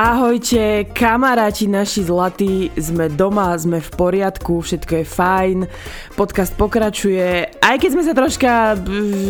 Ahojte, 0.00 0.88
kamaráti 0.96 1.68
naši 1.68 2.08
zlatí, 2.08 2.72
sme 2.72 3.12
doma, 3.12 3.52
sme 3.60 3.84
v 3.84 3.90
poriadku, 4.00 4.64
všetko 4.64 4.92
je 4.96 5.04
fajn, 5.04 5.58
podcast 6.16 6.56
pokračuje, 6.56 7.60
aj 7.60 7.76
keď 7.76 7.90
sme 7.92 8.02
sa 8.08 8.16
troška, 8.16 8.80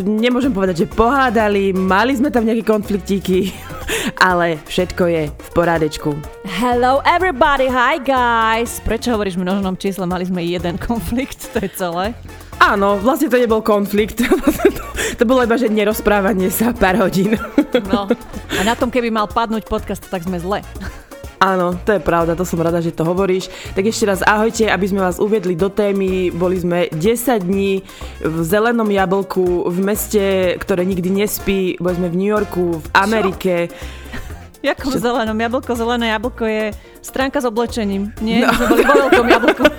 nemôžem 0.07 0.55
povedať, 0.55 0.87
že 0.87 0.95
pohádali, 0.95 1.75
mali 1.75 2.14
sme 2.14 2.30
tam 2.30 2.46
nejaké 2.46 2.62
konfliktíky, 2.62 3.51
ale 4.30 4.62
všetko 4.71 5.05
je 5.11 5.23
v 5.27 5.48
porádečku. 5.59 6.14
Hello 6.46 7.02
everybody, 7.02 7.66
hi 7.66 7.98
guys! 7.98 8.79
Prečo 8.87 9.11
hovoríš 9.18 9.43
v 9.43 9.50
množnom 9.50 9.75
čísle, 9.75 10.07
mali 10.07 10.23
sme 10.23 10.46
jeden 10.46 10.79
konflikt, 10.87 11.50
to 11.50 11.66
je 11.66 11.71
celé? 11.75 12.14
Áno, 12.61 13.01
vlastne 13.01 13.33
to 13.33 13.41
nebol 13.41 13.65
konflikt. 13.65 14.21
to 15.18 15.25
bolo 15.25 15.41
iba, 15.41 15.57
že 15.57 15.73
nerozprávanie 15.73 16.53
sa 16.53 16.77
pár 16.77 17.01
hodín. 17.01 17.41
no. 17.89 18.05
A 18.53 18.61
na 18.61 18.77
tom, 18.77 18.93
keby 18.93 19.09
mal 19.09 19.25
padnúť 19.27 19.64
podcast, 19.64 20.05
tak 20.05 20.29
sme 20.29 20.37
zle. 20.37 20.61
Áno, 21.41 21.73
to 21.73 21.96
je 21.96 22.04
pravda, 22.04 22.37
to 22.37 22.45
som 22.45 22.61
rada, 22.61 22.85
že 22.85 22.93
to 22.93 23.01
hovoríš. 23.01 23.49
Tak 23.73 23.89
ešte 23.89 24.04
raz 24.04 24.21
ahojte, 24.21 24.68
aby 24.68 24.85
sme 24.85 25.01
vás 25.01 25.17
uviedli 25.17 25.57
do 25.57 25.73
témy. 25.73 26.29
Boli 26.29 26.61
sme 26.61 26.93
10 26.93 27.49
dní 27.49 27.81
v 28.21 28.37
zelenom 28.45 28.85
jablku, 28.85 29.65
v 29.73 29.79
meste, 29.81 30.25
ktoré 30.61 30.85
nikdy 30.85 31.09
nespí. 31.09 31.81
Boli 31.81 31.96
sme 31.96 32.12
v 32.12 32.19
New 32.20 32.29
Yorku, 32.29 32.84
v 32.84 32.87
Amerike. 32.92 33.73
Čo? 33.73 34.00
Jako 34.62 34.91
v 34.91 34.97
zelenom 35.00 35.41
jablko? 35.41 35.73
Zelené 35.73 36.06
jablko 36.12 36.45
je 36.45 36.64
stránka 37.01 37.41
s 37.41 37.48
oblečením. 37.48 38.12
Nie? 38.20 38.45
No. 38.45 38.53
My 38.53 38.56
sme 38.56 38.67
boli 38.69 38.84
vo 38.84 38.95
veľkom 39.09 39.28
jablku. 39.28 39.64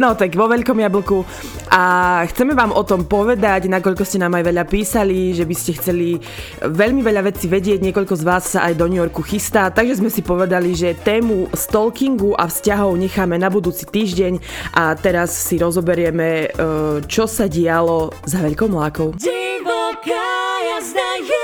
No 0.00 0.16
tak 0.18 0.34
vo 0.34 0.48
veľkom 0.50 0.78
jablku. 0.80 1.18
A 1.70 1.82
chceme 2.26 2.56
vám 2.56 2.74
o 2.74 2.82
tom 2.82 3.06
povedať, 3.06 3.70
nakoľko 3.70 4.02
ste 4.02 4.18
nám 4.18 4.34
aj 4.34 4.44
veľa 4.48 4.64
písali, 4.66 5.30
že 5.36 5.46
by 5.46 5.54
ste 5.54 5.76
chceli 5.78 6.08
veľmi 6.64 7.04
veľa 7.04 7.30
vecí 7.30 7.46
vedieť. 7.46 7.78
Niekoľko 7.84 8.14
z 8.18 8.24
vás 8.26 8.44
sa 8.56 8.66
aj 8.66 8.74
do 8.80 8.90
New 8.90 8.98
Yorku 8.98 9.22
chystá, 9.22 9.70
takže 9.70 10.02
sme 10.02 10.10
si 10.10 10.24
povedali, 10.24 10.74
že 10.74 10.98
tému 10.98 11.52
stalkingu 11.54 12.34
a 12.34 12.50
vzťahov 12.50 12.98
necháme 12.98 13.38
na 13.38 13.52
budúci 13.52 13.86
týždeň 13.86 14.42
a 14.74 14.96
teraz 14.98 15.30
si 15.36 15.60
rozoberieme, 15.60 16.28
e, 16.28 16.46
čo 17.06 17.30
sa 17.30 17.46
dialo 17.46 18.10
za 18.26 18.42
veľkou 18.42 18.66
mlákou. 18.66 19.14
Divoká 19.20 20.26
jazda 20.74 21.10
je 21.22 21.39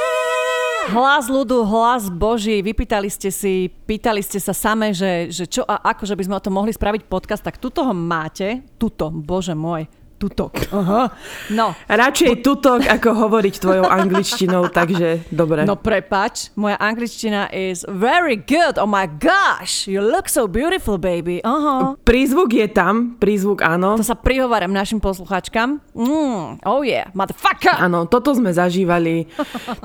Hlas 0.87 1.27
ľudu, 1.27 1.67
hlas 1.67 2.07
Boží, 2.15 2.63
vypýtali 2.63 3.11
ste 3.11 3.35
si, 3.35 3.67
pýtali 3.91 4.23
ste 4.23 4.39
sa 4.39 4.55
same, 4.55 4.95
že, 4.95 5.35
že 5.35 5.51
čo 5.51 5.67
a 5.67 5.83
ako, 5.91 6.07
že 6.07 6.15
by 6.15 6.23
sme 6.23 6.39
o 6.39 6.45
tom 6.47 6.55
mohli 6.55 6.71
spraviť 6.71 7.11
podcast, 7.11 7.43
tak 7.43 7.59
tuto 7.59 7.83
ho 7.83 7.91
máte, 7.91 8.63
tuto, 8.79 9.11
Bože 9.11 9.59
môj, 9.59 9.91
tutok. 10.17 10.57
Aha. 10.73 11.13
No. 11.53 11.77
Radšej 11.87 12.41
tutok, 12.41 12.89
ako 12.89 13.09
hovoriť 13.29 13.55
tvojou 13.61 13.85
angličtinou, 13.85 14.73
takže 14.73 15.29
dobre. 15.29 15.69
No 15.69 15.77
prepač, 15.77 16.51
moja 16.57 16.81
angličtina 16.81 17.53
is 17.53 17.85
very 17.85 18.41
good. 18.41 18.81
Oh 18.81 18.89
my 18.89 19.05
gosh, 19.07 19.85
you 19.85 20.01
look 20.01 20.33
so 20.33 20.49
beautiful, 20.49 20.97
baby. 20.97 21.45
Aha. 21.45 22.01
Prízvuk 22.03 22.57
je 22.57 22.67
tam, 22.73 23.21
prízvuk 23.21 23.61
áno. 23.61 24.01
To 24.01 24.05
sa 24.05 24.17
prihováram 24.17 24.73
našim 24.73 24.99
posluchačkám. 24.99 25.85
Mm, 25.93 26.65
oh 26.65 26.81
yeah, 26.81 27.13
motherfucker. 27.13 27.77
Áno, 27.77 28.09
toto 28.09 28.33
sme 28.33 28.57
zažívali, 28.57 29.29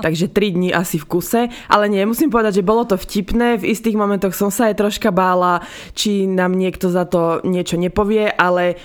takže 0.00 0.32
3 0.32 0.56
dní 0.56 0.68
asi 0.72 0.96
v 0.96 1.08
kuse. 1.08 1.42
Ale 1.68 1.92
nie, 1.92 2.00
musím 2.08 2.32
povedať, 2.32 2.64
že 2.64 2.68
bolo 2.68 2.88
to 2.88 2.96
vtipné. 2.96 3.60
V 3.60 3.68
istých 3.68 4.00
momentoch 4.00 4.32
som 4.32 4.48
sa 4.48 4.72
aj 4.72 4.80
troška 4.80 5.12
bála, 5.12 5.60
či 5.92 6.24
nám 6.24 6.56
niekto 6.56 6.88
za 6.88 7.04
to 7.04 7.44
niečo 7.44 7.76
nepovie, 7.76 8.32
ale 8.32 8.80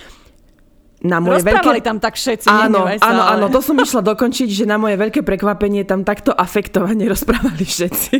na 0.98 1.22
moje 1.22 1.46
Rozprávali 1.46 1.78
veľké... 1.78 1.86
tam 1.86 1.98
tak 2.02 2.18
všetci, 2.18 2.48
áno, 2.50 2.82
áno, 2.82 3.22
ale... 3.22 3.22
áno, 3.38 3.46
to 3.54 3.62
som 3.62 3.78
išla 3.78 4.02
dokončiť, 4.02 4.48
že 4.50 4.64
na 4.66 4.82
moje 4.82 4.98
veľké 4.98 5.22
prekvapenie 5.22 5.86
tam 5.86 6.02
takto 6.02 6.34
afektovane 6.34 7.06
rozprávali 7.14 7.62
všetci. 7.62 8.14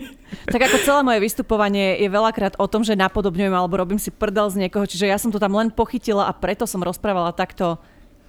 Tak 0.46 0.60
ako 0.62 0.76
celé 0.86 1.00
moje 1.02 1.18
vystupovanie 1.24 1.98
je 1.98 2.06
veľakrát 2.06 2.54
o 2.62 2.66
tom, 2.70 2.86
že 2.86 2.94
napodobňujem 2.94 3.50
alebo 3.50 3.82
robím 3.82 3.98
si 3.98 4.14
prdel 4.14 4.46
z 4.54 4.62
niekoho, 4.66 4.86
čiže 4.86 5.10
ja 5.10 5.18
som 5.18 5.34
to 5.34 5.42
tam 5.42 5.58
len 5.58 5.74
pochytila 5.74 6.30
a 6.30 6.32
preto 6.36 6.70
som 6.70 6.78
rozprávala 6.78 7.34
takto 7.34 7.82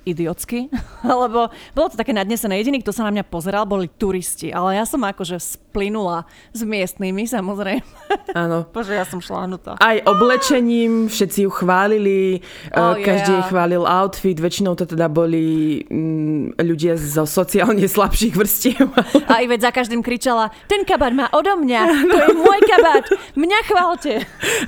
idiotsky, 0.07 0.73
lebo 1.23 1.53
bolo 1.77 1.87
to 1.91 1.99
také 1.99 2.09
nadnesené. 2.09 2.57
Jediný, 2.57 2.81
kto 2.81 2.89
sa 2.89 3.05
na 3.05 3.13
mňa 3.13 3.29
pozeral, 3.29 3.69
boli 3.69 3.85
turisti, 3.85 4.49
ale 4.49 4.81
ja 4.81 4.85
som 4.89 5.03
akože 5.05 5.37
splynula 5.37 6.25
s 6.55 6.65
miestnymi, 6.65 7.29
samozrejme. 7.29 7.85
Áno. 8.33 8.67
Bože, 8.75 8.93
ja 8.93 9.05
som 9.05 9.19
šláhnutá. 9.23 9.79
Aj 9.81 9.97
oblečením, 10.05 11.09
všetci 11.09 11.47
ju 11.47 11.51
chválili, 11.51 12.45
oh, 12.75 12.95
každý 12.99 13.33
yeah. 13.39 13.47
chválil 13.49 13.83
outfit, 13.85 14.37
väčšinou 14.37 14.77
to 14.77 14.85
teda 14.85 15.09
boli 15.09 15.79
mm, 15.87 16.59
ľudia 16.61 16.95
zo 16.99 17.25
sociálne 17.25 17.85
slabších 17.95 18.35
vrstiev. 18.37 18.87
A 19.25 19.41
Ivet 19.41 19.63
za 19.63 19.73
každým 19.73 20.05
kričala, 20.05 20.53
ten 20.69 20.85
kabát 20.85 21.13
má 21.13 21.27
odo 21.33 21.57
mňa, 21.57 21.81
to 22.11 22.17
je 22.17 22.29
môj 22.37 22.59
kabát, 22.69 23.05
mňa 23.33 23.59
chválte. 23.65 24.11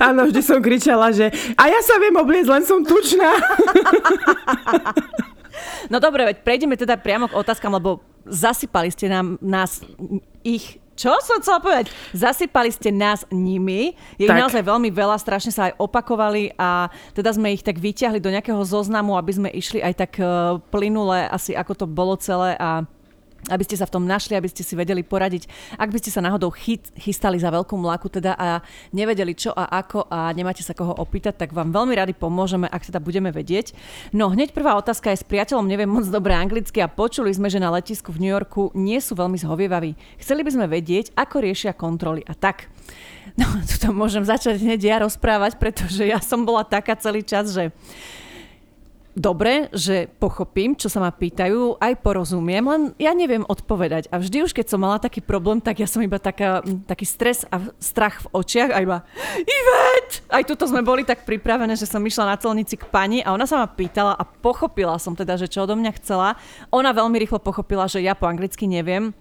Áno, 0.02 0.26
vždy 0.28 0.40
som 0.42 0.58
kričala, 0.58 1.14
že 1.14 1.30
a 1.54 1.62
ja 1.70 1.80
sa 1.84 2.00
viem 2.02 2.14
obliecť, 2.18 2.50
len 2.50 2.64
som 2.66 2.82
tučná. 2.82 3.30
No 5.90 6.00
dobre, 6.00 6.26
veď 6.26 6.36
prejdeme 6.42 6.74
teda 6.74 6.98
priamo 6.98 7.28
k 7.28 7.38
otázkam, 7.38 7.76
lebo 7.76 8.02
zasypali 8.26 8.90
ste 8.90 9.10
nám 9.10 9.38
nás 9.42 9.82
ich 10.42 10.81
čo 11.02 11.10
som 11.18 11.42
chcela 11.42 11.58
povedať? 11.58 11.90
Zasypali 12.14 12.70
ste 12.70 12.94
nás 12.94 13.26
nimi. 13.34 13.98
Je 14.22 14.30
tak. 14.30 14.38
ich 14.38 14.42
naozaj 14.46 14.62
veľmi 14.62 14.94
veľa, 14.94 15.18
strašne 15.18 15.50
sa 15.50 15.66
aj 15.66 15.82
opakovali 15.82 16.54
a 16.54 16.86
teda 17.10 17.34
sme 17.34 17.50
ich 17.50 17.66
tak 17.66 17.82
vyťahli 17.82 18.22
do 18.22 18.30
nejakého 18.30 18.62
zoznamu, 18.62 19.18
aby 19.18 19.32
sme 19.34 19.48
išli 19.50 19.82
aj 19.82 19.94
tak 19.98 20.12
uh, 20.22 20.62
plynule 20.70 21.26
asi 21.26 21.58
ako 21.58 21.72
to 21.74 21.86
bolo 21.90 22.14
celé 22.14 22.54
a 22.54 22.86
aby 23.50 23.62
ste 23.66 23.74
sa 23.74 23.90
v 23.90 23.98
tom 23.98 24.04
našli, 24.06 24.38
aby 24.38 24.46
ste 24.46 24.62
si 24.62 24.78
vedeli 24.78 25.02
poradiť. 25.02 25.50
Ak 25.74 25.90
by 25.90 25.98
ste 25.98 26.14
sa 26.14 26.22
náhodou 26.22 26.54
chyt, 26.54 26.94
chystali 26.94 27.42
za 27.42 27.50
veľkú 27.50 27.74
mlaku 27.74 28.06
teda 28.06 28.38
a 28.38 28.62
nevedeli 28.94 29.34
čo 29.34 29.50
a 29.50 29.66
ako 29.82 30.06
a 30.06 30.30
nemáte 30.30 30.62
sa 30.62 30.76
koho 30.76 30.94
opýtať, 30.94 31.42
tak 31.42 31.50
vám 31.50 31.74
veľmi 31.74 31.94
radi 31.98 32.14
pomôžeme, 32.14 32.70
ak 32.70 32.86
teda 32.86 33.02
budeme 33.02 33.34
vedieť. 33.34 33.74
No 34.14 34.30
hneď 34.30 34.54
prvá 34.54 34.78
otázka 34.78 35.10
je 35.10 35.22
s 35.22 35.26
priateľom, 35.26 35.66
neviem 35.66 35.90
moc 35.90 36.06
dobre 36.06 36.38
anglicky 36.38 36.78
a 36.78 36.86
počuli 36.86 37.34
sme, 37.34 37.50
že 37.50 37.58
na 37.58 37.74
letisku 37.74 38.14
v 38.14 38.22
New 38.22 38.32
Yorku 38.32 38.70
nie 38.78 39.02
sú 39.02 39.18
veľmi 39.18 39.40
zhovievaví. 39.40 39.98
Chceli 40.22 40.46
by 40.46 40.50
sme 40.54 40.66
vedieť, 40.70 41.16
ako 41.18 41.42
riešia 41.42 41.74
kontroly 41.74 42.22
a 42.22 42.38
tak. 42.38 42.70
No, 43.34 43.48
tu 43.82 43.90
môžem 43.90 44.22
začať 44.22 44.62
hneď 44.62 44.80
ja 44.80 44.96
rozprávať, 45.02 45.58
pretože 45.58 46.06
ja 46.06 46.22
som 46.22 46.46
bola 46.46 46.62
taká 46.62 46.94
celý 46.94 47.26
čas, 47.26 47.50
že 47.50 47.74
dobre, 49.12 49.68
že 49.72 50.08
pochopím, 50.20 50.76
čo 50.76 50.88
sa 50.88 51.00
ma 51.00 51.12
pýtajú, 51.12 51.80
aj 51.80 52.00
porozumiem, 52.00 52.64
len 52.64 52.82
ja 52.96 53.12
neviem 53.12 53.44
odpovedať. 53.44 54.08
A 54.08 54.18
vždy 54.18 54.48
už, 54.48 54.52
keď 54.56 54.72
som 54.72 54.80
mala 54.80 55.00
taký 55.00 55.20
problém, 55.20 55.60
tak 55.60 55.80
ja 55.80 55.88
som 55.88 56.00
iba 56.00 56.16
taká, 56.16 56.64
taký 56.88 57.04
stres 57.04 57.44
a 57.52 57.60
strach 57.76 58.24
v 58.24 58.30
očiach 58.32 58.70
a 58.72 58.78
iba 58.80 58.98
Ivet! 59.36 60.24
Aj 60.32 60.42
tuto 60.44 60.64
sme 60.64 60.80
boli 60.84 61.04
tak 61.04 61.24
pripravené, 61.28 61.76
že 61.76 61.88
som 61.88 62.02
išla 62.02 62.32
na 62.32 62.36
celnici 62.40 62.76
k 62.80 62.88
pani 62.88 63.20
a 63.20 63.36
ona 63.36 63.44
sa 63.44 63.60
ma 63.60 63.68
pýtala 63.68 64.16
a 64.16 64.24
pochopila 64.24 64.96
som 64.96 65.12
teda, 65.12 65.36
že 65.36 65.48
čo 65.48 65.64
odo 65.64 65.76
mňa 65.76 65.92
chcela. 66.00 66.36
Ona 66.72 66.92
veľmi 66.96 67.16
rýchlo 67.20 67.40
pochopila, 67.40 67.88
že 67.88 68.00
ja 68.00 68.16
po 68.16 68.28
anglicky 68.28 68.64
neviem, 68.64 69.12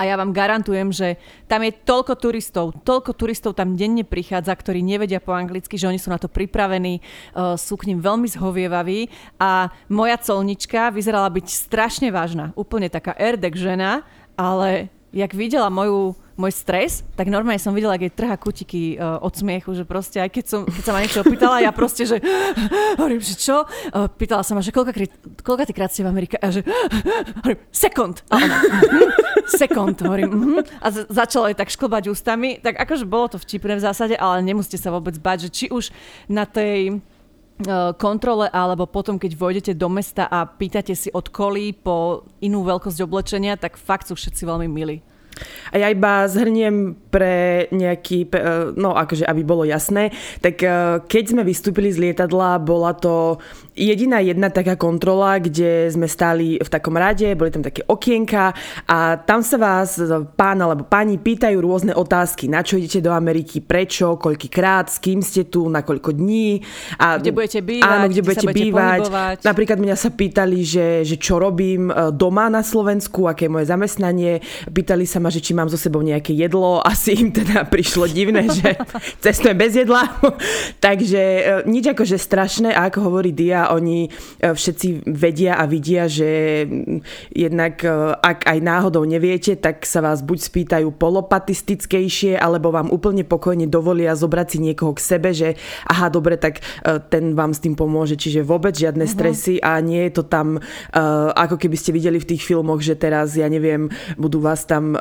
a 0.00 0.08
ja 0.08 0.16
vám 0.16 0.32
garantujem, 0.32 0.88
že 0.88 1.20
tam 1.44 1.60
je 1.60 1.76
toľko 1.76 2.16
turistov, 2.16 2.72
toľko 2.88 3.12
turistov 3.12 3.52
tam 3.52 3.76
denne 3.76 4.00
prichádza, 4.00 4.56
ktorí 4.56 4.80
nevedia 4.80 5.20
po 5.20 5.36
anglicky, 5.36 5.76
že 5.76 5.92
oni 5.92 6.00
sú 6.00 6.08
na 6.08 6.16
to 6.16 6.32
pripravení, 6.32 7.04
uh, 7.36 7.52
sú 7.60 7.76
k 7.76 7.92
ním 7.92 8.00
veľmi 8.00 8.24
zhovievaví. 8.24 9.12
A 9.36 9.68
moja 9.92 10.16
colnička 10.16 10.88
vyzerala 10.88 11.28
byť 11.28 11.46
strašne 11.52 12.08
vážna, 12.08 12.56
úplne 12.56 12.88
taká 12.88 13.12
erdek 13.20 13.60
žena, 13.60 14.08
ale 14.40 14.88
jak 15.12 15.36
videla 15.36 15.68
moju 15.68 16.16
môj 16.40 16.56
stres, 16.56 17.04
tak 17.20 17.28
normálne 17.28 17.60
som 17.60 17.76
videla, 17.76 18.00
ak 18.00 18.08
je 18.08 18.16
trhá 18.16 18.40
kutiky 18.40 18.96
uh, 18.96 19.20
od 19.20 19.36
smiechu, 19.36 19.76
že 19.76 19.84
proste 19.84 20.24
aj 20.24 20.32
keď, 20.32 20.44
som, 20.48 20.60
keď 20.64 20.82
sa 20.82 20.92
ma 20.96 21.04
niečo 21.04 21.20
opýtala, 21.20 21.60
ja 21.60 21.68
proste, 21.76 22.08
že 22.08 22.16
hovorím, 22.98 23.20
že 23.20 23.36
čo? 23.36 23.68
Uh, 23.92 24.08
pýtala 24.08 24.40
sa 24.40 24.56
ma, 24.56 24.64
že 24.64 24.72
koľka, 24.72 24.96
koľka 25.44 25.68
krát 25.76 25.92
ste 25.92 26.00
v 26.00 26.08
Amerike? 26.08 26.40
A 26.40 26.48
že 26.48 26.64
hovorím, 27.44 27.60
sekund. 27.68 28.24
A 28.32 28.40
ona, 28.40 28.56
mm, 28.64 29.10
sekund, 29.52 29.96
hovorím. 30.00 30.30
Mm, 30.32 30.64
a 30.80 30.86
začala 31.12 31.52
tak 31.52 31.68
šklbať 31.68 32.08
ústami. 32.08 32.56
Tak 32.62 32.80
akože 32.80 33.04
bolo 33.04 33.36
to 33.36 33.36
vtipné 33.36 33.76
v 33.76 33.84
zásade, 33.84 34.14
ale 34.16 34.40
nemusíte 34.40 34.80
sa 34.80 34.88
vôbec 34.94 35.20
bať, 35.20 35.46
že 35.46 35.50
či 35.52 35.66
už 35.68 35.92
na 36.30 36.46
tej 36.46 36.88
e, 36.88 36.94
kontrole 37.98 38.48
alebo 38.48 38.88
potom, 38.88 39.18
keď 39.20 39.32
vojdete 39.36 39.72
do 39.76 39.90
mesta 39.90 40.24
a 40.24 40.46
pýtate 40.46 40.96
si 40.96 41.12
od 41.12 41.28
kolí 41.28 41.76
po 41.76 42.24
inú 42.40 42.64
veľkosť 42.64 42.98
oblečenia, 43.04 43.60
tak 43.60 43.76
fakt 43.76 44.08
sú 44.08 44.16
všetci 44.16 44.46
veľmi 44.46 44.68
milí. 44.70 45.04
A 45.70 45.78
ja 45.78 45.86
iba 45.90 46.26
zhrniem 46.26 46.98
pre 47.10 47.66
nejaký, 47.70 48.26
e, 48.30 48.74
no 48.74 48.94
akože 48.94 49.26
aby 49.26 49.42
bolo 49.42 49.66
jasné, 49.66 50.14
tak 50.42 50.62
e, 50.62 50.68
keď 51.06 51.24
sme 51.34 51.42
vystúpili 51.46 51.90
z 51.90 51.98
lietadla, 52.10 52.62
bola 52.62 52.94
to 52.94 53.38
jediná 53.80 54.20
jedna 54.20 54.52
taká 54.52 54.76
kontrola, 54.76 55.40
kde 55.40 55.88
sme 55.88 56.04
stáli 56.04 56.60
v 56.60 56.68
takom 56.68 56.94
rade, 56.98 57.32
boli 57.32 57.48
tam 57.48 57.64
také 57.64 57.80
okienka 57.88 58.52
a 58.84 59.16
tam 59.16 59.40
sa 59.40 59.56
vás 59.56 59.96
pán 60.36 60.60
alebo 60.60 60.84
pani 60.84 61.16
pýtajú 61.16 61.56
rôzne 61.58 61.92
otázky, 61.96 62.50
na 62.50 62.60
čo 62.60 62.76
idete 62.76 63.00
do 63.00 63.14
Ameriky, 63.14 63.64
prečo, 63.64 64.20
koľkýkrát, 64.20 64.92
s 64.92 65.00
kým 65.00 65.24
ste 65.24 65.48
tu, 65.48 65.66
na 65.72 65.80
koľko 65.80 66.12
dní. 66.12 66.60
A, 67.00 67.16
kde 67.16 67.32
budete 67.32 67.60
bývať, 67.64 67.88
áno, 67.88 68.06
kde, 68.06 68.12
kde 68.12 68.22
budete, 68.22 68.46
budete 68.46 68.58
bývať. 68.60 69.00
Pohybovať. 69.00 69.36
Napríklad 69.46 69.78
mňa 69.80 69.96
sa 69.96 70.10
pýtali, 70.12 70.58
že, 70.60 70.86
že 71.08 71.16
čo 71.16 71.40
robím 71.40 71.88
e, 71.88 72.12
doma 72.12 72.52
na 72.52 72.60
Slovensku, 72.60 73.30
aké 73.30 73.48
je 73.48 73.54
moje 73.54 73.66
zamestnanie. 73.70 74.44
Pýtali 74.68 75.08
sa 75.08 75.22
ma, 75.22 75.29
ma, 75.30 75.38
že 75.38 75.38
či 75.38 75.54
mám 75.54 75.70
so 75.70 75.78
sebou 75.78 76.02
nejaké 76.02 76.34
jedlo. 76.34 76.82
Asi 76.90 77.14
im 77.14 77.30
teda 77.30 77.62
prišlo 77.70 78.10
divné, 78.10 78.50
že 78.50 78.74
cestujem 79.22 79.54
bez 79.54 79.78
jedla. 79.78 80.10
Takže 80.86 81.22
e, 81.22 81.42
nič 81.70 81.94
akože 81.94 82.18
strašné 82.18 82.74
a 82.74 82.90
ako 82.90 83.06
hovorí 83.06 83.30
Dia, 83.30 83.70
oni 83.70 84.10
e, 84.10 84.50
všetci 84.50 85.06
vedia 85.06 85.54
a 85.54 85.70
vidia, 85.70 86.10
že 86.10 86.66
jednak 87.30 87.86
ak 88.20 88.48
aj 88.48 88.58
náhodou 88.58 89.06
neviete, 89.06 89.54
tak 89.54 89.86
sa 89.86 90.02
vás 90.02 90.24
buď 90.24 90.38
spýtajú 90.40 90.88
polopatistickejšie, 90.96 92.34
alebo 92.34 92.72
vám 92.72 92.90
úplne 92.90 93.22
pokojne 93.22 93.68
dovolia 93.70 94.16
zobrať 94.16 94.56
si 94.56 94.58
niekoho 94.58 94.96
k 94.96 95.04
sebe, 95.04 95.30
že 95.36 95.54
aha, 95.86 96.08
dobre, 96.08 96.40
tak 96.40 96.64
ten 97.12 97.36
vám 97.36 97.52
s 97.52 97.60
tým 97.60 97.76
pomôže. 97.76 98.16
Čiže 98.16 98.42
vôbec 98.42 98.72
žiadne 98.72 99.04
uh-huh. 99.04 99.14
stresy 99.20 99.60
a 99.60 99.78
nie 99.84 100.08
je 100.08 100.12
to 100.16 100.24
tam, 100.24 100.58
ako 101.36 101.60
keby 101.60 101.76
ste 101.76 101.92
videli 101.92 102.18
v 102.18 102.28
tých 102.34 102.42
filmoch, 102.42 102.80
že 102.80 102.96
teraz, 102.96 103.36
ja 103.36 103.46
neviem, 103.46 103.92
budú 104.16 104.40
vás 104.40 104.64
tam 104.64 104.96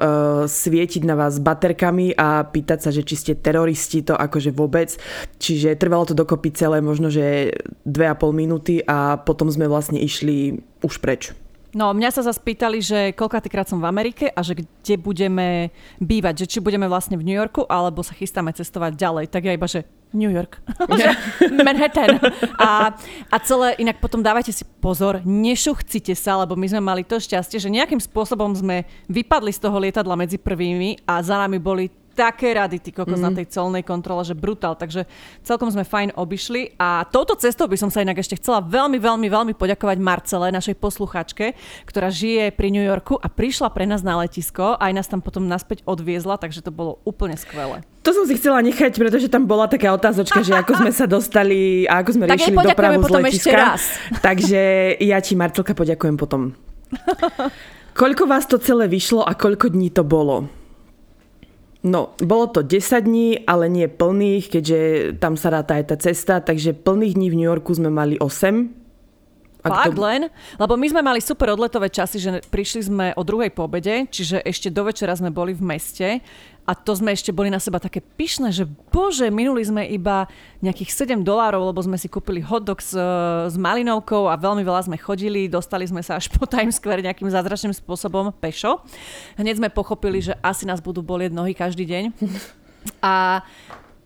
svietiť 0.46 1.04
na 1.06 1.16
vás 1.16 1.42
baterkami 1.42 2.14
a 2.16 2.46
pýtať 2.46 2.80
sa, 2.86 2.90
že 2.90 3.06
či 3.06 3.16
ste 3.16 3.34
teroristi, 3.38 4.06
to 4.06 4.14
akože 4.18 4.52
vôbec. 4.52 4.94
Čiže 5.38 5.80
trvalo 5.80 6.10
to 6.10 6.18
dokopy 6.18 6.54
celé 6.54 6.82
možno, 6.84 7.08
že 7.12 7.56
2,5 7.86 8.32
minúty 8.34 8.82
a 8.84 9.20
potom 9.20 9.50
sme 9.50 9.70
vlastne 9.70 10.02
išli 10.02 10.60
už 10.82 11.00
preč. 11.04 11.32
No, 11.70 11.94
mňa 11.94 12.10
sa 12.10 12.26
zase 12.26 12.42
pýtali, 12.42 12.82
že 12.82 13.14
koľkátýkrát 13.14 13.70
som 13.70 13.78
v 13.78 13.86
Amerike 13.86 14.26
a 14.34 14.42
že 14.42 14.58
kde 14.58 14.96
budeme 14.98 15.70
bývať, 16.02 16.46
že 16.46 16.58
či 16.58 16.66
budeme 16.66 16.90
vlastne 16.90 17.14
v 17.14 17.30
New 17.30 17.38
Yorku, 17.38 17.62
alebo 17.70 18.02
sa 18.02 18.18
chystáme 18.18 18.50
cestovať 18.58 18.98
ďalej. 18.98 19.26
Tak 19.30 19.46
ja 19.46 19.54
iba, 19.54 19.70
že 19.70 19.86
New 20.14 20.32
York. 20.32 20.58
Manhattan. 21.68 22.18
A, 22.58 22.98
a 23.30 23.38
celé, 23.46 23.78
inak 23.78 24.02
potom 24.02 24.26
dávajte 24.26 24.50
si 24.50 24.66
pozor, 24.82 25.22
nešuchcite 25.22 26.18
sa, 26.18 26.42
lebo 26.42 26.58
my 26.58 26.66
sme 26.66 26.82
mali 26.82 27.02
to 27.06 27.22
šťastie, 27.22 27.62
že 27.62 27.70
nejakým 27.70 28.02
spôsobom 28.02 28.50
sme 28.58 28.90
vypadli 29.06 29.54
z 29.54 29.62
toho 29.62 29.78
lietadla 29.78 30.18
medzi 30.18 30.42
prvými 30.42 31.06
a 31.06 31.22
za 31.22 31.38
nami 31.38 31.62
boli 31.62 31.94
také 32.20 32.52
rady, 32.52 32.84
ty 32.84 32.92
kokos, 32.92 33.16
mm. 33.16 33.24
na 33.24 33.32
mhm. 33.32 33.38
tej 33.40 33.48
colnej 33.56 33.84
kontrole, 33.88 34.28
že 34.28 34.36
brutál. 34.36 34.76
Takže 34.76 35.08
celkom 35.48 35.72
sme 35.72 35.88
fajn 35.88 36.20
obišli. 36.20 36.76
A 36.76 37.08
touto 37.08 37.40
cestou 37.40 37.72
by 37.72 37.80
som 37.80 37.88
sa 37.88 38.04
inak 38.04 38.20
ešte 38.20 38.36
chcela 38.36 38.60
veľmi, 38.60 39.00
veľmi, 39.00 39.28
veľmi 39.32 39.54
poďakovať 39.56 39.98
Marcele, 40.04 40.52
našej 40.52 40.76
posluchačke, 40.76 41.56
ktorá 41.88 42.12
žije 42.12 42.52
pri 42.52 42.76
New 42.76 42.84
Yorku 42.84 43.16
a 43.16 43.32
prišla 43.32 43.72
pre 43.72 43.88
nás 43.88 44.04
na 44.04 44.20
letisko. 44.20 44.76
Aj 44.76 44.92
nás 44.92 45.08
tam 45.08 45.24
potom 45.24 45.48
naspäť 45.48 45.88
odviezla, 45.88 46.36
takže 46.36 46.60
to 46.60 46.76
bolo 46.76 47.00
úplne 47.08 47.40
skvelé. 47.40 47.80
To 48.04 48.16
som 48.16 48.24
si 48.28 48.36
chcela 48.36 48.60
nechať, 48.64 48.96
pretože 48.96 49.28
tam 49.28 49.44
bola 49.44 49.68
taká 49.68 49.92
otázočka, 49.92 50.44
že 50.44 50.56
ako 50.56 50.84
sme 50.84 50.92
sa 50.92 51.06
dostali 51.08 51.84
a 51.84 52.00
ako 52.04 52.10
sme 52.16 52.26
tak 52.28 52.40
riešili 52.40 52.58
dopravu 52.58 53.04
z 53.04 53.12
letiska. 53.12 53.32
Ešte 53.32 53.52
raz. 53.56 53.82
Takže 54.28 54.62
ja 55.04 55.20
ti, 55.24 55.36
Marcelka, 55.40 55.72
poďakujem 55.76 56.16
potom. 56.20 56.56
Koľko 58.00 58.24
vás 58.32 58.48
to 58.48 58.56
celé 58.56 58.88
vyšlo 58.88 59.28
a 59.28 59.36
koľko 59.36 59.76
dní 59.76 59.92
to 59.92 60.08
bolo? 60.08 60.59
No, 61.80 62.12
bolo 62.20 62.52
to 62.52 62.60
10 62.60 63.08
dní, 63.08 63.48
ale 63.48 63.72
nie 63.72 63.88
plných, 63.88 64.52
keďže 64.52 64.80
tam 65.16 65.40
sa 65.40 65.48
ráta 65.48 65.80
aj 65.80 65.86
tá 65.88 65.96
cesta, 65.96 66.44
takže 66.44 66.76
plných 66.76 67.16
dní 67.16 67.28
v 67.32 67.38
New 67.40 67.48
Yorku 67.48 67.72
sme 67.72 67.88
mali 67.88 68.20
8. 68.20 68.80
Fakt 69.64 69.96
to... 69.96 70.04
len? 70.04 70.28
Lebo 70.60 70.76
my 70.76 70.88
sme 70.92 71.02
mali 71.04 71.20
super 71.24 71.52
odletové 71.52 71.92
časy, 71.92 72.20
že 72.20 72.44
prišli 72.48 72.82
sme 72.84 73.06
o 73.16 73.24
druhej 73.24 73.52
pobede, 73.52 74.08
čiže 74.12 74.44
ešte 74.44 74.72
do 74.72 74.88
večera 74.88 75.16
sme 75.16 75.32
boli 75.32 75.52
v 75.56 75.64
meste 75.64 76.20
a 76.70 76.78
to 76.78 76.94
sme 76.94 77.10
ešte 77.10 77.34
boli 77.34 77.50
na 77.50 77.58
seba 77.58 77.82
také 77.82 77.98
pyšné, 77.98 78.54
že 78.54 78.70
bože, 78.94 79.34
minuli 79.34 79.66
sme 79.66 79.90
iba 79.90 80.30
nejakých 80.62 81.18
7 81.18 81.26
dolárov, 81.26 81.74
lebo 81.74 81.82
sme 81.82 81.98
si 81.98 82.06
kúpili 82.06 82.46
hot 82.46 82.62
dog 82.62 82.78
s, 82.78 82.94
s 83.50 83.56
malinovkou 83.58 84.30
a 84.30 84.38
veľmi 84.38 84.62
veľa 84.62 84.86
sme 84.86 85.02
chodili, 85.02 85.50
dostali 85.50 85.90
sme 85.90 86.06
sa 86.06 86.22
až 86.22 86.30
po 86.30 86.46
Times 86.46 86.78
Square 86.78 87.02
nejakým 87.02 87.26
zázračným 87.26 87.74
spôsobom 87.74 88.30
pešo. 88.38 88.86
Hneď 89.42 89.58
sme 89.58 89.74
pochopili, 89.74 90.22
že 90.22 90.38
asi 90.46 90.70
nás 90.70 90.78
budú 90.78 91.02
bolieť 91.02 91.34
nohy 91.34 91.58
každý 91.58 91.90
deň. 91.90 92.04
A, 93.04 93.44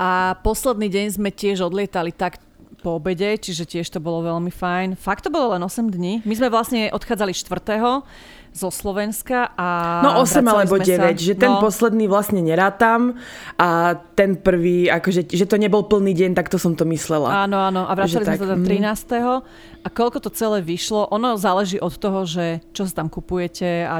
a 0.02 0.10
posledný 0.42 0.90
deň 0.90 1.22
sme 1.22 1.30
tiež 1.30 1.62
odlietali 1.62 2.10
tak 2.10 2.42
po 2.84 3.00
obede, 3.00 3.40
čiže 3.40 3.64
tiež 3.64 3.88
to 3.88 4.04
bolo 4.04 4.28
veľmi 4.28 4.52
fajn. 4.52 5.00
Fakt 5.00 5.24
to 5.24 5.32
bolo 5.32 5.56
len 5.56 5.64
8 5.64 5.88
dní. 5.88 6.20
My 6.28 6.36
sme 6.36 6.52
vlastne 6.52 6.92
odchádzali 6.92 7.32
4 7.32 8.20
zo 8.54 8.70
Slovenska 8.70 9.52
a... 9.58 10.00
No 10.06 10.22
8 10.22 10.46
alebo 10.46 10.78
9, 10.78 10.86
sa, 10.86 11.10
že 11.18 11.34
ten 11.34 11.50
no. 11.50 11.60
posledný 11.60 12.06
vlastne 12.06 12.40
nerátam 12.40 13.18
a 13.58 13.98
ten 14.14 14.38
prvý, 14.38 14.88
akože, 14.94 15.26
že 15.26 15.50
to 15.50 15.58
nebol 15.58 15.82
plný 15.82 16.14
deň, 16.14 16.32
tak 16.38 16.54
to 16.54 16.62
som 16.62 16.78
to 16.78 16.86
myslela. 16.86 17.50
Áno, 17.50 17.58
áno, 17.58 17.90
a 17.90 17.92
vracali 17.98 18.24
sme 18.24 18.38
sa 18.38 18.54
do 18.54 18.58
13. 18.62 18.70
Mm. 19.18 19.42
A 19.84 19.88
koľko 19.92 20.24
to 20.24 20.30
celé 20.32 20.62
vyšlo, 20.64 21.10
ono 21.10 21.36
záleží 21.36 21.82
od 21.82 21.98
toho, 21.98 22.24
že 22.24 22.62
čo 22.72 22.86
sa 22.88 23.04
tam 23.04 23.12
kupujete 23.12 23.84
a 23.84 24.00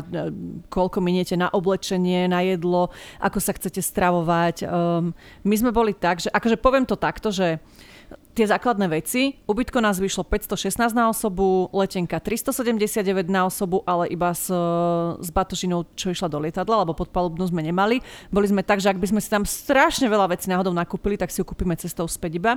koľko 0.72 1.04
miniete 1.04 1.36
na 1.36 1.52
oblečenie, 1.52 2.30
na 2.30 2.46
jedlo, 2.46 2.94
ako 3.20 3.42
sa 3.42 3.52
chcete 3.52 3.84
stravovať. 3.84 4.64
Um, 4.64 5.12
my 5.44 5.56
sme 5.60 5.76
boli 5.76 5.92
tak, 5.92 6.24
že 6.24 6.30
akože 6.32 6.62
poviem 6.62 6.88
to 6.88 6.96
takto, 6.96 7.34
že 7.34 7.60
tie 8.34 8.46
základné 8.50 8.90
veci. 8.90 9.38
Ubytko 9.46 9.78
nás 9.80 10.02
vyšlo 10.02 10.26
516 10.26 10.94
na 10.98 11.10
osobu, 11.10 11.70
letenka 11.70 12.18
379 12.18 13.30
na 13.30 13.46
osobu, 13.46 13.86
ale 13.86 14.10
iba 14.10 14.34
s, 14.34 14.50
s 15.20 15.30
batožinou, 15.30 15.86
čo 15.94 16.10
išla 16.10 16.30
do 16.30 16.42
lietadla, 16.42 16.82
lebo 16.82 16.98
podpalubnú 16.98 17.46
sme 17.46 17.62
nemali. 17.62 18.02
Boli 18.34 18.50
sme 18.50 18.66
tak, 18.66 18.82
že 18.82 18.90
ak 18.90 18.98
by 18.98 19.08
sme 19.14 19.22
si 19.22 19.30
tam 19.30 19.46
strašne 19.46 20.10
veľa 20.10 20.34
vecí 20.34 20.50
náhodou 20.50 20.74
nakúpili, 20.74 21.16
tak 21.16 21.30
si 21.30 21.40
ju 21.40 21.46
kúpime 21.46 21.78
cestou 21.78 22.10
späť 22.10 22.42
iba 22.42 22.54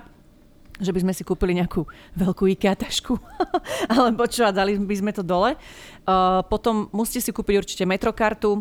že 0.77 0.93
by 0.93 1.09
sme 1.09 1.17
si 1.17 1.25
kúpili 1.25 1.57
nejakú 1.57 1.89
veľkú 2.21 2.53
IKEA 2.53 2.77
tašku 2.77 3.17
alebo 3.97 4.29
čo 4.29 4.45
a 4.45 4.53
dali 4.53 4.77
by 4.77 4.93
sme 4.93 5.09
to 5.17 5.25
dole. 5.25 5.57
Uh, 6.05 6.45
potom 6.53 6.93
musíte 6.93 7.25
si 7.25 7.31
kúpiť 7.33 7.55
určite 7.57 7.85
metrokartu, 7.89 8.61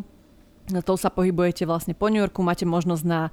tou 0.81 0.97
sa 0.97 1.13
pohybujete 1.13 1.68
vlastne 1.69 1.94
po 1.94 2.09
New 2.09 2.18
Yorku, 2.18 2.42
máte 2.42 2.65
možnosť 2.65 3.03
na 3.06 3.30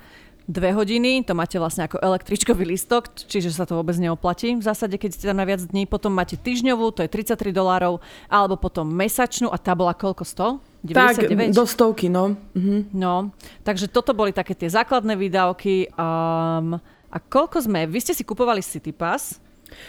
dve 0.52 0.76
hodiny, 0.76 1.24
to 1.24 1.32
máte 1.32 1.56
vlastne 1.56 1.88
ako 1.88 1.96
električkový 1.96 2.68
listok, 2.68 3.08
čiže 3.16 3.48
sa 3.48 3.64
to 3.64 3.80
vôbec 3.80 3.96
neoplatí 3.96 4.52
v 4.52 4.60
zásade, 4.60 5.00
keď 5.00 5.10
ste 5.16 5.24
tam 5.32 5.40
na 5.40 5.48
viac 5.48 5.64
dní. 5.64 5.88
Potom 5.88 6.12
máte 6.12 6.36
týždňovú, 6.36 6.92
to 6.92 7.00
je 7.00 7.08
33 7.08 7.56
dolárov, 7.56 8.04
alebo 8.28 8.60
potom 8.60 8.84
mesačnú 8.84 9.48
a 9.48 9.56
tá 9.56 9.72
bola 9.72 9.96
koľko? 9.96 10.28
100? 10.28 10.84
99? 10.84 11.32
Tak, 11.32 11.56
do 11.56 11.64
stovky, 11.64 12.06
no. 12.12 12.36
Mhm. 12.52 12.92
No, 12.92 13.32
takže 13.64 13.88
toto 13.88 14.12
boli 14.12 14.36
také 14.36 14.52
tie 14.52 14.68
základné 14.68 15.16
výdavky. 15.16 15.88
Um, 15.96 16.76
a 17.12 17.16
koľko 17.16 17.64
sme, 17.64 17.88
vy 17.88 17.98
ste 18.04 18.12
si 18.12 18.26
kupovali 18.26 18.60
City 18.60 18.92
Pass, 18.92 19.40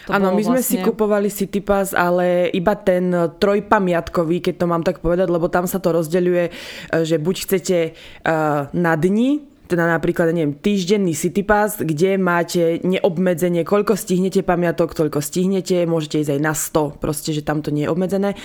Áno, 0.07 0.31
my 0.31 0.43
sme 0.43 0.63
vlastne... 0.63 0.79
si 0.79 0.83
kupovali 0.83 1.27
City 1.27 1.59
Pass, 1.59 1.91
ale 1.91 2.47
iba 2.55 2.71
ten 2.79 3.11
trojpamiatkový, 3.11 4.39
keď 4.39 4.55
to 4.55 4.65
mám 4.67 4.83
tak 4.83 5.03
povedať, 5.03 5.27
lebo 5.27 5.51
tam 5.51 5.67
sa 5.67 5.83
to 5.83 5.91
rozdeľuje, 5.91 6.45
eh, 6.47 7.03
že 7.03 7.19
buď 7.19 7.35
chcete 7.43 7.77
uh, 7.91 8.71
na 8.71 8.93
dni, 8.95 9.52
teda 9.63 9.87
napríklad, 9.87 10.35
neviem, 10.35 10.53
týždenný 10.53 11.15
City 11.15 11.43
kde 11.79 12.19
máte 12.19 12.83
neobmedzenie, 12.83 13.63
koľko 13.63 13.95
stihnete 13.95 14.43
pamiatok, 14.43 14.91
toľko 14.91 15.23
stihnete, 15.23 15.87
môžete 15.87 16.19
ísť 16.19 16.31
aj 16.35 16.41
na 16.43 16.53
100, 16.53 16.99
proste, 16.99 17.31
že 17.31 17.45
tam 17.45 17.63
to 17.63 17.71
nie 17.71 17.87
je 17.87 17.91
obmedzené. 17.91 18.35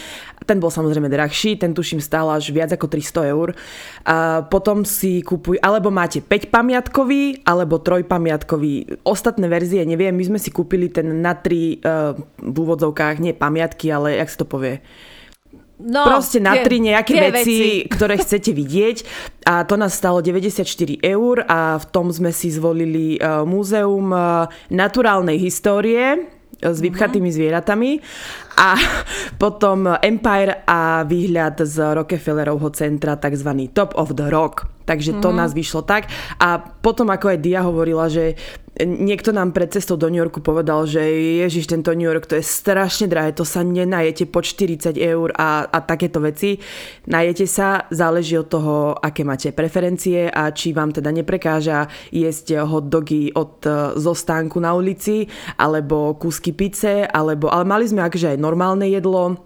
Ten 0.47 0.63
bol 0.63 0.71
samozrejme 0.71 1.11
drahší, 1.11 1.59
ten 1.59 1.75
tuším 1.75 1.99
stál 1.99 2.31
až 2.31 2.55
viac 2.55 2.71
ako 2.71 2.87
300 2.87 3.35
eur. 3.35 3.55
A 4.07 4.47
potom 4.47 4.87
si 4.87 5.21
kúpuj, 5.27 5.59
alebo 5.59 5.91
máte 5.91 6.23
5 6.23 6.55
pamiatkový, 6.55 7.43
alebo 7.43 7.83
3 7.83 8.07
pamiatkový. 8.07 9.03
Ostatné 9.03 9.51
verzie 9.51 9.83
neviem, 9.83 10.15
my 10.15 10.25
sme 10.25 10.39
si 10.39 10.55
kúpili 10.55 10.89
ten 10.89 11.19
na 11.19 11.35
3 11.35 11.43
uh, 11.43 11.59
eh, 11.59 11.71
v 12.41 12.57
úvodzovkách, 12.57 13.19
nie 13.19 13.35
pamiatky, 13.35 13.91
ale 13.91 14.23
jak 14.23 14.31
sa 14.31 14.39
to 14.43 14.47
povie? 14.47 14.81
No, 15.79 16.11
Proste 16.11 16.43
na 16.43 16.59
tri 16.59 16.83
nejaké 16.83 17.31
veci, 17.31 17.39
veci, 17.39 17.59
ktoré 17.95 18.19
chcete 18.19 18.51
vidieť. 18.51 18.97
A 19.47 19.63
to 19.63 19.79
nás 19.79 19.95
stalo 19.95 20.19
94 20.19 20.67
eur 20.99 21.47
a 21.47 21.79
v 21.79 21.85
tom 21.95 22.11
sme 22.11 22.35
si 22.35 22.51
zvolili 22.51 23.15
uh, 23.17 23.47
múzeum 23.47 24.11
uh, 24.11 24.51
naturálnej 24.75 25.39
histórie 25.39 26.35
s 26.59 26.83
vypchatými 26.83 27.31
zvieratami 27.31 28.03
a 28.59 28.75
potom 29.43 29.87
Empire 30.03 30.67
a 30.67 31.07
výhľad 31.07 31.63
z 31.63 31.95
Rockefellerovho 31.95 32.75
centra, 32.75 33.15
tzv. 33.15 33.71
Top 33.71 33.95
of 33.95 34.19
the 34.19 34.27
Rock. 34.27 34.67
Takže 34.89 35.21
to 35.21 35.31
mm-hmm. 35.31 35.39
nás 35.39 35.53
vyšlo 35.53 35.85
tak. 35.85 36.09
A 36.41 36.59
potom, 36.59 37.13
ako 37.13 37.37
aj 37.37 37.39
Dia 37.45 37.61
hovorila, 37.63 38.09
že 38.09 38.41
niekto 38.87 39.35
nám 39.35 39.51
pred 39.51 39.71
cestou 39.75 39.99
do 39.99 40.07
New 40.07 40.23
Yorku 40.23 40.39
povedal, 40.39 40.87
že 40.87 41.03
ježiš, 41.43 41.67
tento 41.67 41.91
New 41.91 42.07
York 42.07 42.31
to 42.31 42.39
je 42.39 42.45
strašne 42.47 43.11
drahé, 43.11 43.35
to 43.35 43.43
sa 43.43 43.67
nenajete 43.67 44.31
po 44.31 44.39
40 44.39 44.95
eur 44.95 45.35
a, 45.35 45.67
a 45.67 45.79
takéto 45.83 46.23
veci. 46.23 46.63
Najete 47.11 47.47
sa, 47.51 47.91
záleží 47.91 48.39
od 48.39 48.47
toho, 48.47 48.95
aké 48.95 49.27
máte 49.27 49.51
preferencie 49.51 50.31
a 50.31 50.55
či 50.55 50.71
vám 50.71 50.95
teda 50.95 51.11
neprekáža 51.11 51.91
jesť 52.15 52.63
hot 52.63 52.87
dogy 52.87 53.35
od 53.35 53.63
e, 53.67 53.71
zostánku 53.99 54.63
na 54.63 54.75
ulici, 54.79 55.27
alebo 55.59 56.15
kúsky 56.15 56.55
pice, 56.55 57.07
alebo, 57.11 57.51
ale 57.51 57.67
mali 57.67 57.85
sme 57.91 58.07
akože 58.07 58.37
aj 58.37 58.39
normálne 58.39 58.87
jedlo, 58.87 59.43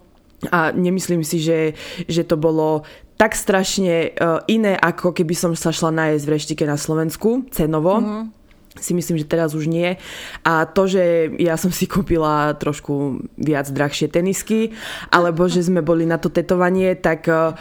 a 0.51 0.75
nemyslím 0.75 1.23
si, 1.23 1.39
že, 1.39 1.71
že 2.03 2.27
to 2.27 2.35
bolo 2.35 2.83
tak 3.15 3.31
strašne 3.31 4.11
uh, 4.11 4.43
iné, 4.51 4.75
ako 4.75 5.15
keby 5.15 5.31
som 5.31 5.55
sa 5.55 5.71
šla 5.71 5.95
najesť 5.95 6.25
v 6.27 6.33
reštike 6.35 6.63
na 6.67 6.75
Slovensku, 6.75 7.47
cenovo. 7.47 8.03
Mm-hmm 8.03 8.42
si 8.79 8.91
myslím, 8.97 9.21
že 9.21 9.29
teraz 9.29 9.53
už 9.53 9.69
nie. 9.69 10.01
A 10.41 10.65
to, 10.65 10.89
že 10.89 11.33
ja 11.37 11.57
som 11.57 11.69
si 11.69 11.85
kúpila 11.85 12.57
trošku 12.57 13.25
viac 13.37 13.69
drahšie 13.69 14.09
tenisky, 14.09 14.73
alebo 15.13 15.45
že 15.45 15.61
sme 15.65 15.85
boli 15.85 16.09
na 16.09 16.17
to 16.17 16.33
tetovanie, 16.33 16.97
tak 16.97 17.29
e, 17.29 17.53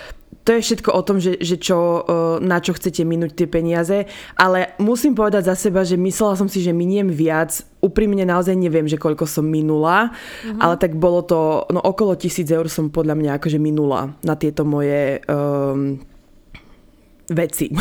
to 0.42 0.58
je 0.58 0.64
všetko 0.64 0.90
o 0.90 1.02
tom, 1.06 1.22
že, 1.22 1.38
že 1.38 1.54
čo, 1.54 2.02
na 2.42 2.58
čo 2.58 2.74
chcete 2.74 3.06
minúť 3.06 3.38
tie 3.38 3.46
peniaze, 3.46 4.10
ale 4.34 4.74
musím 4.82 5.14
povedať 5.14 5.46
za 5.46 5.54
seba, 5.54 5.86
že 5.86 5.94
myslela 5.94 6.34
som 6.34 6.50
si, 6.50 6.58
že 6.58 6.74
miniem 6.74 7.06
viac. 7.06 7.62
Úprimne 7.78 8.26
naozaj 8.26 8.58
neviem, 8.58 8.86
že 8.90 8.98
koľko 8.98 9.26
som 9.26 9.46
minula, 9.46 10.10
uh-huh. 10.10 10.58
ale 10.58 10.74
tak 10.78 10.98
bolo 10.98 11.22
to, 11.22 11.66
no 11.70 11.78
okolo 11.82 12.18
tisíc 12.18 12.50
eur 12.50 12.66
som 12.66 12.90
podľa 12.90 13.14
mňa 13.18 13.30
akože 13.38 13.58
minula 13.62 14.18
na 14.22 14.34
tieto 14.34 14.66
moje 14.66 15.22
um, 15.30 15.98
veci. 17.30 17.70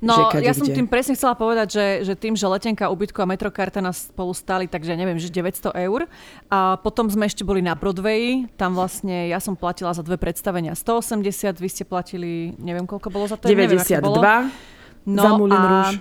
No, 0.00 0.32
že 0.32 0.40
ja 0.40 0.56
som 0.56 0.64
tým 0.64 0.88
presne 0.88 1.12
chcela 1.12 1.36
povedať, 1.36 1.76
že, 1.76 1.86
že 2.08 2.14
tým, 2.16 2.32
že 2.32 2.48
letenka, 2.48 2.88
ubytko 2.88 3.20
a 3.20 3.28
metrokarta 3.28 3.84
nás 3.84 4.08
spolu 4.08 4.32
stáli, 4.32 4.64
takže 4.64 4.96
neviem, 4.96 5.20
že 5.20 5.28
900 5.28 5.76
eur. 5.76 6.08
A 6.48 6.80
potom 6.80 7.04
sme 7.12 7.28
ešte 7.28 7.44
boli 7.44 7.60
na 7.60 7.76
Broadway, 7.76 8.48
tam 8.56 8.72
vlastne 8.72 9.28
ja 9.28 9.36
som 9.44 9.52
platila 9.52 9.92
za 9.92 10.00
dve 10.00 10.16
predstavenia 10.16 10.72
180, 10.72 11.52
vy 11.52 11.68
ste 11.68 11.84
platili, 11.84 12.56
neviem 12.56 12.88
koľko 12.88 13.12
bolo 13.12 13.28
za 13.28 13.36
to. 13.36 13.52
92 13.52 13.76
neviem, 13.76 14.00
bolo. 14.00 14.24
No, 15.04 15.20
za 15.20 15.30
Moulin 15.36 15.60
Rouge. 15.68 15.96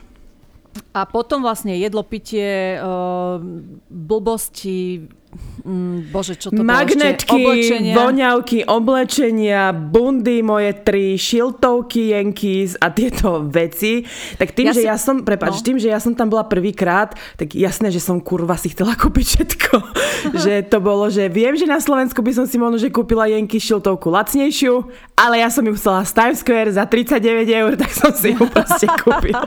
A 0.95 1.03
potom 1.03 1.43
vlastne 1.43 1.75
jedlo, 1.75 2.07
pitie, 2.07 2.79
uh, 2.79 3.43
blbosti, 3.91 5.11
Mm, 5.59 6.09
bože, 6.09 6.39
čo 6.39 6.49
to 6.49 6.65
Magnetky, 6.65 7.29
oblečenia. 7.29 7.93
voňavky, 7.93 8.65
oblečenia, 8.65 9.69
bundy 9.75 10.41
moje 10.41 10.73
tri, 10.81 11.13
šiltovky, 11.19 12.15
Yankees 12.15 12.73
a 12.81 12.89
tieto 12.89 13.45
veci. 13.45 14.01
Tak 14.41 14.57
tým, 14.57 14.71
ja 14.71 14.73
že 14.73 14.81
si... 14.81 14.87
ja 14.89 14.97
som, 14.97 15.21
prepáč, 15.21 15.61
no. 15.61 15.65
tým, 15.69 15.77
že 15.77 15.93
ja 15.93 16.01
som 16.01 16.17
tam 16.17 16.33
bola 16.33 16.49
prvýkrát, 16.49 17.13
tak 17.37 17.53
jasné, 17.53 17.93
že 17.93 18.01
som 18.01 18.17
kurva 18.17 18.57
si 18.57 18.73
chcela 18.73 18.97
kúpiť 19.01 19.25
všetko. 19.37 19.73
že 20.43 20.65
to 20.65 20.81
bolo, 20.81 21.11
že 21.13 21.29
viem, 21.29 21.53
že 21.53 21.69
na 21.69 21.77
Slovensku 21.77 22.25
by 22.25 22.31
som 22.33 22.45
si 22.49 22.57
možno, 22.57 22.81
že 22.81 22.89
kúpila 22.89 23.29
Yankees 23.29 23.69
šiltovku 23.69 24.09
lacnejšiu, 24.09 24.81
ale 25.13 25.45
ja 25.45 25.53
som 25.53 25.61
ju 25.61 25.77
chcela 25.77 26.01
z 26.07 26.11
Times 26.17 26.39
Square 26.41 26.71
za 26.73 26.89
39 26.89 27.45
eur, 27.45 27.71
tak 27.77 27.91
som 27.93 28.09
si 28.15 28.33
ju 28.33 28.41
proste 28.55 28.89
kúpila. 28.97 29.45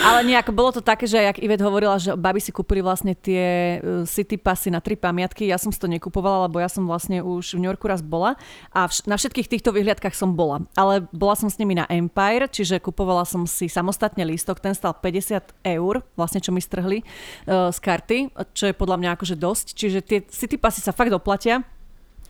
Ale 0.00 0.24
nejak 0.24 0.48
bolo 0.56 0.72
to 0.72 0.80
také, 0.80 1.04
že 1.04 1.20
jak 1.20 1.36
Ivet 1.44 1.60
hovorila, 1.60 2.00
že 2.00 2.16
baby 2.16 2.40
si 2.40 2.56
kúpili 2.56 2.80
vlastne 2.80 3.12
tie 3.12 3.76
uh, 3.78 4.08
city 4.08 4.40
pasy 4.40 4.72
na 4.72 4.80
tri 4.80 4.96
pamiatky, 4.96 5.44
ja 5.44 5.60
som 5.60 5.68
si 5.68 5.76
to 5.76 5.84
nekupovala, 5.92 6.48
lebo 6.48 6.56
ja 6.56 6.72
som 6.72 6.88
vlastne 6.88 7.20
už 7.20 7.60
v 7.60 7.60
New 7.60 7.68
Yorku 7.68 7.84
raz 7.84 8.00
bola 8.00 8.40
a 8.72 8.88
vš- 8.88 9.04
na 9.04 9.20
všetkých 9.20 9.52
týchto 9.52 9.76
vyhliadkách 9.76 10.16
som 10.16 10.32
bola. 10.32 10.64
Ale 10.72 11.04
bola 11.12 11.36
som 11.36 11.52
s 11.52 11.60
nimi 11.60 11.76
na 11.76 11.84
Empire, 11.92 12.48
čiže 12.48 12.80
kupovala 12.80 13.28
som 13.28 13.44
si 13.44 13.68
samostatne 13.68 14.24
lístok, 14.24 14.64
ten 14.64 14.72
stal 14.72 14.96
50 14.96 15.68
eur, 15.68 16.00
vlastne 16.16 16.40
čo 16.40 16.48
mi 16.48 16.64
strhli 16.64 17.04
uh, 17.04 17.68
z 17.68 17.78
karty, 17.84 18.18
čo 18.56 18.72
je 18.72 18.74
podľa 18.74 18.96
mňa 19.04 19.10
akože 19.20 19.36
dosť. 19.36 19.66
Čiže 19.76 19.98
tie 20.00 20.18
city 20.24 20.56
pasy 20.56 20.80
sa 20.80 20.96
fakt 20.96 21.12
doplatia 21.12 21.60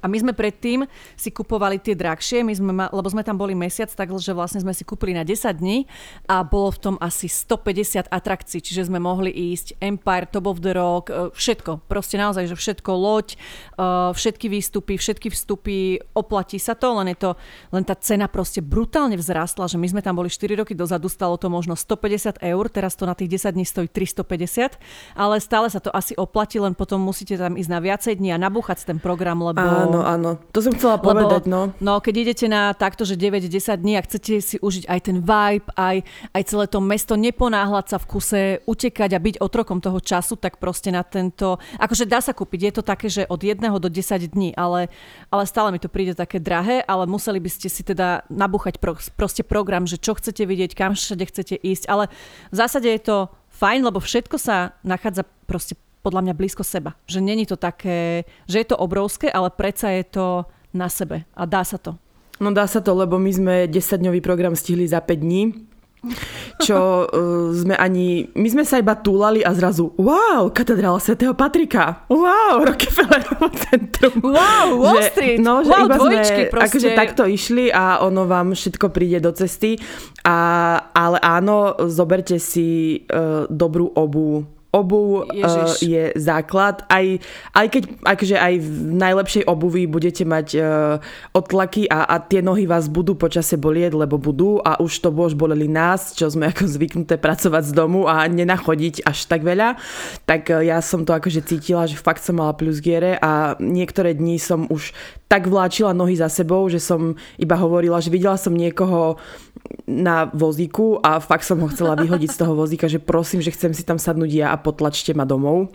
a 0.00 0.08
my 0.08 0.16
sme 0.16 0.32
predtým 0.32 0.88
si 1.14 1.28
kupovali 1.28 1.76
tie 1.80 1.92
drahšie, 1.92 2.40
my 2.40 2.54
sme, 2.56 2.72
lebo 2.88 3.08
sme 3.08 3.20
tam 3.20 3.36
boli 3.36 3.52
mesiac, 3.52 3.92
takže 3.92 4.32
vlastne 4.32 4.64
sme 4.64 4.72
si 4.72 4.84
kúpili 4.84 5.12
na 5.12 5.24
10 5.24 5.60
dní 5.60 5.84
a 6.26 6.40
bolo 6.44 6.72
v 6.72 6.78
tom 6.80 6.94
asi 7.00 7.28
150 7.28 8.08
atrakcií, 8.08 8.64
čiže 8.64 8.88
sme 8.88 8.98
mohli 8.98 9.28
ísť 9.30 9.76
Empire, 9.80 10.28
Top 10.28 10.48
of 10.48 10.64
the 10.64 10.72
Rock, 10.72 11.12
e, 11.12 11.28
všetko. 11.32 11.84
Proste 11.88 12.16
naozaj, 12.16 12.48
že 12.48 12.56
všetko, 12.56 12.90
loď, 12.92 13.28
e, 13.34 13.36
všetky 14.16 14.46
výstupy, 14.48 14.96
všetky 14.96 15.28
vstupy, 15.28 16.00
oplatí 16.16 16.56
sa 16.56 16.72
to, 16.72 16.96
len 16.96 17.12
je 17.12 17.18
to, 17.28 17.30
len 17.70 17.84
tá 17.84 17.92
cena 17.96 18.26
proste 18.26 18.64
brutálne 18.64 19.20
vzrástla, 19.20 19.68
že 19.68 19.76
my 19.76 19.86
sme 19.92 20.00
tam 20.00 20.16
boli 20.16 20.32
4 20.32 20.56
roky 20.56 20.72
dozadu, 20.72 21.12
stalo 21.12 21.36
to 21.36 21.52
možno 21.52 21.76
150 21.76 22.40
eur, 22.40 22.64
teraz 22.72 22.96
to 22.96 23.04
na 23.04 23.12
tých 23.12 23.36
10 23.36 23.56
dní 23.56 23.64
stojí 23.68 23.88
350, 23.92 24.80
ale 25.18 25.36
stále 25.42 25.68
sa 25.68 25.82
to 25.82 25.92
asi 25.92 26.16
oplatí, 26.16 26.56
len 26.56 26.72
potom 26.72 27.02
musíte 27.02 27.36
tam 27.36 27.58
ísť 27.58 27.70
na 27.70 27.80
viacej 27.82 28.14
dní 28.16 28.30
a 28.32 28.38
nabúchať 28.38 28.86
ten 28.86 28.98
program, 29.02 29.42
lebo 29.42 29.60
áno, 29.60 29.89
áno. 29.98 30.38
To 30.54 30.62
som 30.62 30.70
chcela 30.78 31.02
povedať, 31.02 31.50
no. 31.50 31.74
No, 31.82 31.98
keď 31.98 32.14
idete 32.30 32.46
na 32.46 32.70
takto, 32.70 33.02
že 33.02 33.18
9-10 33.18 33.82
dní 33.82 33.98
a 33.98 34.06
chcete 34.06 34.38
si 34.38 34.56
užiť 34.62 34.86
aj 34.86 35.00
ten 35.02 35.18
vibe, 35.18 35.66
aj, 35.74 36.06
aj 36.30 36.42
celé 36.46 36.64
to 36.70 36.78
mesto, 36.78 37.18
neponáhľať 37.18 37.86
sa 37.90 37.98
v 37.98 38.06
kuse, 38.06 38.42
utekať 38.62 39.10
a 39.16 39.18
byť 39.18 39.36
otrokom 39.42 39.82
toho 39.82 39.98
času, 39.98 40.38
tak 40.38 40.62
proste 40.62 40.94
na 40.94 41.02
tento... 41.02 41.58
Akože 41.82 42.06
dá 42.06 42.22
sa 42.22 42.30
kúpiť, 42.30 42.70
je 42.70 42.72
to 42.78 42.82
také, 42.86 43.10
že 43.10 43.26
od 43.26 43.42
1 43.42 43.58
do 43.58 43.90
10 43.90 44.30
dní, 44.30 44.54
ale, 44.54 44.86
ale 45.34 45.42
stále 45.50 45.74
mi 45.74 45.82
to 45.82 45.90
príde 45.90 46.14
také 46.14 46.38
drahé, 46.38 46.86
ale 46.86 47.10
museli 47.10 47.42
by 47.42 47.50
ste 47.50 47.66
si 47.66 47.82
teda 47.82 48.22
nabúchať 48.30 48.78
pro, 48.78 48.94
proste 49.18 49.42
program, 49.42 49.90
že 49.90 49.98
čo 49.98 50.14
chcete 50.14 50.46
vidieť, 50.46 50.78
kam 50.78 50.94
všade 50.94 51.26
chcete 51.26 51.54
ísť, 51.58 51.90
ale 51.90 52.06
v 52.54 52.56
zásade 52.56 52.86
je 52.86 53.02
to 53.02 53.16
fajn, 53.50 53.80
lebo 53.82 53.98
všetko 53.98 54.36
sa 54.38 54.78
nachádza 54.86 55.26
proste 55.50 55.74
podľa 56.00 56.30
mňa 56.30 56.34
blízko 56.36 56.64
seba. 56.64 56.96
Že 57.06 57.20
není 57.20 57.44
to 57.44 57.56
také, 57.56 58.24
že 58.48 58.60
je 58.60 58.66
to 58.68 58.76
obrovské, 58.76 59.28
ale 59.28 59.52
predsa 59.52 59.92
je 59.92 60.04
to 60.04 60.26
na 60.72 60.88
sebe 60.88 61.24
a 61.34 61.42
dá 61.44 61.64
sa 61.64 61.76
to. 61.76 61.96
No 62.40 62.56
dá 62.56 62.64
sa 62.64 62.80
to, 62.80 62.96
lebo 62.96 63.20
my 63.20 63.32
sme 63.32 63.54
10-dňový 63.68 64.24
program 64.24 64.56
stihli 64.56 64.88
za 64.88 65.04
5 65.04 65.12
dní 65.20 65.70
čo 66.60 67.04
uh, 67.04 67.52
sme 67.60 67.76
ani... 67.76 68.32
My 68.36 68.48
sme 68.48 68.64
sa 68.64 68.80
iba 68.80 68.96
túlali 68.96 69.44
a 69.44 69.52
zrazu 69.52 69.92
wow, 70.00 70.48
katedrála 70.48 70.96
svätého 71.00 71.36
Patrika, 71.36 72.08
wow, 72.08 72.64
Rockefellerovo 72.64 73.48
centrum. 73.68 74.14
Wow, 74.24 74.80
Wall 74.80 75.04
Street, 75.12 75.40
že, 75.40 75.44
no, 75.44 75.60
že 75.60 75.72
wow, 75.72 75.84
iba 75.84 75.96
sme, 76.00 76.16
proste. 76.48 76.66
Akože 76.72 76.88
takto 76.96 77.22
išli 77.28 77.68
a 77.68 78.00
ono 78.04 78.24
vám 78.24 78.56
všetko 78.56 78.86
príde 78.92 79.20
do 79.20 79.32
cesty. 79.36 79.76
A, 80.24 80.36
ale 80.92 81.20
áno, 81.20 81.76
zoberte 81.88 82.40
si 82.40 83.00
uh, 83.08 83.44
dobrú 83.48 83.92
obu 83.92 84.44
obu 84.70 85.26
uh, 85.26 85.66
je 85.82 86.14
základ. 86.14 86.86
Aj, 86.86 87.06
aj 87.54 87.66
keď 87.66 87.82
akože 88.06 88.36
aj 88.38 88.54
v 88.62 88.70
najlepšej 88.94 89.44
obuvi 89.50 89.90
budete 89.90 90.22
mať 90.22 90.48
uh, 90.56 90.62
odtlaky 91.34 91.90
a, 91.90 92.06
a 92.06 92.22
tie 92.22 92.38
nohy 92.38 92.70
vás 92.70 92.86
budú 92.86 93.18
počase 93.18 93.58
bolieť, 93.58 93.98
lebo 93.98 94.16
budú 94.16 94.62
a 94.62 94.78
už 94.78 95.02
to 95.02 95.10
bož 95.10 95.34
boleli 95.34 95.66
nás, 95.66 96.14
čo 96.14 96.30
sme 96.30 96.54
ako 96.54 96.70
zvyknuté 96.70 97.18
pracovať 97.18 97.70
z 97.70 97.72
domu 97.74 98.06
a 98.06 98.22
nenachodiť 98.30 99.02
až 99.02 99.26
tak 99.26 99.42
veľa, 99.42 99.74
tak 100.24 100.50
uh, 100.54 100.62
ja 100.62 100.78
som 100.78 101.02
to 101.02 101.10
akože 101.14 101.42
cítila, 101.42 101.90
že 101.90 101.98
fakt 101.98 102.22
som 102.22 102.38
mala 102.38 102.54
plus 102.54 102.78
giere 102.78 103.18
a 103.18 103.58
niektoré 103.58 104.14
dni 104.14 104.38
som 104.38 104.70
už 104.70 104.94
tak 105.30 105.46
vláčila 105.46 105.94
nohy 105.94 106.18
za 106.18 106.26
sebou, 106.26 106.66
že 106.66 106.82
som 106.82 107.14
iba 107.38 107.54
hovorila, 107.54 108.02
že 108.02 108.10
videla 108.10 108.34
som 108.34 108.50
niekoho 108.50 109.14
na 109.86 110.26
vozíku 110.30 110.98
a 111.02 111.22
fakt 111.22 111.46
som 111.46 111.62
ho 111.62 111.70
chcela 111.70 111.94
vyhodiť 111.94 112.30
z 112.34 112.40
toho 112.42 112.54
vozíka, 112.58 112.90
že 112.90 112.98
prosím, 112.98 113.38
že 113.38 113.54
chcem 113.54 113.70
si 113.70 113.86
tam 113.86 113.98
sadnúť 113.98 114.30
ja 114.30 114.48
a 114.50 114.58
potlačte 114.60 115.16
ma 115.16 115.24
domov. 115.24 115.72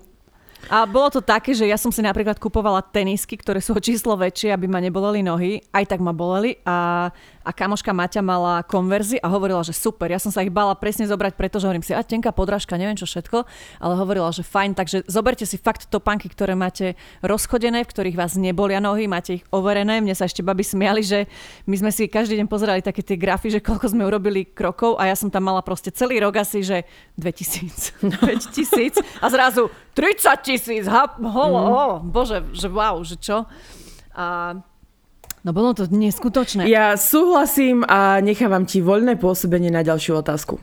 A 0.65 0.89
bolo 0.89 1.13
to 1.13 1.21
také, 1.21 1.53
že 1.53 1.69
ja 1.69 1.77
som 1.77 1.93
si 1.93 2.01
napríklad 2.01 2.41
kupovala 2.41 2.81
tenisky, 2.81 3.37
ktoré 3.37 3.61
sú 3.61 3.77
o 3.77 3.81
číslo 3.83 4.17
väčšie, 4.17 4.49
aby 4.49 4.65
ma 4.65 4.81
neboleli 4.81 5.21
nohy. 5.21 5.61
Aj 5.69 5.85
tak 5.85 6.01
ma 6.01 6.09
boleli 6.09 6.57
a 6.65 7.09
a 7.45 7.53
kamoška 7.53 7.93
Maťa 7.93 8.25
mala 8.25 8.65
konverzy 8.65 9.21
a 9.21 9.29
hovorila, 9.29 9.61
že 9.61 9.77
super. 9.77 10.09
Ja 10.09 10.17
som 10.17 10.33
sa 10.33 10.41
ich 10.41 10.49
bala 10.49 10.73
presne 10.73 11.05
zobrať, 11.05 11.37
pretože 11.37 11.69
hovorím 11.69 11.85
si, 11.85 11.93
a 11.93 12.01
tenká 12.01 12.33
podrážka, 12.33 12.73
neviem 12.75 12.97
čo 12.97 13.05
všetko, 13.05 13.45
ale 13.77 13.93
hovorila, 13.93 14.33
že 14.33 14.41
fajn, 14.41 14.73
takže 14.73 14.97
zoberte 15.05 15.45
si 15.45 15.61
fakt 15.61 15.85
topánky, 15.87 16.25
ktoré 16.25 16.57
máte 16.57 16.97
rozchodené, 17.21 17.85
v 17.85 17.91
ktorých 17.93 18.17
vás 18.17 18.33
nebolia 18.33 18.81
nohy, 18.81 19.05
máte 19.05 19.39
ich 19.39 19.43
overené. 19.53 20.01
Mne 20.01 20.17
sa 20.17 20.25
ešte 20.25 20.41
babi 20.41 20.65
smiali, 20.65 21.05
že 21.05 21.29
my 21.69 21.75
sme 21.85 21.91
si 21.93 22.09
každý 22.09 22.41
deň 22.41 22.49
pozerali 22.49 22.81
také 22.81 23.05
tie 23.05 23.15
grafy, 23.15 23.53
že 23.53 23.61
koľko 23.61 23.93
sme 23.93 24.09
urobili 24.09 24.49
krokov 24.49 24.97
a 24.97 25.05
ja 25.05 25.13
som 25.13 25.29
tam 25.29 25.45
mala 25.45 25.61
proste 25.61 25.93
celý 25.93 26.17
rok 26.17 26.41
asi, 26.41 26.65
že 26.65 26.89
2000, 27.21 28.01
5000 28.25 29.05
a 29.23 29.27
zrazu 29.29 29.69
30 29.93 30.41
tisíc, 30.43 30.83
holo, 30.89 31.61
mm. 31.61 31.71
oh, 31.71 31.95
bože, 32.03 32.43
že 32.51 32.67
wow, 32.67 32.99
že 33.05 33.15
čo. 33.15 33.47
A 34.15 34.55
No 35.45 35.53
bolo 35.53 35.77
to 35.77 35.85
neskutočné. 35.85 36.65
Ja 36.65 36.97
súhlasím 36.97 37.85
a 37.85 38.17
nechávam 38.17 38.65
ti 38.65 38.81
voľné 38.81 39.21
pôsobenie 39.21 39.69
na 39.69 39.85
ďalšiu 39.85 40.17
otázku. 40.17 40.57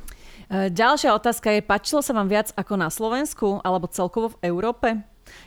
E, 0.51 0.75
ďalšia 0.75 1.15
otázka 1.15 1.55
je, 1.55 1.63
páčilo 1.63 2.03
sa 2.03 2.11
vám 2.11 2.27
viac 2.27 2.51
ako 2.59 2.75
na 2.75 2.91
Slovensku 2.91 3.63
alebo 3.63 3.87
celkovo 3.87 4.35
v 4.35 4.51
Európe? 4.51 4.99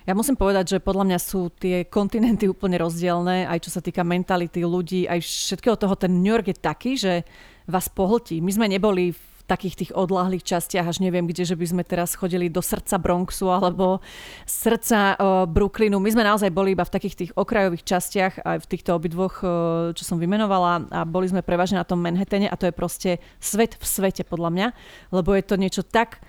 Ja 0.08 0.16
musím 0.16 0.40
povedať, 0.40 0.80
že 0.80 0.80
podľa 0.80 1.12
mňa 1.12 1.20
sú 1.20 1.52
tie 1.52 1.84
kontinenty 1.84 2.48
úplne 2.56 2.80
rozdielne, 2.80 3.44
aj 3.52 3.68
čo 3.68 3.76
sa 3.76 3.84
týka 3.84 4.08
mentality 4.08 4.64
ľudí, 4.64 5.04
aj 5.04 5.20
všetkého 5.20 5.76
toho. 5.76 6.00
Ten 6.00 6.24
New 6.24 6.32
York 6.32 6.56
je 6.56 6.56
taký, 6.56 6.96
že 6.96 7.28
vás 7.68 7.92
pohltí. 7.92 8.40
My 8.40 8.56
sme 8.56 8.72
neboli 8.72 9.12
v 9.12 9.35
takých 9.46 9.76
tých 9.86 9.92
odlahlých 9.94 10.42
častiach, 10.42 10.90
až 10.90 10.98
neviem 11.02 11.30
kde, 11.30 11.46
že 11.46 11.56
by 11.56 11.66
sme 11.66 11.84
teraz 11.86 12.18
chodili 12.18 12.50
do 12.50 12.62
srdca 12.62 12.98
Bronxu 12.98 13.50
alebo 13.50 14.02
srdca 14.50 15.16
uh, 15.16 15.46
Brooklynu. 15.46 16.02
My 16.02 16.10
sme 16.10 16.26
naozaj 16.26 16.50
boli 16.50 16.74
iba 16.74 16.86
v 16.86 16.94
takých 16.94 17.16
tých 17.16 17.32
okrajových 17.38 17.86
častiach 17.86 18.34
aj 18.42 18.58
v 18.66 18.70
týchto 18.70 18.98
obidvoch, 18.98 19.36
uh, 19.46 19.50
čo 19.94 20.04
som 20.04 20.18
vymenovala 20.18 20.90
a 20.90 21.06
boli 21.06 21.30
sme 21.30 21.46
prevažne 21.46 21.78
na 21.78 21.86
tom 21.86 22.02
Manhattane 22.02 22.50
a 22.50 22.58
to 22.58 22.70
je 22.70 22.74
proste 22.74 23.12
svet 23.38 23.78
v 23.78 23.86
svete 23.86 24.26
podľa 24.26 24.50
mňa, 24.50 24.68
lebo 25.14 25.34
je 25.38 25.44
to 25.46 25.56
niečo 25.62 25.84
tak 25.86 26.20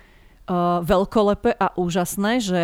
uh, 0.47 0.85
veľkolepé 0.85 1.57
a 1.57 1.73
úžasné, 1.73 2.31
že 2.41 2.63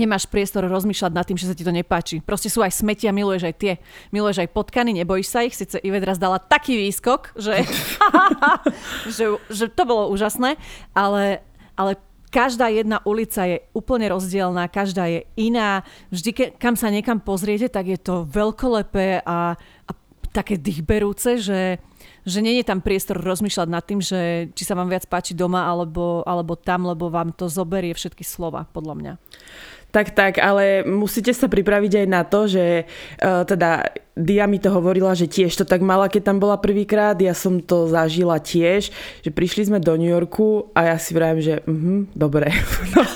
nemáš 0.00 0.24
priestor 0.24 0.64
rozmýšľať 0.64 1.12
nad 1.12 1.24
tým, 1.28 1.36
že 1.36 1.46
sa 1.46 1.54
ti 1.54 1.60
to 1.60 1.70
nepáči. 1.70 2.24
Proste 2.24 2.48
sú 2.48 2.64
aj 2.64 2.72
smetia, 2.72 3.12
miluješ 3.12 3.52
aj 3.52 3.54
tie. 3.60 3.72
Miluješ 4.08 4.40
aj 4.40 4.52
potkany, 4.56 4.96
nebojíš 4.96 5.28
sa 5.28 5.44
ich. 5.44 5.52
Sice 5.52 5.76
Ivet 5.84 6.08
raz 6.08 6.16
dala 6.16 6.40
taký 6.40 6.80
výskok, 6.80 7.36
že, 7.36 7.68
že, 9.16 9.36
že 9.52 9.64
to 9.68 9.82
bolo 9.84 10.08
úžasné, 10.08 10.56
ale, 10.96 11.44
ale 11.76 12.00
každá 12.32 12.72
jedna 12.72 13.04
ulica 13.04 13.44
je 13.44 13.60
úplne 13.76 14.08
rozdielná, 14.08 14.72
každá 14.72 15.04
je 15.10 15.20
iná. 15.36 15.84
Vždy, 16.08 16.30
ke, 16.32 16.44
kam 16.56 16.74
sa 16.80 16.88
niekam 16.88 17.20
pozriete, 17.20 17.68
tak 17.68 17.90
je 17.90 17.98
to 18.00 18.24
veľkolepé 18.24 19.20
a, 19.26 19.54
a 19.60 19.90
také 20.32 20.56
dýchberúce, 20.56 21.36
že 21.42 21.82
že 22.20 22.44
nie 22.44 22.60
je 22.60 22.68
tam 22.68 22.84
priestor 22.84 23.16
rozmýšľať 23.20 23.68
nad 23.68 23.84
tým, 23.84 24.00
že 24.04 24.52
či 24.52 24.62
sa 24.68 24.76
vám 24.76 24.92
viac 24.92 25.08
páči 25.08 25.32
doma 25.32 25.64
alebo, 25.64 26.20
alebo 26.28 26.56
tam, 26.56 26.84
lebo 26.88 27.08
vám 27.08 27.32
to 27.32 27.48
zoberie 27.48 27.96
všetky 27.96 28.24
slova, 28.24 28.68
podľa 28.68 28.94
mňa. 28.96 29.12
Tak, 29.90 30.14
tak, 30.14 30.38
ale 30.38 30.86
musíte 30.86 31.34
sa 31.34 31.50
pripraviť 31.50 32.04
aj 32.04 32.06
na 32.06 32.22
to, 32.22 32.46
že 32.46 32.86
uh, 33.22 33.42
teda 33.42 33.90
Dia 34.20 34.44
mi 34.44 34.60
to 34.60 34.68
hovorila, 34.68 35.16
že 35.16 35.30
tiež 35.30 35.54
to 35.56 35.64
tak 35.64 35.80
mala, 35.80 36.10
keď 36.10 36.28
tam 36.28 36.38
bola 36.42 36.60
prvýkrát. 36.60 37.16
Ja 37.16 37.32
som 37.32 37.62
to 37.62 37.88
zažila 37.88 38.36
tiež, 38.36 38.92
že 39.24 39.30
prišli 39.32 39.72
sme 39.72 39.78
do 39.80 39.96
New 39.96 40.12
Yorku 40.12 40.68
a 40.76 40.92
ja 40.92 40.96
si 41.00 41.16
vravím, 41.16 41.40
že 41.40 41.54
uh, 41.64 42.04
dobre. 42.14 42.52
No. 42.90 43.06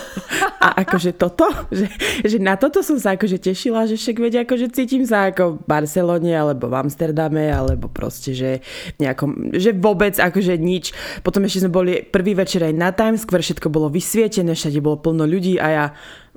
A 0.65 0.81
akože 0.87 1.13
toto, 1.13 1.45
že, 1.69 1.91
že 2.25 2.41
na 2.41 2.57
toto 2.57 2.81
som 2.81 2.97
sa 2.97 3.19
akože 3.19 3.37
tešila, 3.37 3.85
že 3.85 4.01
však 4.01 4.17
vedia, 4.17 4.49
akože 4.49 4.73
cítim 4.73 5.05
sa 5.05 5.29
ako 5.29 5.61
v 5.61 5.65
Barcelone 5.69 6.33
alebo 6.33 6.73
v 6.73 6.79
Amsterdame, 6.81 7.53
alebo 7.53 7.93
proste, 7.93 8.33
že 8.33 8.65
nejakom, 8.97 9.53
že 9.53 9.77
vôbec 9.77 10.17
akože 10.17 10.57
nič. 10.57 10.97
Potom 11.21 11.45
ešte 11.45 11.69
sme 11.69 11.75
boli 11.75 12.01
prvý 12.01 12.33
večer 12.33 12.65
aj 12.65 12.75
na 12.81 12.97
Times 12.97 13.29
Square, 13.29 13.45
všetko 13.45 13.69
bolo 13.69 13.93
vysvietené, 13.93 14.57
všade 14.57 14.81
bolo 14.81 15.05
plno 15.05 15.29
ľudí 15.29 15.61
a 15.61 15.67
ja 15.69 15.85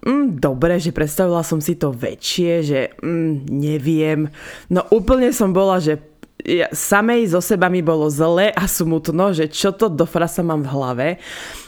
mm, 0.04 0.38
dobre, 0.38 0.78
že 0.78 0.94
predstavila 0.94 1.42
som 1.42 1.62
si 1.64 1.78
to 1.80 1.94
väčšie, 1.94 2.52
že 2.66 2.80
mm, 3.02 3.50
neviem. 3.50 4.30
No 4.70 4.86
úplne 4.94 5.34
som 5.34 5.56
bola, 5.56 5.82
že 5.82 6.02
ja, 6.46 6.70
samej 6.70 7.34
zo 7.34 7.42
seba 7.42 7.68
mi 7.68 7.82
bolo 7.82 8.08
zle 8.08 8.54
a 8.54 8.64
smutno, 8.70 9.34
že 9.34 9.50
čo 9.50 9.74
to 9.74 9.90
do 9.90 10.06
frasa 10.06 10.46
mám 10.46 10.62
v 10.64 10.72
hlave. 10.72 11.08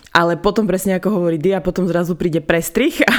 Ale 0.09 0.41
potom 0.41 0.65
presne 0.65 0.97
ako 0.97 1.21
hovorí 1.21 1.37
Dia, 1.37 1.61
potom 1.61 1.85
zrazu 1.85 2.17
príde 2.17 2.41
prestrich 2.41 2.97
a, 3.05 3.13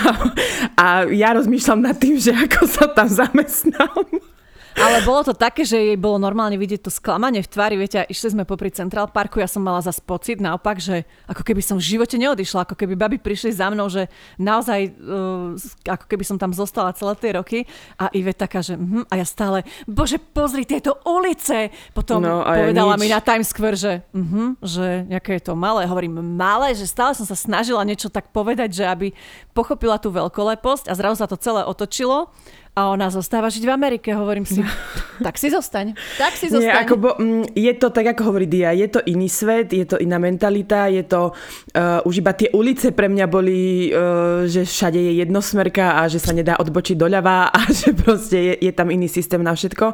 a 0.75 0.87
ja 1.07 1.31
rozmýšľam 1.39 1.87
nad 1.87 1.95
tým, 1.95 2.19
že 2.19 2.35
ako 2.35 2.67
sa 2.67 2.91
tam 2.91 3.07
zamestnám. 3.07 4.31
Ale 4.79 5.03
bolo 5.03 5.27
to 5.27 5.35
také, 5.35 5.67
že 5.67 5.77
jej 5.77 5.99
bolo 5.99 6.21
normálne 6.21 6.55
vidieť 6.55 6.87
to 6.87 6.91
sklamanie 6.93 7.43
v 7.43 7.51
tvári. 7.51 7.75
Viete, 7.75 8.07
išli 8.07 8.39
sme 8.39 8.45
popri 8.47 8.71
Central 8.71 9.11
Parku, 9.11 9.43
ja 9.43 9.51
som 9.51 9.65
mala 9.67 9.83
zase 9.83 9.99
pocit 10.03 10.39
naopak, 10.39 10.79
že 10.79 11.03
ako 11.27 11.43
keby 11.43 11.63
som 11.63 11.77
v 11.79 11.87
živote 11.97 12.15
neodišla, 12.21 12.63
ako 12.69 12.79
keby 12.79 12.95
baby 12.95 13.19
prišli 13.19 13.51
za 13.51 13.67
mnou, 13.73 13.91
že 13.91 14.07
naozaj 14.39 14.95
uh, 14.95 15.59
ako 15.91 16.05
keby 16.07 16.25
som 16.25 16.37
tam 16.39 16.55
zostala 16.55 16.95
celé 16.95 17.15
tie 17.19 17.31
roky. 17.35 17.59
A 17.99 18.13
Ive 18.15 18.35
taká, 18.35 18.63
že 18.63 18.79
uh-huh, 18.79 19.07
a 19.11 19.15
ja 19.19 19.27
stále, 19.27 19.67
bože, 19.91 20.23
pozri 20.23 20.63
tieto 20.63 21.03
ulice. 21.03 21.75
Potom 21.91 22.23
no, 22.23 22.47
povedala 22.47 22.95
ja 22.95 23.01
mi 23.01 23.09
na 23.11 23.21
Times 23.23 23.51
Square, 23.51 23.79
že, 23.79 23.93
uh-huh, 24.15 24.55
že 24.63 25.09
nejaké 25.11 25.43
je 25.43 25.51
to 25.51 25.55
malé. 25.59 25.87
Hovorím, 25.87 26.23
malé, 26.23 26.73
že 26.79 26.87
stále 26.87 27.17
som 27.17 27.27
sa 27.27 27.35
snažila 27.35 27.83
niečo 27.83 28.07
tak 28.07 28.31
povedať, 28.31 28.71
že 28.71 28.85
aby 28.87 29.09
pochopila 29.51 29.99
tú 29.99 30.15
veľkoleposť 30.15 30.87
a 30.91 30.95
zrazu 30.95 31.17
sa 31.19 31.29
to 31.29 31.41
celé 31.41 31.67
otočilo 31.67 32.31
a 32.71 32.95
ona 32.95 33.11
zostáva 33.11 33.51
žiť 33.51 33.67
v 33.67 33.73
Amerike. 33.75 34.15
Hovorím 34.15 34.47
si, 34.47 34.63
tak 35.27 35.37
si 35.37 35.51
zostaň. 35.51 35.99
Tak 36.17 36.39
si 36.39 36.47
zostaň. 36.47 36.63
Nie, 36.63 36.73
ako 36.87 36.95
bo, 36.97 37.11
mm, 37.19 37.53
je 37.53 37.73
to 37.75 37.91
tak, 37.91 38.15
ako 38.15 38.31
hovorí 38.31 38.47
Dia, 38.47 38.71
je 38.71 38.87
to 38.87 39.03
iný 39.11 39.27
svet, 39.27 39.75
je 39.75 39.83
to 39.83 39.99
iná 39.99 40.23
mentalita, 40.23 40.87
je 40.87 41.03
to, 41.03 41.35
uh, 41.35 42.01
už 42.07 42.23
iba 42.23 42.31
tie 42.31 42.49
ulice 42.55 42.95
pre 42.95 43.11
mňa 43.11 43.27
boli, 43.27 43.91
uh, 43.91 44.47
že 44.47 44.63
všade 44.63 45.03
je 45.03 45.13
jednosmerka 45.19 45.99
a 45.99 46.07
že 46.07 46.23
sa 46.23 46.31
nedá 46.31 46.57
odbočiť 46.63 46.95
doľava 46.95 47.51
a 47.51 47.61
že 47.81 47.91
proste 47.91 48.39
je, 48.39 48.55
je 48.71 48.73
tam 48.73 48.89
iný 48.95 49.11
systém 49.11 49.43
na 49.43 49.53
všetko. 49.53 49.93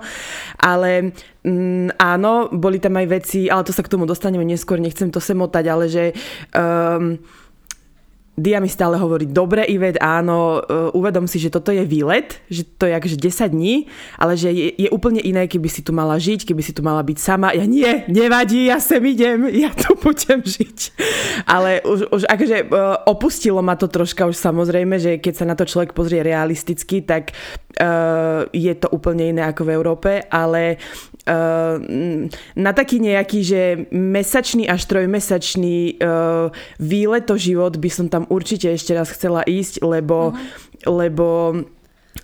Ale 0.61 1.17
mm, 1.49 1.97
áno, 1.97 2.53
boli 2.53 2.77
tam 2.77 3.01
aj 3.01 3.07
veci, 3.09 3.49
ale 3.49 3.65
to 3.65 3.73
sa 3.73 3.81
k 3.81 3.91
tomu 3.91 4.05
dostaneme 4.05 4.45
neskôr, 4.45 4.77
nechcem 4.77 5.09
to 5.09 5.19
semotať, 5.19 5.65
ale 5.65 5.85
že 5.89 6.05
um, 6.53 7.17
Dia 8.37 8.61
mi 8.61 8.69
stále 8.69 9.01
hovorí, 9.01 9.25
dobre 9.25 9.65
Ivet, 9.65 9.97
áno, 9.97 10.61
uh, 10.61 10.93
uvedom 10.93 11.25
si, 11.25 11.41
že 11.41 11.49
toto 11.49 11.73
je 11.73 11.89
výlet, 11.89 12.37
že 12.53 12.69
to 12.69 12.85
je 12.85 12.93
akože 12.93 13.17
10 13.17 13.57
dní, 13.57 13.89
ale 14.21 14.37
že 14.37 14.53
je, 14.53 14.77
je 14.77 14.89
úplne 14.93 15.25
iné, 15.25 15.49
keby 15.49 15.73
si 15.73 15.81
tu 15.81 15.97
mala 15.97 16.21
žiť, 16.21 16.45
keby 16.45 16.61
si 16.61 16.77
tu 16.77 16.85
mala 16.85 17.01
byť 17.01 17.17
sama. 17.17 17.57
Ja 17.57 17.65
nie, 17.65 18.05
nevadí, 18.13 18.69
ja 18.69 18.77
sem 18.77 19.01
idem, 19.09 19.49
ja 19.65 19.73
tu 19.73 19.97
budem 19.97 20.45
žiť. 20.45 20.79
Ale 21.49 21.81
už, 21.81 22.13
už 22.13 22.23
akože 22.29 22.69
opustilo 23.09 23.65
ma 23.65 23.73
to 23.73 23.89
troška 23.89 24.29
už 24.29 24.37
samozrejme, 24.37 25.01
že 25.01 25.17
keď 25.17 25.35
sa 25.35 25.49
na 25.49 25.57
to 25.57 25.65
človek 25.65 25.97
pozrie 25.97 26.21
realisticky, 26.21 27.01
tak 27.01 27.33
uh, 27.81 28.49
je 28.53 28.73
to 28.77 28.89
úplne 28.93 29.37
iné 29.37 29.43
ako 29.45 29.63
v 29.69 29.75
Európe, 29.77 30.11
ale 30.29 30.77
uh, 31.29 31.77
na 32.57 32.73
taký 32.73 33.01
nejaký, 33.01 33.41
že 33.45 33.63
mesačný 33.93 34.67
až 34.67 34.85
trojmesačný 34.89 36.01
uh, 36.01 36.49
výleto 36.81 37.37
život 37.37 37.77
by 37.77 37.91
som 37.93 38.07
tam 38.09 38.25
určite 38.33 38.73
ešte 38.73 38.97
raz 38.97 39.13
chcela 39.13 39.45
ísť, 39.45 39.85
lebo, 39.85 40.33
uh-huh. 40.33 40.89
lebo 40.89 41.27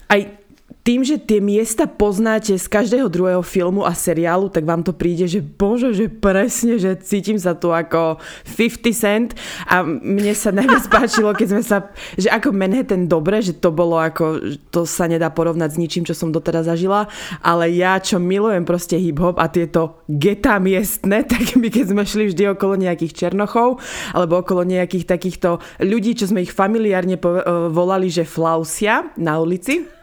aj 0.09 0.42
tým, 0.83 1.07
že 1.07 1.15
tie 1.15 1.39
miesta 1.39 1.87
poznáte 1.87 2.59
z 2.59 2.67
každého 2.67 3.07
druhého 3.07 3.43
filmu 3.47 3.87
a 3.87 3.95
seriálu, 3.95 4.51
tak 4.51 4.67
vám 4.67 4.83
to 4.83 4.91
príde, 4.91 5.31
že 5.31 5.39
bože, 5.39 5.95
že 5.95 6.11
presne, 6.11 6.75
že 6.75 6.99
cítim 6.99 7.39
sa 7.39 7.55
tu 7.55 7.71
ako 7.71 8.19
50 8.59 8.91
cent. 8.91 9.31
A 9.71 9.87
mne 9.87 10.35
sa 10.35 10.51
najviac 10.51 10.91
páčilo, 10.91 11.31
keď 11.39 11.49
sme 11.55 11.63
sa, 11.63 11.77
že 12.19 12.27
ako 12.27 12.51
Manhattan 12.51 13.07
dobre, 13.07 13.39
že 13.39 13.55
to 13.55 13.71
bolo 13.71 13.95
ako, 13.95 14.59
to 14.75 14.83
sa 14.83 15.07
nedá 15.07 15.31
porovnať 15.31 15.71
s 15.71 15.81
ničím, 15.81 16.03
čo 16.03 16.19
som 16.19 16.35
doteraz 16.35 16.67
zažila, 16.67 17.07
ale 17.39 17.71
ja, 17.79 18.03
čo 18.03 18.19
milujem 18.19 18.67
proste 18.67 18.99
hip-hop 18.99 19.39
a 19.39 19.47
tieto 19.47 20.03
geta 20.11 20.59
miestne, 20.59 21.23
tak 21.31 21.55
my 21.55 21.71
keď 21.71 21.95
sme 21.95 22.03
šli 22.03 22.35
vždy 22.35 22.59
okolo 22.59 22.75
nejakých 22.75 23.15
černochov, 23.15 23.79
alebo 24.11 24.43
okolo 24.43 24.67
nejakých 24.67 25.07
takýchto 25.07 25.63
ľudí, 25.79 26.19
čo 26.19 26.27
sme 26.27 26.43
ich 26.43 26.51
familiárne 26.51 27.23
volali, 27.71 28.11
že 28.11 28.27
flausia 28.27 29.15
na 29.15 29.39
ulici, 29.39 30.02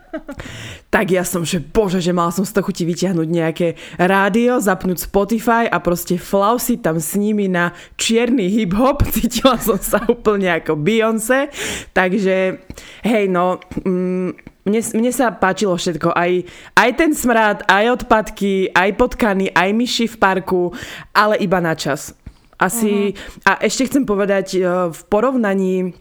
tak 0.93 1.13
ja 1.13 1.21
som, 1.21 1.45
že 1.45 1.61
bože, 1.61 2.01
že 2.01 2.13
mal 2.15 2.33
som 2.33 2.45
z 2.45 2.53
toho 2.53 2.65
chuti 2.65 2.83
vyťahnuť 2.85 3.27
nejaké 3.29 3.67
rádio, 3.97 4.57
zapnúť 4.57 5.05
Spotify 5.05 5.69
a 5.69 5.77
proste 5.81 6.17
flausy 6.17 6.81
tam 6.81 6.97
s 6.97 7.13
nimi 7.15 7.45
na 7.49 7.73
čierny 7.97 8.49
hip-hop. 8.49 9.05
Cítila 9.15 9.57
som 9.61 9.77
sa 9.77 10.01
úplne 10.09 10.49
ako 10.49 10.77
Beyoncé. 10.79 11.53
Takže, 11.93 12.61
hej, 13.05 13.25
no... 13.29 13.61
Mm, 13.85 14.33
mne, 14.69 14.85
mne 15.01 15.09
sa 15.09 15.33
páčilo 15.33 15.73
všetko, 15.73 16.13
aj, 16.13 16.45
aj 16.77 16.89
ten 16.93 17.11
smrad, 17.17 17.65
aj 17.65 18.05
odpadky, 18.05 18.69
aj 18.69 19.01
potkany, 19.01 19.49
aj 19.49 19.69
myši 19.73 20.05
v 20.05 20.15
parku, 20.21 20.69
ale 21.09 21.41
iba 21.41 21.57
na 21.57 21.73
čas. 21.73 22.13
Asi, 22.59 23.15
uh-huh. 23.15 23.49
a 23.49 23.51
ešte 23.65 23.89
chcem 23.89 24.03
povedať, 24.05 24.47
eh, 24.59 24.67
v 24.91 25.01
porovnaní 25.09 25.95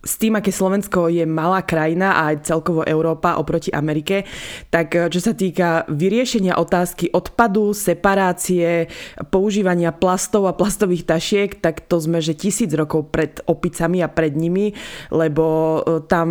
s 0.00 0.16
tým, 0.16 0.40
aké 0.40 0.48
Slovensko 0.48 1.12
je 1.12 1.28
malá 1.28 1.60
krajina 1.60 2.16
a 2.16 2.32
aj 2.32 2.48
celkovo 2.48 2.80
Európa 2.88 3.36
oproti 3.36 3.68
Amerike, 3.68 4.24
tak 4.72 4.96
eh, 4.96 5.08
čo 5.12 5.20
sa 5.20 5.36
týka 5.36 5.84
vyriešenia 5.92 6.56
otázky 6.56 7.12
odpadu, 7.12 7.76
separácie, 7.76 8.88
používania 9.28 9.92
plastov 9.92 10.48
a 10.48 10.56
plastových 10.56 11.04
tašiek, 11.04 11.50
tak 11.60 11.84
to 11.84 12.00
sme, 12.00 12.24
že 12.24 12.32
tisíc 12.32 12.72
rokov 12.72 13.12
pred 13.12 13.44
opicami 13.44 14.00
a 14.00 14.08
pred 14.08 14.32
nimi, 14.32 14.72
lebo 15.12 15.44
eh, 15.84 16.00
tam, 16.08 16.28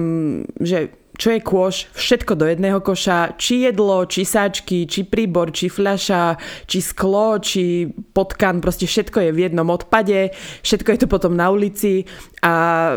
že 0.57 0.98
čo 1.19 1.35
je 1.35 1.43
kôš, 1.43 1.91
všetko 1.91 2.39
do 2.39 2.47
jedného 2.47 2.79
koša, 2.79 3.35
či 3.35 3.67
jedlo, 3.67 4.07
či 4.07 4.23
sáčky, 4.23 4.87
či 4.87 5.03
príbor, 5.03 5.51
či 5.51 5.67
fľaša, 5.67 6.39
či 6.63 6.79
sklo, 6.79 7.35
či 7.43 7.91
potkan, 7.91 8.63
proste 8.63 8.87
všetko 8.87 9.27
je 9.27 9.31
v 9.35 9.43
jednom 9.43 9.67
odpade, 9.67 10.31
všetko 10.63 10.89
je 10.95 10.99
to 11.03 11.07
potom 11.11 11.35
na 11.35 11.51
ulici. 11.51 12.07
A 12.39 12.95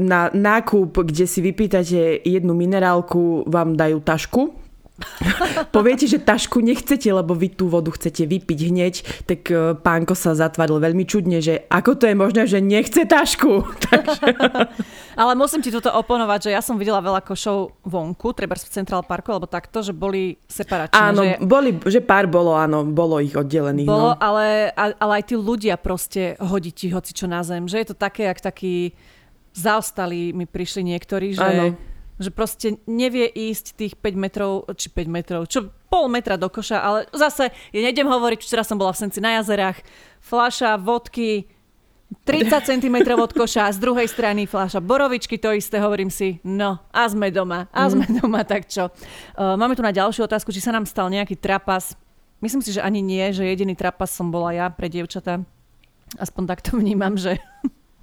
na 0.00 0.32
nákup, 0.32 0.96
kde 1.04 1.28
si 1.28 1.44
vypýtate 1.44 2.24
jednu 2.24 2.56
minerálku, 2.56 3.44
vám 3.44 3.76
dajú 3.76 4.00
tašku, 4.00 4.67
Poviete, 5.74 6.10
že 6.10 6.18
tašku 6.18 6.58
nechcete, 6.58 7.06
lebo 7.10 7.32
vy 7.34 7.54
tú 7.54 7.70
vodu 7.70 7.94
chcete 7.94 8.26
vypiť 8.26 8.58
hneď, 8.70 8.94
tak 9.30 9.40
e, 9.46 9.78
pánko 9.78 10.18
sa 10.18 10.34
zatvaril 10.34 10.82
veľmi 10.82 11.06
čudne, 11.06 11.38
že 11.38 11.66
ako 11.70 11.98
to 11.98 12.04
je 12.10 12.16
možné, 12.18 12.42
že 12.50 12.58
nechce 12.58 13.06
tašku. 13.06 13.62
Takže... 13.86 14.26
Ale 15.22 15.32
musím 15.38 15.62
ti 15.62 15.70
toto 15.70 15.90
oponovať, 15.94 16.50
že 16.50 16.54
ja 16.54 16.62
som 16.62 16.78
videla 16.78 17.02
veľa 17.02 17.22
košov 17.22 17.78
vonku, 17.86 18.34
treba 18.34 18.58
v 18.58 18.70
Central 18.70 19.02
Parku, 19.06 19.34
alebo 19.34 19.46
takto, 19.46 19.82
že 19.82 19.94
boli 19.94 20.38
separačné. 20.46 20.98
Áno, 20.98 21.22
že... 21.22 21.42
boli, 21.42 21.70
že 21.86 22.00
pár 22.02 22.26
bolo, 22.26 22.54
áno, 22.54 22.86
bolo 22.86 23.22
ich 23.22 23.34
oddelených. 23.34 23.88
Bolo, 23.90 24.14
no. 24.14 24.18
ale, 24.18 24.70
ale 24.74 25.12
aj 25.22 25.24
tí 25.30 25.34
ľudia 25.38 25.78
proste 25.78 26.34
hodí 26.42 26.74
ti 26.74 26.90
hoci 26.90 27.14
čo 27.14 27.26
na 27.30 27.42
zem, 27.46 27.66
že 27.66 27.82
je 27.82 27.88
to 27.90 27.96
také, 27.98 28.30
jak 28.30 28.42
taký 28.42 28.94
zaostali 29.54 30.34
mi 30.34 30.46
prišli 30.46 30.82
niektorí, 30.86 31.38
že... 31.38 31.46
Áno 31.46 31.97
že 32.18 32.30
proste 32.34 32.82
nevie 32.84 33.30
ísť 33.30 33.78
tých 33.78 33.94
5 33.94 34.18
metrov, 34.18 34.66
či 34.74 34.90
5 34.90 35.06
metrov, 35.06 35.42
čo 35.46 35.70
pol 35.88 36.10
metra 36.10 36.34
do 36.34 36.50
koša, 36.50 36.78
ale 36.82 36.98
zase, 37.14 37.54
ja 37.72 37.80
nejdem 37.80 38.10
hovoriť, 38.10 38.42
včera 38.42 38.66
som 38.66 38.76
bola 38.76 38.92
v 38.92 39.00
Senci 39.06 39.22
na 39.22 39.38
jazerách, 39.40 39.80
fľaša 40.20 40.76
vodky, 40.82 41.48
30 42.26 42.64
cm 42.74 42.96
od 43.16 43.32
koša, 43.32 43.72
z 43.72 43.78
druhej 43.78 44.08
strany 44.10 44.44
fľaša 44.44 44.82
borovičky, 44.82 45.38
to 45.38 45.54
isté, 45.54 45.78
hovorím 45.78 46.10
si, 46.10 46.42
no 46.44 46.82
a 46.90 47.02
sme 47.08 47.30
doma, 47.30 47.70
a 47.70 47.88
sme 47.88 48.04
mm. 48.04 48.14
doma, 48.20 48.42
tak 48.42 48.66
čo. 48.66 48.90
Uh, 49.38 49.54
máme 49.54 49.78
tu 49.78 49.84
na 49.84 49.94
ďalšiu 49.94 50.26
otázku, 50.26 50.50
či 50.50 50.60
sa 50.60 50.74
nám 50.74 50.84
stal 50.84 51.08
nejaký 51.08 51.38
trapas. 51.38 51.94
Myslím 52.42 52.62
si, 52.62 52.70
že 52.74 52.84
ani 52.84 53.02
nie, 53.02 53.30
že 53.34 53.46
jediný 53.46 53.74
trapas 53.74 54.10
som 54.10 54.30
bola 54.30 54.54
ja 54.54 54.66
pre 54.70 54.90
dievčatá. 54.90 55.42
Aspoň 56.16 56.42
takto 56.48 56.78
vnímam, 56.80 57.18
že 57.18 57.36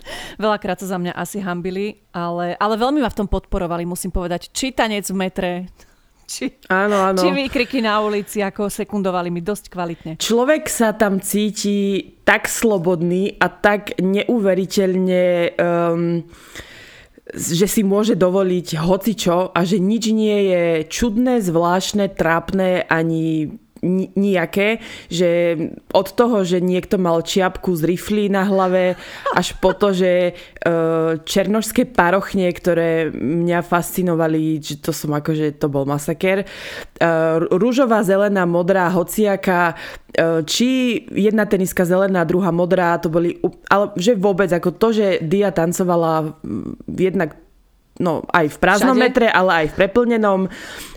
Veľakrát 0.43 0.79
sa 0.79 0.87
za 0.89 0.97
mňa 0.97 1.13
asi 1.13 1.41
hambili, 1.41 2.03
ale, 2.15 2.55
ale 2.57 2.75
veľmi 2.77 3.01
ma 3.01 3.09
v 3.11 3.19
tom 3.23 3.27
podporovali, 3.27 3.83
musím 3.87 4.13
povedať. 4.13 4.53
Čítanec 4.53 5.05
v 5.09 5.17
metre, 5.17 5.51
či, 6.31 6.57
áno, 6.69 7.13
áno. 7.13 7.19
či 7.19 7.29
výkriky 7.31 7.81
na 7.81 8.01
ulici, 8.01 8.41
ako 8.41 8.69
sekundovali 8.69 9.29
mi 9.29 9.41
dosť 9.41 9.65
kvalitne. 9.69 10.11
Človek 10.17 10.69
sa 10.69 10.93
tam 10.93 11.21
cíti 11.21 12.01
tak 12.23 12.49
slobodný 12.49 13.37
a 13.37 13.47
tak 13.49 13.97
neuveriteľne... 13.99 15.23
Um, 15.59 16.25
že 17.35 17.65
si 17.65 17.81
môže 17.81 18.13
dovoliť 18.13 18.85
hocičo 18.85 19.49
a 19.49 19.59
že 19.65 19.81
nič 19.81 20.13
nie 20.13 20.39
je 20.45 20.63
čudné, 20.85 21.41
zvláštne, 21.41 22.13
trápne 22.13 22.85
ani 22.85 23.49
nijaké, 24.17 24.81
že 25.07 25.55
od 25.93 26.07
toho, 26.11 26.41
že 26.41 26.59
niekto 26.59 26.97
mal 26.97 27.21
čiapku 27.21 27.77
z 27.77 27.85
rifly 27.85 28.25
na 28.27 28.43
hlave, 28.49 28.97
až 29.37 29.53
po 29.61 29.77
to, 29.77 29.93
že 29.93 30.11
e, 30.11 30.33
černožské 31.21 31.85
parochne, 31.85 32.49
ktoré 32.49 33.13
mňa 33.13 33.61
fascinovali, 33.61 34.57
že 34.59 34.81
to 34.81 34.89
som 34.89 35.13
akože, 35.13 35.61
to 35.61 35.69
bol 35.69 35.85
masaker. 35.85 36.43
E, 36.43 36.45
rúžová, 37.53 38.01
zelená, 38.01 38.49
modrá, 38.49 38.89
hociaka, 38.89 39.77
e, 40.11 40.43
či 40.43 41.01
jedna 41.13 41.45
teniska 41.45 41.85
zelená, 41.85 42.25
druhá 42.25 42.49
modrá, 42.49 42.97
to 42.97 43.13
boli, 43.13 43.37
ale 43.69 43.93
že 43.95 44.17
vôbec, 44.17 44.49
ako 44.49 44.73
to, 44.73 44.87
že 44.91 45.07
Dia 45.21 45.53
tancovala 45.53 46.41
jednak 46.89 47.37
no, 47.99 48.27
aj 48.27 48.51
v 48.51 48.57
prázdnom 48.59 48.95
Všade? 48.97 49.05
metre, 49.07 49.27
ale 49.31 49.51
aj 49.63 49.67
v 49.71 49.77
preplnenom 49.79 50.39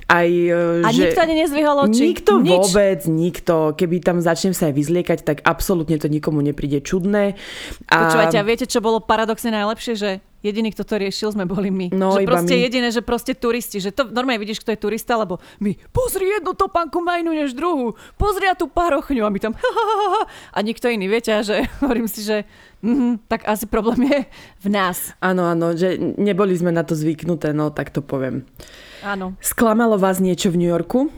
aj, 0.09 0.29
e, 0.33 0.81
a 0.81 0.89
že 0.89 1.13
nikto 1.13 1.21
ani 1.21 1.35
nezvihol 1.45 1.77
oči? 1.85 2.03
Nikto 2.17 2.41
Nič. 2.41 2.49
vôbec, 2.49 3.01
nikto. 3.05 3.77
Keby 3.77 4.01
tam 4.01 4.25
začnem 4.25 4.57
sa 4.57 4.73
aj 4.73 4.75
vyzliekať, 4.81 5.19
tak 5.21 5.45
absolútne 5.45 6.01
to 6.01 6.09
nikomu 6.09 6.41
nepríde 6.41 6.81
čudné. 6.81 7.37
A... 7.93 8.09
Počúvajte, 8.09 8.41
a 8.41 8.45
viete, 8.49 8.65
čo 8.65 8.81
bolo 8.81 9.05
paradoxne 9.05 9.53
najlepšie? 9.53 9.93
Že 10.01 10.11
jediný, 10.41 10.73
kto 10.73 10.89
to 10.89 10.97
riešil, 10.97 11.37
sme 11.37 11.45
boli 11.45 11.69
my. 11.69 11.93
No, 11.93 12.17
že 12.17 12.25
proste 12.25 12.57
my. 12.57 12.65
jediné, 12.65 12.89
že 12.89 13.05
proste 13.05 13.37
turisti. 13.37 13.85
Že 13.85 13.91
to 13.93 14.03
normálne 14.09 14.41
vidíš, 14.41 14.65
kto 14.65 14.73
je 14.73 14.81
turista, 14.81 15.13
lebo 15.21 15.45
my 15.61 15.77
pozri 15.93 16.25
jednu 16.41 16.57
topánku 16.57 17.05
majnu 17.05 17.29
než 17.37 17.53
druhú. 17.53 17.93
Pozri 18.17 18.49
a 18.49 18.57
tú 18.57 18.65
parochňu 18.65 19.29
a 19.29 19.31
my 19.31 19.39
tam 19.45 19.53
a 20.57 20.59
nikto 20.65 20.89
iný. 20.89 21.05
Viete, 21.05 21.37
a 21.37 21.45
že 21.45 21.69
hovorím 21.85 22.09
si, 22.09 22.25
že 22.25 22.49
mm, 22.81 23.29
tak 23.29 23.45
asi 23.45 23.69
problém 23.69 24.09
je 24.09 24.21
v 24.65 24.69
nás. 24.73 25.13
Áno, 25.21 25.45
áno, 25.45 25.77
že 25.77 26.01
neboli 26.01 26.57
sme 26.57 26.73
na 26.73 26.81
to 26.81 26.97
zvyknuté, 26.97 27.53
no 27.53 27.69
tak 27.69 27.93
to 27.93 28.01
poviem. 28.01 28.49
Áno. 29.03 29.39
Sklamalo 29.39 29.99
vás 29.99 30.19
niečo 30.19 30.51
v 30.51 30.65
New 30.65 30.71
Yorku? 30.71 31.11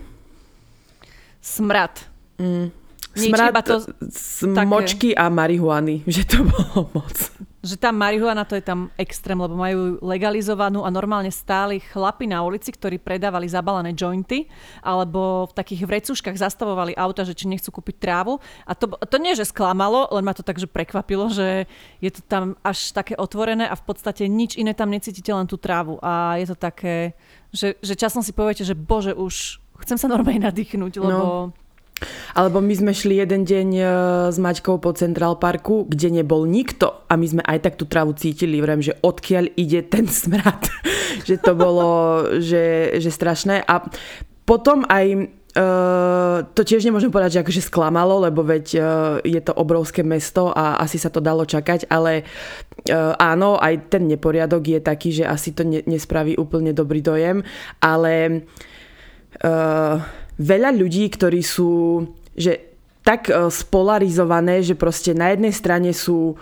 Smrad. 1.40 2.04
Mm. 2.36 2.72
Smrad 3.10 3.66
to 3.66 3.82
z 4.06 4.54
také... 4.54 4.68
močky 4.70 5.10
a 5.18 5.26
marihuany, 5.26 6.04
že 6.14 6.22
to 6.22 6.46
bolo 6.46 6.86
moc. 6.94 7.16
Že 7.60 7.76
tam 7.76 8.00
marihuana 8.00 8.48
to 8.48 8.56
je 8.56 8.64
tam 8.64 8.88
extrém, 8.96 9.36
lebo 9.36 9.52
majú 9.52 10.00
legalizovanú 10.00 10.80
a 10.80 10.88
normálne 10.88 11.28
stáli 11.28 11.76
chlapi 11.76 12.24
na 12.24 12.40
ulici, 12.40 12.72
ktorí 12.72 12.96
predávali 12.96 13.44
zabalené 13.52 13.92
jointy, 13.92 14.48
alebo 14.80 15.44
v 15.44 15.52
takých 15.52 15.84
vrecuškách 15.84 16.40
zastavovali 16.40 16.96
auta, 16.96 17.20
že 17.20 17.36
či 17.36 17.52
nechcú 17.52 17.68
kúpiť 17.68 18.00
trávu. 18.00 18.40
A 18.64 18.72
to, 18.72 18.88
to 19.04 19.20
nie, 19.20 19.36
že 19.36 19.44
sklamalo, 19.44 20.08
len 20.08 20.24
ma 20.24 20.32
to 20.32 20.40
tak, 20.40 20.56
že 20.56 20.70
prekvapilo, 20.70 21.28
že 21.28 21.68
je 22.00 22.10
to 22.14 22.24
tam 22.24 22.56
až 22.64 22.96
také 22.96 23.12
otvorené 23.20 23.68
a 23.68 23.76
v 23.76 23.84
podstate 23.84 24.24
nič 24.24 24.56
iné 24.56 24.72
tam 24.72 24.88
necítite, 24.88 25.28
len 25.28 25.44
tú 25.44 25.60
trávu. 25.60 26.00
A 26.00 26.40
je 26.40 26.48
to 26.48 26.56
také, 26.56 27.12
že, 27.50 27.78
že 27.82 27.94
časom 27.98 28.22
si 28.22 28.30
poviete, 28.34 28.62
že 28.62 28.78
bože, 28.78 29.14
už 29.14 29.58
chcem 29.86 29.98
sa 29.98 30.06
normálne 30.06 30.46
nadýchnuť, 30.46 30.92
lebo... 30.98 31.52
No 31.52 31.54
alebo 32.32 32.64
my 32.64 32.72
sme 32.72 32.92
šli 32.96 33.20
jeden 33.20 33.44
deň 33.44 33.68
e, 33.76 33.84
s 34.32 34.36
Maťkou 34.40 34.80
po 34.80 34.90
Central 34.96 35.36
Parku, 35.36 35.84
kde 35.84 36.22
nebol 36.22 36.48
nikto 36.48 37.04
a 37.06 37.16
my 37.20 37.26
sme 37.28 37.42
aj 37.44 37.58
tak 37.60 37.74
tú 37.76 37.84
trávu 37.84 38.16
cítili, 38.16 38.62
vrem, 38.62 38.80
že 38.80 38.96
odkiaľ 39.04 39.52
ide 39.60 39.84
ten 39.84 40.08
smrad. 40.08 40.64
že 41.28 41.36
to 41.36 41.52
bolo 41.52 41.88
že, 42.40 42.96
že 42.98 43.10
strašné. 43.12 43.60
A 43.68 43.84
potom 44.48 44.88
aj 44.88 45.28
Uh, 45.50 46.46
to 46.54 46.62
tiež 46.62 46.86
nemôžem 46.86 47.10
povedať, 47.10 47.34
že 47.34 47.42
akože 47.42 47.66
sklamalo, 47.66 48.22
lebo 48.22 48.46
veď 48.46 48.66
uh, 48.78 48.82
je 49.26 49.40
to 49.42 49.50
obrovské 49.50 50.06
mesto 50.06 50.54
a 50.54 50.78
asi 50.78 50.94
sa 50.94 51.10
to 51.10 51.18
dalo 51.18 51.42
čakať, 51.42 51.90
ale 51.90 52.22
uh, 52.22 53.18
áno, 53.18 53.58
aj 53.58 53.90
ten 53.90 54.06
neporiadok 54.06 54.62
je 54.62 54.78
taký, 54.78 55.10
že 55.10 55.26
asi 55.26 55.50
to 55.50 55.66
ne- 55.66 55.82
nespraví 55.90 56.38
úplne 56.38 56.70
dobrý 56.70 57.02
dojem, 57.02 57.42
ale 57.82 58.46
uh, 59.42 59.98
veľa 60.38 60.70
ľudí, 60.70 61.10
ktorí 61.18 61.42
sú, 61.42 62.06
že 62.38 62.70
tak 63.02 63.32
spolarizované, 63.32 64.62
že 64.62 64.78
proste 64.78 65.16
na 65.16 65.32
jednej 65.32 65.56
strane 65.56 65.96
sú 65.96 66.36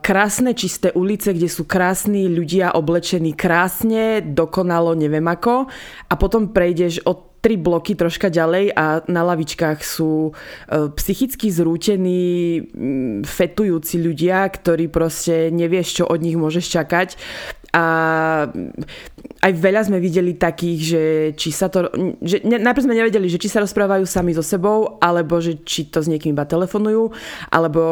krásne 0.00 0.54
čisté 0.54 0.94
ulice, 0.94 1.34
kde 1.34 1.50
sú 1.50 1.66
krásni 1.66 2.30
ľudia 2.30 2.78
oblečení 2.78 3.34
krásne, 3.34 4.22
dokonalo, 4.22 4.94
neviem 4.94 5.26
ako 5.26 5.66
a 6.08 6.14
potom 6.14 6.54
prejdeš 6.54 7.02
od 7.02 7.33
tri 7.44 7.60
bloky 7.60 7.92
troška 7.92 8.32
ďalej 8.32 8.72
a 8.72 9.04
na 9.04 9.20
lavičkách 9.20 9.84
sú 9.84 10.32
uh, 10.32 10.88
psychicky 10.96 11.52
zrútení, 11.52 12.64
fetujúci 13.28 14.00
ľudia, 14.00 14.48
ktorí 14.48 14.88
proste 14.88 15.52
nevieš, 15.52 16.00
čo 16.00 16.04
od 16.08 16.24
nich 16.24 16.40
môžeš 16.40 16.64
čakať 16.72 17.20
a 17.74 17.86
aj 19.42 19.52
veľa 19.58 19.90
sme 19.90 19.98
videli 19.98 20.38
takých, 20.38 20.80
že 20.80 21.02
či 21.34 21.50
sa 21.50 21.66
to... 21.66 21.90
Že 22.22 22.46
najprv 22.46 22.86
sme 22.86 22.94
nevedeli, 22.94 23.26
že 23.26 23.42
či 23.42 23.50
sa 23.50 23.58
rozprávajú 23.66 24.06
sami 24.06 24.30
so 24.30 24.46
sebou, 24.46 25.02
alebo 25.02 25.42
že 25.42 25.58
či 25.66 25.90
to 25.90 25.98
s 25.98 26.06
niekým 26.06 26.38
iba 26.38 26.46
telefonujú, 26.46 27.10
alebo 27.50 27.82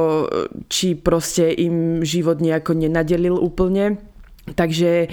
či 0.70 0.94
proste 0.94 1.50
im 1.50 2.06
život 2.06 2.38
nejako 2.38 2.78
nenadelil 2.78 3.34
úplne. 3.34 3.98
Takže 4.42 5.06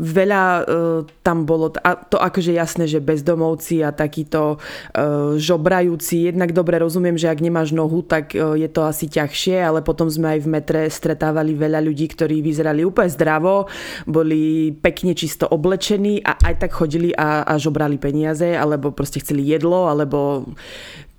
veľa 0.00 0.44
uh, 0.64 1.04
tam 1.20 1.44
bolo, 1.44 1.76
a 1.84 1.92
to 1.92 2.16
akože 2.16 2.56
jasné, 2.56 2.88
že 2.88 3.04
bezdomovci 3.04 3.84
a 3.84 3.92
takíto 3.92 4.56
uh, 4.56 5.36
žobrajúci, 5.36 6.32
jednak 6.32 6.56
dobre 6.56 6.80
rozumiem, 6.80 7.20
že 7.20 7.28
ak 7.28 7.44
nemáš 7.44 7.76
nohu, 7.76 8.00
tak 8.00 8.32
uh, 8.32 8.56
je 8.56 8.64
to 8.72 8.88
asi 8.88 9.12
ťažšie, 9.12 9.60
ale 9.60 9.84
potom 9.84 10.08
sme 10.08 10.36
aj 10.36 10.40
v 10.40 10.48
metre 10.48 10.80
stretávali 10.88 11.52
veľa 11.52 11.84
ľudí, 11.84 12.08
ktorí 12.08 12.40
vyzerali 12.40 12.80
úplne 12.80 13.12
zdravo, 13.12 13.68
boli 14.08 14.72
pekne 14.72 15.12
čisto 15.12 15.44
oblečení 15.44 16.24
a 16.24 16.40
aj 16.40 16.64
tak 16.64 16.72
chodili 16.72 17.12
a, 17.12 17.44
a 17.44 17.60
žobrali 17.60 18.00
peniaze, 18.00 18.56
alebo 18.56 18.88
proste 18.88 19.20
chceli 19.20 19.44
jedlo, 19.52 19.92
alebo 19.92 20.48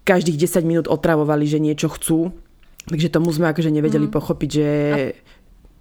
každých 0.10 0.42
10 0.42 0.66
minút 0.66 0.86
otravovali, 0.90 1.46
že 1.46 1.62
niečo 1.62 1.94
chcú. 1.94 2.34
Takže 2.90 3.14
tomu 3.14 3.30
sme 3.30 3.54
akože 3.54 3.70
nevedeli 3.70 4.10
mm. 4.10 4.14
pochopiť, 4.16 4.50
že 4.50 4.68
a... 4.90 4.98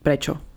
prečo. 0.04 0.55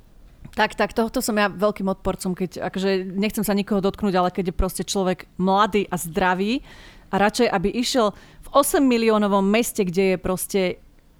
Tak, 0.59 0.75
tak, 0.75 0.91
tohto 0.91 1.23
som 1.23 1.39
ja 1.39 1.47
veľkým 1.47 1.87
odporcom, 1.87 2.35
keď 2.35 2.67
akože 2.67 3.15
nechcem 3.15 3.47
sa 3.47 3.55
nikoho 3.55 3.79
dotknúť, 3.79 4.11
ale 4.19 4.27
keď 4.27 4.51
je 4.51 4.59
proste 4.59 4.83
človek 4.83 5.31
mladý 5.39 5.87
a 5.87 5.95
zdravý 5.95 6.67
a 7.07 7.15
radšej, 7.15 7.47
aby 7.47 7.71
išiel 7.79 8.11
v 8.43 8.47
8 8.51 8.83
miliónovom 8.83 9.39
meste, 9.39 9.87
kde 9.87 10.03
je 10.03 10.17
proste 10.19 10.61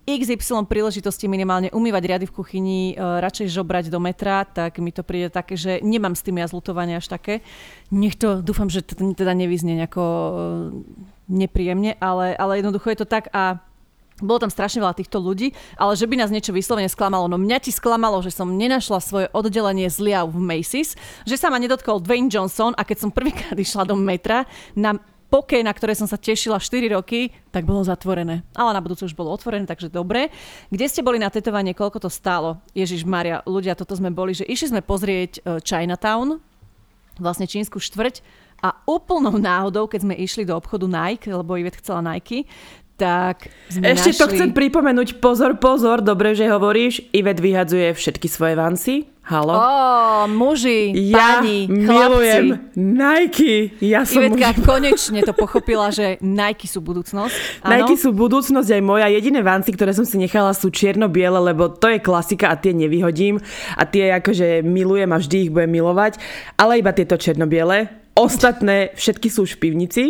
XY 0.04 0.67
príležitosti 0.67 1.32
minimálne 1.32 1.71
umývať 1.71 2.04
riady 2.04 2.25
v 2.28 2.36
kuchyni, 2.36 2.82
e, 2.91 2.95
radšej 2.99 3.47
žobrať 3.56 3.88
do 3.88 4.04
metra, 4.04 4.43
tak 4.43 4.84
mi 4.84 4.91
to 4.91 5.08
príde 5.08 5.32
také, 5.32 5.56
že 5.56 5.80
nemám 5.88 6.19
s 6.19 6.25
tým 6.25 6.43
ja 6.43 6.52
zlutovanie 6.52 6.99
až 6.99 7.08
také. 7.08 7.39
Nech 7.95 8.19
to, 8.19 8.43
dúfam, 8.43 8.67
že 8.67 8.84
teda 8.91 9.32
nevyznie 9.39 9.80
nejako 9.80 10.04
e, 10.04 10.32
nepríjemne, 11.32 11.95
ale, 12.04 12.36
ale 12.36 12.60
jednoducho 12.60 12.91
je 12.91 12.99
to 12.99 13.08
tak 13.08 13.32
a 13.32 13.62
bolo 14.22 14.44
tam 14.44 14.52
strašne 14.52 14.84
veľa 14.84 14.96
týchto 14.96 15.20
ľudí, 15.20 15.56
ale 15.80 15.96
že 15.96 16.08
by 16.08 16.16
nás 16.20 16.32
niečo 16.32 16.56
vyslovene 16.56 16.92
sklamalo. 16.92 17.28
No 17.32 17.40
mňa 17.40 17.58
ti 17.64 17.72
sklamalo, 17.72 18.20
že 18.24 18.36
som 18.36 18.52
nenašla 18.52 19.00
svoje 19.00 19.28
oddelenie 19.32 19.88
zliav 19.88 20.32
v 20.32 20.40
Macy's, 20.40 20.96
že 21.24 21.36
sa 21.36 21.52
ma 21.52 21.58
nedotkol 21.58 22.04
Dwayne 22.04 22.32
Johnson 22.32 22.76
a 22.76 22.84
keď 22.84 22.98
som 23.08 23.10
prvýkrát 23.18 23.56
išla 23.56 23.88
do 23.88 23.96
metra 23.96 24.46
na 24.76 25.00
pokej, 25.30 25.62
na 25.62 25.70
ktoré 25.70 25.94
som 25.94 26.10
sa 26.10 26.18
tešila 26.18 26.58
4 26.58 26.98
roky, 26.98 27.30
tak 27.54 27.64
bolo 27.64 27.86
zatvorené. 27.86 28.42
Ale 28.58 28.74
na 28.74 28.82
budúce 28.82 29.06
už 29.06 29.14
bolo 29.14 29.30
otvorené, 29.30 29.70
takže 29.70 29.94
dobre. 29.94 30.34
Kde 30.74 30.86
ste 30.90 31.06
boli 31.06 31.22
na 31.22 31.30
tetovanie, 31.30 31.78
koľko 31.78 32.02
to 32.02 32.10
stálo? 32.10 32.58
Ježiš 32.74 33.06
Maria, 33.06 33.46
ľudia, 33.46 33.78
toto 33.78 33.94
sme 33.94 34.10
boli, 34.10 34.34
že 34.34 34.50
išli 34.50 34.74
sme 34.74 34.82
pozrieť 34.82 35.32
e, 35.38 35.62
Chinatown, 35.62 36.42
vlastne 37.22 37.46
čínsku 37.46 37.78
štvrť 37.78 38.26
a 38.60 38.76
úplnou 38.84 39.40
náhodou, 39.40 39.88
keď 39.88 40.04
sme 40.04 40.16
išli 40.20 40.44
do 40.44 40.56
obchodu 40.58 40.84
Nike, 40.90 41.32
lebo 41.32 41.56
Ivet 41.56 41.80
chcela 41.80 42.04
Nike, 42.04 42.44
tak 43.00 43.48
Ešte 43.72 44.12
našli... 44.12 44.20
to 44.20 44.26
chcem 44.36 44.50
pripomenúť, 44.52 45.24
pozor, 45.24 45.56
pozor, 45.56 46.04
dobre, 46.04 46.36
že 46.36 46.52
hovoríš, 46.52 47.08
Ivet 47.16 47.40
vyhadzuje 47.40 47.96
všetky 47.96 48.28
svoje 48.28 48.60
vansy. 48.60 49.08
Halo? 49.30 49.54
Ó, 49.54 50.26
muži, 50.26 50.90
ja 51.14 51.38
páni, 51.38 51.70
milujem 51.70 52.58
chlapci. 52.58 52.82
Nike. 52.82 53.54
Ja 53.78 54.02
som 54.02 54.26
Ivetka 54.26 54.58
už... 54.58 54.66
konečne 54.66 55.22
to 55.22 55.38
pochopila, 55.38 55.94
že 55.94 56.18
Nike 56.18 56.66
sú 56.66 56.82
budúcnosť. 56.82 57.62
Áno? 57.62 57.70
Nike 57.70 57.94
sú 57.94 58.10
budúcnosť 58.10 58.70
aj 58.74 58.82
moja. 58.82 59.06
Jediné 59.06 59.46
vansy, 59.46 59.70
ktoré 59.78 59.94
som 59.94 60.02
si 60.02 60.18
nechala 60.18 60.58
sú 60.58 60.74
čierno-biele, 60.74 61.38
lebo 61.46 61.70
to 61.70 61.94
je 61.94 62.02
klasika 62.02 62.50
a 62.50 62.58
tie 62.58 62.74
nevyhodím. 62.74 63.38
A 63.78 63.86
tie 63.86 64.18
akože 64.18 64.66
milujem 64.66 65.14
a 65.14 65.22
vždy 65.22 65.38
ich 65.46 65.54
budem 65.54 65.78
milovať. 65.78 66.18
Ale 66.58 66.82
iba 66.82 66.90
tieto 66.90 67.14
čierno-biele 67.14 68.09
Ostatné, 68.20 68.92
všetky 69.00 69.32
sú 69.32 69.48
už 69.48 69.56
v 69.56 69.72
pivnici. 69.72 70.04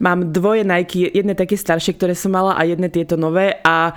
Mám 0.00 0.32
dvoje 0.32 0.64
Nike, 0.64 1.12
jedné 1.12 1.36
také 1.36 1.60
staršie, 1.60 1.92
ktoré 1.92 2.16
som 2.16 2.32
mala 2.32 2.56
a 2.56 2.64
jedné 2.64 2.88
tieto 2.88 3.20
nové 3.20 3.60
a 3.60 3.92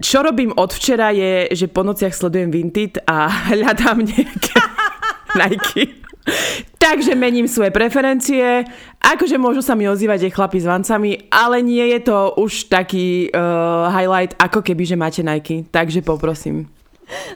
čo 0.00 0.24
robím 0.24 0.54
od 0.56 0.72
včera 0.72 1.12
je, 1.12 1.52
že 1.52 1.68
po 1.68 1.84
nociach 1.84 2.14
sledujem 2.14 2.48
Vinted 2.48 3.04
a 3.04 3.28
hľadám 3.52 4.06
nejaké 4.06 4.56
Nike. 5.38 5.84
Takže 6.78 7.18
mením 7.18 7.50
svoje 7.50 7.74
preferencie. 7.74 8.64
Akože 9.02 9.36
môžu 9.36 9.66
sa 9.66 9.74
mi 9.74 9.90
ozývať 9.90 10.30
aj 10.30 10.32
chlapi 10.36 10.58
s 10.62 10.70
vancami, 10.70 11.10
ale 11.28 11.60
nie 11.60 11.84
je 11.96 12.00
to 12.06 12.38
už 12.38 12.70
taký 12.70 13.28
uh, 13.34 13.90
highlight, 13.90 14.36
ako 14.38 14.62
keby, 14.62 14.84
že 14.86 14.96
máte 15.00 15.20
Nike. 15.26 15.66
Takže 15.68 16.06
poprosím. 16.06 16.79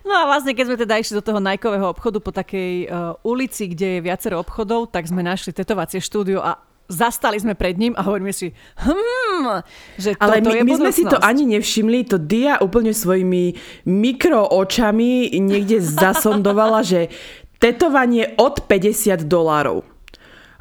No 0.07 0.13
a 0.15 0.23
vlastne, 0.29 0.55
keď 0.55 0.65
sme 0.71 0.77
teda 0.79 0.95
išli 1.01 1.19
do 1.19 1.25
toho 1.25 1.43
Nikeového 1.43 1.91
obchodu 1.91 2.19
po 2.23 2.31
takej 2.31 2.87
uh, 2.87 3.19
ulici, 3.27 3.71
kde 3.71 3.99
je 3.99 4.05
viacero 4.05 4.39
obchodov, 4.41 4.95
tak 4.95 5.09
sme 5.09 5.23
našli 5.25 5.51
tetovacie 5.51 5.99
štúdio 5.99 6.43
a 6.43 6.61
zastali 6.89 7.41
sme 7.41 7.57
pred 7.57 7.81
ním 7.81 7.97
a 7.97 8.05
hovoríme 8.05 8.33
si, 8.33 8.53
hm, 8.53 9.65
že 9.97 10.11
Ale 10.21 10.45
my, 10.45 10.53
je 10.53 10.63
my 10.69 10.73
sme 10.77 10.93
si 10.93 11.05
to 11.09 11.17
ani 11.17 11.49
nevšimli, 11.49 12.05
to 12.05 12.21
Dia 12.21 12.61
úplne 12.61 12.93
svojimi 12.93 13.57
mikro 13.89 14.45
očami 14.45 15.33
niekde 15.33 15.81
zasondovala, 15.81 16.85
že 16.85 17.09
tetovanie 17.57 18.37
od 18.37 18.69
50 18.69 19.25
dolárov. 19.25 19.94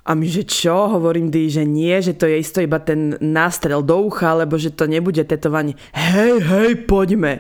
A 0.04 0.20
my, 0.20 0.28
že 0.28 0.44
čo? 0.44 0.92
Hovorím 0.92 1.32
Dí, 1.32 1.48
že 1.48 1.64
nie, 1.64 1.96
že 2.04 2.12
to 2.12 2.28
je 2.28 2.44
isto 2.44 2.60
iba 2.60 2.76
ten 2.84 3.16
nástrel 3.24 3.80
do 3.80 4.04
ucha, 4.04 4.36
alebo 4.36 4.60
že 4.60 4.76
to 4.76 4.84
nebude 4.84 5.24
tetovanie. 5.24 5.80
Hej, 5.96 6.44
hej, 6.44 6.70
poďme. 6.84 7.40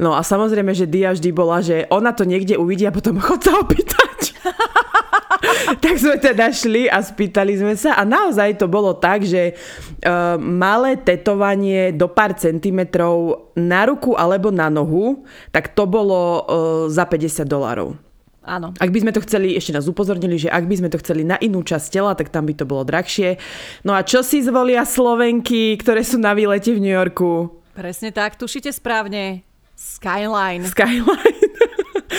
No 0.00 0.16
a 0.16 0.24
samozrejme, 0.24 0.72
že 0.72 0.88
Dia 0.88 1.12
vždy 1.12 1.30
bola, 1.36 1.60
že 1.60 1.84
ona 1.92 2.16
to 2.16 2.24
niekde 2.24 2.56
uvidí 2.56 2.88
a 2.88 2.96
potom 2.96 3.20
chod 3.20 3.44
sa 3.44 3.60
opýtať. 3.60 4.32
tak 5.84 5.94
sme 6.00 6.16
teda 6.16 6.48
šli 6.48 6.88
a 6.88 7.04
spýtali 7.04 7.60
sme 7.60 7.76
sa 7.76 8.00
a 8.00 8.08
naozaj 8.08 8.56
to 8.56 8.66
bolo 8.72 8.96
tak, 8.96 9.28
že 9.28 9.52
uh, 9.52 10.40
malé 10.40 10.96
tetovanie 10.96 11.92
do 11.92 12.08
pár 12.08 12.32
centimetrov 12.40 13.52
na 13.52 13.84
ruku 13.84 14.16
alebo 14.16 14.48
na 14.48 14.72
nohu, 14.72 15.28
tak 15.52 15.76
to 15.76 15.84
bolo 15.84 16.20
uh, 16.20 16.42
za 16.88 17.04
50 17.04 17.44
dolárov. 17.44 18.07
Áno. 18.48 18.72
Ak 18.80 18.88
by 18.88 19.04
sme 19.04 19.12
to 19.12 19.20
chceli, 19.20 19.52
ešte 19.52 19.76
nás 19.76 19.84
upozornili, 19.84 20.40
že 20.40 20.48
ak 20.48 20.64
by 20.64 20.74
sme 20.80 20.88
to 20.88 20.96
chceli 21.04 21.22
na 21.28 21.36
inú 21.38 21.60
časť 21.60 21.86
tela, 21.92 22.16
tak 22.16 22.32
tam 22.32 22.48
by 22.48 22.56
to 22.56 22.64
bolo 22.64 22.82
drahšie. 22.88 23.36
No 23.84 23.92
a 23.92 24.00
čo 24.00 24.24
si 24.24 24.40
zvolia 24.40 24.88
Slovenky, 24.88 25.76
ktoré 25.76 26.00
sú 26.00 26.16
na 26.16 26.32
výlete 26.32 26.72
v 26.72 26.80
New 26.80 26.94
Yorku? 26.96 27.52
Presne 27.76 28.08
tak, 28.10 28.40
tušite 28.40 28.72
správne. 28.72 29.44
Skyline. 29.78 30.66
Skyline. 30.66 31.37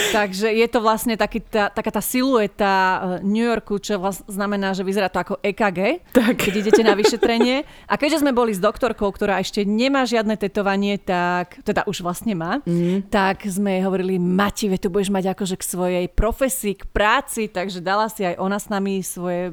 Takže 0.09 0.47
je 0.49 0.67
to 0.71 0.79
vlastne 0.81 1.13
taký 1.19 1.43
tá, 1.43 1.69
taká 1.69 1.91
tá 1.93 2.01
silueta 2.01 2.71
eh, 2.71 2.99
New 3.25 3.43
Yorku, 3.43 3.77
čo 3.77 3.99
vlastne 3.99 4.25
znamená, 4.29 4.73
že 4.73 4.85
vyzerá 4.87 5.11
to 5.11 5.21
ako 5.21 5.35
EKG, 5.43 5.79
tak. 6.15 6.35
keď 6.39 6.53
idete 6.65 6.81
na 6.81 6.93
vyšetrenie. 6.95 7.67
A 7.85 7.93
keďže 7.99 8.23
sme 8.23 8.35
boli 8.35 8.55
s 8.55 8.61
doktorkou, 8.61 9.09
ktorá 9.11 9.41
ešte 9.41 9.63
nemá 9.63 10.03
žiadne 10.07 10.39
tetovanie, 10.39 10.97
tak, 10.97 11.61
teda 11.63 11.85
už 11.85 12.01
vlastne 12.01 12.33
má, 12.33 12.63
mm. 12.63 13.11
tak 13.11 13.45
sme 13.45 13.79
jej 13.79 13.83
hovorili, 13.85 14.15
Mati, 14.21 14.71
tu 14.79 14.87
budeš 14.87 15.11
mať 15.11 15.35
akože 15.35 15.55
k 15.59 15.63
svojej 15.63 16.05
profesii, 16.07 16.77
k 16.77 16.83
práci, 16.89 17.51
takže 17.51 17.83
dala 17.83 18.07
si 18.07 18.23
aj 18.23 18.39
ona 18.39 18.57
s 18.57 18.67
nami 18.71 19.01
svoje 19.03 19.51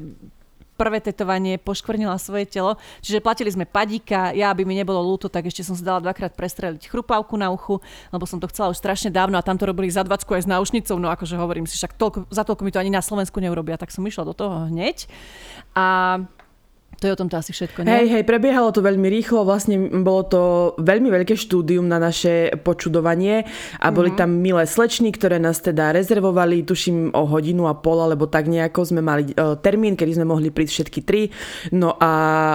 prvé 0.77 1.01
tetovanie, 1.01 1.57
poškvrnila 1.57 2.21
svoje 2.21 2.45
telo. 2.47 2.77
Čiže 3.01 3.25
platili 3.25 3.51
sme 3.51 3.65
padíka, 3.65 4.37
ja 4.37 4.53
aby 4.53 4.69
mi 4.69 4.77
nebolo 4.77 5.01
ľúto, 5.01 5.33
tak 5.33 5.49
ešte 5.49 5.65
som 5.65 5.75
si 5.75 5.83
dala 5.83 6.05
dvakrát 6.05 6.37
prestreliť 6.37 6.87
chrupavku 6.87 7.35
na 7.41 7.49
uchu, 7.49 7.81
lebo 8.13 8.29
som 8.29 8.37
to 8.37 8.47
chcela 8.53 8.71
už 8.71 8.79
strašne 8.79 9.09
dávno 9.09 9.41
a 9.41 9.43
tam 9.43 9.57
to 9.57 9.65
robili 9.65 9.89
za 9.89 10.05
20 10.05 10.29
aj 10.29 10.43
s 10.45 10.49
náušnicou, 10.49 10.97
no 11.01 11.09
akože 11.09 11.41
hovorím 11.41 11.65
si, 11.65 11.81
však 11.81 11.97
toľko, 11.97 12.19
za 12.29 12.45
toľko 12.45 12.63
mi 12.63 12.71
to 12.71 12.79
ani 12.79 12.93
na 12.93 13.01
Slovensku 13.01 13.41
neurobia, 13.41 13.81
tak 13.81 13.89
som 13.91 14.05
išla 14.05 14.29
do 14.29 14.37
toho 14.37 14.69
hneď. 14.69 15.09
A 15.73 16.21
to 16.97 17.05
je 17.05 17.13
o 17.13 17.21
tomto 17.21 17.37
asi 17.37 17.53
všetko, 17.53 17.85
nie? 17.85 17.93
Hej, 17.93 18.07
hej, 18.09 18.23
prebiehalo 18.25 18.73
to 18.73 18.81
veľmi 18.81 19.05
rýchlo, 19.13 19.45
vlastne 19.45 19.77
bolo 20.01 20.23
to 20.25 20.43
veľmi 20.81 21.13
veľké 21.13 21.37
štúdium 21.37 21.85
na 21.85 22.01
naše 22.01 22.57
počudovanie 22.65 23.45
a 23.77 23.93
boli 23.93 24.17
mm-hmm. 24.17 24.21
tam 24.25 24.41
milé 24.41 24.65
slečny, 24.65 25.13
ktoré 25.13 25.37
nás 25.37 25.61
teda 25.61 25.93
rezervovali, 25.93 26.65
tuším 26.65 27.13
o 27.13 27.29
hodinu 27.29 27.69
a 27.69 27.77
pol, 27.77 28.01
alebo 28.01 28.25
tak 28.25 28.49
nejako 28.49 28.81
sme 28.89 29.05
mali 29.05 29.29
uh, 29.37 29.61
termín, 29.61 29.93
kedy 29.93 30.17
sme 30.17 30.25
mohli 30.25 30.49
prísť 30.49 30.73
všetky 30.81 31.01
tri. 31.05 31.29
No 31.77 32.01
a 32.01 32.13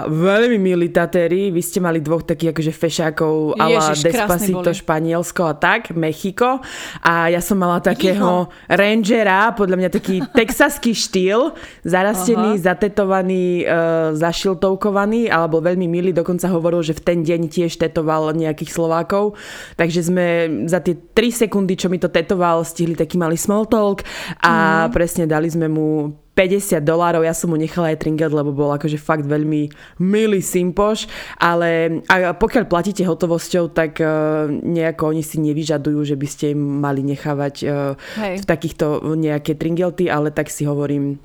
veľmi 0.09 0.57
milí 0.57 0.89
tatéri, 0.89 1.53
vy 1.53 1.61
ste 1.61 1.77
mali 1.77 2.01
dvoch 2.01 2.25
takých 2.25 2.57
akože 2.57 2.73
fešákov 2.73 3.61
ala 3.61 3.93
Despacito, 3.93 4.73
Španielsko 4.73 5.41
a 5.45 5.53
tak, 5.53 5.93
Mexiko. 5.93 6.65
A 7.05 7.29
ja 7.29 7.45
som 7.45 7.61
mala 7.61 7.77
takého 7.77 8.49
Iho. 8.49 8.49
rangera, 8.65 9.53
podľa 9.53 9.77
mňa 9.77 9.89
taký 9.93 10.25
texaský 10.33 10.97
štýl, 10.97 11.53
zarastený, 11.85 12.57
Aha. 12.57 12.63
zatetovaný, 12.73 13.69
uh, 13.69 14.17
za 14.17 14.30
zašiltovkovaný, 14.31 15.27
alebo 15.27 15.59
veľmi 15.59 15.91
milý, 15.91 16.15
dokonca 16.15 16.47
hovoril, 16.47 16.79
že 16.79 16.95
v 16.95 17.03
ten 17.03 17.19
deň 17.21 17.51
tiež 17.51 17.75
tetoval 17.75 18.31
nejakých 18.31 18.71
Slovákov. 18.71 19.35
Takže 19.75 20.07
sme 20.07 20.25
za 20.71 20.79
tie 20.79 20.95
3 20.95 21.45
sekundy, 21.45 21.75
čo 21.75 21.91
mi 21.91 21.99
to 21.99 22.07
tetoval, 22.07 22.63
stihli 22.63 22.95
taký 22.95 23.19
malý 23.19 23.35
small 23.35 23.67
talk 23.67 24.07
a 24.39 24.87
mm. 24.87 24.95
presne 24.95 25.27
dali 25.27 25.51
sme 25.51 25.67
mu 25.67 26.15
50 26.31 26.79
dolárov, 26.87 27.27
ja 27.27 27.35
som 27.35 27.51
mu 27.51 27.59
nechala 27.59 27.91
aj 27.91 28.07
trinket, 28.07 28.31
lebo 28.31 28.55
bol 28.55 28.71
akože 28.71 28.95
fakt 28.95 29.27
veľmi 29.27 29.67
milý 29.99 30.39
simpoš, 30.39 31.11
ale 31.35 32.01
a 32.07 32.31
pokiaľ 32.31 32.71
platíte 32.71 33.03
hotovosťou, 33.03 33.75
tak 33.75 33.99
uh, 33.99 34.47
nejako 34.47 35.11
oni 35.11 35.27
si 35.27 35.43
nevyžadujú, 35.43 35.99
že 36.07 36.15
by 36.15 36.27
ste 36.31 36.55
im 36.55 36.79
mali 36.79 37.03
nechávať 37.03 37.55
uh, 37.67 37.99
v 38.15 38.45
takýchto 38.47 39.11
nejaké 39.19 39.59
tringelty, 39.59 40.07
ale 40.07 40.31
tak 40.31 40.47
si 40.47 40.63
hovorím, 40.63 41.19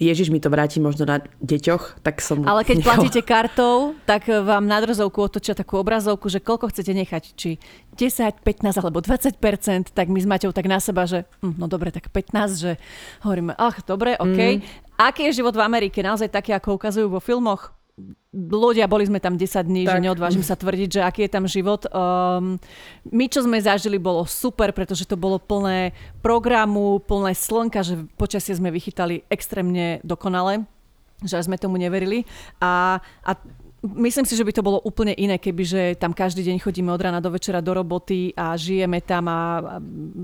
Ježiš 0.00 0.32
mi 0.32 0.40
to 0.40 0.48
vráti 0.48 0.80
možno 0.80 1.04
na 1.04 1.20
deťoch, 1.42 2.04
tak 2.04 2.24
som... 2.24 2.44
Ale 2.46 2.64
keď 2.64 2.80
nechala. 2.80 2.88
platíte 2.96 3.20
kartou, 3.24 3.98
tak 4.08 4.26
vám 4.28 4.64
na 4.64 4.78
drzovku 4.80 5.18
otočia 5.20 5.52
takú 5.52 5.80
obrazovku, 5.80 6.30
že 6.32 6.40
koľko 6.40 6.72
chcete 6.72 6.92
nechať, 6.92 7.22
či 7.36 7.60
10, 7.98 8.40
15 8.40 8.80
alebo 8.80 9.04
20%, 9.04 9.92
tak 9.92 10.06
my 10.08 10.18
s 10.18 10.26
Maťou 10.26 10.52
tak 10.54 10.66
na 10.70 10.80
seba, 10.80 11.04
že 11.04 11.28
hm, 11.44 11.60
no 11.60 11.66
dobre, 11.68 11.92
tak 11.92 12.08
15, 12.08 12.32
že 12.56 12.72
hovoríme, 13.26 13.52
ach, 13.58 13.84
dobre, 13.84 14.16
OK. 14.16 14.38
Mm. 14.38 14.64
Aký 14.96 15.28
je 15.28 15.42
život 15.42 15.56
v 15.56 15.64
Amerike? 15.66 15.98
Naozaj 16.00 16.30
taký, 16.30 16.54
ako 16.54 16.78
ukazujú 16.78 17.10
vo 17.10 17.18
filmoch? 17.18 17.74
Ľudia, 18.32 18.88
boli 18.88 19.04
sme 19.04 19.20
tam 19.20 19.36
10 19.36 19.68
dní, 19.68 19.84
tak. 19.84 19.96
že 19.96 20.04
neodvážim 20.08 20.40
sa 20.40 20.56
tvrdiť, 20.56 20.88
že 20.88 21.00
aký 21.04 21.28
je 21.28 21.32
tam 21.32 21.44
život. 21.44 21.84
Um, 21.92 22.56
my, 23.12 23.24
čo 23.28 23.44
sme 23.44 23.60
zažili, 23.60 24.00
bolo 24.00 24.24
super, 24.24 24.72
pretože 24.72 25.04
to 25.04 25.20
bolo 25.20 25.36
plné 25.36 25.92
programu, 26.24 26.98
plné 27.04 27.36
slnka, 27.36 27.84
že 27.84 28.08
počasie 28.16 28.56
sme 28.56 28.72
vychytali 28.72 29.28
extrémne 29.28 30.00
dokonale, 30.00 30.64
že 31.20 31.36
sme 31.44 31.60
tomu 31.60 31.76
neverili. 31.76 32.24
A, 32.64 32.98
a 33.22 33.32
Myslím 33.82 34.22
si, 34.22 34.38
že 34.38 34.46
by 34.46 34.54
to 34.54 34.62
bolo 34.62 34.78
úplne 34.86 35.10
iné, 35.10 35.42
kebyže 35.42 35.98
tam 35.98 36.14
každý 36.14 36.46
deň 36.46 36.62
chodíme 36.62 36.94
od 36.94 37.02
rána 37.02 37.18
do 37.18 37.34
večera 37.34 37.58
do 37.58 37.74
roboty 37.74 38.30
a 38.38 38.54
žijeme 38.54 39.02
tam 39.02 39.26
a 39.26 39.74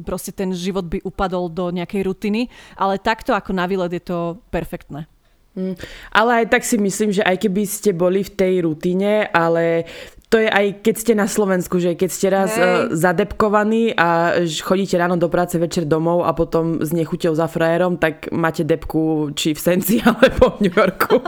proste 0.07 0.31
ten 0.31 0.55
život 0.55 0.87
by 0.87 1.03
upadol 1.03 1.51
do 1.51 1.75
nejakej 1.75 2.07
rutiny. 2.07 2.47
Ale 2.79 3.03
takto 3.03 3.35
ako 3.35 3.51
na 3.51 3.67
výlet 3.67 3.99
je 3.99 4.15
to 4.15 4.39
perfektné. 4.55 5.11
Mm, 5.59 5.75
ale 6.15 6.31
aj 6.45 6.47
tak 6.55 6.63
si 6.63 6.79
myslím, 6.79 7.11
že 7.11 7.27
aj 7.27 7.43
keby 7.43 7.63
ste 7.67 7.91
boli 7.91 8.23
v 8.23 8.31
tej 8.31 8.55
rutine, 8.63 9.27
ale 9.27 9.91
to 10.29 10.37
je 10.37 10.45
aj 10.45 10.85
keď 10.85 10.95
ste 10.95 11.13
na 11.17 11.25
Slovensku, 11.25 11.81
že 11.81 11.97
keď 11.97 12.11
ste 12.13 12.29
raz 12.29 12.53
Hej. 12.53 12.93
zadepkovaní 13.01 13.97
a 13.97 14.37
chodíte 14.61 15.01
ráno 15.01 15.17
do 15.17 15.33
práce, 15.33 15.57
večer 15.57 15.89
domov 15.89 16.29
a 16.29 16.37
potom 16.37 16.85
s 16.85 16.93
nechuťou 16.93 17.33
za 17.33 17.49
frajerom, 17.49 17.97
tak 17.97 18.29
máte 18.29 18.61
depku 18.61 19.33
či 19.33 19.57
v 19.57 19.61
Senci 19.61 19.97
alebo 20.05 20.61
v 20.61 20.69
New 20.69 20.75
Yorku. 20.77 21.25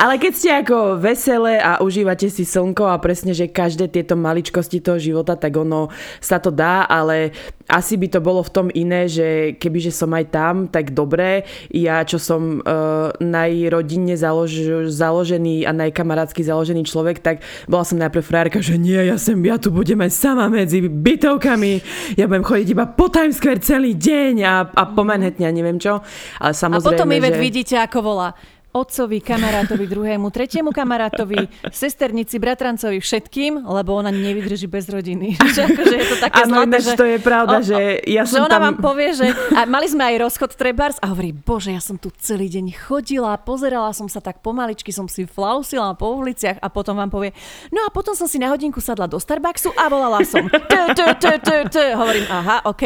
Ale 0.00 0.16
keď 0.16 0.32
ste 0.32 0.50
ako 0.56 0.96
veselé 0.96 1.60
a 1.60 1.84
užívate 1.84 2.32
si 2.32 2.48
slnko 2.48 2.88
a 2.88 2.96
presne, 2.96 3.36
že 3.36 3.52
každé 3.52 3.92
tieto 3.92 4.16
maličkosti 4.16 4.80
toho 4.80 4.96
života, 4.96 5.36
tak 5.36 5.52
ono 5.60 5.92
sa 6.24 6.40
to 6.40 6.48
dá, 6.48 6.88
ale 6.88 7.36
asi 7.70 7.94
by 7.94 8.10
to 8.10 8.20
bolo 8.20 8.42
v 8.42 8.50
tom 8.50 8.66
iné, 8.74 9.06
že 9.06 9.54
kebyže 9.54 9.94
som 9.94 10.10
aj 10.10 10.24
tam, 10.34 10.54
tak 10.66 10.90
dobré. 10.90 11.46
Ja, 11.70 12.02
čo 12.02 12.18
som 12.18 12.58
uh, 12.60 13.14
najrodinne 13.22 14.18
založ, 14.18 14.90
založený 14.90 15.64
a 15.64 15.72
najkamarátsky 15.72 16.42
založený 16.42 16.82
človek, 16.82 17.22
tak 17.22 17.46
bola 17.70 17.86
som 17.86 18.02
najprv 18.02 18.24
frárka, 18.26 18.58
že 18.58 18.74
nie, 18.74 18.98
ja 18.98 19.14
sem, 19.14 19.38
ja 19.46 19.56
tu 19.56 19.70
budem 19.70 20.02
aj 20.02 20.10
sama 20.10 20.50
medzi 20.50 20.82
bytovkami, 20.82 21.72
ja 22.18 22.26
budem 22.26 22.42
chodiť 22.42 22.68
iba 22.74 22.90
po 22.90 23.06
Times 23.06 23.38
Square 23.38 23.62
celý 23.62 23.94
deň 23.94 24.34
a, 24.42 24.54
a 24.66 24.82
po 24.90 25.06
Manhattan 25.06 25.46
a 25.46 25.54
neviem 25.54 25.78
čo. 25.78 26.02
Ale 26.42 26.52
samozrejme, 26.52 26.82
a 26.82 26.90
potom 26.90 27.08
že... 27.08 27.38
vidíte, 27.38 27.74
ako 27.78 27.98
volá 28.02 28.34
otcovi, 28.70 29.18
kamarátovi, 29.18 29.84
druhému, 29.86 30.30
tretiemu 30.30 30.70
kamarátovi, 30.70 31.50
sesternici, 31.74 32.38
bratrancovi, 32.38 33.02
všetkým, 33.02 33.66
lebo 33.66 33.98
ona 33.98 34.14
nevydrží 34.14 34.70
bez 34.70 34.86
rodiny. 34.86 35.34
že 35.54 35.66
akože 35.66 35.94
je 35.98 36.06
to 36.06 36.16
také 36.22 36.42
ano, 36.46 36.62
zlaté, 36.62 36.78
že... 36.78 36.92
to 36.94 37.06
je 37.06 37.18
pravda, 37.18 37.56
o, 37.58 37.66
že 37.66 37.78
ja 38.06 38.22
že 38.22 38.38
som 38.38 38.46
ona 38.46 38.58
tam... 38.58 38.64
vám 38.70 38.76
povie, 38.78 39.10
že... 39.18 39.26
A 39.58 39.66
mali 39.66 39.90
sme 39.90 40.06
aj 40.06 40.16
rozchod 40.22 40.54
Trebars 40.54 41.02
a 41.02 41.10
hovorí, 41.10 41.34
bože, 41.34 41.74
ja 41.74 41.82
som 41.82 41.98
tu 41.98 42.14
celý 42.22 42.46
deň 42.46 42.70
chodila, 42.78 43.34
pozerala 43.42 43.90
som 43.90 44.06
sa 44.06 44.22
tak 44.22 44.38
pomaličky, 44.38 44.94
som 44.94 45.10
si 45.10 45.26
flausila 45.26 45.90
po 45.98 46.14
uliciach 46.22 46.62
a 46.62 46.70
potom 46.70 46.94
vám 46.94 47.10
povie, 47.10 47.34
no 47.74 47.82
a 47.82 47.90
potom 47.90 48.14
som 48.14 48.30
si 48.30 48.38
na 48.38 48.54
hodinku 48.54 48.78
sadla 48.78 49.10
do 49.10 49.18
Starbucksu 49.18 49.74
a 49.74 49.90
volala 49.90 50.22
som. 50.22 50.46
Hovorím, 52.00 52.26
aha, 52.30 52.62
OK. 52.70 52.82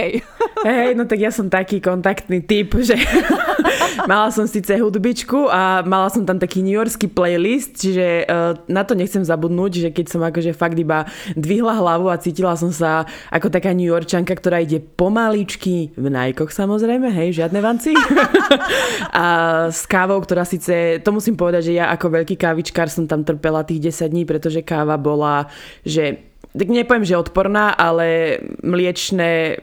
Hej, 0.65 0.97
no 0.97 1.05
tak 1.05 1.21
ja 1.21 1.29
som 1.29 1.53
taký 1.53 1.83
kontaktný 1.83 2.41
typ, 2.41 2.73
že 2.81 2.97
mala 4.11 4.31
som 4.31 4.49
síce 4.49 4.81
hudbičku 4.81 5.51
a 5.51 5.74
a 5.75 5.83
mala 5.83 6.07
som 6.11 6.23
tam 6.23 6.39
taký 6.39 6.63
New 6.63 6.75
Yorkský 6.75 7.11
playlist, 7.11 7.83
čiže 7.83 8.29
uh, 8.29 8.55
na 8.71 8.87
to 8.87 8.95
nechcem 8.95 9.27
zabudnúť, 9.27 9.73
že 9.87 9.89
keď 9.91 10.07
som 10.07 10.23
akože 10.23 10.55
fakt 10.55 10.79
iba 10.79 11.09
dvihla 11.35 11.75
hlavu 11.75 12.13
a 12.13 12.21
cítila 12.21 12.55
som 12.55 12.71
sa 12.71 13.09
ako 13.35 13.51
taká 13.51 13.75
New 13.75 13.89
Yorkčanka, 13.89 14.31
ktorá 14.35 14.63
ide 14.63 14.79
pomaličky 14.79 15.91
v 15.97 16.07
najkoch 16.07 16.55
samozrejme, 16.55 17.11
hej, 17.11 17.43
žiadne 17.43 17.59
vanci. 17.59 17.93
a 19.25 19.27
s 19.71 19.89
kávou, 19.91 20.23
ktorá 20.23 20.47
síce, 20.47 21.01
to 21.03 21.11
musím 21.11 21.35
povedať, 21.35 21.73
že 21.73 21.79
ja 21.83 21.91
ako 21.91 22.23
veľký 22.23 22.39
kávičkár 22.39 22.87
som 22.87 23.11
tam 23.11 23.27
trpela 23.27 23.67
tých 23.67 23.91
10 23.91 24.13
dní, 24.15 24.23
pretože 24.29 24.63
káva 24.63 24.95
bola, 25.01 25.51
že 25.83 26.34
tak 26.55 26.71
nepoviem, 26.71 27.03
že 27.03 27.19
odporná, 27.19 27.75
ale 27.75 28.39
mliečne, 28.63 29.59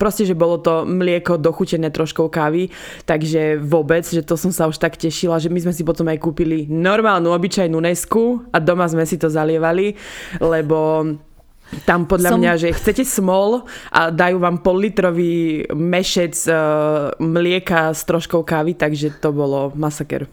proste, 0.00 0.24
že 0.24 0.32
bolo 0.32 0.56
to 0.56 0.88
mlieko 0.88 1.36
dochutené 1.36 1.92
troškou 1.92 2.32
kávy, 2.32 2.72
takže 3.04 3.60
vôbec, 3.60 4.08
že 4.08 4.24
to 4.24 4.40
som 4.40 4.48
sa 4.48 4.64
už 4.72 4.80
tak 4.80 4.96
tešila, 4.96 5.36
že 5.36 5.52
my 5.52 5.68
sme 5.68 5.76
si 5.76 5.84
potom 5.84 6.08
aj 6.08 6.16
kúpili 6.16 6.64
normálnu, 6.64 7.28
obyčajnú 7.28 7.76
nesku 7.76 8.40
a 8.48 8.56
doma 8.56 8.88
sme 8.88 9.04
si 9.04 9.20
to 9.20 9.28
zalievali, 9.28 10.00
lebo 10.40 11.04
tam 11.84 12.08
podľa 12.08 12.30
som... 12.32 12.40
mňa, 12.40 12.52
že 12.56 12.68
chcete 12.72 13.04
smol 13.04 13.68
a 13.92 14.08
dajú 14.08 14.40
vám 14.40 14.64
pollitrový 14.64 15.68
mešec 15.76 16.32
uh, 16.48 17.12
mlieka 17.20 17.92
s 17.92 18.08
troškou 18.08 18.40
kávy, 18.48 18.72
takže 18.72 19.20
to 19.20 19.28
bolo 19.36 19.76
masaker. 19.76 20.24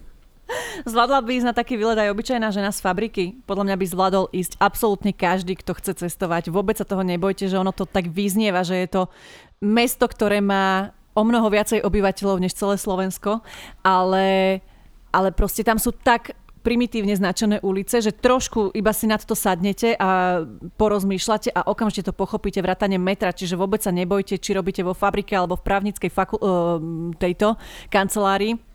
Zvládla 0.86 1.24
by 1.26 1.32
ísť 1.42 1.48
na 1.50 1.56
taký 1.56 1.80
výlet 1.80 1.98
aj 1.98 2.12
obyčajná 2.14 2.52
žena 2.54 2.70
z 2.70 2.84
fabriky. 2.84 3.24
Podľa 3.50 3.72
mňa 3.72 3.76
by 3.80 3.86
zvládol 3.90 4.26
ísť 4.36 4.60
absolútne 4.62 5.12
každý, 5.16 5.58
kto 5.58 5.74
chce 5.78 6.06
cestovať. 6.06 6.54
Vôbec 6.54 6.78
sa 6.78 6.86
toho 6.86 7.02
nebojte, 7.02 7.50
že 7.50 7.58
ono 7.58 7.74
to 7.74 7.90
tak 7.90 8.12
vyznieva, 8.12 8.62
že 8.62 8.86
je 8.86 8.88
to 8.92 9.02
mesto, 9.64 10.06
ktoré 10.06 10.44
má 10.44 10.94
o 11.16 11.24
mnoho 11.24 11.48
viacej 11.48 11.82
obyvateľov 11.82 12.44
než 12.44 12.54
celé 12.60 12.76
Slovensko, 12.76 13.40
ale, 13.82 14.60
ale 15.16 15.30
proste 15.32 15.64
tam 15.64 15.80
sú 15.80 15.96
tak 15.96 16.36
primitívne 16.66 17.14
značené 17.14 17.62
ulice, 17.62 18.02
že 18.02 18.10
trošku 18.10 18.74
iba 18.74 18.90
si 18.90 19.06
nad 19.06 19.22
to 19.22 19.38
sadnete 19.38 19.94
a 20.02 20.42
porozmýšľate 20.82 21.54
a 21.54 21.70
okamžite 21.70 22.10
to 22.10 22.14
pochopíte 22.18 22.58
vrátane 22.58 22.98
metra, 22.98 23.30
čiže 23.30 23.54
vôbec 23.54 23.86
sa 23.86 23.94
nebojte, 23.94 24.42
či 24.42 24.58
robíte 24.58 24.82
vo 24.82 24.98
fabrike 24.98 25.38
alebo 25.38 25.56
v 25.56 25.66
právnickej 25.66 26.10
faku- 26.10 26.42
tejto 27.22 27.54
kancelárii 27.94 28.75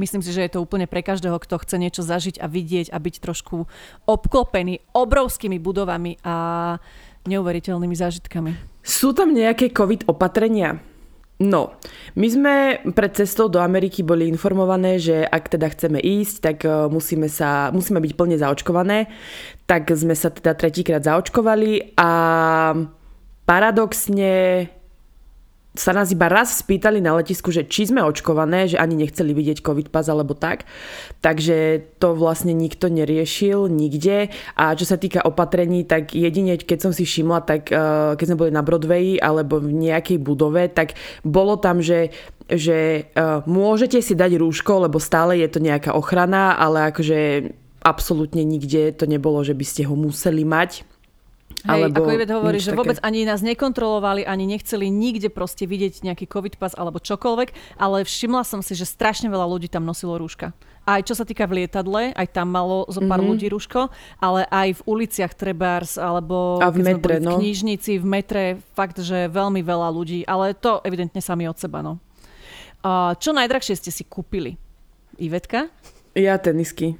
Myslím 0.00 0.24
si, 0.24 0.32
že 0.32 0.48
je 0.48 0.56
to 0.56 0.64
úplne 0.64 0.88
pre 0.88 1.04
každého, 1.04 1.36
kto 1.36 1.60
chce 1.60 1.76
niečo 1.76 2.00
zažiť 2.00 2.40
a 2.40 2.48
vidieť 2.48 2.88
a 2.88 2.96
byť 2.96 3.14
trošku 3.20 3.68
obklopený 4.08 4.80
obrovskými 4.96 5.60
budovami 5.60 6.16
a 6.24 6.80
neuveriteľnými 7.28 7.92
zážitkami. 7.92 8.56
Sú 8.80 9.12
tam 9.12 9.36
nejaké 9.36 9.68
COVID 9.68 10.08
opatrenia? 10.08 10.80
No, 11.40 11.72
my 12.20 12.28
sme 12.28 12.54
pred 12.92 13.16
cestou 13.16 13.48
do 13.48 13.60
Ameriky 13.64 14.04
boli 14.04 14.28
informované, 14.28 15.00
že 15.00 15.24
ak 15.24 15.56
teda 15.56 15.72
chceme 15.72 15.96
ísť, 15.96 16.34
tak 16.44 16.56
e, 16.68 16.92
musíme, 16.92 17.32
sa, 17.32 17.72
musíme 17.72 17.96
byť 17.96 18.12
plne 18.12 18.36
zaočkované. 18.36 19.08
Tak 19.64 19.88
sme 19.88 20.12
sa 20.12 20.28
teda 20.28 20.52
tretíkrát 20.52 21.00
zaočkovali 21.00 21.96
a 21.96 22.10
paradoxne 23.48 24.68
sa 25.70 25.94
nás 25.94 26.10
iba 26.10 26.26
raz 26.26 26.58
spýtali 26.58 26.98
na 26.98 27.14
letisku, 27.14 27.54
že 27.54 27.62
či 27.62 27.86
sme 27.86 28.02
očkované, 28.02 28.66
že 28.66 28.80
ani 28.80 28.98
nechceli 28.98 29.30
vidieť 29.30 29.62
COVID 29.62 29.94
pas 29.94 30.02
alebo 30.10 30.34
tak. 30.34 30.66
Takže 31.22 31.86
to 32.02 32.18
vlastne 32.18 32.50
nikto 32.50 32.90
neriešil 32.90 33.70
nikde. 33.70 34.34
A 34.58 34.74
čo 34.74 34.82
sa 34.82 34.98
týka 34.98 35.22
opatrení, 35.22 35.86
tak 35.86 36.10
jedine, 36.10 36.58
keď 36.58 36.90
som 36.90 36.92
si 36.92 37.06
všimla, 37.06 37.46
tak 37.46 37.70
uh, 37.70 38.18
keď 38.18 38.24
sme 38.26 38.40
boli 38.40 38.50
na 38.50 38.66
Broadway 38.66 39.14
alebo 39.22 39.62
v 39.62 39.70
nejakej 39.70 40.18
budove, 40.18 40.66
tak 40.74 40.98
bolo 41.22 41.54
tam, 41.58 41.78
že 41.78 42.10
že 42.50 43.06
uh, 43.14 43.46
môžete 43.46 44.02
si 44.02 44.18
dať 44.18 44.34
rúško, 44.42 44.90
lebo 44.90 44.98
stále 44.98 45.38
je 45.38 45.46
to 45.46 45.62
nejaká 45.62 45.94
ochrana, 45.94 46.58
ale 46.58 46.90
akože 46.90 47.46
absolútne 47.78 48.42
nikde 48.42 48.90
to 48.90 49.06
nebolo, 49.06 49.40
že 49.46 49.54
by 49.54 49.62
ste 49.62 49.86
ho 49.86 49.94
museli 49.94 50.42
mať. 50.42 50.82
Hej, 51.60 51.92
alebo 51.92 52.06
ako 52.06 52.10
Ivet 52.16 52.30
hovorí, 52.32 52.58
že 52.62 52.72
také. 52.72 52.80
vôbec 52.80 52.98
ani 53.04 53.28
nás 53.28 53.44
nekontrolovali, 53.44 54.24
ani 54.24 54.48
nechceli 54.48 54.88
nikde 54.88 55.28
proste 55.28 55.68
vidieť 55.68 56.00
nejaký 56.00 56.24
covid 56.24 56.56
pas 56.56 56.72
alebo 56.72 56.96
čokoľvek, 57.02 57.76
ale 57.76 58.06
všimla 58.06 58.48
som 58.48 58.64
si, 58.64 58.72
že 58.72 58.88
strašne 58.88 59.28
veľa 59.28 59.44
ľudí 59.44 59.68
tam 59.68 59.84
nosilo 59.84 60.16
rúška. 60.16 60.56
Aj 60.88 61.04
čo 61.04 61.12
sa 61.12 61.28
týka 61.28 61.44
v 61.44 61.62
lietadle, 61.62 62.16
aj 62.16 62.26
tam 62.32 62.48
malo 62.48 62.88
zo 62.88 63.04
pár 63.04 63.20
mm-hmm. 63.20 63.28
ľudí 63.28 63.46
rúško, 63.52 63.92
ale 64.16 64.48
aj 64.48 64.80
v 64.80 64.84
uliciach 64.88 65.36
Trebárs, 65.36 66.00
alebo 66.00 66.56
A 66.64 66.72
v 66.72 66.80
metre, 66.80 67.20
no. 67.20 67.36
v 67.36 67.44
knižnici, 67.44 68.00
v 68.00 68.06
metre, 68.08 68.44
fakt, 68.72 68.96
že 69.04 69.28
veľmi 69.28 69.60
veľa 69.60 69.92
ľudí, 69.92 70.24
ale 70.24 70.56
to 70.56 70.80
evidentne 70.82 71.20
sami 71.20 71.44
od 71.44 71.60
seba, 71.60 71.84
no. 71.84 72.00
A 72.80 73.12
čo 73.20 73.36
najdrahšie 73.36 73.76
ste 73.76 73.92
si 73.92 74.08
kúpili? 74.08 74.56
Ivetka? 75.20 75.68
Ja 76.16 76.40
tenisky. 76.40 76.96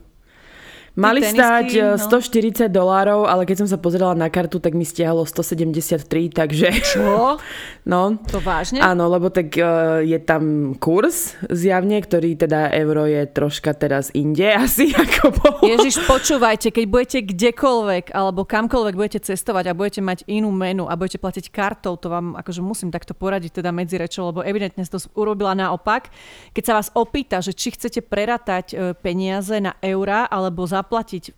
Mali 0.98 1.22
stať 1.22 1.94
no. 1.94 2.02
140 2.02 2.66
dolárov, 2.66 3.30
ale 3.30 3.46
keď 3.46 3.62
som 3.62 3.68
sa 3.70 3.78
pozrela 3.78 4.14
na 4.18 4.26
kartu, 4.26 4.58
tak 4.58 4.74
mi 4.74 4.82
stiahlo 4.82 5.22
173, 5.22 6.34
takže... 6.34 6.68
Čo? 6.82 7.38
No. 7.80 8.20
To 8.28 8.38
vážne? 8.44 8.78
Áno, 8.84 9.08
lebo 9.08 9.32
tak 9.32 9.56
uh, 9.56 10.04
je 10.04 10.20
tam 10.20 10.76
kurz 10.76 11.34
zjavne, 11.48 11.98
ktorý 11.98 12.36
teda 12.36 12.70
euro 12.76 13.08
je 13.08 13.24
troška 13.24 13.72
teraz 13.72 14.12
inde 14.12 14.46
asi 14.68 14.92
ako 14.92 15.32
bol. 15.32 15.56
Ježiš, 15.64 16.04
počúvajte, 16.04 16.70
keď 16.70 16.84
budete 16.86 17.18
kdekoľvek 17.24 18.12
alebo 18.12 18.44
kamkoľvek 18.44 18.94
budete 18.94 19.20
cestovať 19.24 19.72
a 19.72 19.76
budete 19.76 20.04
mať 20.04 20.28
inú 20.28 20.52
menu 20.52 20.86
a 20.86 20.94
budete 20.94 21.18
platiť 21.18 21.48
kartou, 21.48 21.96
to 21.96 22.12
vám 22.12 22.36
akože 22.36 22.60
musím 22.60 22.92
takto 22.92 23.16
poradiť 23.16 23.64
teda 23.64 23.72
medzi 23.72 23.96
rečou, 23.96 24.28
lebo 24.28 24.44
evidentne 24.44 24.84
to 24.84 25.00
urobila 25.16 25.56
naopak. 25.56 26.12
Keď 26.52 26.62
sa 26.62 26.76
vás 26.76 26.92
opýta, 26.92 27.40
že 27.40 27.56
či 27.56 27.72
chcete 27.74 28.04
prerátať 28.04 28.66
e, 28.70 28.92
peniaze 28.92 29.56
na 29.58 29.74
eurá 29.80 30.28
alebo 30.28 30.68
za 30.68 30.79
zaplatiť 30.80 31.36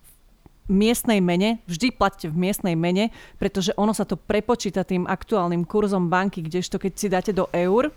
miestnej 0.70 1.18
mene, 1.18 1.58
vždy 1.66 1.90
platíte 1.92 2.30
v 2.30 2.38
miestnej 2.48 2.78
mene, 2.78 3.10
pretože 3.36 3.74
ono 3.74 3.90
sa 3.90 4.06
to 4.06 4.14
prepočíta 4.14 4.86
tým 4.86 5.10
aktuálnym 5.10 5.66
kurzom 5.66 6.06
banky, 6.06 6.46
kdežto 6.46 6.78
keď 6.78 6.92
si 6.94 7.06
dáte 7.10 7.32
do 7.34 7.50
eur, 7.50 7.90
e, 7.90 7.92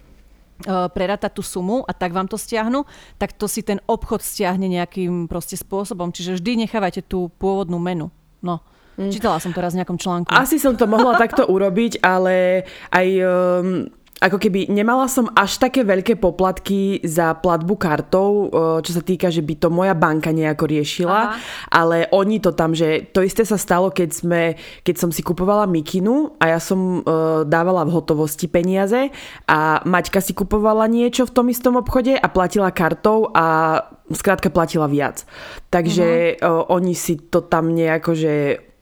prerátať 0.65 1.37
tú 1.37 1.43
sumu 1.45 1.85
a 1.85 1.93
tak 1.93 2.11
vám 2.11 2.25
to 2.25 2.41
stiahnu, 2.41 2.83
tak 3.21 3.37
to 3.37 3.45
si 3.45 3.61
ten 3.61 3.77
obchod 3.85 4.25
stiahne 4.25 4.65
nejakým 4.65 5.29
proste 5.29 5.55
spôsobom. 5.55 6.09
Čiže 6.09 6.41
vždy 6.41 6.65
nechávajte 6.65 7.05
tú 7.05 7.29
pôvodnú 7.37 7.77
menu. 7.77 8.09
No. 8.41 8.65
Mm. 8.95 9.11
Čítala 9.11 9.37
som 9.43 9.51
to 9.51 9.59
raz 9.59 9.75
v 9.75 9.83
nejakom 9.83 9.99
článku. 9.99 10.31
Asi 10.31 10.55
som 10.55 10.73
to 10.79 10.87
mohla 10.87 11.19
takto 11.19 11.43
urobiť, 11.45 11.99
ale 11.99 12.63
aj 12.95 13.07
um, 13.21 13.91
ako 14.15 14.39
keby 14.39 14.71
nemala 14.71 15.11
som 15.11 15.27
až 15.35 15.59
také 15.59 15.83
veľké 15.83 16.15
poplatky 16.15 17.03
za 17.03 17.35
platbu 17.35 17.75
kartou, 17.75 18.47
čo 18.79 18.91
sa 18.95 19.03
týka, 19.03 19.27
že 19.27 19.43
by 19.43 19.59
to 19.59 19.67
moja 19.67 19.91
banka 19.91 20.31
nejako 20.31 20.71
riešila, 20.71 21.35
Aha. 21.35 21.37
ale 21.67 22.07
oni 22.15 22.39
to 22.39 22.55
tam, 22.55 22.71
že 22.71 23.11
to 23.11 23.19
isté 23.19 23.43
sa 23.43 23.59
stalo, 23.59 23.91
keď, 23.91 24.09
sme, 24.15 24.41
keď 24.87 24.95
som 24.95 25.09
si 25.11 25.19
kupovala 25.19 25.67
mikinu 25.67 26.31
a 26.39 26.55
ja 26.55 26.59
som 26.63 27.03
uh, 27.03 27.43
dávala 27.43 27.83
v 27.83 27.91
hotovosti 27.91 28.47
peniaze 28.47 29.11
a 29.51 29.83
Maťka 29.83 30.23
si 30.23 30.31
kupovala 30.31 30.87
niečo 30.87 31.27
v 31.27 31.35
tom 31.35 31.51
istom 31.51 31.75
obchode 31.75 32.15
a 32.15 32.27
platila 32.31 32.71
kartou 32.71 33.35
a 33.35 33.77
skrátka 34.15 34.47
platila 34.47 34.87
viac. 34.87 35.27
Takže 35.67 36.39
uh, 36.39 36.71
oni 36.71 36.95
si 36.95 37.19
to 37.19 37.43
tam 37.43 37.75
nejako, 37.75 38.15
že 38.15 38.33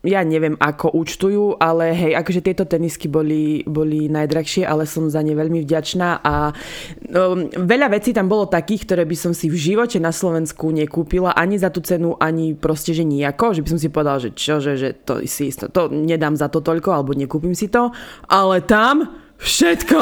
ja 0.04 0.20
neviem, 0.28 0.60
ako 0.60 0.92
účtujú, 1.00 1.64
ale 1.64 1.96
hej, 1.96 2.14
akože 2.20 2.44
tieto 2.44 2.68
tenisky 2.68 3.08
boli, 3.08 3.64
boli 3.64 4.12
najdrahšie, 4.12 4.68
ale 4.68 4.84
som 4.84 5.08
za 5.08 5.24
ne 5.24 5.32
veľmi 5.32 5.64
vďačná 5.64 6.20
a 6.20 6.52
um, 6.52 7.48
veľa 7.48 7.88
vecí 7.88 8.12
tam 8.12 8.28
bolo 8.28 8.52
takých, 8.52 8.84
ktoré 8.84 9.04
by 9.08 9.16
som 9.16 9.32
si 9.32 9.48
v 9.48 9.56
živote 9.56 10.04
na 10.04 10.12
Slovensku 10.12 10.76
nekúpila 10.76 11.32
ani 11.32 11.56
za 11.56 11.72
tú 11.72 11.80
cenu, 11.80 12.20
ani 12.20 12.52
proste, 12.52 12.92
že 12.92 13.08
nijako, 13.08 13.56
že 13.56 13.64
by 13.64 13.70
som 13.72 13.80
si 13.80 13.88
povedal, 13.88 14.20
že 14.20 14.36
čo, 14.36 14.60
že, 14.60 14.76
že 14.76 14.92
to 14.92 15.24
si 15.24 15.48
isto, 15.48 15.72
to 15.72 15.88
nedám 15.88 16.36
za 16.36 16.52
to 16.52 16.60
toľko, 16.60 16.92
alebo 16.92 17.16
nekúpim 17.16 17.56
si 17.56 17.72
to, 17.72 17.96
ale 18.28 18.60
tam 18.68 19.23
Všetko, 19.44 20.02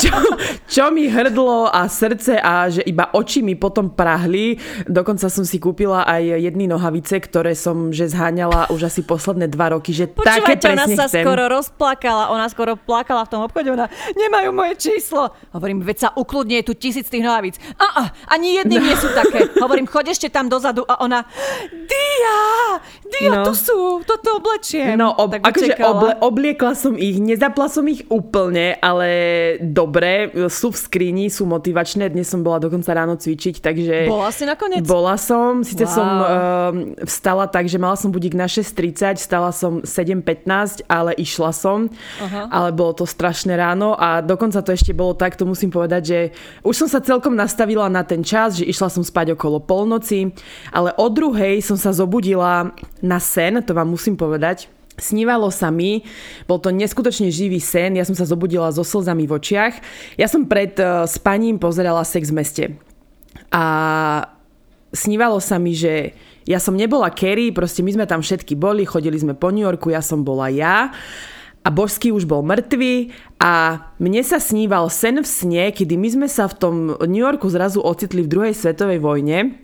čo, 0.00 0.14
čo 0.64 0.84
mi 0.88 1.04
hrdlo 1.04 1.68
a 1.68 1.84
srdce 1.84 2.40
a 2.40 2.72
že 2.72 2.80
iba 2.88 3.12
oči 3.12 3.44
mi 3.44 3.52
potom 3.58 3.92
prahli. 3.92 4.56
Dokonca 4.88 5.28
som 5.28 5.44
si 5.44 5.60
kúpila 5.60 6.08
aj 6.08 6.40
jedny 6.40 6.64
nohavice, 6.64 7.20
ktoré 7.20 7.52
som 7.52 7.92
že 7.92 8.08
zháňala 8.08 8.72
už 8.72 8.88
asi 8.88 9.04
posledné 9.04 9.52
dva 9.52 9.76
roky, 9.76 9.92
že 9.92 10.08
Počúvajte, 10.08 10.40
také 10.40 10.54
presne 10.56 10.72
ona 10.72 10.84
sa 10.96 11.04
chcem. 11.10 11.24
skoro 11.26 11.42
rozplakala, 11.50 12.24
ona 12.32 12.46
skoro 12.48 12.72
plakala 12.78 13.28
v 13.28 13.30
tom 13.36 13.40
obchode, 13.44 13.68
ona 13.68 13.86
nemajú 14.16 14.48
moje 14.56 14.74
číslo. 14.80 15.34
Hovorím, 15.52 15.84
veď 15.84 15.96
sa 16.00 16.08
ukludne, 16.16 16.64
je 16.64 16.72
tu 16.72 16.74
tisíc 16.78 17.04
tých 17.12 17.20
nohavíc. 17.20 17.60
A, 17.76 17.84
a 17.84 18.02
ani 18.32 18.56
jedny 18.64 18.80
no. 18.80 18.84
nie 18.88 18.96
sú 18.96 19.12
také. 19.12 19.50
Hovorím, 19.64 19.84
choď 19.84 20.16
ešte 20.16 20.32
tam 20.32 20.48
dozadu 20.48 20.88
a 20.88 21.04
ona, 21.04 21.28
Dia! 21.70 22.40
Dia, 23.04 23.30
no. 23.30 23.44
tu 23.46 23.52
sú, 23.54 23.78
toto 24.02 24.40
oblečiem. 24.40 24.98
No, 24.98 25.14
ob, 25.14 25.34
akože 25.34 25.78
oble, 25.82 26.12
obliekla 26.18 26.72
som 26.74 26.98
ich, 26.98 27.20
nezapla 27.22 27.66
som 27.70 27.86
ich 27.86 28.02
úplne, 28.10 28.53
ale 28.78 29.08
dobre, 29.58 30.30
sú 30.46 30.70
v 30.70 30.78
skrini, 30.78 31.26
sú 31.32 31.48
motivačné. 31.48 32.12
Dnes 32.12 32.30
som 32.30 32.44
bola 32.44 32.62
dokonca 32.62 32.94
ráno 32.94 33.18
cvičiť, 33.18 33.58
takže... 33.58 33.94
Bola 34.06 34.30
si 34.30 34.46
nakoniec? 34.46 34.86
Bola 34.86 35.18
som, 35.18 35.66
síce 35.66 35.88
wow. 35.88 35.94
som 35.94 36.08
uh, 36.08 36.28
vstala 37.02 37.50
tak, 37.50 37.66
že 37.66 37.80
mala 37.80 37.98
som 37.98 38.14
budík 38.14 38.36
na 38.38 38.46
6.30, 38.46 39.18
vstala 39.18 39.50
som 39.50 39.82
7.15, 39.82 40.86
ale 40.86 41.16
išla 41.18 41.50
som. 41.50 41.88
Uh-huh. 41.88 42.44
Ale 42.52 42.70
bolo 42.70 42.94
to 42.94 43.04
strašné 43.08 43.58
ráno 43.58 43.98
a 43.98 44.20
dokonca 44.20 44.62
to 44.62 44.70
ešte 44.70 44.94
bolo 44.94 45.16
tak, 45.16 45.34
to 45.34 45.48
musím 45.48 45.72
povedať, 45.74 46.02
že 46.04 46.18
už 46.62 46.74
som 46.84 46.88
sa 46.90 47.02
celkom 47.02 47.34
nastavila 47.34 47.90
na 47.90 48.06
ten 48.06 48.22
čas, 48.22 48.60
že 48.60 48.68
išla 48.68 48.92
som 48.92 49.02
spať 49.02 49.34
okolo 49.34 49.58
polnoci, 49.62 50.30
ale 50.70 50.92
o 50.94 51.06
druhej 51.10 51.64
som 51.64 51.74
sa 51.80 51.90
zobudila 51.90 52.70
na 53.02 53.18
sen, 53.18 53.58
to 53.64 53.74
vám 53.74 53.90
musím 53.90 54.14
povedať. 54.14 54.70
Snívalo 54.94 55.50
sa 55.50 55.74
mi, 55.74 56.06
bol 56.46 56.62
to 56.62 56.70
neskutočne 56.70 57.26
živý 57.26 57.58
sen, 57.58 57.98
ja 57.98 58.06
som 58.06 58.14
sa 58.14 58.22
zobudila 58.22 58.70
so 58.70 58.86
slzami 58.86 59.26
v 59.26 59.34
očiach. 59.34 59.74
Ja 60.14 60.30
som 60.30 60.46
pred 60.46 60.78
uh, 60.78 61.02
spaním 61.10 61.58
pozerala 61.58 62.06
Sex 62.06 62.30
v 62.30 62.38
meste. 62.38 62.64
A 63.50 63.64
snívalo 64.94 65.42
sa 65.42 65.58
mi, 65.58 65.74
že 65.74 66.14
ja 66.46 66.62
som 66.62 66.78
nebola 66.78 67.10
Kerry, 67.10 67.50
proste 67.50 67.82
my 67.82 67.90
sme 67.90 68.06
tam 68.06 68.22
všetky 68.22 68.54
boli, 68.54 68.86
chodili 68.86 69.18
sme 69.18 69.34
po 69.34 69.50
New 69.50 69.66
Yorku, 69.66 69.90
ja 69.90 70.04
som 70.04 70.22
bola 70.22 70.46
ja 70.52 70.94
a 71.64 71.68
Božský 71.72 72.12
už 72.12 72.28
bol 72.28 72.44
mŕtvý 72.44 73.08
a 73.40 73.80
mne 73.96 74.20
sa 74.20 74.36
sníval 74.36 74.92
sen 74.92 75.24
v 75.24 75.26
sne, 75.26 75.64
kedy 75.72 75.96
my 75.96 76.08
sme 76.12 76.28
sa 76.28 76.44
v 76.44 76.54
tom 76.60 76.74
New 77.08 77.24
Yorku 77.24 77.48
zrazu 77.48 77.80
ocitli 77.80 78.20
v 78.20 78.30
druhej 78.30 78.54
svetovej 78.54 79.00
vojne 79.00 79.63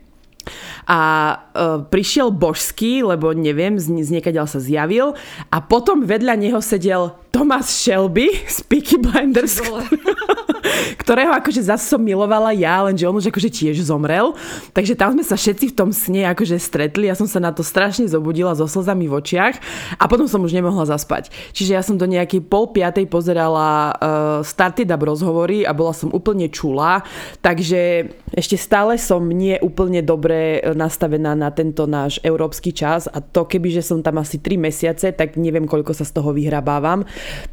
a 0.86 0.98
uh, 1.32 1.84
prišiel 1.86 2.34
Božský, 2.34 3.07
lebo 3.07 3.30
neviem, 3.32 3.78
z, 3.78 3.90
z 4.03 4.11
sa 4.46 4.59
zjavil. 4.59 5.14
A 5.48 5.57
potom 5.62 6.03
vedľa 6.03 6.34
neho 6.38 6.61
sedel 6.62 7.14
Thomas 7.30 7.70
Shelby 7.70 8.26
z 8.46 8.62
Peaky 8.66 8.98
Blinders, 8.98 9.62
ktorého 11.02 11.30
akože 11.30 11.62
zase 11.62 11.86
som 11.86 12.02
milovala 12.02 12.50
ja, 12.54 12.82
lenže 12.82 13.06
on 13.06 13.16
už 13.18 13.30
akože 13.30 13.50
tiež 13.50 13.86
zomrel. 13.86 14.34
Takže 14.74 14.98
tam 14.98 15.14
sme 15.14 15.24
sa 15.24 15.38
všetci 15.38 15.70
v 15.70 15.76
tom 15.78 15.90
sne 15.94 16.26
akože 16.30 16.58
stretli. 16.58 17.06
Ja 17.06 17.14
som 17.14 17.30
sa 17.30 17.38
na 17.38 17.54
to 17.54 17.62
strašne 17.62 18.10
zobudila 18.10 18.54
so 18.58 18.66
slzami 18.66 19.06
v 19.06 19.16
očiach 19.22 19.56
a 19.96 20.04
potom 20.10 20.26
som 20.26 20.42
už 20.42 20.54
nemohla 20.54 20.86
zaspať. 20.90 21.30
Čiže 21.54 21.72
ja 21.74 21.82
som 21.86 21.94
do 21.94 22.06
nejakej 22.06 22.42
pol 22.50 22.74
piatej 22.74 23.06
pozerala 23.06 23.94
uh, 23.94 24.42
Started 24.42 24.90
Up 24.90 25.02
rozhovory 25.02 25.62
a 25.62 25.70
bola 25.70 25.94
som 25.94 26.10
úplne 26.10 26.50
čulá. 26.50 27.06
Takže 27.40 28.10
ešte 28.34 28.58
stále 28.58 28.98
som 28.98 29.22
nie 29.22 29.54
úplne 29.62 30.02
dobre 30.02 30.62
nastavená 30.74 31.38
na 31.38 31.54
tento 31.54 31.86
náš 31.86 32.18
európsky 32.26 32.74
čas 32.74 33.06
a 33.06 33.22
to 33.22 33.46
keby, 33.46 33.70
že 33.70 33.86
som 33.86 34.02
tam 34.02 34.18
asi 34.18 34.42
3 34.42 34.58
mesiace, 34.58 35.14
tak 35.14 35.38
neviem, 35.38 35.66
koľko 35.66 35.94
sa 35.94 36.02
z 36.02 36.14
toho 36.14 36.34
vyhrabávam. 36.34 37.06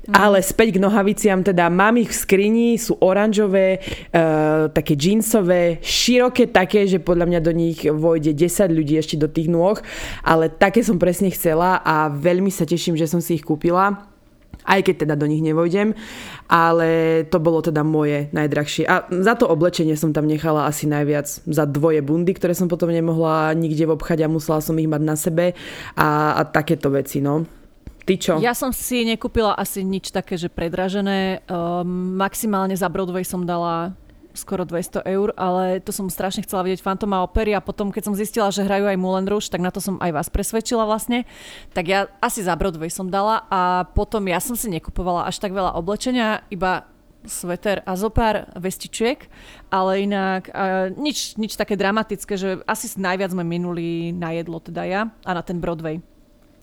Mm. 0.07 0.13
Ale 0.15 0.39
späť 0.39 0.77
k 0.77 0.83
nohaviciam, 0.83 1.43
teda 1.43 1.67
mám 1.67 1.99
ich 1.99 2.11
v 2.11 2.19
skrini, 2.19 2.69
sú 2.79 2.95
oranžové, 3.03 3.83
uh, 3.83 4.71
také 4.71 4.95
jeansové, 4.95 5.83
široké 5.83 6.47
také, 6.49 6.87
že 6.87 7.03
podľa 7.03 7.25
mňa 7.27 7.39
do 7.43 7.51
nich 7.51 7.83
vojde 7.83 8.31
10 8.31 8.71
ľudí 8.71 8.95
ešte 8.95 9.19
do 9.19 9.27
tých 9.27 9.51
nôh, 9.51 9.75
ale 10.23 10.47
také 10.47 10.81
som 10.81 10.95
presne 10.95 11.31
chcela 11.31 11.79
a 11.83 12.07
veľmi 12.07 12.49
sa 12.49 12.63
teším, 12.63 12.95
že 12.95 13.09
som 13.09 13.19
si 13.19 13.35
ich 13.39 13.43
kúpila 13.43 14.07
aj 14.67 14.83
keď 14.83 14.95
teda 15.07 15.15
do 15.15 15.25
nich 15.31 15.39
nevojdem, 15.39 15.95
ale 16.51 17.23
to 17.31 17.39
bolo 17.39 17.63
teda 17.63 17.87
moje 17.87 18.27
najdrahšie. 18.35 18.83
A 18.83 19.07
za 19.07 19.39
to 19.39 19.47
oblečenie 19.47 19.95
som 19.95 20.11
tam 20.11 20.27
nechala 20.27 20.67
asi 20.67 20.85
najviac 20.91 21.25
za 21.47 21.63
dvoje 21.63 22.03
bundy, 22.03 22.35
ktoré 22.35 22.51
som 22.51 22.67
potom 22.67 22.91
nemohla 22.91 23.55
nikde 23.55 23.87
v 23.87 23.95
obchade 23.95 24.27
a 24.27 24.29
musela 24.29 24.59
som 24.59 24.75
ich 24.75 24.91
mať 24.91 25.01
na 25.01 25.15
sebe 25.15 25.55
a, 25.95 26.35
a 26.35 26.41
takéto 26.43 26.91
veci, 26.91 27.23
no. 27.23 27.47
Ty 28.07 28.15
čo? 28.15 28.33
Ja 28.39 28.55
som 28.55 28.71
si 28.71 29.03
nekúpila 29.03 29.51
asi 29.51 29.83
nič 29.83 30.15
také, 30.15 30.39
že 30.39 30.47
predražené. 30.47 31.43
Um, 31.51 32.15
maximálne 32.15 32.71
za 32.71 32.87
Broadway 32.87 33.27
som 33.27 33.43
dala 33.43 33.99
skoro 34.31 34.63
200 34.63 35.03
eur, 35.03 35.33
ale 35.35 35.81
to 35.81 35.89
som 35.89 36.07
strašne 36.07 36.45
chcela 36.45 36.63
vidieť 36.63 36.85
Fantoma 36.85 37.25
opery 37.25 37.57
a 37.57 37.59
potom, 37.59 37.89
keď 37.89 38.03
som 38.07 38.15
zistila, 38.15 38.53
že 38.53 38.63
hrajú 38.63 38.85
aj 38.85 38.95
Moulin 39.01 39.27
Rouge, 39.27 39.49
tak 39.49 39.59
na 39.59 39.73
to 39.73 39.81
som 39.81 39.97
aj 39.99 40.13
vás 40.13 40.29
presvedčila 40.29 40.85
vlastne. 40.85 41.25
Tak 41.73 41.85
ja 41.89 42.07
asi 42.21 42.45
za 42.45 42.53
Broadway 42.53 42.87
som 42.93 43.09
dala 43.09 43.43
a 43.49 43.83
potom 43.91 44.23
ja 44.29 44.37
som 44.37 44.53
si 44.53 44.69
nekupovala 44.69 45.25
až 45.25 45.41
tak 45.41 45.51
veľa 45.51 45.75
oblečenia, 45.75 46.45
iba 46.53 46.85
sveter 47.27 47.83
a 47.83 47.99
zopár 47.99 48.47
vestičiek, 48.55 49.27
ale 49.67 50.07
inak 50.07 50.47
uh, 50.53 50.93
nič, 50.95 51.35
nič 51.35 51.59
také 51.59 51.75
dramatické, 51.75 52.39
že 52.39 52.63
asi 52.63 52.87
najviac 52.95 53.35
sme 53.35 53.43
minuli 53.43 54.15
na 54.15 54.31
jedlo 54.31 54.63
teda 54.63 54.87
ja 54.87 55.01
a 55.27 55.31
na 55.35 55.43
ten 55.43 55.59
Broadway. 55.59 55.99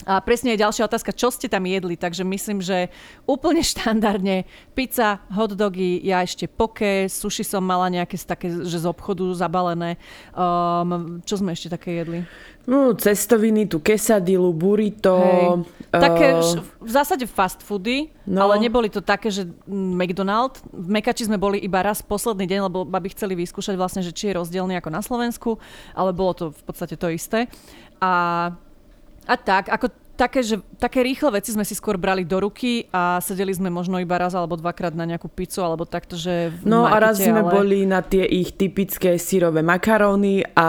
A 0.05 0.21
presne 0.21 0.53
je 0.53 0.63
ďalšia 0.63 0.85
otázka, 0.85 1.17
čo 1.17 1.33
ste 1.33 1.49
tam 1.49 1.65
jedli, 1.65 1.97
takže 1.97 2.25
myslím, 2.25 2.61
že 2.61 2.93
úplne 3.25 3.65
štandardne 3.65 4.45
pizza, 4.77 5.25
hot 5.33 5.57
dogy, 5.57 6.01
ja 6.05 6.21
ešte 6.21 6.45
poke, 6.45 7.09
sushi 7.09 7.45
som 7.45 7.65
mala 7.65 7.89
nejaké 7.89 8.21
také, 8.21 8.53
že 8.53 8.85
z 8.85 8.87
obchodu 8.87 9.25
zabalené. 9.33 9.97
Um, 10.37 11.21
čo 11.25 11.41
sme 11.41 11.57
ešte 11.57 11.73
také 11.73 12.05
jedli? 12.05 12.21
No, 12.65 12.97
cestoviny, 12.97 13.69
tu 13.69 13.85
kesadilu, 13.85 14.49
burrito. 14.57 15.21
Hej. 15.21 15.49
Také 15.93 16.27
uh, 16.33 16.65
v 16.81 16.91
zásade 16.91 17.29
fast 17.29 17.61
foody, 17.61 18.09
no. 18.25 18.41
ale 18.41 18.57
neboli 18.57 18.89
to 18.89 19.05
také, 19.05 19.29
že 19.29 19.45
McDonald. 19.69 20.65
V 20.73 20.89
Mekači 20.89 21.29
sme 21.29 21.37
boli 21.37 21.61
iba 21.61 21.85
raz 21.85 22.01
posledný 22.01 22.49
deň, 22.49 22.61
lebo 22.73 22.89
babi 22.89 23.13
chceli 23.13 23.37
vyskúšať 23.37 23.77
vlastne, 23.77 24.01
že 24.01 24.17
či 24.17 24.33
je 24.33 24.41
rozdielný 24.41 24.81
ako 24.81 24.91
na 24.91 25.05
Slovensku, 25.05 25.61
ale 25.93 26.17
bolo 26.17 26.33
to 26.33 26.45
v 26.57 26.63
podstate 26.65 26.97
to 26.97 27.13
isté. 27.13 27.53
A 28.01 28.53
a 29.25 29.35
tak, 29.37 29.73
ako 29.73 29.89
také, 30.15 30.47
že 30.47 30.63
také 30.79 31.03
rýchle 31.03 31.43
veci 31.43 31.51
sme 31.51 31.67
si 31.67 31.75
skôr 31.75 31.99
brali 31.99 32.23
do 32.23 32.39
ruky 32.39 32.87
a 32.95 33.19
sedeli 33.19 33.51
sme 33.51 33.67
možno 33.67 33.99
iba 33.99 34.15
raz 34.15 34.33
alebo 34.33 34.55
dvakrát 34.55 34.95
na 34.95 35.03
nejakú 35.05 35.27
pizzu 35.27 35.67
alebo 35.67 35.83
takto, 35.85 36.15
že 36.15 36.55
No 36.63 36.87
markete, 36.87 36.95
a 36.95 37.03
raz 37.03 37.17
sme 37.19 37.43
ale... 37.43 37.51
boli 37.51 37.79
na 37.83 38.01
tie 38.01 38.23
ich 38.23 38.55
typické 38.55 39.19
sírové 39.19 39.67
makaróny 39.67 40.47
a 40.55 40.69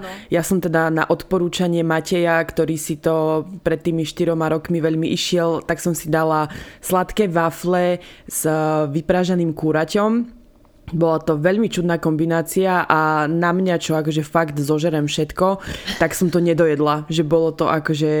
Áno. 0.00 0.08
ja 0.32 0.40
som 0.40 0.58
teda 0.58 0.88
na 0.88 1.04
odporúčanie 1.04 1.84
Mateja, 1.84 2.40
ktorý 2.40 2.80
si 2.80 2.96
to 2.96 3.44
pred 3.60 3.84
tými 3.84 4.08
štyroma 4.08 4.48
rokmi 4.48 4.80
veľmi 4.80 5.12
išiel, 5.12 5.60
tak 5.60 5.84
som 5.84 5.92
si 5.92 6.08
dala 6.08 6.48
sladké 6.80 7.28
wafle 7.28 8.00
s 8.24 8.48
vypraženým 8.88 9.52
kúraťom 9.52 10.37
bola 10.92 11.18
to 11.20 11.36
veľmi 11.36 11.68
čudná 11.68 12.00
kombinácia 12.00 12.84
a 12.84 13.26
na 13.28 13.50
mňa, 13.52 13.76
čo 13.80 13.96
akože 13.98 14.22
fakt 14.24 14.56
zožerem 14.56 15.06
všetko, 15.06 15.60
tak 16.00 16.14
som 16.14 16.32
to 16.32 16.40
nedojedla, 16.40 17.08
že 17.10 17.26
bolo 17.26 17.52
to 17.52 17.68
akože, 17.68 18.12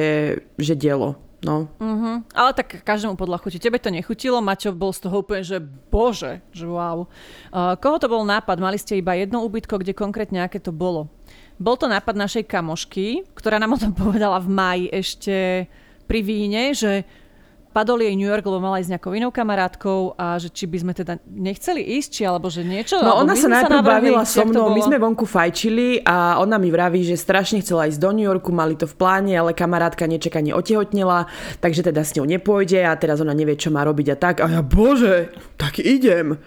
že 0.58 0.74
dielo. 0.74 1.16
No. 1.38 1.70
Uh-huh. 1.78 2.18
Ale 2.34 2.50
tak 2.50 2.82
každému 2.82 3.14
podľa 3.14 3.38
chuti. 3.38 3.62
Tebe 3.62 3.78
to 3.78 3.94
nechutilo, 3.94 4.42
Maťo 4.42 4.74
bol 4.74 4.90
z 4.90 5.06
toho 5.06 5.22
úplne, 5.22 5.46
že 5.46 5.62
bože, 5.62 6.42
že 6.50 6.66
wow. 6.66 7.06
Uh, 7.54 7.78
koho 7.78 8.02
to 8.02 8.10
bol 8.10 8.26
nápad? 8.26 8.58
Mali 8.58 8.74
ste 8.74 8.98
iba 8.98 9.14
jedno 9.14 9.46
ubytko, 9.46 9.78
kde 9.78 9.94
konkrétne 9.94 10.42
aké 10.42 10.58
to 10.58 10.74
bolo? 10.74 11.06
Bol 11.54 11.78
to 11.78 11.86
nápad 11.86 12.18
našej 12.18 12.44
kamošky, 12.50 13.22
ktorá 13.38 13.62
nám 13.62 13.78
o 13.78 13.82
tom 13.82 13.94
povedala 14.02 14.42
v 14.42 14.50
máji 14.50 14.86
ešte 14.90 15.34
pri 16.10 16.20
víne, 16.26 16.74
že 16.74 17.06
padol 17.78 18.02
jej 18.02 18.18
New 18.18 18.26
York, 18.26 18.42
lebo 18.42 18.58
mala 18.58 18.82
ísť 18.82 18.98
nejakou 18.98 19.14
inou 19.14 19.30
kamarátkou 19.30 20.18
a 20.18 20.34
že 20.42 20.50
či 20.50 20.66
by 20.66 20.82
sme 20.82 20.92
teda 20.98 21.22
nechceli 21.30 21.78
ísť, 21.78 22.08
či 22.10 22.22
alebo 22.26 22.50
že 22.50 22.66
niečo. 22.66 22.98
No 22.98 23.22
ona 23.22 23.38
sa 23.38 23.46
najprv 23.46 23.86
bavila 23.86 24.26
so 24.26 24.42
mnou, 24.42 24.74
my 24.74 24.82
sme 24.82 24.98
vonku 24.98 25.22
fajčili 25.22 26.02
a 26.02 26.42
ona 26.42 26.58
mi 26.58 26.74
vraví, 26.74 27.06
že 27.06 27.14
strašne 27.14 27.62
chcela 27.62 27.86
ísť 27.86 28.02
do 28.02 28.10
New 28.10 28.26
Yorku, 28.26 28.50
mali 28.50 28.74
to 28.74 28.90
v 28.90 28.98
pláne, 28.98 29.30
ale 29.38 29.54
kamarátka 29.54 30.10
nečakane 30.10 30.50
otehotnela, 30.50 31.30
takže 31.62 31.86
teda 31.86 32.02
s 32.02 32.18
ňou 32.18 32.26
nepôjde 32.26 32.82
a 32.82 32.98
teraz 32.98 33.22
ona 33.22 33.30
nevie, 33.30 33.54
čo 33.54 33.70
má 33.70 33.86
robiť 33.86 34.06
a 34.10 34.16
tak. 34.18 34.34
A 34.42 34.50
ja, 34.50 34.60
bože, 34.66 35.30
tak 35.54 35.78
idem. 35.78 36.42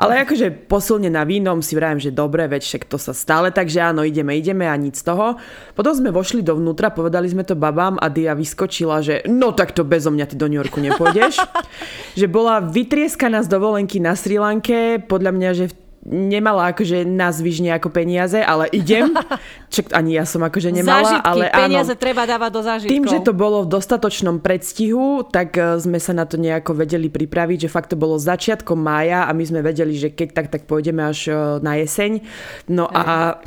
Ale 0.00 0.24
akože 0.24 0.68
posilnená 0.70 1.26
vínom 1.28 1.60
si 1.60 1.76
vravím, 1.76 2.00
že 2.00 2.14
dobre, 2.14 2.48
veď 2.48 2.62
však 2.64 2.82
to 2.88 2.96
sa 2.96 3.12
stále, 3.12 3.52
takže 3.52 3.82
áno, 3.82 4.06
ideme, 4.06 4.32
ideme 4.36 4.64
a 4.64 4.76
nic 4.78 4.96
z 4.96 5.04
toho. 5.04 5.36
Potom 5.76 5.92
sme 5.92 6.14
vošli 6.14 6.40
dovnútra, 6.40 6.94
povedali 6.94 7.28
sme 7.28 7.44
to 7.44 7.58
babám 7.58 8.00
a 8.00 8.08
Dia 8.08 8.32
vyskočila, 8.32 9.04
že 9.04 9.26
no 9.28 9.52
tak 9.52 9.76
to 9.76 9.84
bezo 9.84 10.08
mňa 10.08 10.26
ty 10.30 10.34
do 10.38 10.48
New 10.48 10.60
Yorku 10.60 10.80
nepôjdeš. 10.80 11.42
že 12.20 12.26
bola 12.30 12.62
vytrieskaná 12.62 13.44
z 13.44 13.48
dovolenky 13.52 14.00
na 14.00 14.16
Sri 14.16 14.40
Lanke, 14.40 15.02
podľa 15.04 15.32
mňa, 15.34 15.50
že 15.52 15.64
v 15.68 15.81
nemala 16.02 16.74
akože 16.74 17.06
nazvyš 17.06 17.62
nejako 17.62 17.94
peniaze, 17.94 18.42
ale 18.42 18.66
idem. 18.74 19.14
Čak 19.74 19.94
ani 19.94 20.18
ja 20.18 20.26
som 20.26 20.42
akože 20.42 20.74
nemala, 20.74 21.22
Zážitky, 21.22 21.30
ale 21.30 21.44
áno. 21.48 21.58
peniaze 21.64 21.94
treba 21.94 22.22
dávať 22.26 22.50
do 22.50 22.60
zážitkov. 22.60 22.92
Tým, 22.92 23.06
že 23.06 23.18
to 23.22 23.32
bolo 23.32 23.64
v 23.64 23.68
dostatočnom 23.70 24.42
predstihu, 24.42 25.22
tak 25.24 25.54
e, 25.56 25.78
sme 25.78 26.02
sa 26.02 26.12
na 26.12 26.26
to 26.26 26.36
nejako 26.36 26.74
vedeli 26.74 27.06
pripraviť, 27.06 27.66
že 27.66 27.72
fakt 27.72 27.94
to 27.94 27.96
bolo 27.96 28.18
začiatkom 28.18 28.76
mája 28.76 29.24
a 29.24 29.32
my 29.32 29.44
sme 29.46 29.60
vedeli, 29.62 29.94
že 29.96 30.10
keď 30.10 30.28
tak, 30.34 30.46
tak 30.50 30.62
pôjdeme 30.66 31.06
až 31.06 31.30
e, 31.30 31.34
na 31.62 31.78
jeseň. 31.78 32.20
No 32.68 32.90
a 32.90 33.38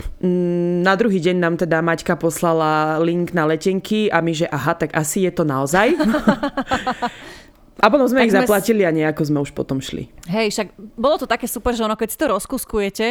na 0.82 0.94
druhý 0.96 1.20
deň 1.20 1.38
nám 1.38 1.56
teda 1.60 1.84
Maťka 1.84 2.16
poslala 2.16 2.98
link 3.04 3.36
na 3.36 3.46
letenky 3.46 4.08
a 4.10 4.24
my, 4.24 4.32
že 4.32 4.48
aha, 4.48 4.74
tak 4.80 4.96
asi 4.96 5.28
je 5.28 5.32
to 5.36 5.44
naozaj. 5.44 5.92
A 7.84 7.92
potom 7.92 8.08
sme 8.08 8.24
Tak 8.24 8.28
ich 8.32 8.36
zaplatili 8.36 8.88
a 8.88 8.92
nejako 8.96 9.22
sme 9.28 9.40
už 9.44 9.52
potom 9.52 9.84
šli. 9.84 10.08
Hej, 10.32 10.56
však 10.56 10.68
bolo 10.96 11.20
to 11.20 11.28
také 11.28 11.44
super, 11.44 11.76
že 11.76 11.84
ono, 11.84 12.00
keď 12.00 12.08
si 12.08 12.18
to 12.18 12.32
rozkuskujete, 12.32 13.08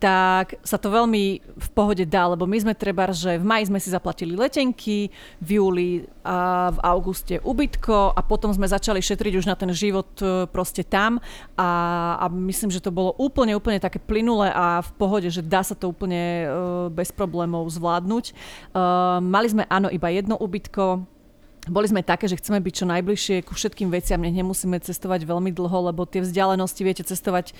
tak 0.00 0.56
sa 0.64 0.80
to 0.80 0.88
veľmi 0.88 1.44
v 1.44 1.68
pohode 1.76 2.00
dá, 2.08 2.32
lebo 2.32 2.48
my 2.48 2.56
sme 2.56 2.72
treba, 2.72 3.12
že 3.12 3.36
v 3.36 3.44
maji 3.44 3.68
sme 3.68 3.76
si 3.76 3.92
zaplatili 3.92 4.32
letenky, 4.32 5.12
v 5.44 5.48
júli 5.60 5.90
a 6.24 6.72
v 6.72 6.78
auguste 6.80 7.44
ubytko 7.44 8.16
a 8.16 8.20
potom 8.24 8.56
sme 8.56 8.64
začali 8.64 9.04
šetriť 9.04 9.36
už 9.36 9.46
na 9.46 9.54
ten 9.54 9.68
život 9.76 10.08
e, 10.24 10.48
proste 10.48 10.80
tam 10.80 11.20
a, 11.60 11.70
a 12.16 12.26
myslím, 12.32 12.72
že 12.72 12.80
to 12.82 12.90
bolo 12.90 13.12
úplne, 13.20 13.52
úplne 13.52 13.78
také 13.78 14.00
plynulé 14.00 14.48
a 14.48 14.80
v 14.80 14.90
pohode, 14.96 15.28
že 15.28 15.44
dá 15.44 15.60
sa 15.60 15.76
to 15.76 15.92
úplne 15.92 16.22
e, 16.42 16.46
bez 16.88 17.12
problémov 17.12 17.68
zvládnuť. 17.68 18.24
E, 18.26 18.34
mali 19.20 19.46
sme 19.52 19.68
áno 19.68 19.92
iba 19.92 20.08
jedno 20.08 20.40
ubytko, 20.40 21.04
boli 21.66 21.86
sme 21.90 22.06
také, 22.06 22.30
že 22.30 22.38
chceme 22.38 22.62
byť 22.62 22.74
čo 22.74 22.86
najbližšie 22.86 23.36
ku 23.42 23.52
všetkým 23.58 23.90
veciam, 23.90 24.22
nech 24.22 24.34
nemusíme 24.34 24.78
cestovať 24.78 25.26
veľmi 25.26 25.50
dlho, 25.50 25.90
lebo 25.90 26.06
tie 26.06 26.22
vzdialenosti 26.22 26.80
viete 26.86 27.02
cestovať 27.02 27.50
e, 27.50 27.54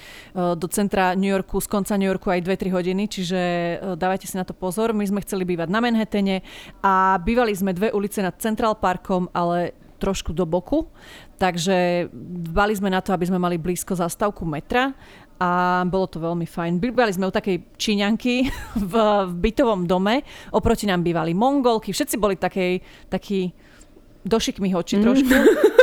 do 0.54 0.66
centra 0.70 1.18
New 1.18 1.30
Yorku, 1.30 1.58
z 1.58 1.68
konca 1.70 1.98
New 1.98 2.06
Yorku 2.06 2.30
aj 2.30 2.46
2-3 2.46 2.70
hodiny, 2.70 3.02
čiže 3.10 3.40
e, 3.40 3.74
dávajte 3.98 4.30
si 4.30 4.38
na 4.38 4.46
to 4.46 4.54
pozor. 4.54 4.94
My 4.94 5.02
sme 5.06 5.22
chceli 5.26 5.42
bývať 5.42 5.68
na 5.70 5.82
Manhattane 5.82 6.46
a 6.80 7.18
bývali 7.18 7.50
sme 7.54 7.74
dve 7.74 7.90
ulice 7.90 8.22
nad 8.22 8.38
Central 8.38 8.78
Parkom, 8.78 9.26
ale 9.34 9.74
trošku 9.96 10.36
do 10.36 10.44
boku, 10.44 10.92
takže 11.40 12.08
dbali 12.52 12.76
sme 12.76 12.92
na 12.92 13.00
to, 13.00 13.16
aby 13.16 13.26
sme 13.26 13.40
mali 13.40 13.56
blízko 13.56 13.96
zastávku 13.96 14.44
metra 14.44 14.92
a 15.36 15.84
bolo 15.84 16.08
to 16.08 16.20
veľmi 16.20 16.48
fajn. 16.48 16.80
Bývali 16.80 17.12
sme 17.12 17.28
u 17.28 17.32
takej 17.32 17.76
Číňanky 17.76 18.48
v, 18.92 18.94
v 19.28 19.32
bytovom 19.36 19.84
dome, 19.84 20.24
oproti 20.52 20.88
nám 20.88 21.04
bývali 21.04 21.36
Mongolky, 21.36 21.92
všetci 21.92 22.16
boli 22.16 22.36
takej, 22.36 22.80
takí 23.08 23.52
došikmi 24.26 24.74
oči 24.74 24.98
trošku. 25.00 25.30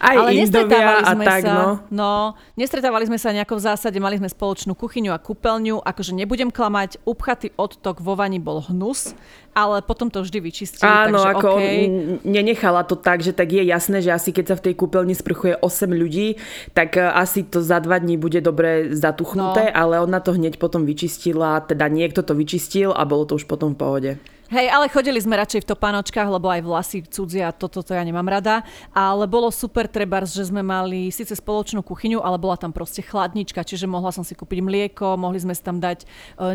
Aj 0.00 0.16
Ale 0.16 0.32
nestretávali 0.32 1.04
a 1.04 1.12
sme 1.12 1.24
tak, 1.28 1.42
sa, 1.44 1.52
no. 1.52 1.66
no. 1.92 2.12
Nestretávali 2.56 3.04
sme 3.04 3.20
sa 3.20 3.36
nejako 3.36 3.60
v 3.60 3.62
zásade, 3.68 4.00
mali 4.00 4.16
sme 4.16 4.32
spoločnú 4.32 4.72
kuchyňu 4.72 5.12
a 5.12 5.20
kúpeľňu, 5.20 5.84
akože 5.84 6.16
nebudem 6.16 6.48
klamať, 6.48 7.04
upchatý 7.04 7.52
odtok 7.60 8.00
vo 8.00 8.16
vani 8.16 8.40
bol 8.40 8.64
hnus, 8.64 9.12
ale 9.52 9.80
potom 9.80 10.06
to 10.06 10.20
vždy 10.20 10.38
vyčistili, 10.40 10.82
Áno, 10.82 11.18
takže 11.18 11.30
ako 11.32 11.48
OK. 11.52 11.62
n- 11.62 12.18
nenechala 12.22 12.82
to 12.82 12.94
tak, 12.94 13.20
že 13.20 13.30
tak 13.30 13.50
je 13.50 13.62
jasné, 13.62 13.98
že 13.98 14.10
asi 14.10 14.30
keď 14.30 14.44
sa 14.46 14.56
v 14.56 14.70
tej 14.70 14.74
kúpeľni 14.74 15.12
sprchuje 15.12 15.56
8 15.56 15.66
ľudí, 15.90 16.38
tak 16.70 16.94
e, 16.94 17.02
asi 17.02 17.42
to 17.42 17.58
za 17.58 17.78
dva 17.78 17.98
dní 17.98 18.14
bude 18.14 18.38
dobre 18.38 18.92
zatuchnuté, 18.92 19.68
No. 19.68 19.76
ale 19.76 19.94
ona 19.98 20.18
to 20.18 20.32
hneď 20.32 20.56
potom 20.56 20.82
vyčistila, 20.82 21.60
teda 21.60 21.86
niekto 21.86 22.22
to 22.22 22.32
vyčistil 22.32 22.90
a 22.90 23.02
bolo 23.02 23.24
to 23.24 23.34
už 23.34 23.44
potom 23.44 23.72
v 23.72 23.78
pohode. 23.78 24.12
Hej, 24.50 24.66
ale 24.66 24.90
chodili 24.90 25.22
sme 25.22 25.38
radšej 25.38 25.62
v 25.62 25.70
topánočkách, 25.70 26.26
lebo 26.26 26.50
aj 26.50 26.66
vlasy 26.66 26.98
cudzia, 27.06 27.54
toto 27.54 27.86
to 27.86 27.94
ja 27.94 28.02
nemám 28.02 28.26
rada. 28.26 28.66
Ale 28.90 29.30
bolo 29.30 29.46
super 29.46 29.86
trebárs, 29.86 30.34
že 30.34 30.50
sme 30.50 30.58
mali 30.58 31.06
síce 31.14 31.38
spoločnú 31.38 31.86
kuchyňu, 31.86 32.18
ale 32.18 32.34
bola 32.34 32.58
tam 32.58 32.74
proste 32.74 32.98
chladnička, 32.98 33.62
čiže 33.62 33.86
mohla 33.86 34.10
som 34.10 34.26
si 34.26 34.34
kúpiť 34.34 34.58
mlieko, 34.58 35.14
mohli 35.14 35.38
sme 35.38 35.54
si 35.54 35.62
tam 35.62 35.78
dať 35.78 36.02
e, 36.02 36.06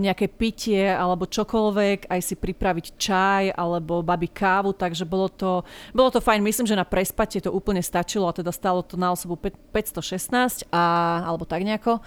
nejaké 0.03 0.27
pitie 0.27 0.91
alebo 0.91 1.23
čokoľvek, 1.23 2.11
aj 2.11 2.19
si 2.19 2.35
pripraviť 2.35 2.84
čaj 2.93 3.53
alebo 3.55 4.05
babi 4.05 4.29
kávu, 4.29 4.77
takže 4.77 5.07
bolo 5.07 5.31
to, 5.31 5.65
bolo 5.95 6.09
to 6.13 6.21
fajn. 6.21 6.45
Myslím, 6.45 6.69
že 6.69 6.77
na 6.77 6.85
prespatie 6.85 7.41
to 7.41 7.49
úplne 7.49 7.81
stačilo 7.81 8.29
a 8.29 8.35
teda 8.35 8.53
stalo 8.53 8.85
to 8.85 8.99
na 8.99 9.09
osobu 9.09 9.39
päť- 9.39 9.57
516 9.73 10.69
a, 10.69 10.83
alebo 11.25 11.45
tak 11.49 11.65
nejako. 11.65 11.99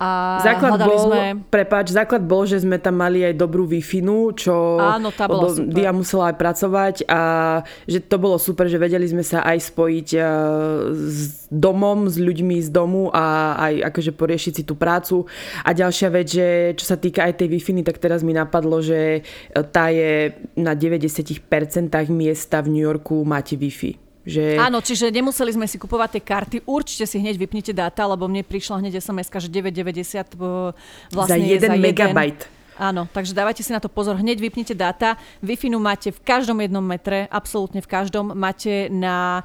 A 0.00 0.40
Základ 0.40 0.80
bol, 0.80 1.12
sme... 1.12 1.44
prepáč, 1.52 1.92
základ 1.92 2.24
bol, 2.24 2.48
že 2.48 2.64
sme 2.64 2.80
tam 2.80 2.96
mali 3.04 3.20
aj 3.20 3.36
dobrú 3.36 3.68
wi 3.68 3.84
čo 4.32 4.80
Áno, 4.80 5.12
tá 5.12 5.28
bola 5.28 5.52
super. 5.52 5.76
Dia 5.76 5.92
musela 5.92 6.32
aj 6.32 6.36
pracovať 6.40 6.94
a 7.04 7.20
že 7.84 8.00
to 8.00 8.16
bolo 8.16 8.40
super, 8.40 8.64
že 8.64 8.80
vedeli 8.80 9.04
sme 9.04 9.20
sa 9.20 9.44
aj 9.44 9.60
spojiť 9.60 10.08
eh, 10.16 10.24
s 10.96 11.52
domom, 11.52 12.08
s 12.08 12.16
ľuďmi 12.16 12.64
z 12.64 12.72
domu 12.72 13.12
a 13.12 13.60
aj 13.60 13.92
akože 13.92 14.16
poriešiť 14.16 14.52
si 14.56 14.62
tú 14.64 14.72
prácu. 14.72 15.28
A 15.68 15.76
ďalšia 15.76 16.08
vec, 16.08 16.32
že 16.32 16.72
čo 16.80 16.88
sa 16.88 16.96
týka 16.96 17.28
aj 17.28 17.44
tej 17.44 17.52
wi 17.52 17.60
tak 17.84 18.00
teraz 18.00 18.24
mi 18.24 18.32
napadlo, 18.32 18.80
že 18.80 19.20
eh, 19.20 19.64
tá 19.68 19.92
je 19.92 20.32
na 20.56 20.72
90% 20.72 21.44
miesta 22.08 22.64
v 22.64 22.72
New 22.72 22.84
Yorku 22.88 23.20
máte 23.28 23.52
Wi-Fi. 23.60 24.09
Že... 24.20 24.60
Áno, 24.60 24.84
čiže 24.84 25.08
nemuseli 25.08 25.56
sme 25.56 25.64
si 25.64 25.80
kupovať 25.80 26.20
tie 26.20 26.22
karty. 26.22 26.56
Určite 26.68 27.08
si 27.08 27.16
hneď 27.16 27.40
vypnite 27.40 27.72
dáta, 27.72 28.04
lebo 28.04 28.28
mne 28.28 28.44
prišla 28.44 28.84
hneď 28.84 29.00
SMS, 29.00 29.32
že 29.32 29.48
9,90 29.48 30.36
bo 30.36 30.76
za 31.08 31.16
vlastne 31.16 31.40
je 31.40 31.56
jeden 31.56 31.72
za 31.72 31.80
megabajt. 31.80 32.40
Áno, 32.80 33.04
takže 33.12 33.36
dávajte 33.36 33.60
si 33.60 33.76
na 33.76 33.80
to 33.80 33.92
pozor. 33.92 34.16
Hneď 34.16 34.40
vypnite 34.40 34.72
dáta. 34.72 35.20
Wi-Fi 35.44 35.68
máte 35.76 36.08
v 36.12 36.20
každom 36.24 36.64
jednom 36.64 36.80
metre, 36.80 37.28
absolútne 37.28 37.84
v 37.84 37.88
každom. 37.88 38.32
Máte 38.32 38.88
na 38.88 39.44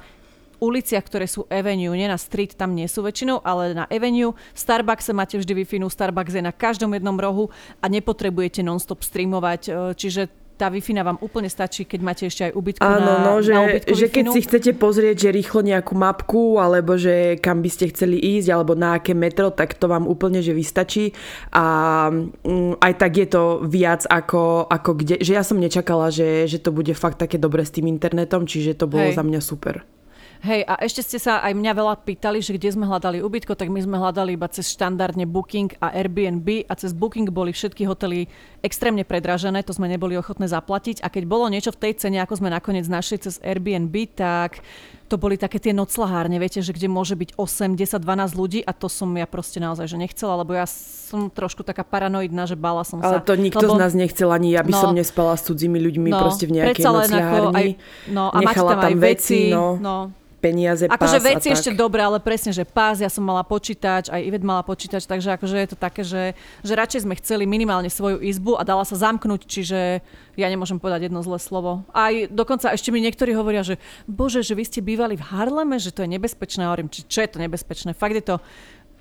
uliciach, 0.56 1.04
ktoré 1.04 1.28
sú 1.28 1.44
Avenue, 1.52 1.92
nie 1.92 2.08
na 2.08 2.16
street, 2.16 2.56
tam 2.56 2.72
nie 2.72 2.88
sú 2.88 3.04
väčšinou, 3.04 3.44
ale 3.44 3.76
na 3.76 3.84
Avenue. 3.92 4.32
V 4.32 4.58
Starbuckse 4.58 5.12
máte 5.12 5.36
vždy 5.36 5.52
wi 5.52 5.64
Starbucks 5.68 6.32
je 6.32 6.40
na 6.40 6.52
každom 6.52 6.96
jednom 6.96 7.16
rohu 7.16 7.52
a 7.80 7.92
nepotrebujete 7.92 8.64
non-stop 8.64 9.04
streamovať, 9.04 9.62
e, 9.68 9.70
čiže 9.92 10.32
tá 10.56 10.72
wi 10.72 10.80
vám 10.80 11.20
úplne 11.20 11.52
stačí, 11.52 11.84
keď 11.84 12.00
máte 12.00 12.24
ešte 12.24 12.48
aj 12.48 12.52
ubytku 12.56 12.80
Áno, 12.80 13.20
na, 13.20 13.24
no, 13.28 13.32
že, 13.44 13.52
na 13.52 13.68
ubytku 13.68 13.92
že 13.92 14.06
keď 14.08 14.24
si 14.32 14.40
chcete 14.40 14.70
pozrieť, 14.80 15.28
že 15.28 15.36
rýchlo 15.36 15.60
nejakú 15.60 15.92
mapku, 15.92 16.56
alebo 16.56 16.96
že 16.96 17.36
kam 17.38 17.60
by 17.60 17.68
ste 17.68 17.92
chceli 17.92 18.16
ísť, 18.16 18.48
alebo 18.48 18.72
na 18.72 18.96
aké 18.96 19.12
metro, 19.12 19.52
tak 19.52 19.76
to 19.76 19.86
vám 19.86 20.08
úplne, 20.08 20.40
že 20.40 20.56
vystačí. 20.56 21.12
A 21.52 21.64
mm, 22.08 22.80
aj 22.80 22.92
tak 22.96 23.12
je 23.20 23.28
to 23.28 23.60
viac 23.68 24.08
ako, 24.08 24.64
ako 24.64 24.90
kde, 24.96 25.20
že 25.20 25.36
ja 25.36 25.44
som 25.44 25.60
nečakala, 25.60 26.08
že, 26.08 26.48
že 26.48 26.56
to 26.56 26.72
bude 26.72 26.96
fakt 26.96 27.20
také 27.20 27.36
dobre 27.36 27.60
s 27.60 27.70
tým 27.70 27.84
internetom, 27.86 28.48
čiže 28.48 28.80
to 28.80 28.88
bolo 28.88 29.12
Hej. 29.12 29.20
za 29.20 29.22
mňa 29.22 29.40
super. 29.44 29.95
Hej, 30.44 30.68
a 30.68 30.76
ešte 30.84 31.00
ste 31.00 31.18
sa 31.22 31.40
aj 31.40 31.56
mňa 31.56 31.72
veľa 31.72 31.94
pýtali, 32.04 32.44
že 32.44 32.52
kde 32.52 32.68
sme 32.68 32.84
hľadali 32.84 33.24
ubytko, 33.24 33.56
tak 33.56 33.72
my 33.72 33.80
sme 33.80 33.96
hľadali 33.96 34.36
iba 34.36 34.44
cez 34.52 34.68
štandardne 34.76 35.24
Booking 35.24 35.80
a 35.80 35.96
Airbnb 35.96 36.68
a 36.68 36.76
cez 36.76 36.92
Booking 36.92 37.32
boli 37.32 37.56
všetky 37.56 37.88
hotely 37.88 38.28
extrémne 38.60 39.06
predražené, 39.06 39.64
to 39.64 39.72
sme 39.72 39.88
neboli 39.88 40.18
ochotné 40.18 40.44
zaplatiť 40.44 41.00
a 41.00 41.08
keď 41.08 41.24
bolo 41.24 41.48
niečo 41.48 41.72
v 41.72 41.88
tej 41.88 41.92
cene, 41.96 42.20
ako 42.20 42.42
sme 42.44 42.52
nakoniec 42.52 42.84
našli 42.84 43.16
cez 43.22 43.40
Airbnb, 43.40 43.94
tak 44.12 44.60
to 45.06 45.14
boli 45.16 45.38
také 45.38 45.62
tie 45.62 45.70
noclahárne, 45.70 46.36
viete, 46.42 46.58
že 46.58 46.74
kde 46.74 46.90
môže 46.90 47.14
byť 47.14 47.38
8, 47.38 47.78
10, 47.78 48.02
12 48.02 48.34
ľudí 48.34 48.60
a 48.66 48.74
to 48.74 48.90
som 48.90 49.06
ja 49.14 49.24
proste 49.24 49.62
naozaj, 49.62 49.86
že 49.86 49.96
nechcela, 49.96 50.42
lebo 50.42 50.50
ja 50.52 50.66
som 50.66 51.30
trošku 51.30 51.62
taká 51.62 51.86
paranoidná, 51.86 52.50
že 52.50 52.58
bála 52.58 52.82
som 52.82 52.98
Ale 52.98 53.22
sa. 53.22 53.24
to 53.24 53.38
nikto 53.38 53.62
lebo... 53.62 53.78
z 53.78 53.82
nás 53.86 53.92
nechcel, 53.94 54.34
ani 54.34 54.58
ja 54.58 54.66
by 54.66 54.74
No. 54.74 54.82
som 54.82 54.90
nespala 54.92 55.38
s 55.38 55.46
cudzími 55.46 55.78
ľuďmi 55.78 56.10
proste 56.10 56.50
v 56.50 56.58
nejakej 56.58 56.82
nocľahárni. 56.82 57.54
aj, 57.54 57.66
no, 58.10 58.34
a 58.34 58.38
Nechala 58.42 58.70
tam, 58.74 58.78
tam 58.82 58.88
aj 58.90 58.94
veci, 58.98 59.40
veci, 59.48 59.54
no. 59.54 59.78
no 59.78 59.96
Peniaze, 60.36 60.84
Akože 60.84 61.16
pás 61.16 61.24
veci 61.24 61.48
a 61.48 61.56
ešte 61.56 61.72
dobre, 61.72 62.04
ale 62.04 62.20
presne, 62.20 62.52
že 62.52 62.68
pás, 62.68 63.00
ja 63.00 63.08
som 63.08 63.24
mala 63.24 63.40
počítač, 63.40 64.12
aj 64.12 64.20
Ivet 64.20 64.44
mala 64.44 64.60
počítač, 64.60 65.08
takže 65.08 65.32
akože 65.32 65.56
je 65.56 65.68
to 65.72 65.76
také, 65.80 66.04
že, 66.04 66.36
že 66.60 66.72
radšej 66.76 67.08
sme 67.08 67.16
chceli 67.16 67.48
minimálne 67.48 67.88
svoju 67.88 68.20
izbu 68.20 68.60
a 68.60 68.62
dala 68.62 68.84
sa 68.84 69.00
zamknúť, 69.00 69.48
čiže 69.48 70.04
ja 70.36 70.46
nemôžem 70.52 70.76
povedať 70.76 71.08
jedno 71.08 71.24
zlé 71.24 71.40
slovo. 71.40 71.88
Aj 71.96 72.12
dokonca 72.28 72.68
ešte 72.68 72.92
mi 72.92 73.00
niektorí 73.00 73.32
hovoria, 73.32 73.64
že 73.64 73.80
bože, 74.04 74.44
že 74.44 74.52
vy 74.52 74.64
ste 74.68 74.84
bývali 74.84 75.16
v 75.16 75.24
Harleme, 75.24 75.80
že 75.80 75.88
to 75.88 76.04
je 76.04 76.12
nebezpečné. 76.12 76.68
A 76.68 76.70
hovorím, 76.70 76.92
či, 76.92 77.08
čo 77.08 77.24
je 77.24 77.32
to 77.32 77.40
nebezpečné? 77.40 77.96
Fakt 77.96 78.14
je 78.20 78.36
to 78.36 78.36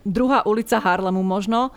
druhá 0.05 0.45
ulica 0.45 0.77
Harlemu 0.79 1.25
možno. 1.25 1.73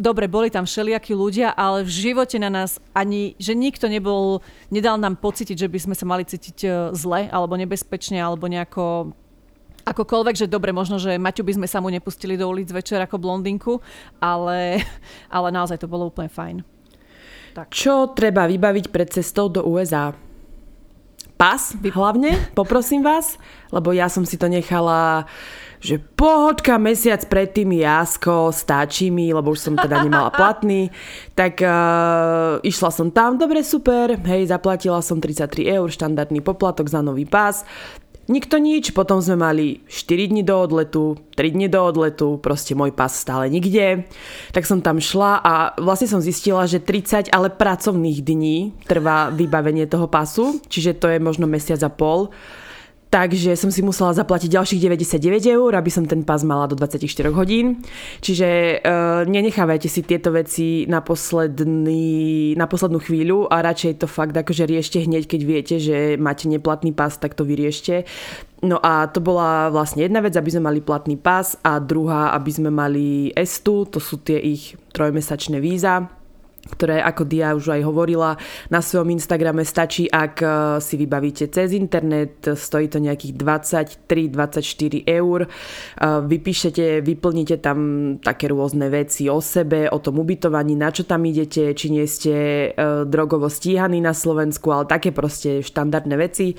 Dobre, 0.00 0.24
boli 0.24 0.48
tam 0.48 0.64
všelijakí 0.64 1.12
ľudia, 1.12 1.52
ale 1.52 1.84
v 1.84 1.92
živote 1.92 2.40
na 2.40 2.48
nás 2.48 2.80
ani, 2.96 3.36
že 3.36 3.52
nikto 3.52 3.92
nebol, 3.92 4.40
nedal 4.72 4.96
nám 4.96 5.20
pocítiť, 5.20 5.54
že 5.54 5.68
by 5.68 5.78
sme 5.78 5.94
sa 5.94 6.08
mali 6.08 6.24
cítiť 6.24 6.58
e, 6.64 6.68
zle, 6.96 7.28
alebo 7.28 7.60
nebezpečne, 7.60 8.16
alebo 8.16 8.48
nejako 8.48 9.12
akokoľvek, 9.84 10.34
že 10.38 10.50
dobre, 10.50 10.72
možno, 10.72 10.96
že 10.96 11.20
Maťu 11.20 11.44
by 11.44 11.60
sme 11.60 11.68
sa 11.68 11.84
mu 11.84 11.92
nepustili 11.92 12.40
do 12.40 12.48
ulic 12.48 12.72
večer 12.72 13.04
ako 13.04 13.20
blondinku, 13.20 13.84
ale, 14.16 14.80
ale 15.36 15.48
naozaj 15.52 15.76
to 15.76 15.90
bolo 15.90 16.08
úplne 16.08 16.32
fajn. 16.32 16.64
Čo 17.68 18.16
treba 18.16 18.48
vybaviť 18.48 18.88
pred 18.88 19.12
cestou 19.12 19.52
do 19.52 19.60
USA? 19.68 20.16
Pas 21.36 21.74
hlavne, 21.74 22.38
poprosím 22.56 23.04
vás, 23.04 23.36
lebo 23.68 23.92
ja 23.92 24.08
som 24.08 24.24
si 24.24 24.40
to 24.40 24.48
nechala, 24.48 25.28
že 25.82 25.98
pohodka 25.98 26.78
mesiac 26.78 27.18
predtým 27.26 27.74
jasko, 27.82 28.54
stačí 28.54 29.10
mi, 29.10 29.34
lebo 29.34 29.50
už 29.50 29.58
som 29.58 29.74
teda 29.74 30.06
nemala 30.06 30.30
platný, 30.40 30.94
tak 31.34 31.58
uh, 31.58 32.62
išla 32.62 32.94
som 32.94 33.10
tam, 33.10 33.34
dobre, 33.34 33.66
super, 33.66 34.14
hej, 34.14 34.46
zaplatila 34.46 35.02
som 35.02 35.18
33 35.18 35.66
eur, 35.66 35.90
štandardný 35.90 36.38
poplatok 36.38 36.86
za 36.86 37.02
nový 37.02 37.26
pás, 37.26 37.66
Nikto 38.30 38.62
nič, 38.62 38.94
potom 38.94 39.18
sme 39.18 39.34
mali 39.34 39.82
4 39.90 40.30
dní 40.30 40.46
do 40.46 40.54
odletu, 40.54 41.18
3 41.34 41.58
dní 41.58 41.66
do 41.66 41.82
odletu, 41.82 42.38
proste 42.38 42.70
môj 42.78 42.94
pás 42.94 43.18
stále 43.18 43.50
nikde. 43.50 44.06
Tak 44.54 44.62
som 44.62 44.78
tam 44.78 45.02
šla 45.02 45.42
a 45.42 45.74
vlastne 45.82 46.06
som 46.06 46.22
zistila, 46.22 46.70
že 46.70 46.78
30 46.78 47.34
ale 47.34 47.50
pracovných 47.50 48.22
dní 48.22 48.78
trvá 48.86 49.34
vybavenie 49.34 49.90
toho 49.90 50.06
pasu, 50.06 50.62
čiže 50.70 51.02
to 51.02 51.10
je 51.10 51.18
možno 51.18 51.50
mesiac 51.50 51.82
a 51.82 51.90
pol. 51.90 52.30
Takže 53.12 53.60
som 53.60 53.68
si 53.68 53.84
musela 53.84 54.16
zaplatiť 54.16 54.56
ďalších 54.56 54.80
99 54.88 55.44
eur, 55.52 55.76
aby 55.76 55.92
som 55.92 56.08
ten 56.08 56.24
pás 56.24 56.48
mala 56.48 56.64
do 56.64 56.72
24 56.80 57.28
hodín. 57.36 57.84
Čiže 58.24 58.80
uh, 58.80 59.28
nenechávajte 59.28 59.84
si 59.84 60.00
tieto 60.00 60.32
veci 60.32 60.88
na, 60.88 61.04
posledný, 61.04 62.56
na 62.56 62.64
poslednú 62.64 63.04
chvíľu 63.04 63.52
a 63.52 63.60
radšej 63.60 64.00
to 64.00 64.08
fakt 64.08 64.32
akože 64.32 64.64
riešte 64.64 65.04
hneď, 65.04 65.28
keď 65.28 65.40
viete, 65.44 65.76
že 65.76 66.16
máte 66.16 66.48
neplatný 66.48 66.96
pás, 66.96 67.20
tak 67.20 67.36
to 67.36 67.44
vyriešte. 67.44 68.08
No 68.64 68.80
a 68.80 69.04
to 69.12 69.20
bola 69.20 69.68
vlastne 69.68 70.08
jedna 70.08 70.24
vec, 70.24 70.32
aby 70.32 70.48
sme 70.48 70.72
mali 70.72 70.80
platný 70.80 71.20
pás 71.20 71.60
a 71.60 71.84
druhá, 71.84 72.32
aby 72.32 72.48
sme 72.48 72.72
mali 72.72 73.28
estu, 73.36 73.84
to 73.92 74.00
sú 74.00 74.24
tie 74.24 74.40
ich 74.40 74.72
trojmesačné 74.96 75.60
víza 75.60 76.21
ktoré, 76.72 77.04
ako 77.04 77.28
Dia 77.28 77.52
už 77.52 77.76
aj 77.76 77.82
hovorila, 77.84 78.40
na 78.72 78.80
svojom 78.80 79.12
Instagrame 79.12 79.68
stačí, 79.68 80.08
ak 80.08 80.34
e, 80.40 80.46
si 80.80 80.96
vybavíte 80.96 81.52
cez 81.52 81.76
internet, 81.76 82.56
stojí 82.56 82.88
to 82.88 82.96
nejakých 82.96 83.36
23-24 84.08 85.04
eur. 85.04 85.44
E, 85.44 85.48
vypíšete, 86.24 87.04
vyplníte 87.04 87.60
tam 87.60 87.78
také 88.24 88.48
rôzne 88.48 88.88
veci 88.88 89.28
o 89.28 89.44
sebe, 89.44 89.92
o 89.92 89.98
tom 90.00 90.24
ubytovaní, 90.24 90.72
na 90.72 90.88
čo 90.88 91.04
tam 91.04 91.28
idete, 91.28 91.76
či 91.76 91.92
nie 91.92 92.08
ste 92.08 92.32
e, 92.32 93.04
drogovo 93.04 93.52
stíhaní 93.52 94.00
na 94.00 94.16
Slovensku, 94.16 94.72
ale 94.72 94.88
také 94.88 95.12
proste 95.12 95.60
štandardné 95.60 96.16
veci. 96.16 96.56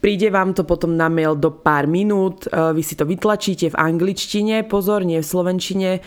Príde 0.00 0.32
vám 0.32 0.56
to 0.56 0.64
potom 0.64 0.96
na 0.96 1.12
mail 1.12 1.36
do 1.36 1.52
pár 1.52 1.84
minút, 1.84 2.48
vy 2.48 2.80
si 2.80 2.96
to 2.96 3.04
vytlačíte 3.04 3.68
v 3.68 3.76
angličtine, 3.76 4.64
pozor, 4.64 5.04
nie 5.04 5.20
v 5.20 5.28
slovenčine, 5.28 6.00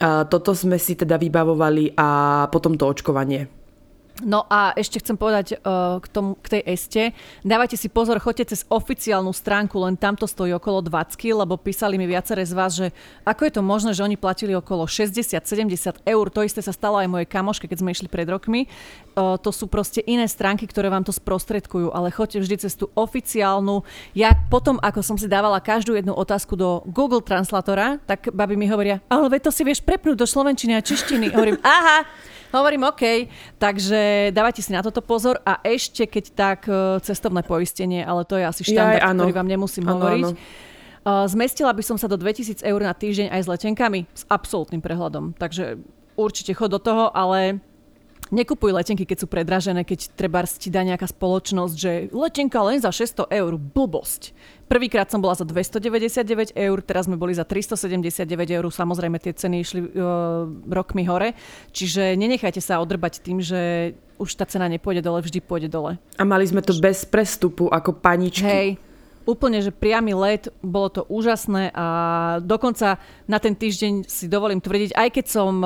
toto 0.00 0.54
sme 0.54 0.78
si 0.78 0.94
teda 0.94 1.18
vybavovali 1.18 1.98
a 1.98 2.08
potom 2.54 2.78
to 2.78 2.86
očkovanie. 2.86 3.57
No 4.18 4.42
a 4.50 4.74
ešte 4.74 4.98
chcem 4.98 5.14
povedať 5.14 5.62
uh, 5.62 6.02
k, 6.02 6.06
tomu, 6.10 6.34
k 6.42 6.58
tej 6.58 6.62
este. 6.66 7.02
Dávajte 7.46 7.78
si 7.78 7.86
pozor, 7.86 8.18
choďte 8.18 8.50
cez 8.50 8.66
oficiálnu 8.66 9.30
stránku, 9.30 9.78
len 9.78 9.94
tamto 9.94 10.26
stojí 10.26 10.50
okolo 10.58 10.82
20, 10.82 11.14
lebo 11.38 11.54
písali 11.54 11.94
mi 11.94 12.10
viaceré 12.10 12.42
z 12.42 12.54
vás, 12.54 12.74
že 12.74 12.90
ako 13.22 13.46
je 13.46 13.52
to 13.54 13.62
možné, 13.62 13.90
že 13.94 14.02
oni 14.02 14.18
platili 14.18 14.58
okolo 14.58 14.90
60-70 14.90 16.02
eur. 16.02 16.24
To 16.34 16.40
isté 16.42 16.58
sa 16.58 16.74
stalo 16.74 16.98
aj 16.98 17.06
mojej 17.06 17.30
kamoške, 17.30 17.70
keď 17.70 17.78
sme 17.78 17.94
išli 17.94 18.10
pred 18.10 18.26
rokmi. 18.26 18.66
Uh, 19.14 19.38
to 19.38 19.54
sú 19.54 19.70
proste 19.70 20.02
iné 20.02 20.26
stránky, 20.26 20.66
ktoré 20.66 20.90
vám 20.90 21.06
to 21.06 21.14
sprostredkujú, 21.14 21.94
ale 21.94 22.10
choďte 22.10 22.42
vždy 22.42 22.56
cez 22.66 22.74
tú 22.74 22.90
oficiálnu. 22.98 23.86
Ja 24.18 24.34
potom, 24.50 24.82
ako 24.82 24.98
som 24.98 25.14
si 25.14 25.30
dávala 25.30 25.62
každú 25.62 25.94
jednu 25.94 26.10
otázku 26.10 26.58
do 26.58 26.82
Google 26.90 27.22
Translatora, 27.22 28.02
tak 28.02 28.34
babi 28.34 28.58
mi 28.58 28.66
hovoria, 28.66 28.98
ale 29.06 29.30
to 29.38 29.54
si 29.54 29.62
vieš 29.62 29.78
prepnúť 29.86 30.18
do 30.18 30.26
slovenčiny 30.26 30.74
a 30.74 30.82
češtiny. 30.82 31.30
Hovorím, 31.30 31.62
aha, 31.62 32.02
Hovorím 32.48 32.88
OK, 32.88 33.28
takže 33.60 34.32
dávajte 34.32 34.64
si 34.64 34.72
na 34.72 34.80
toto 34.80 35.04
pozor 35.04 35.36
a 35.44 35.60
ešte 35.60 36.08
keď 36.08 36.24
tak 36.32 36.60
e, 36.64 36.96
cestovné 37.04 37.44
poistenie, 37.44 38.00
ale 38.00 38.24
to 38.24 38.40
je 38.40 38.44
asi 38.48 38.62
štandard, 38.64 39.04
Jaj, 39.04 39.14
ktorý 39.20 39.32
vám 39.36 39.48
nemusím 39.48 39.84
ano, 39.84 39.92
hovoriť. 40.00 40.24
Ano. 40.24 40.36
Zmestila 41.08 41.72
by 41.72 41.80
som 41.80 41.96
sa 41.96 42.04
do 42.04 42.20
2000 42.20 42.60
eur 42.60 42.80
na 42.84 42.92
týždeň 42.92 43.32
aj 43.32 43.40
s 43.40 43.48
letenkami 43.48 44.04
s 44.12 44.28
absolútnym 44.28 44.84
prehľadom. 44.84 45.32
Takže 45.40 45.80
určite 46.20 46.52
chod 46.52 46.74
do 46.74 46.80
toho, 46.82 47.08
ale 47.16 47.62
Nekupuj 48.28 48.76
letenky, 48.76 49.08
keď 49.08 49.24
sú 49.24 49.26
predražené, 49.26 49.88
keď 49.88 50.12
treba 50.12 50.44
ti 50.44 50.68
dá 50.68 50.84
nejaká 50.84 51.08
spoločnosť, 51.08 51.74
že 51.74 51.92
letenka 52.12 52.60
len 52.60 52.76
za 52.76 52.92
600 52.92 53.32
eur, 53.32 53.52
blbosť. 53.56 54.36
Prvýkrát 54.68 55.08
som 55.08 55.24
bola 55.24 55.32
za 55.32 55.48
299 55.48 56.52
eur, 56.52 56.78
teraz 56.84 57.08
sme 57.08 57.16
boli 57.16 57.32
za 57.32 57.48
379 57.48 58.28
eur, 58.28 58.64
samozrejme 58.68 59.16
tie 59.16 59.32
ceny 59.32 59.56
išli 59.64 59.80
uh, 59.80 60.44
rokmi 60.68 61.08
hore, 61.08 61.32
čiže 61.72 62.12
nenechajte 62.20 62.60
sa 62.60 62.76
odrbať 62.84 63.24
tým, 63.24 63.40
že 63.40 63.92
už 64.20 64.36
tá 64.36 64.44
cena 64.44 64.68
nepôjde 64.68 65.00
dole, 65.00 65.24
vždy 65.24 65.40
pôjde 65.40 65.72
dole. 65.72 65.96
A 66.20 66.22
mali 66.28 66.44
sme 66.44 66.60
to 66.60 66.76
bez 66.76 67.08
prestupu 67.08 67.72
ako 67.72 67.96
paničky. 67.96 68.44
Hej, 68.44 68.68
úplne, 69.24 69.64
že 69.64 69.72
priamy 69.72 70.12
let, 70.12 70.52
bolo 70.60 70.88
to 70.92 71.02
úžasné 71.08 71.72
a 71.72 71.86
dokonca 72.44 73.00
na 73.24 73.38
ten 73.40 73.56
týždeň 73.56 74.04
si 74.04 74.28
dovolím 74.28 74.60
tvrdiť, 74.60 74.92
aj 74.92 75.08
keď 75.16 75.24
som 75.28 75.64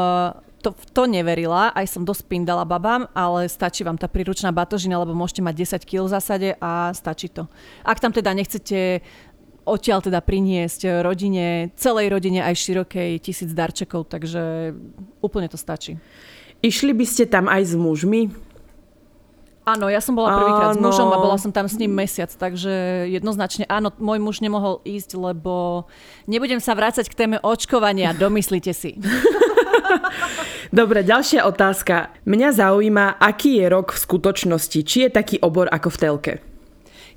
to, 0.62 0.70
to 0.94 1.10
neverila, 1.10 1.74
aj 1.74 1.98
som 1.98 2.06
dosť 2.06 2.30
pindala 2.30 2.62
babám, 2.62 3.10
ale 3.12 3.50
stačí 3.50 3.82
vám 3.82 3.98
tá 3.98 4.06
príručná 4.06 4.54
batožina, 4.54 5.02
lebo 5.02 5.10
môžete 5.12 5.42
mať 5.42 5.82
10 5.82 5.90
kg 5.90 6.06
v 6.06 6.14
zásade 6.14 6.48
a 6.62 6.94
stačí 6.94 7.26
to. 7.26 7.50
Ak 7.82 7.98
tam 7.98 8.14
teda 8.14 8.30
nechcete 8.30 9.02
odtiaľ 9.66 10.02
teda 10.02 10.22
priniesť 10.22 11.02
rodine, 11.02 11.70
celej 11.78 12.10
rodine 12.10 12.42
aj 12.42 12.54
širokej 12.54 13.18
tisíc 13.22 13.50
darčekov, 13.50 14.10
takže 14.10 14.74
úplne 15.22 15.50
to 15.50 15.58
stačí. 15.58 15.98
Išli 16.62 16.94
by 16.94 17.06
ste 17.06 17.26
tam 17.26 17.50
aj 17.50 17.62
s 17.70 17.74
mužmi? 17.74 18.30
Áno, 19.62 19.86
ja 19.86 20.02
som 20.02 20.18
bola 20.18 20.34
prvýkrát 20.34 20.74
s 20.74 20.82
mužom 20.82 21.14
a 21.14 21.22
bola 21.22 21.38
som 21.38 21.54
tam 21.54 21.70
s 21.70 21.78
ním 21.78 21.94
mesiac, 21.94 22.26
takže 22.34 23.06
jednoznačne 23.06 23.62
áno, 23.70 23.94
môj 23.94 24.18
muž 24.18 24.42
nemohol 24.42 24.82
ísť, 24.82 25.14
lebo 25.14 25.86
nebudem 26.26 26.58
sa 26.58 26.74
vrácať 26.74 27.06
k 27.06 27.14
téme 27.14 27.38
očkovania, 27.38 28.10
domyslite 28.10 28.74
si. 28.74 28.98
Dobre, 30.72 31.04
ďalšia 31.04 31.44
otázka. 31.44 32.14
Mňa 32.24 32.48
zaujíma, 32.56 33.20
aký 33.20 33.60
je 33.60 33.66
rok 33.68 33.92
v 33.92 34.02
skutočnosti. 34.02 34.78
Či 34.82 34.96
je 35.06 35.10
taký 35.12 35.36
obor 35.44 35.68
ako 35.68 35.88
v 35.92 36.00
telke? 36.00 36.34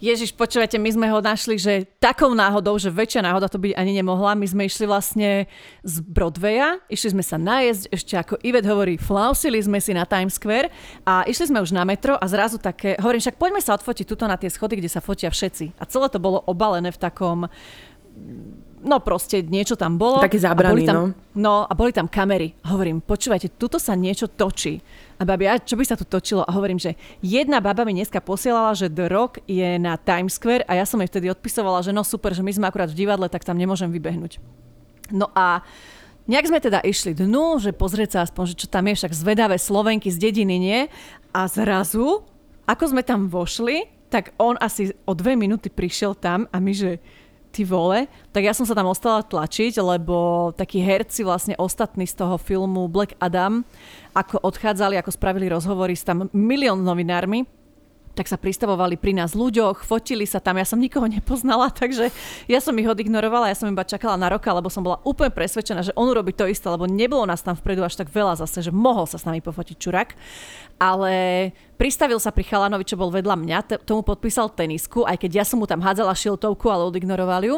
Ježiš, 0.03 0.35
počúvajte, 0.35 0.75
my 0.75 0.91
sme 0.91 1.07
ho 1.07 1.23
našli, 1.23 1.55
že 1.55 1.87
takou 2.03 2.35
náhodou, 2.35 2.75
že 2.75 2.91
väčšia 2.91 3.23
náhoda 3.23 3.47
to 3.47 3.55
byť 3.55 3.79
ani 3.79 3.95
nemohla. 3.95 4.35
My 4.35 4.43
sme 4.43 4.67
išli 4.67 4.83
vlastne 4.83 5.47
z 5.87 5.95
Broadwaya, 6.03 6.83
išli 6.91 7.15
sme 7.15 7.23
sa 7.23 7.39
najesť, 7.39 7.83
ešte 7.95 8.13
ako 8.19 8.35
Ivet 8.43 8.67
hovorí, 8.67 8.99
flausili 8.99 9.55
sme 9.63 9.79
si 9.79 9.95
na 9.95 10.03
Times 10.03 10.35
Square 10.35 10.67
a 11.07 11.23
išli 11.23 11.47
sme 11.47 11.63
už 11.63 11.71
na 11.71 11.87
metro 11.87 12.19
a 12.19 12.25
zrazu 12.27 12.59
také, 12.59 12.99
hovorím, 12.99 13.23
však 13.23 13.39
poďme 13.39 13.63
sa 13.63 13.79
odfotiť 13.79 14.05
tuto 14.05 14.27
na 14.27 14.35
tie 14.35 14.51
schody, 14.51 14.83
kde 14.83 14.91
sa 14.91 14.99
fotia 14.99 15.31
všetci. 15.31 15.79
A 15.79 15.87
celé 15.87 16.11
to 16.11 16.19
bolo 16.19 16.43
obalené 16.43 16.91
v 16.91 16.99
takom 16.99 17.47
no 18.85 19.01
proste 19.01 19.41
niečo 19.41 19.73
tam 19.73 19.97
bolo. 19.97 20.21
Také 20.21 20.37
zábrany, 20.37 20.85
tam, 20.85 20.95
no. 20.95 21.03
No 21.33 21.53
a 21.65 21.73
boli 21.73 21.91
tam 21.91 22.05
kamery. 22.05 22.53
Hovorím, 22.63 23.01
počúvajte, 23.01 23.57
tuto 23.57 23.81
sa 23.81 23.97
niečo 23.97 24.29
točí. 24.29 24.79
A 25.17 25.25
babi, 25.25 25.49
a 25.49 25.57
čo 25.57 25.73
by 25.75 25.83
sa 25.83 25.97
tu 25.97 26.05
točilo? 26.05 26.45
A 26.45 26.53
hovorím, 26.53 26.77
že 26.77 26.93
jedna 27.19 27.59
baba 27.59 27.83
mi 27.83 27.97
dneska 27.97 28.21
posielala, 28.21 28.77
že 28.77 28.91
The 28.91 29.09
Rock 29.09 29.41
je 29.49 29.81
na 29.81 29.97
Times 29.97 30.37
Square 30.37 30.69
a 30.69 30.77
ja 30.77 30.85
som 30.85 31.01
jej 31.01 31.09
vtedy 31.09 31.33
odpisovala, 31.33 31.81
že 31.81 31.95
no 31.95 32.05
super, 32.05 32.31
že 32.31 32.45
my 32.45 32.51
sme 32.53 32.65
akurát 32.69 32.91
v 32.93 32.99
divadle, 33.03 33.27
tak 33.27 33.47
tam 33.47 33.57
nemôžem 33.57 33.89
vybehnúť. 33.89 34.37
No 35.09 35.33
a 35.33 35.65
Nejak 36.25 36.49
sme 36.49 36.57
teda 36.57 36.81
išli 36.81 37.13
dnu, 37.13 37.61
že 37.61 37.69
pozrieť 37.69 38.17
sa 38.17 38.19
aspoň, 38.25 38.43
že 38.53 38.65
čo 38.65 38.67
tam 38.67 38.89
je, 38.89 38.97
však 38.97 39.13
zvedavé 39.13 39.61
Slovenky 39.61 40.09
z 40.09 40.17
dediny, 40.17 40.57
nie? 40.57 40.79
A 41.29 41.45
zrazu, 41.45 42.25
ako 42.65 42.83
sme 42.89 43.05
tam 43.05 43.29
vošli, 43.29 43.85
tak 44.09 44.33
on 44.41 44.57
asi 44.57 44.89
o 45.05 45.13
dve 45.13 45.37
minúty 45.37 45.69
prišiel 45.69 46.17
tam 46.17 46.49
a 46.49 46.57
my, 46.57 46.73
že 46.73 46.97
ty 47.55 47.63
vole, 47.63 48.11
tak 48.35 48.43
ja 48.43 48.51
som 48.51 48.67
sa 48.67 48.75
tam 48.75 48.91
ostala 48.91 49.23
tlačiť, 49.23 49.79
lebo 49.79 50.51
takí 50.51 50.83
herci 50.83 51.23
vlastne 51.23 51.55
ostatní 51.55 52.03
z 52.03 52.19
toho 52.19 52.35
filmu 52.35 52.91
Black 52.91 53.15
Adam, 53.23 53.63
ako 54.11 54.43
odchádzali, 54.43 54.99
ako 54.99 55.15
spravili 55.15 55.47
rozhovory 55.47 55.95
s 55.95 56.03
tam 56.03 56.27
milión 56.35 56.83
novinármi, 56.83 57.47
tak 58.15 58.31
sa 58.31 58.39
pristavovali 58.39 58.95
pri 58.95 59.11
nás 59.11 59.35
ľuďoch, 59.35 59.83
fotili 59.83 60.23
sa 60.23 60.39
tam, 60.39 60.55
ja 60.55 60.63
som 60.63 60.79
nikoho 60.79 61.05
nepoznala, 61.05 61.67
takže 61.83 62.09
ja 62.47 62.59
som 62.63 62.71
ich 62.79 62.87
odignorovala, 62.87 63.51
ja 63.51 63.59
som 63.59 63.67
iba 63.67 63.83
čakala 63.83 64.15
na 64.15 64.31
roka, 64.31 64.47
lebo 64.55 64.71
som 64.71 64.81
bola 64.81 65.03
úplne 65.03 65.35
presvedčená, 65.35 65.83
že 65.83 65.95
on 65.99 66.07
robí 66.15 66.31
to 66.31 66.47
isté, 66.47 66.71
lebo 66.71 66.87
nebolo 66.87 67.27
nás 67.27 67.43
tam 67.43 67.59
vpredu 67.59 67.83
až 67.83 67.99
tak 67.99 68.07
veľa 68.07 68.39
zase, 68.39 68.63
že 68.63 68.71
mohol 68.71 69.03
sa 69.03 69.19
s 69.19 69.27
nami 69.27 69.43
pofotiť 69.43 69.75
čurak. 69.75 70.15
Ale 70.79 71.51
pristavil 71.75 72.17
sa 72.23 72.31
pri 72.31 72.47
chalanovi, 72.47 72.87
čo 72.87 72.95
bol 72.95 73.11
vedľa 73.11 73.35
mňa, 73.35 73.57
t- 73.67 73.81
tomu 73.83 74.01
podpísal 74.01 74.51
tenisku, 74.55 75.03
aj 75.03 75.19
keď 75.19 75.43
ja 75.43 75.45
som 75.47 75.59
mu 75.59 75.67
tam 75.67 75.83
hádzala 75.83 76.15
šiltovku, 76.15 76.71
ale 76.71 76.87
odignoroval 76.87 77.43
ju. 77.43 77.55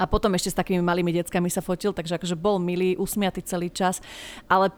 A 0.00 0.08
potom 0.08 0.32
ešte 0.32 0.54
s 0.54 0.58
takými 0.58 0.80
malými 0.80 1.12
deckami 1.12 1.52
sa 1.52 1.60
fotil, 1.60 1.92
takže 1.92 2.16
akože 2.16 2.32
bol 2.38 2.56
milý, 2.56 2.96
usmiatý 2.96 3.44
celý 3.44 3.68
čas. 3.68 4.00
Ale 4.48 4.72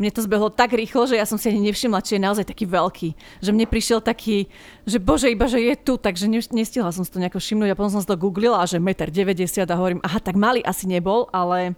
mne 0.00 0.10
to 0.16 0.24
zbehlo 0.24 0.48
tak 0.48 0.72
rýchlo, 0.72 1.04
že 1.04 1.20
ja 1.20 1.28
som 1.28 1.36
si 1.36 1.52
ani 1.52 1.68
nevšimla, 1.68 2.00
či 2.00 2.16
je 2.16 2.24
naozaj 2.24 2.48
taký 2.48 2.64
veľký. 2.64 3.12
Že 3.44 3.50
mne 3.52 3.66
prišiel 3.68 4.00
taký, 4.00 4.48
že 4.88 4.96
bože, 4.96 5.28
iba 5.28 5.44
že 5.44 5.60
je 5.60 5.76
tu, 5.76 6.00
takže 6.00 6.24
nestihla 6.56 6.88
som 6.88 7.04
si 7.04 7.12
to 7.12 7.20
nejako 7.20 7.36
všimnúť 7.36 7.68
a 7.68 7.76
potom 7.76 7.92
som 7.92 8.00
si 8.00 8.08
to 8.08 8.16
googlila, 8.16 8.64
že 8.64 8.80
1,90 8.80 8.88
m 8.88 9.68
a 9.68 9.76
hovorím, 9.76 10.00
aha, 10.00 10.18
tak 10.24 10.40
malý 10.40 10.64
asi 10.64 10.88
nebol, 10.88 11.28
ale 11.36 11.76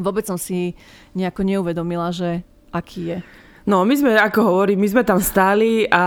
vôbec 0.00 0.24
som 0.24 0.40
si 0.40 0.72
nejako 1.12 1.44
neuvedomila, 1.44 2.08
že 2.08 2.40
aký 2.72 3.00
je. 3.12 3.18
No, 3.62 3.86
my 3.86 3.94
sme, 3.94 4.18
ako 4.18 4.40
hovorím, 4.42 4.82
my 4.82 4.88
sme 4.90 5.02
tam 5.06 5.22
stáli 5.22 5.86
a 5.86 6.04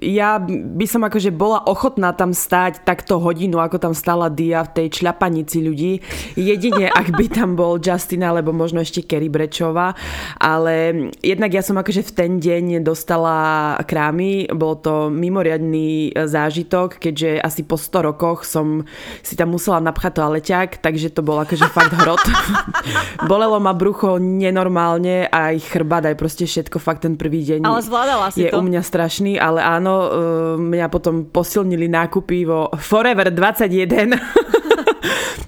ja 0.00 0.40
by 0.40 0.86
som 0.88 1.04
akože 1.04 1.28
bola 1.28 1.60
ochotná 1.68 2.16
tam 2.16 2.32
stáť 2.32 2.80
takto 2.80 3.20
hodinu, 3.20 3.60
ako 3.60 3.76
tam 3.76 3.92
stála 3.92 4.32
Dia 4.32 4.64
v 4.64 4.72
tej 4.72 4.86
čľapanici 5.00 5.60
ľudí. 5.60 6.00
Jedine, 6.32 6.88
ak 7.00 7.12
by 7.12 7.28
tam 7.28 7.60
bol 7.60 7.76
Justin 7.76 8.24
alebo 8.24 8.56
možno 8.56 8.80
ešte 8.80 9.04
Kerry 9.04 9.28
Brečová. 9.28 9.92
Ale 10.40 11.12
jednak 11.20 11.52
ja 11.52 11.60
som 11.60 11.76
akože 11.76 12.08
v 12.08 12.12
ten 12.16 12.32
deň 12.40 12.80
dostala 12.80 13.76
krámy. 13.84 14.48
Bol 14.56 14.80
to 14.80 15.12
mimoriadný 15.12 16.16
zážitok, 16.16 16.96
keďže 16.96 17.36
asi 17.44 17.68
po 17.68 17.76
100 17.76 18.08
rokoch 18.08 18.48
som 18.48 18.88
si 19.20 19.36
tam 19.36 19.52
musela 19.52 19.84
napchať 19.84 20.24
toaleťák, 20.24 20.80
takže 20.80 21.12
to 21.12 21.20
bol 21.20 21.36
akože 21.36 21.68
fakt 21.68 21.92
hrot. 22.00 22.24
Bolelo 23.30 23.60
ma 23.60 23.76
brucho 23.76 24.16
nenormálne, 24.16 25.28
aj 25.28 25.60
chrbát, 25.68 26.08
aj 26.08 26.16
proste 26.16 26.45
všetko, 26.46 26.78
fakt 26.78 27.04
ten 27.04 27.18
prvý 27.18 27.42
deň 27.42 27.66
ale 27.66 27.82
zvládala 27.82 28.30
si 28.30 28.46
je 28.46 28.50
to. 28.50 28.58
u 28.58 28.62
mňa 28.62 28.82
strašný, 28.82 29.36
ale 29.36 29.60
áno, 29.60 29.94
uh, 29.94 30.08
mňa 30.56 30.86
potom 30.88 31.26
posilnili 31.28 31.90
nákupy 31.90 32.46
vo 32.46 32.70
Forever 32.78 33.28
21. 33.34 34.14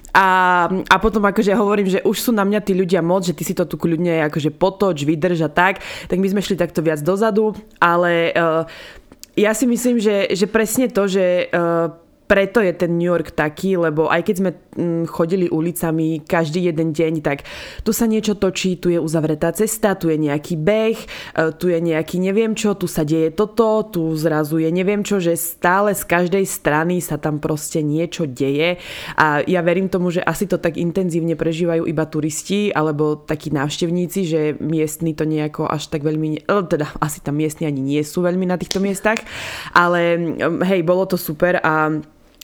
A, 0.09 0.65
a 0.67 0.95
potom 0.97 1.21
akože 1.21 1.53
hovorím, 1.53 1.87
že 1.87 1.99
už 2.01 2.17
sú 2.17 2.31
na 2.33 2.41
mňa 2.41 2.59
tí 2.65 2.73
ľudia 2.73 2.99
moc, 2.99 3.23
že 3.23 3.37
ty 3.37 3.45
si 3.45 3.53
to 3.53 3.69
tu 3.69 3.77
kľudne 3.77 4.25
akože 4.27 4.51
potoč, 4.51 5.05
vydrž 5.05 5.47
a 5.47 5.49
tak, 5.53 5.85
tak 6.09 6.17
my 6.17 6.27
sme 6.27 6.41
šli 6.41 6.57
takto 6.57 6.81
viac 6.81 6.99
dozadu, 6.99 7.53
ale 7.77 8.33
uh, 8.33 8.65
ja 9.37 9.53
si 9.53 9.69
myslím, 9.69 10.01
že, 10.01 10.33
že 10.33 10.49
presne 10.49 10.89
to, 10.89 11.05
že 11.05 11.47
uh, 11.53 11.93
preto 12.29 12.61
je 12.61 12.73
ten 12.77 12.93
New 12.93 13.09
York 13.09 13.33
taký, 13.33 13.73
lebo 13.73 14.05
aj 14.05 14.21
keď 14.21 14.35
sme 14.37 14.51
chodili 15.05 15.51
ulicami 15.51 16.23
každý 16.23 16.71
jeden 16.71 16.95
deň, 16.95 17.13
tak 17.21 17.43
tu 17.83 17.91
sa 17.91 18.07
niečo 18.07 18.35
točí, 18.37 18.79
tu 18.79 18.89
je 18.89 18.99
uzavretá 18.99 19.51
cesta, 19.51 19.95
tu 19.95 20.09
je 20.09 20.17
nejaký 20.17 20.55
beh, 20.55 20.97
e, 20.97 21.07
tu 21.55 21.69
je 21.69 21.79
nejaký 21.79 22.21
neviem 22.21 22.55
čo, 22.55 22.75
tu 22.75 22.87
sa 22.87 23.03
deje 23.03 23.33
toto, 23.33 23.83
tu 23.87 24.13
zrazu 24.15 24.61
je 24.61 24.69
neviem 24.71 25.03
čo, 25.03 25.19
že 25.19 25.35
stále 25.35 25.91
z 25.93 26.03
každej 26.05 26.45
strany 26.47 27.03
sa 27.03 27.19
tam 27.19 27.37
proste 27.43 27.83
niečo 27.83 28.25
deje. 28.25 28.79
A 29.19 29.43
ja 29.45 29.61
verím 29.61 29.91
tomu, 29.91 30.09
že 30.09 30.23
asi 30.23 30.47
to 30.47 30.57
tak 30.57 30.79
intenzívne 30.79 31.35
prežívajú 31.35 31.85
iba 31.85 32.05
turisti 32.07 32.71
alebo 32.73 33.19
takí 33.19 33.51
návštevníci, 33.51 34.19
že 34.25 34.41
miestni 34.59 35.13
to 35.13 35.27
nejako 35.27 35.67
až 35.67 35.91
tak 35.91 36.03
veľmi, 36.03 36.45
e, 36.47 36.55
teda 36.65 36.87
asi 37.03 37.19
tam 37.19 37.37
miestni 37.39 37.67
ani 37.67 37.81
nie 37.83 38.01
sú 38.03 38.23
veľmi 38.23 38.45
na 38.47 38.55
týchto 38.55 38.79
miestach, 38.79 39.21
ale 39.75 40.17
hej, 40.63 40.81
bolo 40.83 41.05
to 41.05 41.17
super 41.19 41.59
a 41.59 41.99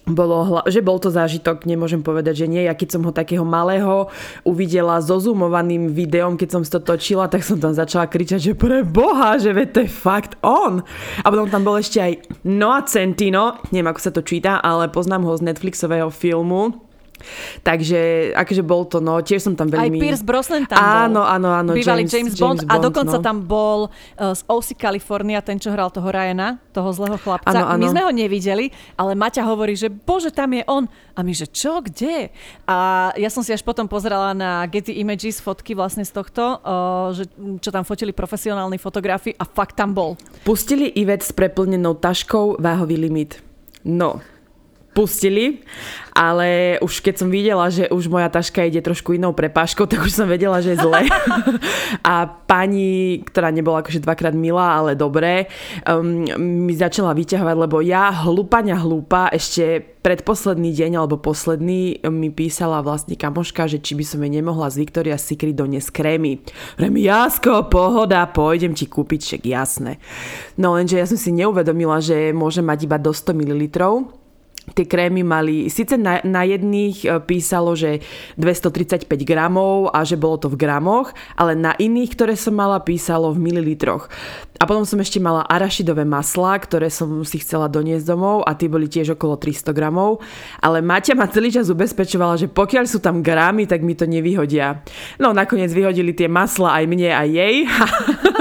bolo, 0.05 0.61
že 0.69 0.85
bol 0.85 1.01
to 1.01 1.09
zážitok, 1.09 1.65
nemôžem 1.65 2.05
povedať, 2.05 2.45
že 2.45 2.47
nie. 2.47 2.61
Ja 2.69 2.77
keď 2.77 2.97
som 2.97 3.01
ho 3.03 3.11
takého 3.11 3.41
malého 3.41 4.13
uvidela 4.45 5.01
so 5.01 5.17
zoomovaným 5.17 5.89
videom, 5.89 6.37
keď 6.37 6.49
som 6.53 6.61
to 6.61 6.77
točila, 6.77 7.25
tak 7.25 7.41
som 7.41 7.57
tam 7.57 7.73
začala 7.73 8.05
kričať, 8.05 8.39
že 8.39 8.53
pre 8.53 8.85
boha, 8.85 9.41
že 9.41 9.49
ve, 9.49 9.65
to 9.65 9.81
je 9.81 9.89
fakt 9.89 10.37
on. 10.45 10.85
A 11.25 11.27
potom 11.33 11.49
tam 11.49 11.65
bol 11.65 11.81
ešte 11.81 11.97
aj 11.97 12.21
Noah 12.45 12.85
Centino, 12.85 13.57
neviem 13.73 13.89
ako 13.89 14.01
sa 14.01 14.11
to 14.13 14.21
číta, 14.21 14.61
ale 14.61 14.93
poznám 14.93 15.25
ho 15.25 15.33
z 15.33 15.49
Netflixového 15.49 16.13
filmu 16.13 16.84
Takže 17.61 18.31
akože 18.37 18.63
bol 18.65 18.85
to, 18.85 19.01
no 19.01 19.19
tiež 19.19 19.41
som 19.41 19.53
tam 19.57 19.69
veľmi... 19.71 19.97
Aj 19.97 20.03
Pierce 20.03 20.23
Brosnan 20.25 20.63
tam 20.65 20.77
áno, 20.77 21.21
bol. 21.21 21.29
Áno, 21.29 21.49
áno, 21.51 21.69
Bývalý 21.73 22.05
James, 22.05 22.33
James, 22.33 22.35
Bond, 22.37 22.61
James 22.61 22.69
Bond. 22.69 22.81
A 22.81 22.83
dokonca 22.83 23.17
no. 23.19 23.23
tam 23.23 23.37
bol 23.43 23.79
uh, 23.89 24.33
z 24.33 24.41
OC 24.45 24.67
California, 24.77 25.39
ten, 25.41 25.57
čo 25.57 25.73
hral 25.73 25.89
toho 25.89 26.07
Ryana, 26.09 26.61
toho 26.71 26.89
zlého 26.93 27.17
chlapca. 27.19 27.51
Áno, 27.51 27.65
áno. 27.69 27.81
My 27.81 27.87
sme 27.89 28.01
ho 28.05 28.11
nevideli, 28.11 28.69
ale 28.99 29.17
Maťa 29.17 29.43
hovorí, 29.47 29.73
že 29.73 29.89
bože, 29.89 30.29
tam 30.29 30.53
je 30.53 30.63
on. 30.69 30.85
A 31.15 31.23
my, 31.23 31.31
že 31.31 31.47
čo, 31.47 31.79
kde? 31.79 32.29
A 32.67 33.09
ja 33.15 33.29
som 33.31 33.41
si 33.41 33.55
až 33.55 33.63
potom 33.63 33.87
pozerala 33.87 34.35
na 34.35 34.67
Getty 34.67 34.99
Images 34.99 35.39
fotky 35.39 35.71
vlastne 35.71 36.03
z 36.03 36.11
tohto, 36.11 36.59
uh, 36.59 37.15
že, 37.15 37.25
čo 37.63 37.69
tam 37.71 37.87
fotili 37.87 38.11
profesionálni 38.11 38.75
fotografi 38.77 39.31
a 39.35 39.47
fakt 39.47 39.79
tam 39.79 39.95
bol. 39.95 40.19
Pustili 40.43 40.91
Ivet 40.99 41.23
s 41.23 41.31
preplnenou 41.31 41.95
taškou 41.97 42.59
váhový 42.59 42.99
limit. 42.99 43.39
No, 43.85 44.19
pustili, 44.95 45.59
ale 46.15 46.79
už 46.79 47.03
keď 47.03 47.15
som 47.19 47.27
videla, 47.27 47.67
že 47.67 47.91
už 47.91 48.07
moja 48.07 48.31
taška 48.31 48.63
ide 48.63 48.79
trošku 48.79 49.19
inou 49.19 49.35
prepáškou, 49.35 49.83
tak 49.91 50.07
už 50.07 50.15
som 50.15 50.31
vedela, 50.31 50.63
že 50.63 50.79
je 50.79 50.81
zle. 50.81 51.03
a 52.07 52.13
pani, 52.47 53.19
ktorá 53.27 53.51
nebola 53.51 53.83
akože 53.83 53.99
dvakrát 53.99 54.31
milá, 54.31 54.79
ale 54.79 54.95
dobré, 54.95 55.51
um, 55.83 56.23
mi 56.39 56.71
začala 56.71 57.11
vyťahovať, 57.11 57.55
lebo 57.67 57.83
ja 57.83 58.15
hlúpaňa 58.23 58.79
hlúpa 58.79 59.27
ešte 59.35 59.83
predposledný 60.05 60.69
deň 60.69 61.01
alebo 61.01 61.17
posledný 61.17 62.05
mi 62.13 62.29
písala 62.29 62.85
vlastne 62.85 63.17
kamoška, 63.17 63.65
že 63.65 63.81
či 63.81 63.97
by 63.97 64.05
som 64.05 64.21
jej 64.21 64.31
nemohla 64.37 64.69
z 64.69 64.85
Victoria's 64.85 65.25
Secret 65.25 65.57
doniesť 65.57 65.89
krémy. 65.89 66.45
Vrem, 66.77 66.95
jasko, 67.01 67.65
pohoda, 67.67 68.29
pôjdem 68.29 68.77
ti 68.77 68.85
kúpiť, 68.85 69.19
však 69.25 69.41
jasné. 69.49 69.97
No 70.61 70.77
lenže 70.77 71.01
ja 71.01 71.09
som 71.09 71.17
si 71.17 71.33
neuvedomila, 71.33 71.97
že 72.05 72.29
môže 72.37 72.61
mať 72.61 72.85
iba 72.85 73.01
do 73.01 73.09
100 73.09 73.33
ml 73.33 73.63
tie 74.73 74.89
krémy 74.89 75.21
mali, 75.21 75.69
síce 75.69 75.93
na, 75.99 76.23
na 76.25 76.41
jedných 76.41 77.05
e, 77.05 77.07
písalo, 77.21 77.77
že 77.77 78.01
235 78.41 79.05
gramov 79.21 79.93
a 79.93 80.01
že 80.01 80.17
bolo 80.17 80.41
to 80.41 80.47
v 80.49 80.57
gramoch, 80.57 81.13
ale 81.37 81.53
na 81.53 81.77
iných, 81.77 82.17
ktoré 82.17 82.33
som 82.33 82.57
mala, 82.57 82.81
písalo 82.81 83.29
v 83.29 83.41
mililitroch. 83.45 84.09
A 84.55 84.63
potom 84.63 84.87
som 84.87 84.97
ešte 85.03 85.19
mala 85.19 85.43
arašidové 85.45 86.07
maslá, 86.07 86.55
ktoré 86.63 86.87
som 86.87 87.27
si 87.27 87.43
chcela 87.43 87.67
doniesť 87.67 88.07
domov 88.07 88.47
a 88.47 88.55
tie 88.55 88.71
boli 88.71 88.87
tiež 88.87 89.19
okolo 89.19 89.35
300 89.35 89.75
gramov. 89.75 90.23
Ale 90.63 90.79
Maťa 90.79 91.13
ma 91.13 91.27
celý 91.27 91.51
čas 91.51 91.67
ubezpečovala, 91.67 92.39
že 92.39 92.47
pokiaľ 92.47 92.87
sú 92.87 93.03
tam 93.03 93.19
gramy, 93.19 93.67
tak 93.67 93.83
mi 93.83 93.99
to 93.99 94.07
nevyhodia. 94.07 94.79
No 95.19 95.35
nakoniec 95.35 95.75
vyhodili 95.75 96.15
tie 96.15 96.31
masla 96.31 96.79
aj 96.79 96.85
mne, 96.87 97.09
aj 97.11 97.27
jej. 97.29 97.55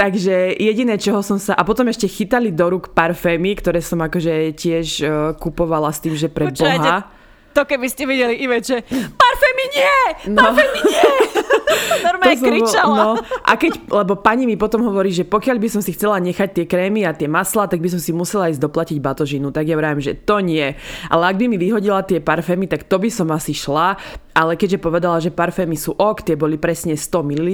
Takže 0.00 0.58
jediné, 0.58 0.98
čoho 0.98 1.20
som 1.22 1.38
sa... 1.38 1.54
A 1.54 1.62
potom 1.62 1.86
ešte 1.90 2.10
chytali 2.10 2.50
do 2.50 2.66
rúk 2.70 2.92
parfémy, 2.92 3.58
ktoré 3.58 3.78
som 3.84 4.02
akože 4.02 4.52
tiež 4.54 4.86
uh, 5.02 5.10
kupovala 5.38 5.92
s 5.94 5.98
tým, 6.02 6.14
že 6.18 6.28
pre 6.32 6.50
Počujete, 6.50 6.80
Boha 6.80 7.22
to 7.54 7.62
keby 7.62 7.86
ste 7.86 8.02
videli 8.10 8.34
Ive, 8.42 8.58
že 8.58 8.82
parfémy 8.90 9.64
nie! 9.70 9.96
No. 10.34 10.42
Parfémy 10.50 10.80
nie! 10.90 11.06
Normálne 12.08 12.38
kričala. 12.40 12.96
No, 12.96 13.08
a 13.22 13.52
keď, 13.58 13.72
lebo 13.90 14.18
pani 14.18 14.44
mi 14.44 14.56
potom 14.58 14.82
hovorí, 14.86 15.10
že 15.10 15.26
pokiaľ 15.26 15.56
by 15.60 15.68
som 15.70 15.82
si 15.82 15.94
chcela 15.94 16.20
nechať 16.20 16.62
tie 16.62 16.66
krémy 16.68 17.04
a 17.04 17.16
tie 17.16 17.26
masla, 17.30 17.66
tak 17.66 17.80
by 17.80 17.88
som 17.92 18.00
si 18.00 18.14
musela 18.14 18.50
ísť 18.50 18.62
doplatiť 18.62 18.98
batožinu. 19.00 19.50
Tak 19.50 19.64
ja 19.66 19.76
vravím, 19.78 20.02
že 20.02 20.16
to 20.16 20.40
nie. 20.40 20.74
Ale 21.08 21.22
ak 21.30 21.36
by 21.38 21.44
mi 21.50 21.56
vyhodila 21.58 22.06
tie 22.06 22.22
parfémy, 22.22 22.70
tak 22.70 22.86
to 22.86 22.96
by 22.98 23.10
som 23.10 23.28
asi 23.34 23.52
šla 23.52 23.96
ale 24.34 24.58
keďže 24.58 24.82
povedala, 24.82 25.22
že 25.22 25.30
parfémy 25.30 25.78
sú 25.78 25.94
ok, 25.94 26.26
tie 26.26 26.34
boli 26.34 26.58
presne 26.58 26.98
100 26.98 27.22
ml, 27.22 27.48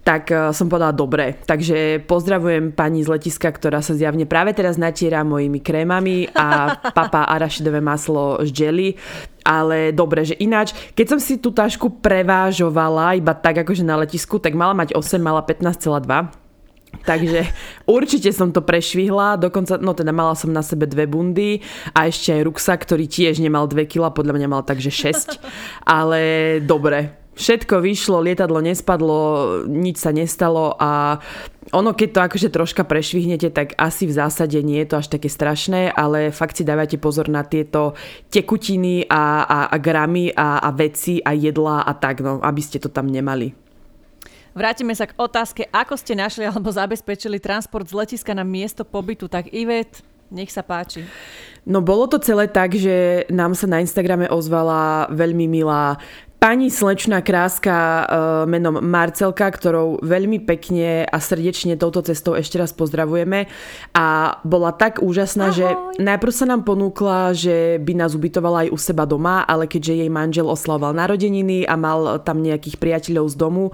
tak 0.00 0.32
uh, 0.32 0.50
som 0.56 0.66
povedala 0.72 0.96
dobre. 0.96 1.36
Takže 1.44 2.00
pozdravujem 2.08 2.72
pani 2.72 3.04
z 3.04 3.12
letiska, 3.12 3.52
ktorá 3.52 3.84
sa 3.84 3.92
zjavne 3.92 4.24
práve 4.24 4.56
teraz 4.56 4.80
natiera 4.80 5.20
mojimi 5.20 5.60
krémami 5.60 6.32
a 6.32 6.80
papa 6.96 7.28
arašidové 7.28 7.84
maslo 7.84 8.40
z 8.40 8.50
jelly. 8.56 8.88
Ale 9.48 9.96
dobre, 9.96 10.28
že 10.28 10.36
ináč, 10.36 10.76
keď 10.92 11.16
som 11.16 11.20
si 11.24 11.40
tú 11.40 11.48
tašku 11.48 12.04
prevážovala 12.04 13.16
iba 13.16 13.32
tak 13.32 13.64
akože 13.64 13.80
na 13.80 13.96
letisku, 13.96 14.36
tak 14.36 14.52
mala 14.52 14.76
mať 14.76 14.92
8, 14.92 15.16
mala 15.16 15.40
15,2 15.40 16.48
Takže 16.88 17.44
určite 17.96 18.32
som 18.32 18.52
to 18.52 18.64
prešvihla, 18.64 19.40
dokonca, 19.40 19.80
no 19.80 19.92
teda 19.92 20.12
mala 20.12 20.32
som 20.36 20.52
na 20.52 20.64
sebe 20.64 20.88
dve 20.88 21.04
bundy 21.04 21.60
a 21.92 22.08
ešte 22.08 22.32
aj 22.32 22.42
ruksak, 22.48 22.78
ktorý 22.84 23.04
tiež 23.08 23.40
nemal 23.40 23.68
2 23.68 23.88
kg, 23.88 24.12
podľa 24.12 24.36
mňa 24.36 24.48
mal 24.48 24.62
takže 24.64 24.92
6. 24.92 25.40
Ale 25.84 26.20
dobre, 26.64 27.27
všetko 27.38 27.78
vyšlo, 27.78 28.18
lietadlo 28.18 28.58
nespadlo, 28.58 29.20
nič 29.70 30.02
sa 30.02 30.10
nestalo 30.10 30.74
a 30.74 31.22
ono, 31.70 31.92
keď 31.92 32.08
to 32.10 32.20
akože 32.24 32.48
troška 32.48 32.82
prešvihnete, 32.82 33.52
tak 33.52 33.76
asi 33.76 34.08
v 34.08 34.16
zásade 34.16 34.56
nie 34.64 34.80
je 34.82 34.88
to 34.88 34.96
až 35.04 35.06
také 35.12 35.28
strašné, 35.28 35.92
ale 35.92 36.32
fakt 36.32 36.56
si 36.56 36.64
dávajte 36.64 36.96
pozor 36.96 37.28
na 37.28 37.44
tieto 37.44 37.92
tekutiny 38.32 39.04
a, 39.06 39.44
a, 39.44 39.58
a 39.68 39.76
gramy 39.76 40.32
a, 40.32 40.64
a 40.64 40.68
veci 40.72 41.20
a 41.20 41.36
jedlá 41.36 41.84
a 41.84 41.92
tak, 41.92 42.24
no, 42.24 42.40
aby 42.40 42.60
ste 42.64 42.80
to 42.80 42.88
tam 42.88 43.06
nemali. 43.06 43.52
Vrátime 44.56 44.96
sa 44.96 45.06
k 45.06 45.14
otázke, 45.14 45.68
ako 45.70 45.94
ste 45.94 46.18
našli 46.18 46.48
alebo 46.48 46.72
zabezpečili 46.72 47.38
transport 47.38 47.86
z 47.86 47.94
letiska 47.94 48.32
na 48.34 48.42
miesto 48.42 48.82
pobytu. 48.82 49.28
Tak 49.28 49.52
Ivet, 49.54 50.02
nech 50.34 50.50
sa 50.50 50.64
páči. 50.64 51.04
No 51.68 51.84
bolo 51.84 52.08
to 52.08 52.16
celé 52.18 52.48
tak, 52.48 52.72
že 52.72 53.28
nám 53.28 53.52
sa 53.52 53.68
na 53.68 53.84
Instagrame 53.84 54.24
ozvala 54.26 55.06
veľmi 55.12 55.46
milá 55.46 56.00
Pani 56.38 56.70
slečná 56.70 57.18
kráska 57.18 57.74
uh, 57.74 58.06
menom 58.46 58.78
Marcelka, 58.78 59.50
ktorou 59.50 59.98
veľmi 60.06 60.46
pekne 60.46 61.02
a 61.02 61.18
srdečne 61.18 61.74
touto 61.74 61.98
cestou 62.06 62.38
ešte 62.38 62.62
raz 62.62 62.70
pozdravujeme 62.70 63.50
a 63.90 64.38
bola 64.46 64.70
tak 64.70 65.02
úžasná, 65.02 65.50
Ahoj. 65.50 65.58
že 65.58 65.66
najprv 65.98 66.30
sa 66.30 66.46
nám 66.46 66.62
ponúkla, 66.62 67.34
že 67.34 67.82
by 67.82 67.90
nás 67.90 68.14
ubytovala 68.14 68.64
aj 68.64 68.68
u 68.70 68.78
seba 68.78 69.02
doma, 69.02 69.42
ale 69.50 69.66
keďže 69.66 69.98
jej 69.98 70.10
manžel 70.14 70.46
oslavoval 70.46 70.94
narodeniny 70.94 71.66
a 71.66 71.74
mal 71.74 72.22
tam 72.22 72.38
nejakých 72.38 72.78
priateľov 72.78 73.34
z 73.34 73.34
domu, 73.34 73.64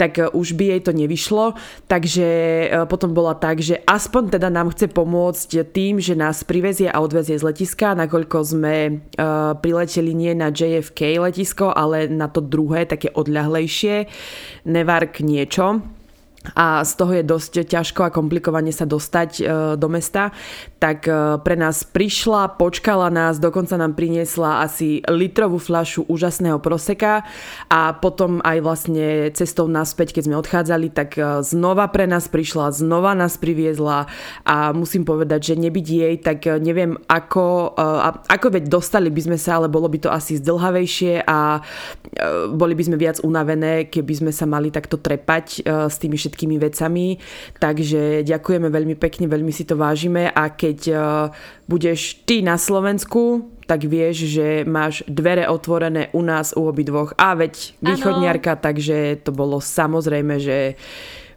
tak 0.00 0.16
uh, 0.16 0.32
už 0.32 0.56
by 0.56 0.64
jej 0.72 0.80
to 0.80 0.96
nevyšlo, 0.96 1.60
takže 1.92 2.24
uh, 2.24 2.88
potom 2.88 3.12
bola 3.12 3.36
tak, 3.36 3.60
že 3.60 3.84
aspoň 3.84 4.40
teda 4.40 4.48
nám 4.48 4.72
chce 4.72 4.88
pomôcť 4.88 5.60
tým, 5.76 6.00
že 6.00 6.16
nás 6.16 6.40
privezie 6.40 6.88
a 6.88 7.04
odvezie 7.04 7.36
z 7.36 7.52
letiska, 7.52 7.92
nakoľko 7.92 8.38
sme 8.40 9.04
prileteli 9.60 10.16
nie 10.16 10.32
na 10.32 10.48
JFK 10.48 11.20
letisko, 11.20 11.68
ale 11.68 12.13
na 12.14 12.30
to 12.30 12.40
druhé, 12.40 12.86
také 12.86 13.10
odľahlejšie, 13.10 14.06
Nevark 14.70 15.20
niečo 15.20 15.82
a 16.52 16.84
z 16.84 16.92
toho 17.00 17.12
je 17.16 17.24
dosť 17.24 17.64
ťažko 17.64 18.04
a 18.04 18.12
komplikovane 18.12 18.68
sa 18.68 18.84
dostať 18.84 19.30
e, 19.40 19.42
do 19.80 19.88
mesta, 19.88 20.28
tak 20.76 21.08
e, 21.08 21.40
pre 21.40 21.56
nás 21.56 21.88
prišla, 21.88 22.60
počkala 22.60 23.08
nás, 23.08 23.40
dokonca 23.40 23.80
nám 23.80 23.96
priniesla 23.96 24.60
asi 24.60 25.00
litrovú 25.08 25.56
fľašu 25.56 26.04
úžasného 26.04 26.60
proseka. 26.60 27.24
A 27.72 27.96
potom 27.96 28.44
aj 28.44 28.60
vlastne 28.60 29.32
cestou 29.32 29.64
naspäť, 29.72 30.12
keď 30.12 30.22
sme 30.28 30.40
odchádzali, 30.44 30.92
tak 30.92 31.16
e, 31.16 31.40
znova 31.40 31.88
pre 31.88 32.04
nás 32.04 32.28
prišla, 32.28 32.76
znova 32.76 33.16
nás 33.16 33.40
priviezla. 33.40 34.04
A 34.44 34.76
musím 34.76 35.08
povedať, 35.08 35.56
že 35.56 35.64
nebyť 35.64 35.86
jej, 35.88 36.14
tak 36.20 36.44
neviem 36.60 37.00
ako, 37.08 37.76
ako 38.28 38.46
veď 38.52 38.68
dostali 38.68 39.08
by 39.08 39.20
sme 39.32 39.38
sa, 39.40 39.56
ale 39.60 39.72
bolo 39.72 39.88
by 39.88 39.98
to 40.00 40.10
asi 40.12 40.36
zdlhavejšie 40.36 41.24
a 41.24 41.62
boli 42.52 42.74
by 42.76 42.82
sme 42.84 42.96
viac 43.00 43.22
unavené, 43.24 43.88
keby 43.88 44.12
sme 44.12 44.32
sa 44.34 44.44
mali 44.44 44.68
takto 44.68 44.98
trepať 44.98 45.64
s 45.64 45.96
tými 45.96 46.18
všetkými 46.18 46.33
všetkými 46.34 46.58
vecami. 46.58 47.22
Takže 47.62 48.26
ďakujeme 48.26 48.66
veľmi 48.66 48.98
pekne, 48.98 49.30
veľmi 49.30 49.54
si 49.54 49.62
to 49.62 49.78
vážime 49.78 50.26
a 50.26 50.50
keď 50.50 50.78
uh, 50.90 50.98
budeš 51.70 52.26
ty 52.26 52.42
na 52.42 52.58
Slovensku, 52.58 53.54
tak 53.70 53.86
vieš, 53.86 54.26
že 54.26 54.66
máš 54.66 55.06
dvere 55.06 55.46
otvorené 55.46 56.10
u 56.10 56.26
nás, 56.26 56.50
u 56.58 56.66
obidvoch. 56.66 57.14
A 57.14 57.38
veď 57.38 57.78
východniarka, 57.78 58.58
ano. 58.58 58.64
takže 58.66 59.22
to 59.22 59.30
bolo 59.30 59.62
samozrejme, 59.62 60.42
že 60.42 60.74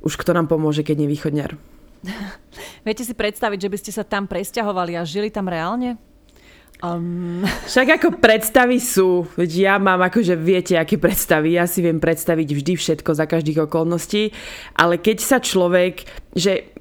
už 0.02 0.18
kto 0.18 0.34
nám 0.34 0.50
pomôže, 0.50 0.82
keď 0.82 1.06
nie 1.06 1.14
východniar. 1.14 1.54
Viete 2.88 3.06
si 3.06 3.14
predstaviť, 3.14 3.70
že 3.70 3.72
by 3.72 3.78
ste 3.78 3.91
sa 3.93 4.02
tam 4.02 4.26
presťahovali 4.26 4.98
a 4.98 5.06
žili 5.06 5.30
tam 5.30 5.45
reálne? 5.45 6.02
Um... 6.86 7.41
Však 7.65 7.97
ako 7.97 8.21
predstavy 8.21 8.78
sú, 8.78 9.25
veď 9.34 9.51
ja 9.57 9.75
mám 9.82 9.97
akože 10.05 10.38
viete, 10.38 10.78
aké 10.78 11.01
predstavy, 11.01 11.57
ja 11.57 11.65
si 11.65 11.82
viem 11.82 11.97
predstaviť 11.97 12.47
vždy 12.53 12.73
všetko 12.78 13.17
za 13.17 13.25
každých 13.25 13.65
okolností, 13.65 14.30
ale 14.78 15.01
keď 15.01 15.17
sa 15.17 15.38
človek, 15.41 16.05
že 16.38 16.76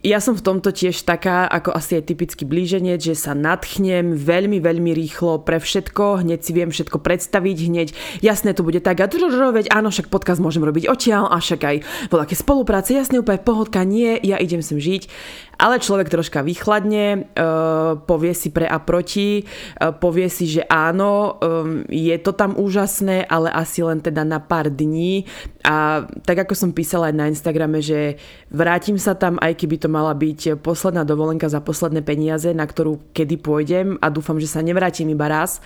ja 0.00 0.16
som 0.16 0.32
v 0.32 0.40
tomto 0.40 0.72
tiež 0.72 1.04
taká, 1.04 1.44
ako 1.44 1.76
asi 1.76 2.00
je 2.00 2.08
typický 2.12 2.48
blíženec, 2.48 3.04
že 3.04 3.12
sa 3.12 3.36
nadchnem 3.36 4.16
veľmi, 4.16 4.56
veľmi 4.56 4.96
rýchlo 4.96 5.44
pre 5.44 5.60
všetko, 5.60 6.24
hneď 6.24 6.40
si 6.40 6.56
viem 6.56 6.72
všetko 6.72 7.04
predstaviť, 7.04 7.58
hneď 7.68 7.88
jasné 8.24 8.56
to 8.56 8.64
bude 8.64 8.80
tak 8.80 9.04
a 9.04 9.08
veď 9.08 9.68
áno, 9.68 9.92
však 9.92 10.08
podcast 10.08 10.40
môžem 10.40 10.64
robiť 10.64 10.88
odtiaľ 10.88 11.28
a 11.28 11.36
však 11.36 11.60
aj 11.60 11.76
voľaké 12.08 12.32
spolupráce, 12.32 12.96
jasne 12.96 13.20
úplne 13.20 13.44
pohodka, 13.44 13.84
nie, 13.84 14.16
ja 14.24 14.40
idem 14.40 14.64
sem 14.64 14.80
žiť. 14.80 15.12
Ale 15.60 15.76
človek 15.76 16.08
troška 16.08 16.40
vychladne, 16.40 17.28
uh, 17.36 18.00
povie 18.08 18.32
si 18.32 18.48
pre 18.48 18.64
a 18.64 18.80
proti, 18.80 19.44
uh, 19.44 19.92
povie 19.92 20.32
si, 20.32 20.48
že 20.48 20.64
áno, 20.64 21.36
um, 21.36 21.84
je 21.84 22.16
to 22.16 22.32
tam 22.32 22.56
úžasné, 22.56 23.28
ale 23.28 23.52
asi 23.52 23.84
len 23.84 24.00
teda 24.00 24.24
na 24.24 24.40
pár 24.40 24.72
dní. 24.72 25.28
A 25.60 26.08
tak 26.24 26.48
ako 26.48 26.56
som 26.56 26.72
písala 26.72 27.12
aj 27.12 27.14
na 27.20 27.28
Instagrame, 27.28 27.84
že 27.84 28.16
vrátim 28.48 28.96
sa 28.96 29.12
tam, 29.12 29.36
aj 29.36 29.52
keby 29.60 29.76
to 29.76 29.89
mala 29.90 30.14
byť 30.14 30.62
posledná 30.62 31.02
dovolenka 31.02 31.50
za 31.50 31.58
posledné 31.58 32.06
peniaze, 32.06 32.54
na 32.54 32.64
ktorú 32.64 33.10
kedy 33.10 33.36
pôjdem 33.42 33.98
a 33.98 34.06
dúfam, 34.08 34.38
že 34.38 34.46
sa 34.46 34.62
nevrátim 34.62 35.10
iba 35.10 35.26
raz 35.26 35.58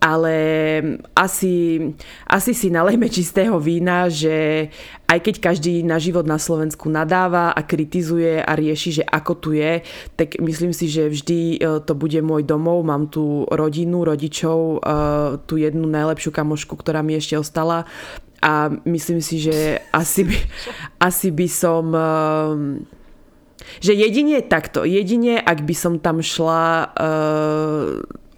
ale 0.00 0.36
asi, 1.12 1.76
asi 2.24 2.52
si 2.56 2.72
nalejme 2.72 3.12
čistého 3.12 3.60
vína, 3.60 4.08
že 4.08 4.66
aj 5.04 5.20
keď 5.20 5.34
každý 5.52 5.84
na 5.84 6.00
život 6.00 6.24
na 6.24 6.40
Slovensku 6.40 6.88
nadáva 6.88 7.52
a 7.52 7.60
kritizuje 7.60 8.40
a 8.40 8.48
rieši, 8.56 8.90
že 9.00 9.04
ako 9.04 9.32
tu 9.36 9.50
je, 9.52 9.84
tak 10.16 10.40
myslím 10.40 10.72
si, 10.72 10.88
že 10.88 11.12
vždy 11.12 11.40
e, 11.60 11.84
to 11.84 11.92
bude 11.92 12.16
môj 12.24 12.48
domov. 12.48 12.80
Mám 12.80 13.12
tu 13.12 13.44
rodinu, 13.52 14.08
rodičov, 14.08 14.58
e, 14.58 14.98
tú 15.44 15.60
jednu 15.60 15.84
najlepšiu 15.84 16.32
kamošku, 16.32 16.80
ktorá 16.80 17.04
mi 17.04 17.20
ešte 17.20 17.36
ostala 17.36 17.84
a 18.40 18.72
myslím 18.88 19.20
si, 19.20 19.36
že 19.36 19.84
asi 19.92 20.24
by, 20.24 20.36
asi 21.12 21.28
by 21.28 21.46
som 21.52 21.84
e, 21.92 22.04
že 23.80 23.92
jedine 23.92 24.40
takto, 24.44 24.84
jedine 24.84 25.40
ak 25.40 25.64
by 25.64 25.74
som 25.76 25.98
tam 26.00 26.24
šla 26.24 26.92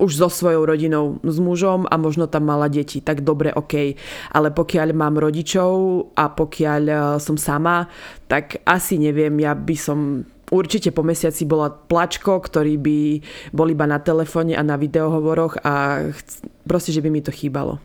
už 0.02 0.18
so 0.18 0.26
svojou 0.26 0.66
rodinou, 0.66 1.22
s 1.22 1.38
mužom 1.38 1.86
a 1.86 1.94
možno 1.94 2.26
tam 2.26 2.50
mala 2.50 2.66
deti, 2.66 2.98
tak 2.98 3.22
dobre, 3.22 3.54
OK. 3.54 3.94
Ale 4.34 4.50
pokiaľ 4.50 4.90
mám 4.90 5.14
rodičov 5.14 6.10
a 6.18 6.26
pokiaľ 6.26 6.82
e, 6.90 6.94
som 7.22 7.38
sama, 7.38 7.86
tak 8.26 8.58
asi 8.66 8.98
neviem, 8.98 9.30
ja 9.38 9.54
by 9.54 9.76
som 9.78 10.26
určite 10.50 10.90
po 10.90 11.06
mesiaci 11.06 11.46
bola 11.46 11.70
plačko, 11.70 12.42
ktorý 12.42 12.74
by 12.82 12.98
bol 13.54 13.70
iba 13.70 13.86
na 13.86 14.02
telefóne 14.02 14.58
a 14.58 14.66
na 14.66 14.74
videohovoroch 14.74 15.62
a 15.62 16.04
proste, 16.66 16.90
že 16.90 17.00
by 17.00 17.08
mi 17.08 17.22
to 17.22 17.30
chýbalo. 17.30 17.78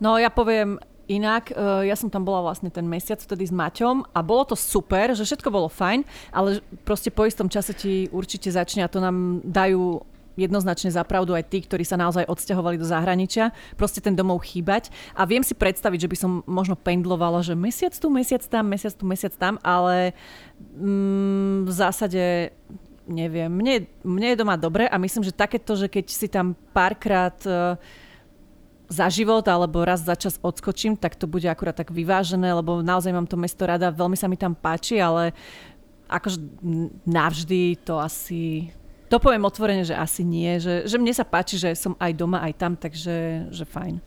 No 0.00 0.16
ja 0.16 0.32
poviem, 0.32 0.80
Inak, 1.10 1.50
e, 1.50 1.90
ja 1.90 1.98
som 1.98 2.06
tam 2.06 2.22
bola 2.22 2.46
vlastne 2.46 2.70
ten 2.70 2.86
mesiac 2.86 3.18
vtedy 3.18 3.42
s 3.42 3.50
Maťom 3.50 4.14
a 4.14 4.22
bolo 4.22 4.46
to 4.46 4.54
super, 4.54 5.10
že 5.10 5.26
všetko 5.26 5.50
bolo 5.50 5.66
fajn, 5.66 6.06
ale 6.30 6.62
proste 6.86 7.10
po 7.10 7.26
istom 7.26 7.50
čase 7.50 7.74
ti 7.74 8.06
určite 8.14 8.54
začne 8.54 8.86
a 8.86 8.92
to 8.92 9.02
nám 9.02 9.42
dajú 9.42 10.06
jednoznačne 10.38 10.94
zapravdu 10.94 11.34
aj 11.34 11.50
tí, 11.50 11.66
ktorí 11.66 11.82
sa 11.82 11.98
naozaj 11.98 12.30
odsťahovali 12.30 12.78
do 12.78 12.86
zahraničia, 12.86 13.50
proste 13.74 13.98
ten 13.98 14.14
domov 14.14 14.46
chýbať. 14.46 14.88
A 15.18 15.26
viem 15.26 15.42
si 15.42 15.52
predstaviť, 15.52 16.06
že 16.06 16.10
by 16.14 16.16
som 16.16 16.30
možno 16.46 16.78
pendlovala, 16.78 17.42
že 17.42 17.58
mesiac 17.58 17.92
tu, 17.92 18.06
mesiac 18.08 18.40
tam, 18.46 18.70
mesiac 18.70 18.94
tu, 18.94 19.04
mesiac 19.04 19.34
tam, 19.34 19.58
ale 19.60 20.14
mm, 20.78 21.66
v 21.66 21.72
zásade 21.74 22.54
neviem, 23.10 23.50
mne, 23.50 23.90
mne 24.06 24.28
je 24.32 24.40
doma 24.40 24.54
dobre 24.54 24.86
a 24.86 24.94
myslím, 24.94 25.26
že 25.26 25.34
takéto, 25.34 25.74
že 25.74 25.90
keď 25.90 26.06
si 26.06 26.30
tam 26.30 26.54
párkrát 26.70 27.34
uh, 27.42 27.74
za 28.90 29.06
život 29.06 29.46
alebo 29.46 29.86
raz 29.86 30.02
za 30.02 30.18
čas 30.18 30.36
odskočím, 30.42 30.98
tak 30.98 31.14
to 31.14 31.30
bude 31.30 31.46
akurát 31.46 31.78
tak 31.78 31.94
vyvážené, 31.94 32.50
lebo 32.50 32.82
naozaj 32.82 33.14
mám 33.14 33.30
to 33.30 33.38
mesto 33.38 33.62
rada, 33.62 33.94
veľmi 33.94 34.18
sa 34.18 34.26
mi 34.26 34.34
tam 34.34 34.58
páči, 34.58 34.98
ale 34.98 35.30
akože 36.10 36.42
navždy 37.06 37.86
to 37.86 38.02
asi 38.02 38.74
to 39.10 39.18
poviem 39.18 39.42
otvorene, 39.42 39.82
že 39.82 39.94
asi 39.94 40.22
nie, 40.22 40.62
že, 40.62 40.86
že 40.86 40.94
mne 40.94 41.10
sa 41.10 41.26
páči, 41.26 41.58
že 41.58 41.74
som 41.74 41.98
aj 41.98 42.14
doma, 42.14 42.46
aj 42.46 42.54
tam, 42.54 42.78
takže 42.78 43.46
že 43.50 43.64
fajn. 43.66 43.98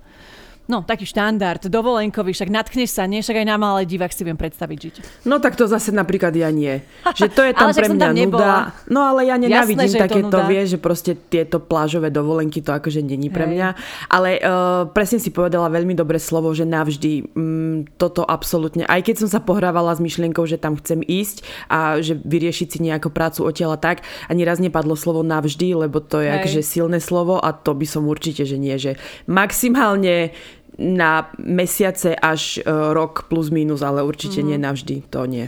No, 0.63 0.79
taký 0.79 1.03
štandard, 1.03 1.59
dovolenkový, 1.67 2.31
však 2.31 2.47
natkneš 2.47 2.95
sa, 2.95 3.03
nie? 3.03 3.19
Však 3.19 3.43
aj 3.43 3.47
na 3.51 3.59
malé 3.59 3.83
divák 3.83 4.15
si 4.15 4.23
viem 4.23 4.39
predstaviť 4.39 4.77
žiť. 4.79 4.95
No 5.27 5.43
tak 5.43 5.59
to 5.59 5.67
zase 5.67 5.91
napríklad 5.91 6.31
ja 6.31 6.47
nie. 6.55 6.79
Že 7.19 7.27
to 7.35 7.41
je 7.43 7.51
tam 7.51 7.69
pre 7.75 7.87
mňa 7.91 8.07
tam 8.07 8.15
nuda. 8.15 8.53
No 8.87 9.03
ale 9.03 9.27
ja 9.27 9.35
nenávidím 9.35 9.91
Jasné, 9.91 10.07
takéto, 10.07 10.37
vie, 10.47 10.63
že 10.63 10.79
proste 10.79 11.19
tieto 11.19 11.59
plážové 11.59 12.07
dovolenky 12.09 12.63
to 12.63 12.71
akože 12.71 13.03
není 13.03 13.27
pre 13.27 13.43
mňa. 13.43 13.67
Ale 14.07 14.39
uh, 14.39 14.87
presne 14.87 15.19
si 15.19 15.35
povedala 15.35 15.67
veľmi 15.67 15.99
dobré 15.99 16.15
slovo, 16.15 16.55
že 16.55 16.63
navždy 16.63 17.35
mm, 17.35 17.99
toto 17.99 18.23
absolútne, 18.23 18.87
aj 18.87 19.03
keď 19.03 19.15
som 19.27 19.29
sa 19.29 19.43
pohrávala 19.43 19.91
s 19.91 19.99
myšlienkou, 19.99 20.47
že 20.47 20.55
tam 20.55 20.79
chcem 20.79 21.03
ísť 21.03 21.43
a 21.67 21.99
že 21.99 22.15
vyriešiť 22.15 22.67
si 22.71 22.79
nejakú 22.79 23.11
prácu 23.11 23.43
tela 23.51 23.75
tak, 23.75 24.01
ani 24.31 24.47
raz 24.47 24.63
nepadlo 24.63 24.95
slovo 24.95 25.21
navždy, 25.27 25.75
lebo 25.75 25.99
to 25.99 26.23
je 26.23 26.29
akože 26.31 26.61
silné 26.63 27.03
slovo 27.03 27.37
a 27.37 27.51
to 27.51 27.75
by 27.75 27.83
som 27.83 28.07
určite, 28.07 28.47
že 28.47 28.55
nie, 28.55 28.79
že 28.79 28.95
maximálne 29.27 30.31
na 30.77 31.29
mesiace 31.37 32.17
až 32.17 32.57
e, 32.57 32.61
rok 32.67 33.29
plus 33.29 33.53
minus, 33.53 33.85
ale 33.85 34.01
určite 34.01 34.41
mm. 34.41 34.45
nie 34.47 34.57
navždy, 34.57 34.95
to 35.09 35.25
nie. 35.29 35.45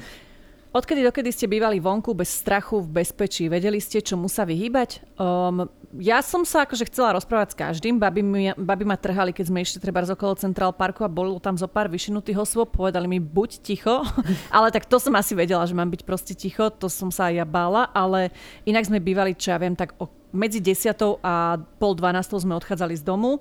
Odkedy 0.76 1.08
dokedy 1.08 1.32
ste 1.32 1.48
bývali 1.48 1.80
vonku 1.80 2.12
bez 2.12 2.28
strachu, 2.44 2.84
v 2.84 3.00
bezpečí? 3.00 3.48
Vedeli 3.48 3.80
ste, 3.80 4.04
čomu 4.04 4.28
sa 4.28 4.44
vyhýbať? 4.44 5.00
Um, 5.16 5.72
ja 5.96 6.20
som 6.20 6.44
sa 6.44 6.68
akože 6.68 6.92
chcela 6.92 7.16
rozprávať 7.16 7.56
s 7.56 7.60
každým. 7.60 7.96
Babi, 7.96 8.20
mi, 8.20 8.52
babi 8.60 8.84
ma 8.84 9.00
trhali, 9.00 9.32
keď 9.32 9.46
sme 9.48 9.64
išli 9.64 9.80
treba 9.80 10.04
z 10.04 10.12
okolo 10.12 10.36
Central 10.36 10.76
Parku 10.76 11.08
a 11.08 11.12
bolo 11.12 11.40
tam 11.40 11.56
zo 11.56 11.72
pár 11.72 11.88
vyšinutých 11.88 12.44
osôb. 12.44 12.76
Povedali 12.76 13.08
mi, 13.08 13.24
buď 13.24 13.64
ticho. 13.64 14.04
ale 14.56 14.68
tak 14.68 14.84
to 14.84 15.00
som 15.00 15.16
asi 15.16 15.32
vedela, 15.32 15.64
že 15.64 15.72
mám 15.72 15.88
byť 15.88 16.04
proste 16.04 16.36
ticho. 16.36 16.68
To 16.68 16.92
som 16.92 17.08
sa 17.08 17.32
aj 17.32 17.40
ja 17.40 17.46
bála. 17.48 17.88
Ale 17.96 18.36
inak 18.68 18.84
sme 18.84 19.00
bývali, 19.00 19.32
čo 19.32 19.56
ja 19.56 19.58
viem, 19.64 19.80
tak 19.80 19.96
o, 19.96 20.12
medzi 20.36 20.60
10 20.60 21.24
a 21.24 21.56
pol 21.80 21.96
12 21.96 22.44
sme 22.44 22.60
odchádzali 22.60 23.00
z 23.00 23.04
domu 23.08 23.40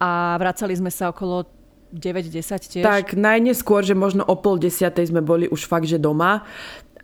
a 0.00 0.36
vracali 0.36 0.76
sme 0.76 0.92
sa 0.92 1.10
okolo 1.10 1.48
9-10 1.94 2.80
tiež. 2.80 2.84
Tak 2.84 3.16
najneskôr, 3.16 3.86
že 3.86 3.96
možno 3.96 4.26
o 4.26 4.36
pol 4.36 4.60
desiatej 4.60 5.14
sme 5.14 5.22
boli 5.24 5.46
už 5.48 5.64
fakt, 5.64 5.88
že 5.88 6.02
doma. 6.02 6.44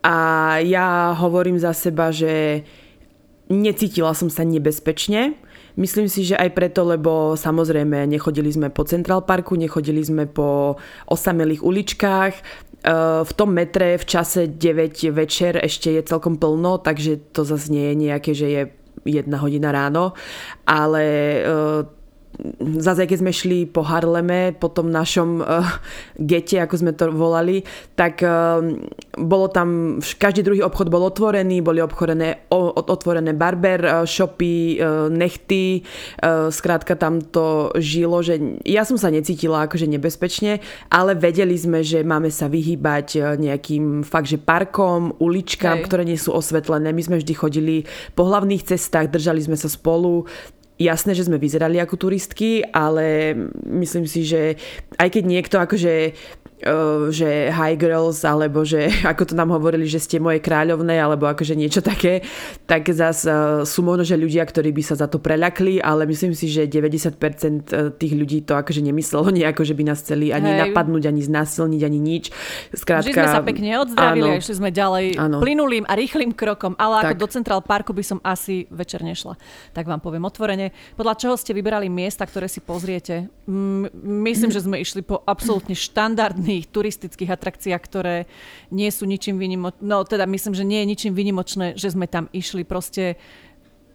A 0.03 0.15
ja 0.67 1.15
hovorím 1.15 1.63
za 1.63 1.71
seba, 1.71 2.11
že 2.11 2.67
necítila 3.47 4.13
som 4.13 4.27
sa 4.27 4.43
nebezpečne. 4.43 5.39
Myslím 5.73 6.05
si, 6.05 6.29
že 6.29 6.37
aj 6.37 6.53
preto, 6.53 6.85
lebo 6.85 7.33
samozrejme 7.33 8.05
nechodili 8.05 8.53
sme 8.53 8.69
po 8.69 8.85
Central 8.85 9.25
Parku, 9.25 9.57
nechodili 9.57 10.05
sme 10.05 10.29
po 10.29 10.77
osamelých 11.09 11.65
uličkách. 11.65 12.35
E, 12.37 12.43
v 13.25 13.33
tom 13.33 13.57
metre 13.57 13.97
v 13.97 14.05
čase 14.05 14.53
9 14.53 15.17
večer 15.17 15.57
ešte 15.57 15.89
je 15.97 16.05
celkom 16.05 16.37
plno, 16.37 16.77
takže 16.77 17.33
to 17.33 17.49
zase 17.49 17.73
nie 17.73 17.89
je 17.89 17.95
nejaké, 17.97 18.31
že 18.37 18.47
je 18.53 18.63
jedna 19.09 19.41
hodina 19.41 19.73
ráno, 19.73 20.13
ale 20.69 21.05
e, 21.41 21.41
zase 22.81 23.05
keď 23.05 23.19
sme 23.21 23.33
šli 23.33 23.59
po 23.69 23.85
Harleme, 23.85 24.57
po 24.57 24.73
tom 24.73 24.89
našom 24.89 25.45
uh, 25.45 25.63
gete, 26.17 26.59
ako 26.59 26.75
sme 26.81 26.93
to 26.97 27.13
volali, 27.13 27.63
tak 27.93 28.25
uh, 28.25 28.59
bolo 29.21 29.47
tam, 29.53 30.01
každý 30.01 30.41
druhý 30.41 30.61
obchod 30.65 30.89
bol 30.89 31.05
otvorený, 31.05 31.61
boli 31.61 31.85
obchodené, 31.85 32.49
o, 32.49 32.73
otvorené 32.73 33.37
barber 33.37 33.81
uh, 33.85 33.93
shopy, 34.09 34.81
uh, 34.81 35.13
nechty, 35.13 35.85
uh, 36.25 36.49
skrátka 36.49 36.97
tam 36.97 37.21
to 37.21 37.71
žilo, 37.77 38.25
že 38.25 38.41
ja 38.65 38.89
som 38.89 38.97
sa 38.97 39.13
necítila 39.13 39.69
akože 39.69 39.85
nebezpečne, 39.87 40.65
ale 40.89 41.13
vedeli 41.13 41.55
sme, 41.55 41.85
že 41.85 42.01
máme 42.01 42.33
sa 42.33 42.49
vyhýbať 42.49 43.37
nejakým 43.37 44.03
fakt, 44.03 44.33
že 44.33 44.41
parkom, 44.41 45.15
uličkám, 45.21 45.85
Hej. 45.85 45.85
ktoré 45.87 46.03
nie 46.09 46.19
sú 46.19 46.33
osvetlené. 46.33 46.91
My 46.91 47.03
sme 47.05 47.21
vždy 47.21 47.35
chodili 47.37 47.77
po 48.17 48.25
hlavných 48.25 48.65
cestách, 48.65 49.13
držali 49.13 49.45
sme 49.45 49.57
sa 49.59 49.69
spolu, 49.69 50.25
jasné, 50.83 51.15
že 51.15 51.27
sme 51.31 51.39
vyzerali 51.39 51.79
ako 51.79 51.95
turistky, 51.97 52.61
ale 52.61 53.35
myslím 53.71 54.05
si, 54.11 54.27
že 54.27 54.59
aj 54.99 55.09
keď 55.15 55.23
niekto 55.25 55.57
akože 55.63 55.95
že 57.11 57.51
high 57.51 57.77
girls, 57.77 58.23
alebo 58.23 58.63
že 58.63 58.89
ako 59.13 59.33
to 59.33 59.35
nám 59.35 59.51
hovorili, 59.51 59.85
že 59.91 59.99
ste 59.99 60.23
moje 60.23 60.39
kráľovné, 60.39 60.99
alebo 60.99 61.27
akože 61.27 61.59
niečo 61.59 61.83
také, 61.83 62.23
tak 62.67 62.87
zase 62.89 63.31
sú 63.67 63.81
možno, 63.83 64.07
že 64.07 64.15
ľudia, 64.15 64.47
ktorí 64.47 64.71
by 64.71 64.83
sa 64.83 64.95
za 64.95 65.07
to 65.11 65.19
preľakli, 65.19 65.83
ale 65.83 66.07
myslím 66.07 66.33
si, 66.33 66.49
že 66.49 66.71
90% 66.71 67.15
e, 67.15 67.93
tých 67.97 68.15
ľudí 68.15 68.47
to 68.47 68.55
akože 68.55 68.81
nemyslelo 68.81 69.35
nejako, 69.35 69.63
že 69.67 69.75
by 69.75 69.83
nás 69.87 69.99
chceli 70.03 70.31
ani 70.31 70.55
Hej. 70.55 70.59
napadnúť, 70.71 71.11
ani 71.11 71.23
znásilniť, 71.23 71.83
ani 71.83 71.99
nič. 71.99 72.25
Skrátka, 72.73 73.11
že 73.11 73.19
sme 73.19 73.29
sa 73.29 73.43
pekne 73.43 73.71
odzdravili 73.83 74.29
áno, 74.29 74.37
a 74.37 74.41
išli 74.41 74.55
sme 74.57 74.71
ďalej 74.71 75.07
áno. 75.19 75.37
plynulým 75.43 75.85
a 75.87 75.93
rýchlým 75.99 76.33
krokom, 76.33 76.79
ale 76.79 77.03
tak. 77.03 77.05
ako 77.11 77.15
do 77.19 77.29
Central 77.29 77.61
Parku 77.61 77.91
by 77.91 78.05
som 78.07 78.19
asi 78.23 78.71
večer 78.71 79.03
nešla. 79.03 79.35
Tak 79.75 79.85
vám 79.89 79.99
poviem 79.99 80.23
otvorene. 80.25 80.71
Podľa 80.95 81.15
čoho 81.19 81.35
ste 81.35 81.53
vyberali 81.57 81.91
miesta, 81.91 82.23
ktoré 82.23 82.47
si 82.47 82.63
pozriete? 82.63 83.27
myslím, 84.03 84.51
že 84.55 84.65
sme 84.65 84.79
išli 84.83 85.03
po 85.03 85.21
absolútne 85.27 85.75
štandardný 85.75 86.52
rôznych 86.53 86.69
turistických 86.69 87.33
atrakciách, 87.33 87.83
ktoré 87.83 88.17
nie 88.69 88.91
sú 88.93 89.09
ničím 89.09 89.41
výnimočné. 89.41 89.81
No 89.81 90.05
teda 90.05 90.29
myslím, 90.29 90.53
že 90.53 90.69
nie 90.69 90.85
je 90.85 90.91
ničím 90.93 91.13
výnimočné, 91.17 91.81
že 91.81 91.89
sme 91.89 92.05
tam 92.05 92.29
išli. 92.33 92.69
Proste 92.69 93.17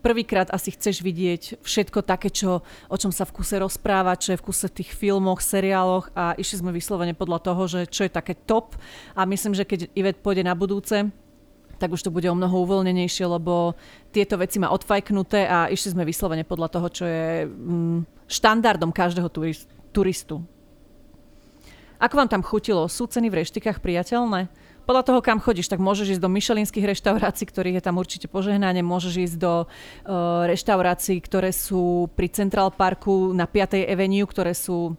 prvýkrát 0.01 0.49
asi 0.49 0.73
chceš 0.73 1.05
vidieť 1.05 1.61
všetko 1.61 2.01
také, 2.01 2.33
čo, 2.33 2.65
o 2.89 2.97
čom 2.97 3.13
sa 3.13 3.29
v 3.29 3.35
kuse 3.37 3.61
rozpráva, 3.61 4.17
čo 4.17 4.33
je 4.33 4.39
v 4.41 4.45
kuse 4.45 4.65
v 4.69 4.77
tých 4.81 4.89
filmoch, 4.93 5.43
seriáloch 5.43 6.09
a 6.17 6.33
išli 6.37 6.65
sme 6.65 6.71
vyslovene 6.73 7.13
podľa 7.13 7.39
toho, 7.45 7.61
že 7.69 7.81
čo 7.85 8.07
je 8.07 8.11
také 8.11 8.33
top 8.33 8.73
a 9.13 9.27
myslím, 9.29 9.53
že 9.53 9.67
keď 9.67 9.91
Ivet 9.93 10.23
pôjde 10.23 10.47
na 10.47 10.57
budúce, 10.57 11.11
tak 11.77 11.93
už 11.93 12.01
to 12.01 12.09
bude 12.09 12.25
o 12.25 12.33
mnoho 12.33 12.65
uvoľnenejšie, 12.65 13.29
lebo 13.29 13.77
tieto 14.09 14.33
veci 14.41 14.57
má 14.57 14.73
odfajknuté 14.73 15.45
a 15.45 15.69
išli 15.69 15.93
sme 15.93 16.09
vyslovene 16.09 16.41
podľa 16.41 16.73
toho, 16.73 16.87
čo 16.89 17.05
je 17.05 17.45
mm, 17.45 18.25
štandardom 18.25 18.89
každého 18.89 19.29
turistu. 19.93 20.41
Ako 21.97 22.13
vám 22.13 22.29
tam 22.29 22.45
chutilo? 22.45 22.85
Sú 22.85 23.09
ceny 23.09 23.33
v 23.33 23.41
reštikách 23.41 23.81
priateľné? 23.81 24.53
Podľa 24.87 25.03
toho, 25.03 25.19
kam 25.19 25.43
chodíš, 25.43 25.67
tak 25.67 25.83
môžeš 25.83 26.15
ísť 26.15 26.23
do 26.23 26.31
myšelinských 26.31 26.87
reštaurácií, 26.95 27.43
ktorých 27.49 27.81
je 27.81 27.83
tam 27.83 27.99
určite 27.99 28.31
požehnanie, 28.31 28.85
môžeš 28.85 29.13
ísť 29.19 29.37
do 29.41 29.53
uh, 29.65 30.47
reštaurácií, 30.47 31.19
ktoré 31.19 31.51
sú 31.51 32.07
pri 32.15 32.31
Central 32.31 32.71
Parku 32.71 33.35
na 33.35 33.49
5. 33.49 33.83
Avenue, 33.83 34.23
ktoré 34.23 34.55
sú 34.55 34.95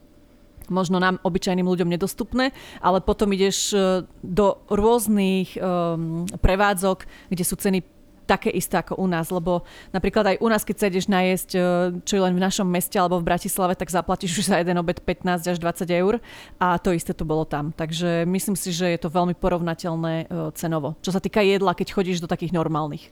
možno 0.69 1.01
nám 1.01 1.17
obyčajným 1.25 1.65
ľuďom 1.65 1.89
nedostupné, 1.89 2.53
ale 2.85 3.01
potom 3.01 3.33
ideš 3.33 3.73
e, 3.73 4.05
do 4.21 4.61
rôznych 4.69 5.57
um, 5.57 6.29
prevádzok, 6.29 7.09
kde 7.33 7.45
sú 7.45 7.57
ceny 7.57 7.81
také 8.29 8.53
isté 8.53 8.77
ako 8.77 9.01
u 9.01 9.09
nás, 9.09 9.33
lebo 9.33 9.65
napríklad 9.97 10.37
aj 10.37 10.37
u 10.45 10.49
nás, 10.53 10.61
keď 10.69 10.77
sa 10.77 10.89
ideš 10.93 11.09
najesť, 11.09 11.51
e, 11.57 11.61
čo 12.05 12.21
je 12.21 12.23
len 12.29 12.37
v 12.37 12.45
našom 12.45 12.69
meste 12.69 13.01
alebo 13.01 13.17
v 13.17 13.25
Bratislave, 13.25 13.73
tak 13.73 13.89
zaplatíš 13.89 14.45
už 14.45 14.53
za 14.53 14.61
jeden 14.61 14.77
obed 14.77 15.01
15 15.01 15.49
až 15.49 15.57
20 15.57 15.89
eur 15.89 16.21
a 16.61 16.77
to 16.77 16.93
isté 16.93 17.17
to 17.17 17.25
bolo 17.25 17.49
tam. 17.49 17.73
Takže 17.73 18.29
myslím 18.29 18.61
si, 18.61 18.77
že 18.77 18.93
je 18.93 19.01
to 19.01 19.09
veľmi 19.09 19.33
porovnateľné 19.33 20.15
e, 20.29 20.53
cenovo. 20.53 21.01
Čo 21.01 21.17
sa 21.17 21.25
týka 21.25 21.41
jedla, 21.41 21.73
keď 21.73 21.97
chodíš 21.97 22.21
do 22.21 22.29
takých 22.29 22.53
normálnych. 22.53 23.09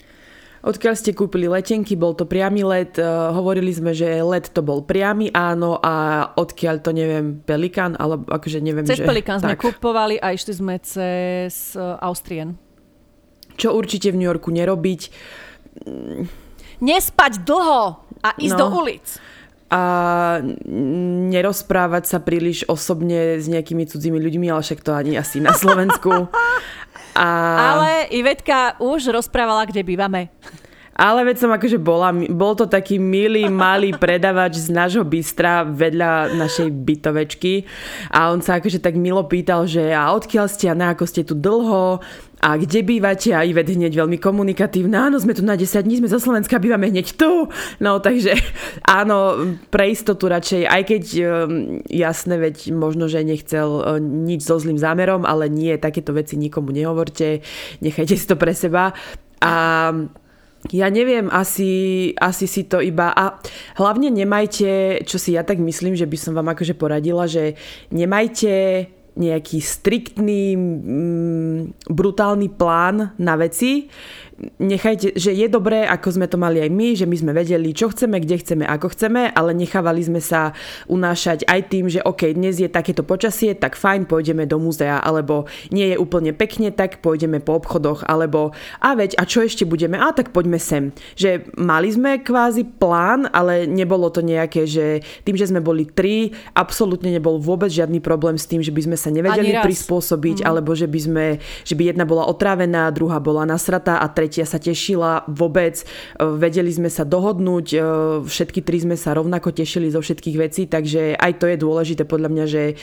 Odkiaľ 0.67 0.95
ste 0.99 1.15
kúpili 1.15 1.47
letenky, 1.47 1.95
bol 1.95 2.17
to 2.19 2.27
priamy 2.27 2.67
let, 2.67 2.99
uh, 2.99 3.31
hovorili 3.31 3.71
sme, 3.71 3.95
že 3.95 4.19
let 4.27 4.51
to 4.51 4.67
bol 4.67 4.83
priamy, 4.83 5.31
áno, 5.31 5.79
a 5.79 6.27
odkiaľ 6.35 6.83
to 6.83 6.91
neviem, 6.91 7.39
Pelikán, 7.45 7.95
alebo 7.95 8.27
akože 8.27 8.59
neviem, 8.59 8.83
cez 8.83 8.99
že... 8.99 9.07
Pelikán 9.07 9.39
sme 9.39 9.55
kúpovali 9.55 10.19
a 10.19 10.35
išli 10.35 10.59
sme 10.59 10.75
cez 10.83 11.79
Austrien. 12.03 12.59
Čo 13.57 13.75
určite 13.75 14.13
v 14.13 14.21
New 14.21 14.29
Yorku 14.29 14.53
nerobiť. 14.53 15.01
Nespať 16.81 17.33
dlho 17.43 17.83
a 18.21 18.29
ísť 18.37 18.55
no. 18.57 18.61
do 18.61 18.67
ulic 18.85 19.07
a 19.67 19.83
nerozprávať 21.27 22.07
sa 22.07 22.19
príliš 22.23 22.63
osobne 22.71 23.43
s 23.43 23.51
nejakými 23.51 23.83
cudzími 23.91 24.15
ľuďmi, 24.15 24.47
ale 24.47 24.63
však 24.63 24.79
to 24.79 24.95
ani 24.95 25.19
asi 25.19 25.43
na 25.43 25.51
Slovensku. 25.59 26.11
A... 27.17 27.27
Ale 27.57 27.91
Ivetka 28.13 28.77
už 28.77 29.09
rozprávala, 29.09 29.65
kde 29.65 29.81
bývame. 29.81 30.29
Ale 30.97 31.29
veď 31.29 31.45
som 31.45 31.53
akože 31.53 31.77
bola, 31.77 32.09
bol 32.13 32.57
to 32.57 32.65
taký 32.65 32.97
milý, 32.97 33.53
malý 33.53 33.93
predavač 33.93 34.57
z 34.57 34.73
nášho 34.73 35.05
bystra 35.05 35.61
vedľa 35.65 36.33
našej 36.41 36.73
bytovečky 36.73 37.69
a 38.09 38.33
on 38.33 38.41
sa 38.41 38.57
akože 38.57 38.81
tak 38.81 38.97
milo 38.97 39.21
pýtal, 39.29 39.69
že 39.69 39.93
a 39.93 40.09
odkiaľ 40.17 40.49
ste 40.49 40.73
a 40.73 40.75
na 40.77 40.97
ako 40.97 41.05
ste 41.05 41.21
tu 41.21 41.37
dlho 41.37 42.01
a 42.37 42.61
kde 42.61 42.85
bývate? 42.85 43.33
A 43.33 43.49
Ivet 43.49 43.73
hneď 43.73 43.97
veľmi 43.97 44.21
komunikatívna. 44.21 45.09
Áno, 45.09 45.17
sme 45.17 45.33
tu 45.33 45.41
na 45.41 45.57
10 45.57 45.89
dní, 45.89 46.05
sme 46.05 46.13
zo 46.13 46.21
Slovenska, 46.21 46.61
bývame 46.61 46.93
hneď 46.93 47.17
tu. 47.17 47.49
No 47.81 47.99
takže 47.99 48.37
áno, 48.85 49.41
pre 49.73 49.89
istotu 49.89 50.29
radšej, 50.29 50.69
aj 50.69 50.83
keď 50.85 51.05
um, 51.17 51.81
jasné, 51.89 52.37
veď 52.37 52.77
možno, 52.77 53.09
že 53.09 53.25
nechcel 53.25 53.69
uh, 53.81 53.97
nič 53.97 54.45
so 54.45 54.61
zlým 54.61 54.77
zámerom, 54.77 55.25
ale 55.25 55.49
nie, 55.49 55.81
takéto 55.81 56.13
veci 56.13 56.37
nikomu 56.37 56.77
nehovorte, 56.77 57.41
nechajte 57.81 58.15
si 58.15 58.29
to 58.29 58.37
pre 58.37 58.53
seba. 58.53 58.93
A 59.41 59.53
ja 60.73 60.89
neviem, 60.91 61.31
asi, 61.31 62.13
asi 62.19 62.47
si 62.51 62.67
to 62.67 62.83
iba... 62.83 63.15
A 63.15 63.39
hlavne 63.79 64.11
nemajte, 64.11 65.03
čo 65.07 65.17
si 65.17 65.39
ja 65.39 65.47
tak 65.47 65.63
myslím, 65.63 65.95
že 65.95 66.09
by 66.09 66.17
som 66.19 66.33
vám 66.35 66.51
akože 66.53 66.75
poradila, 66.75 67.31
že 67.31 67.55
nemajte 67.95 68.53
nejaký 69.17 69.59
striktný, 69.65 70.55
mm, 70.57 71.89
brutálny 71.89 72.53
plán 72.53 73.17
na 73.17 73.35
veci, 73.41 73.89
nechajte, 74.61 75.17
že 75.17 75.33
je 75.33 75.49
dobré, 75.49 75.89
ako 75.89 76.21
sme 76.21 76.27
to 76.29 76.37
mali 76.37 76.61
aj 76.61 76.71
my, 76.71 76.89
že 76.93 77.09
my 77.09 77.17
sme 77.17 77.33
vedeli, 77.33 77.73
čo 77.73 77.89
chceme, 77.89 78.21
kde 78.21 78.37
chceme, 78.41 78.65
ako 78.69 78.93
chceme, 78.93 79.33
ale 79.33 79.57
nechávali 79.57 80.05
sme 80.05 80.21
sa 80.21 80.53
unášať 80.89 81.49
aj 81.49 81.61
tým, 81.73 81.89
že 81.89 82.05
OK, 82.05 82.37
dnes 82.37 82.61
je 82.61 82.69
takéto 82.69 83.01
počasie, 83.01 83.57
tak 83.57 83.77
fajn, 83.77 84.05
pôjdeme 84.09 84.45
do 84.45 84.61
múzea, 84.61 85.01
alebo 85.01 85.49
nie 85.73 85.93
je 85.93 85.97
úplne 85.97 86.37
pekne, 86.37 86.69
tak 86.69 87.01
pôjdeme 87.01 87.41
po 87.41 87.57
obchodoch, 87.57 88.05
alebo 88.05 88.53
a 88.81 88.93
veď, 88.93 89.17
a 89.17 89.25
čo 89.25 89.41
ešte 89.41 89.65
budeme, 89.65 89.97
a 89.97 90.13
tak 90.13 90.37
poďme 90.37 90.61
sem. 90.61 90.93
Že 91.17 91.57
mali 91.57 91.89
sme 91.89 92.21
kvázi 92.21 92.69
plán, 92.77 93.33
ale 93.33 93.65
nebolo 93.65 94.13
to 94.13 94.21
nejaké, 94.21 94.69
že 94.69 95.01
tým, 95.25 95.37
že 95.41 95.49
sme 95.49 95.65
boli 95.65 95.89
tri, 95.89 96.37
absolútne 96.53 97.09
nebol 97.09 97.41
vôbec 97.41 97.73
žiadny 97.73 98.05
problém 98.05 98.37
s 98.37 98.45
tým, 98.45 98.61
že 98.61 98.73
by 98.73 98.85
sme 98.85 98.97
sa 99.01 99.09
nevedeli 99.09 99.57
prispôsobiť, 99.65 100.45
mm. 100.45 100.47
alebo 100.47 100.77
že 100.77 100.85
by 100.85 101.01
sme, 101.01 101.25
že 101.65 101.73
by 101.73 101.97
jedna 101.97 102.05
bola 102.05 102.29
otrávená, 102.29 102.93
druhá 102.93 103.17
bola 103.17 103.49
nasratá 103.49 104.05
a 104.05 104.07
tretia 104.13 104.26
sa 104.33 104.59
tešila 104.59 105.29
vôbec. 105.31 105.87
Vedeli 106.19 106.71
sme 106.73 106.91
sa 106.91 107.07
dohodnúť, 107.07 107.67
e, 107.73 107.79
všetky 108.27 108.61
tri 108.67 108.83
sme 108.83 108.97
sa 108.99 109.15
rovnako 109.15 109.55
tešili 109.55 109.93
zo 109.93 110.03
všetkých 110.03 110.37
vecí, 110.37 110.63
takže 110.67 111.15
aj 111.15 111.33
to 111.39 111.47
je 111.47 111.57
dôležité 111.61 112.03
podľa 112.09 112.29
mňa, 112.33 112.45
že 112.49 112.63
e, 112.71 112.75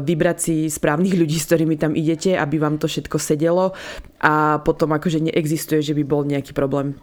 vybrať 0.00 0.36
si 0.38 0.54
správnych 0.70 1.18
ľudí, 1.18 1.36
s 1.36 1.48
ktorými 1.50 1.76
tam 1.80 1.98
idete, 1.98 2.38
aby 2.38 2.56
vám 2.62 2.78
to 2.78 2.86
všetko 2.86 3.18
sedelo 3.18 3.74
a 4.22 4.62
potom 4.62 4.94
akože 4.94 5.26
neexistuje, 5.26 5.82
že 5.82 5.96
by 5.96 6.04
bol 6.06 6.22
nejaký 6.22 6.54
problém. 6.54 6.94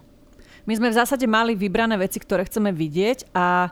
My 0.64 0.72
sme 0.80 0.88
v 0.88 0.96
zásade 0.96 1.28
mali 1.28 1.52
vybrané 1.52 2.00
veci, 2.00 2.16
ktoré 2.16 2.48
chceme 2.48 2.72
vidieť 2.72 3.36
a 3.36 3.68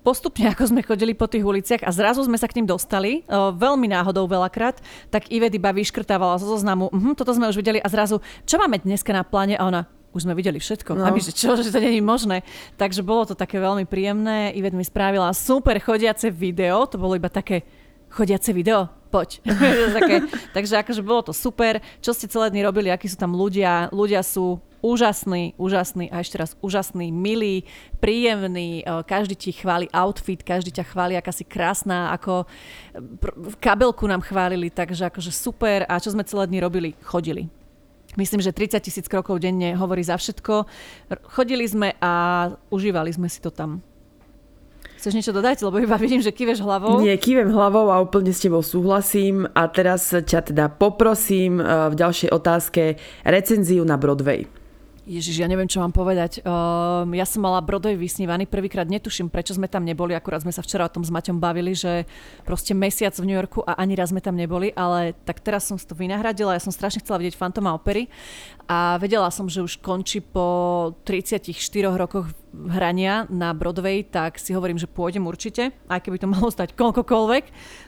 postupne, 0.00 0.48
ako 0.48 0.72
sme 0.72 0.80
chodili 0.82 1.12
po 1.12 1.28
tých 1.28 1.44
uliciach 1.44 1.82
a 1.84 1.90
zrazu 1.92 2.24
sme 2.24 2.40
sa 2.40 2.48
k 2.48 2.60
ním 2.60 2.66
dostali, 2.66 3.24
veľmi 3.30 3.86
náhodou 3.88 4.24
veľakrát, 4.24 4.80
tak 5.12 5.28
Ivet 5.28 5.54
iba 5.54 5.70
vyškrtávala 5.70 6.40
zo 6.40 6.48
zoznamu, 6.56 6.88
uh-huh, 6.88 7.12
toto 7.12 7.36
sme 7.36 7.48
už 7.52 7.60
videli 7.60 7.78
a 7.78 7.88
zrazu, 7.92 8.24
čo 8.48 8.56
máme 8.56 8.80
dneska 8.80 9.12
na 9.12 9.22
pláne? 9.22 9.60
A 9.60 9.68
ona, 9.68 9.84
už 10.10 10.26
sme 10.26 10.34
videli 10.34 10.58
všetko. 10.58 10.98
No. 10.98 11.06
A 11.06 11.14
my, 11.14 11.20
že 11.22 11.30
čo, 11.30 11.54
že 11.54 11.70
to 11.70 11.78
je 11.78 12.02
možné. 12.02 12.42
Takže 12.74 13.06
bolo 13.06 13.30
to 13.30 13.38
také 13.38 13.62
veľmi 13.62 13.86
príjemné. 13.86 14.50
Ivet 14.58 14.74
mi 14.74 14.82
spravila 14.82 15.30
super 15.30 15.78
chodiace 15.78 16.34
video, 16.34 16.82
to 16.90 16.98
bolo 16.98 17.14
iba 17.14 17.30
také 17.30 17.62
chodiace 18.10 18.50
video, 18.52 18.90
poď. 19.14 19.40
také, 19.96 20.26
takže 20.52 20.82
akože 20.82 21.00
bolo 21.00 21.30
to 21.30 21.32
super. 21.32 21.78
Čo 22.02 22.12
ste 22.12 22.26
celé 22.26 22.50
dny 22.50 22.66
robili, 22.66 22.88
akí 22.90 23.06
sú 23.06 23.16
tam 23.16 23.32
ľudia. 23.32 23.88
Ľudia 23.94 24.20
sú 24.26 24.58
úžasný, 24.80 25.54
úžasný 25.60 26.08
a 26.08 26.24
ešte 26.24 26.40
raz 26.40 26.56
úžasný, 26.64 27.12
milý, 27.12 27.68
príjemný, 28.00 28.80
e, 28.80 28.84
každý 29.04 29.36
ti 29.36 29.52
chváli 29.52 29.86
outfit, 29.92 30.40
každý 30.40 30.72
ťa 30.72 30.88
chváli, 30.88 31.14
aká 31.20 31.30
si 31.30 31.44
krásna, 31.44 32.10
ako 32.16 32.48
v 33.52 33.56
kabelku 33.60 34.08
nám 34.08 34.24
chválili, 34.24 34.72
takže 34.72 35.12
akože 35.12 35.30
super 35.30 35.84
a 35.84 36.00
čo 36.00 36.16
sme 36.16 36.24
celé 36.24 36.48
dny 36.48 36.58
robili, 36.64 36.90
chodili. 37.04 37.52
Myslím, 38.18 38.42
že 38.42 38.50
30 38.50 38.82
tisíc 38.82 39.06
krokov 39.06 39.38
denne 39.38 39.78
hovorí 39.78 40.02
za 40.02 40.18
všetko. 40.18 40.66
Chodili 41.30 41.62
sme 41.62 41.94
a 42.02 42.12
užívali 42.66 43.14
sme 43.14 43.30
si 43.30 43.38
to 43.38 43.54
tam. 43.54 43.86
Chceš 45.00 45.16
niečo 45.16 45.32
dodať? 45.32 45.64
Lebo 45.64 45.80
iba 45.80 45.96
vidím, 45.96 46.20
že 46.20 46.28
kýveš 46.28 46.60
hlavou. 46.60 47.00
Nie, 47.00 47.16
kývem 47.16 47.48
hlavou 47.48 47.88
a 47.88 48.04
úplne 48.04 48.36
s 48.36 48.44
tebou 48.44 48.60
súhlasím. 48.60 49.48
A 49.56 49.64
teraz 49.72 50.12
ťa 50.12 50.52
teda 50.52 50.68
poprosím 50.68 51.56
e, 51.56 51.64
v 51.64 51.94
ďalšej 51.96 52.28
otázke 52.28 53.00
recenziu 53.24 53.80
na 53.88 53.96
Broadway. 53.96 54.59
Ježiš, 55.08 55.40
ja 55.40 55.48
neviem, 55.48 55.64
čo 55.64 55.80
mám 55.80 55.96
povedať. 55.96 56.44
Um, 56.44 57.16
ja 57.16 57.24
som 57.24 57.40
mala 57.40 57.64
Broadway 57.64 57.96
vysnívaný. 57.96 58.44
Prvýkrát 58.44 58.84
netuším, 58.84 59.32
prečo 59.32 59.56
sme 59.56 59.64
tam 59.64 59.88
neboli. 59.88 60.12
Akurát 60.12 60.44
sme 60.44 60.52
sa 60.52 60.60
včera 60.60 60.84
o 60.84 60.92
tom 60.92 61.00
s 61.00 61.08
Maťom 61.08 61.40
bavili, 61.40 61.72
že 61.72 62.04
proste 62.44 62.76
mesiac 62.76 63.16
v 63.16 63.24
New 63.24 63.36
Yorku 63.38 63.64
a 63.64 63.80
ani 63.80 63.96
raz 63.96 64.12
sme 64.12 64.20
tam 64.20 64.36
neboli. 64.36 64.76
Ale 64.76 65.16
tak 65.24 65.40
teraz 65.40 65.64
som 65.64 65.80
si 65.80 65.88
to 65.88 65.96
vynahradila. 65.96 66.52
Ja 66.52 66.60
som 66.60 66.68
strašne 66.68 67.00
chcela 67.00 67.16
vidieť 67.16 67.34
Fantoma 67.34 67.72
opery. 67.72 68.12
A 68.68 69.00
vedela 69.00 69.32
som, 69.32 69.48
že 69.48 69.64
už 69.64 69.80
končí 69.80 70.20
po 70.20 70.92
34 71.08 71.48
rokoch 71.96 72.30
hrania 72.52 73.24
na 73.32 73.56
Broadway, 73.56 74.04
tak 74.04 74.36
si 74.36 74.52
hovorím, 74.52 74.78
že 74.78 74.86
pôjdem 74.86 75.24
určite. 75.24 75.72
Aj 75.88 75.98
keby 75.98 76.20
to 76.20 76.28
malo 76.34 76.52
stať 76.52 76.76
koľkokoľvek. 76.76 77.44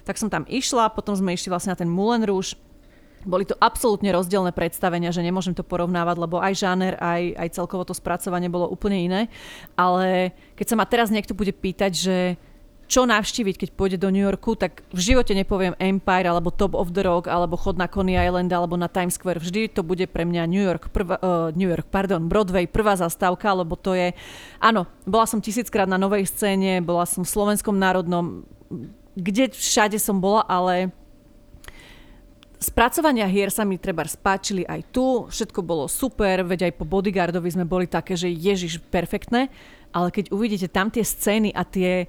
Tak 0.09 0.17
som 0.17 0.33
tam 0.33 0.49
išla. 0.49 0.91
Potom 0.97 1.13
sme 1.13 1.37
išli 1.37 1.53
vlastne 1.53 1.77
na 1.77 1.79
ten 1.79 1.93
Moulin 1.93 2.25
Rouge 2.25 2.57
boli 3.25 3.47
to 3.47 3.57
absolútne 3.59 4.11
rozdielne 4.11 4.51
predstavenia, 4.51 5.15
že 5.15 5.25
nemôžem 5.25 5.55
to 5.55 5.67
porovnávať, 5.67 6.17
lebo 6.19 6.43
aj 6.43 6.55
žáner, 6.59 6.95
aj, 6.99 7.39
aj 7.39 7.49
celkovo 7.55 7.87
to 7.87 7.95
spracovanie 7.95 8.51
bolo 8.51 8.71
úplne 8.71 8.99
iné. 8.99 9.21
Ale 9.79 10.37
keď 10.59 10.67
sa 10.67 10.79
ma 10.79 10.87
teraz 10.87 11.09
niekto 11.09 11.33
bude 11.33 11.55
pýtať, 11.55 11.93
že 11.95 12.17
čo 12.93 13.09
navštíviť, 13.09 13.57
keď 13.57 13.69
pôjde 13.73 13.97
do 13.97 14.13
New 14.13 14.21
Yorku, 14.21 14.53
tak 14.53 14.85
v 14.93 15.01
živote 15.01 15.33
nepoviem 15.33 15.73
Empire, 15.81 16.29
alebo 16.29 16.53
Top 16.53 16.77
of 16.77 16.93
the 16.93 17.01
Rock, 17.01 17.25
alebo 17.25 17.57
chod 17.57 17.81
na 17.81 17.89
Coney 17.89 18.21
Island, 18.21 18.53
alebo 18.53 18.77
na 18.77 18.85
Times 18.85 19.17
Square. 19.17 19.41
Vždy 19.41 19.73
to 19.73 19.81
bude 19.81 20.05
pre 20.13 20.29
mňa 20.29 20.45
New 20.45 20.61
York, 20.61 20.93
prvá, 20.93 21.17
uh, 21.25 21.49
New 21.57 21.73
York, 21.73 21.89
pardon, 21.89 22.29
Broadway, 22.29 22.69
prvá 22.69 22.93
zastávka, 23.01 23.49
lebo 23.57 23.81
to 23.81 23.97
je... 23.97 24.13
Áno, 24.61 24.85
bola 25.09 25.25
som 25.25 25.41
tisíckrát 25.41 25.89
na 25.89 25.97
novej 25.97 26.29
scéne, 26.29 26.85
bola 26.85 27.09
som 27.09 27.25
v 27.25 27.33
Slovenskom 27.33 27.81
národnom, 27.81 28.45
kde 29.17 29.49
všade 29.57 29.97
som 29.97 30.21
bola, 30.21 30.45
ale 30.45 30.93
spracovania 32.63 33.27
hier 33.27 33.51
sa 33.51 33.67
mi 33.67 33.77
treba 33.77 34.07
spáčili 34.07 34.63
aj 34.63 34.81
tu, 34.95 35.27
všetko 35.27 35.61
bolo 35.67 35.91
super, 35.91 36.47
veď 36.47 36.71
aj 36.71 36.73
po 36.79 36.87
Bodyguardovi 36.87 37.51
sme 37.51 37.67
boli 37.67 37.91
také, 37.91 38.15
že 38.15 38.31
ježiš, 38.31 38.79
perfektné, 38.79 39.51
ale 39.91 40.09
keď 40.15 40.31
uvidíte 40.31 40.71
tam 40.71 40.89
tie 40.89 41.03
scény 41.03 41.51
a 41.53 41.67
tie 41.67 42.07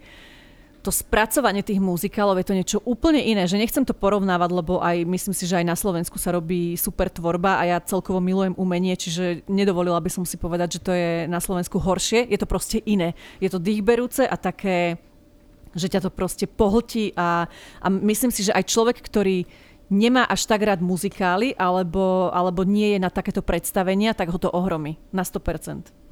to 0.84 0.92
spracovanie 0.92 1.64
tých 1.64 1.80
muzikálov 1.80 2.36
je 2.44 2.48
to 2.52 2.58
niečo 2.60 2.80
úplne 2.84 3.24
iné, 3.24 3.48
že 3.48 3.56
nechcem 3.56 3.88
to 3.88 3.96
porovnávať, 3.96 4.50
lebo 4.52 4.84
aj 4.84 5.08
myslím 5.08 5.32
si, 5.32 5.48
že 5.48 5.64
aj 5.64 5.66
na 5.72 5.80
Slovensku 5.80 6.20
sa 6.20 6.36
robí 6.36 6.76
super 6.76 7.08
tvorba 7.08 7.56
a 7.56 7.64
ja 7.64 7.78
celkovo 7.80 8.20
milujem 8.20 8.52
umenie, 8.60 9.00
čiže 9.00 9.48
nedovolila 9.48 10.04
by 10.04 10.12
som 10.12 10.28
si 10.28 10.36
povedať, 10.36 10.78
že 10.78 10.84
to 10.84 10.92
je 10.92 11.10
na 11.32 11.40
Slovensku 11.40 11.80
horšie. 11.80 12.28
Je 12.28 12.36
to 12.36 12.44
proste 12.44 12.84
iné. 12.84 13.16
Je 13.40 13.48
to 13.48 13.64
dýchberúce 13.64 14.28
a 14.28 14.36
také, 14.36 15.00
že 15.72 15.88
ťa 15.88 16.04
to 16.04 16.12
proste 16.12 16.52
pohltí 16.52 17.16
a, 17.16 17.48
a 17.80 17.88
myslím 17.88 18.36
si, 18.36 18.44
že 18.44 18.52
aj 18.52 18.68
človek, 18.68 19.00
ktorý 19.00 19.48
nemá 19.94 20.26
až 20.26 20.50
tak 20.50 20.66
rád 20.66 20.82
muzikály 20.82 21.54
alebo, 21.54 22.34
alebo 22.34 22.66
nie 22.66 22.98
je 22.98 23.00
na 23.00 23.14
takéto 23.14 23.46
predstavenia, 23.46 24.18
tak 24.18 24.34
ho 24.34 24.42
to 24.42 24.50
ohromí 24.50 24.98
na 25.14 25.22
100% 25.22 26.04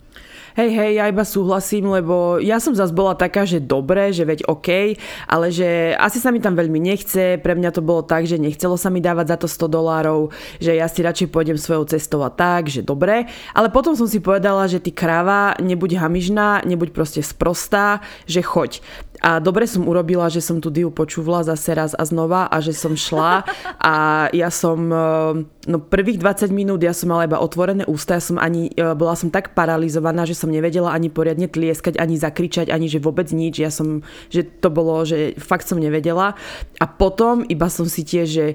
hej, 0.55 0.69
hej, 0.71 0.91
ja 0.99 1.07
iba 1.07 1.23
súhlasím, 1.23 1.91
lebo 1.91 2.39
ja 2.41 2.59
som 2.59 2.75
zase 2.75 2.91
bola 2.91 3.15
taká, 3.15 3.47
že 3.47 3.63
dobre, 3.63 4.11
že 4.11 4.27
veď 4.27 4.47
OK, 4.47 4.99
ale 5.27 5.47
že 5.53 5.95
asi 5.95 6.19
sa 6.19 6.33
mi 6.33 6.43
tam 6.43 6.57
veľmi 6.57 6.79
nechce, 6.79 7.39
pre 7.39 7.55
mňa 7.55 7.71
to 7.71 7.81
bolo 7.83 8.03
tak, 8.03 8.27
že 8.27 8.41
nechcelo 8.41 8.75
sa 8.75 8.91
mi 8.91 8.99
dávať 8.99 9.35
za 9.35 9.37
to 9.39 9.47
100 9.47 9.77
dolárov, 9.77 10.21
že 10.59 10.75
ja 10.75 10.87
si 10.91 11.03
radšej 11.03 11.31
pôjdem 11.31 11.55
svojou 11.55 11.87
cestou 11.87 12.23
a 12.25 12.31
tak, 12.31 12.67
že 12.67 12.83
dobre, 12.83 13.27
ale 13.55 13.67
potom 13.71 13.95
som 13.95 14.07
si 14.07 14.19
povedala, 14.19 14.67
že 14.67 14.83
ty 14.83 14.91
kráva, 14.91 15.55
nebuď 15.59 15.99
hamižná, 16.01 16.67
nebuď 16.67 16.91
proste 16.91 17.21
sprostá, 17.23 18.03
že 18.27 18.43
choď. 18.43 18.83
A 19.21 19.37
dobre 19.37 19.69
som 19.69 19.85
urobila, 19.85 20.25
že 20.33 20.41
som 20.41 20.57
tú 20.57 20.73
diu 20.73 20.89
počúvala 20.89 21.45
zase 21.45 21.77
raz 21.77 21.93
a 21.93 22.01
znova 22.01 22.49
a 22.49 22.57
že 22.57 22.73
som 22.73 22.97
šla. 22.97 23.45
A 23.81 24.29
ja 24.33 24.49
som, 24.53 24.89
eh, 24.93 25.33
no 25.69 25.77
prvých 25.81 26.21
20 26.21 26.53
minút 26.53 26.81
ja 26.81 26.93
som 26.93 27.09
mala 27.09 27.25
iba 27.25 27.41
otvorené 27.41 27.85
ústa, 27.85 28.17
ja 28.17 28.23
som 28.23 28.37
ani, 28.37 28.73
eh, 28.73 28.93
bola 28.97 29.17
som 29.17 29.33
tak 29.33 29.53
paralizovaná, 29.57 30.25
že 30.25 30.37
som 30.37 30.49
nevedela 30.49 30.93
ani 30.93 31.09
poriadne 31.09 31.49
tlieskať, 31.49 31.97
ani 31.97 32.17
zakričať, 32.17 32.69
ani 32.69 32.89
že 32.89 33.01
vôbec 33.01 33.29
nič, 33.29 33.61
ja 33.61 33.69
som, 33.69 34.05
že 34.29 34.45
to 34.45 34.69
bolo, 34.73 35.01
že 35.05 35.37
fakt 35.37 35.69
som 35.69 35.77
nevedela. 35.77 36.37
A 36.81 36.85
potom 36.85 37.45
iba 37.45 37.69
som 37.69 37.85
si 37.85 38.01
tiež, 38.01 38.27
že 38.27 38.45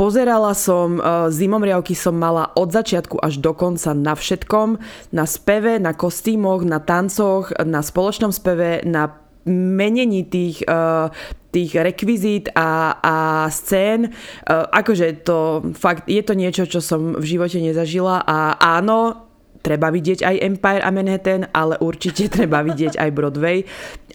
Pozerala 0.00 0.56
som, 0.56 0.96
uh, 0.96 1.28
zimomriavky 1.28 1.92
som 1.92 2.16
mala 2.16 2.48
od 2.56 2.72
začiatku 2.72 3.20
až 3.20 3.36
do 3.36 3.52
konca 3.52 3.92
na 3.92 4.16
všetkom, 4.16 4.80
na 5.12 5.28
speve, 5.28 5.76
na 5.76 5.92
kostýmoch, 5.92 6.64
na 6.64 6.80
tancoch, 6.80 7.52
na 7.52 7.84
spoločnom 7.84 8.32
speve, 8.32 8.80
na 8.88 9.12
menení 9.48 10.24
tých, 10.28 10.64
uh, 10.68 11.08
tých 11.50 11.76
rekvizít 11.76 12.52
a, 12.54 13.00
a 13.00 13.16
scén. 13.50 14.10
Uh, 14.10 14.66
akože 14.68 15.24
to 15.24 15.62
fakt, 15.72 16.06
je 16.06 16.22
to 16.22 16.34
niečo, 16.36 16.66
čo 16.68 16.80
som 16.84 17.16
v 17.16 17.24
živote 17.24 17.60
nezažila 17.60 18.22
a 18.26 18.60
áno, 18.60 19.30
treba 19.60 19.92
vidieť 19.92 20.24
aj 20.24 20.36
Empire 20.40 20.82
a 20.84 20.90
Manhattan, 20.90 21.48
ale 21.52 21.76
určite 21.80 22.28
treba 22.36 22.64
vidieť 22.64 22.96
aj 22.96 23.10
Broadway. 23.12 23.64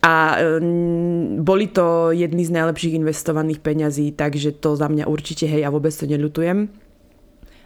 A 0.06 0.38
um, 0.62 1.42
boli 1.42 1.74
to 1.74 2.14
jedny 2.14 2.46
z 2.46 2.54
najlepších 2.54 2.98
investovaných 2.98 3.62
peňazí, 3.62 4.14
takže 4.14 4.62
to 4.62 4.78
za 4.78 4.86
mňa 4.86 5.10
určite 5.10 5.50
hej 5.50 5.66
a 5.66 5.74
vôbec 5.74 5.94
to 5.94 6.06
neľutujem. 6.06 6.85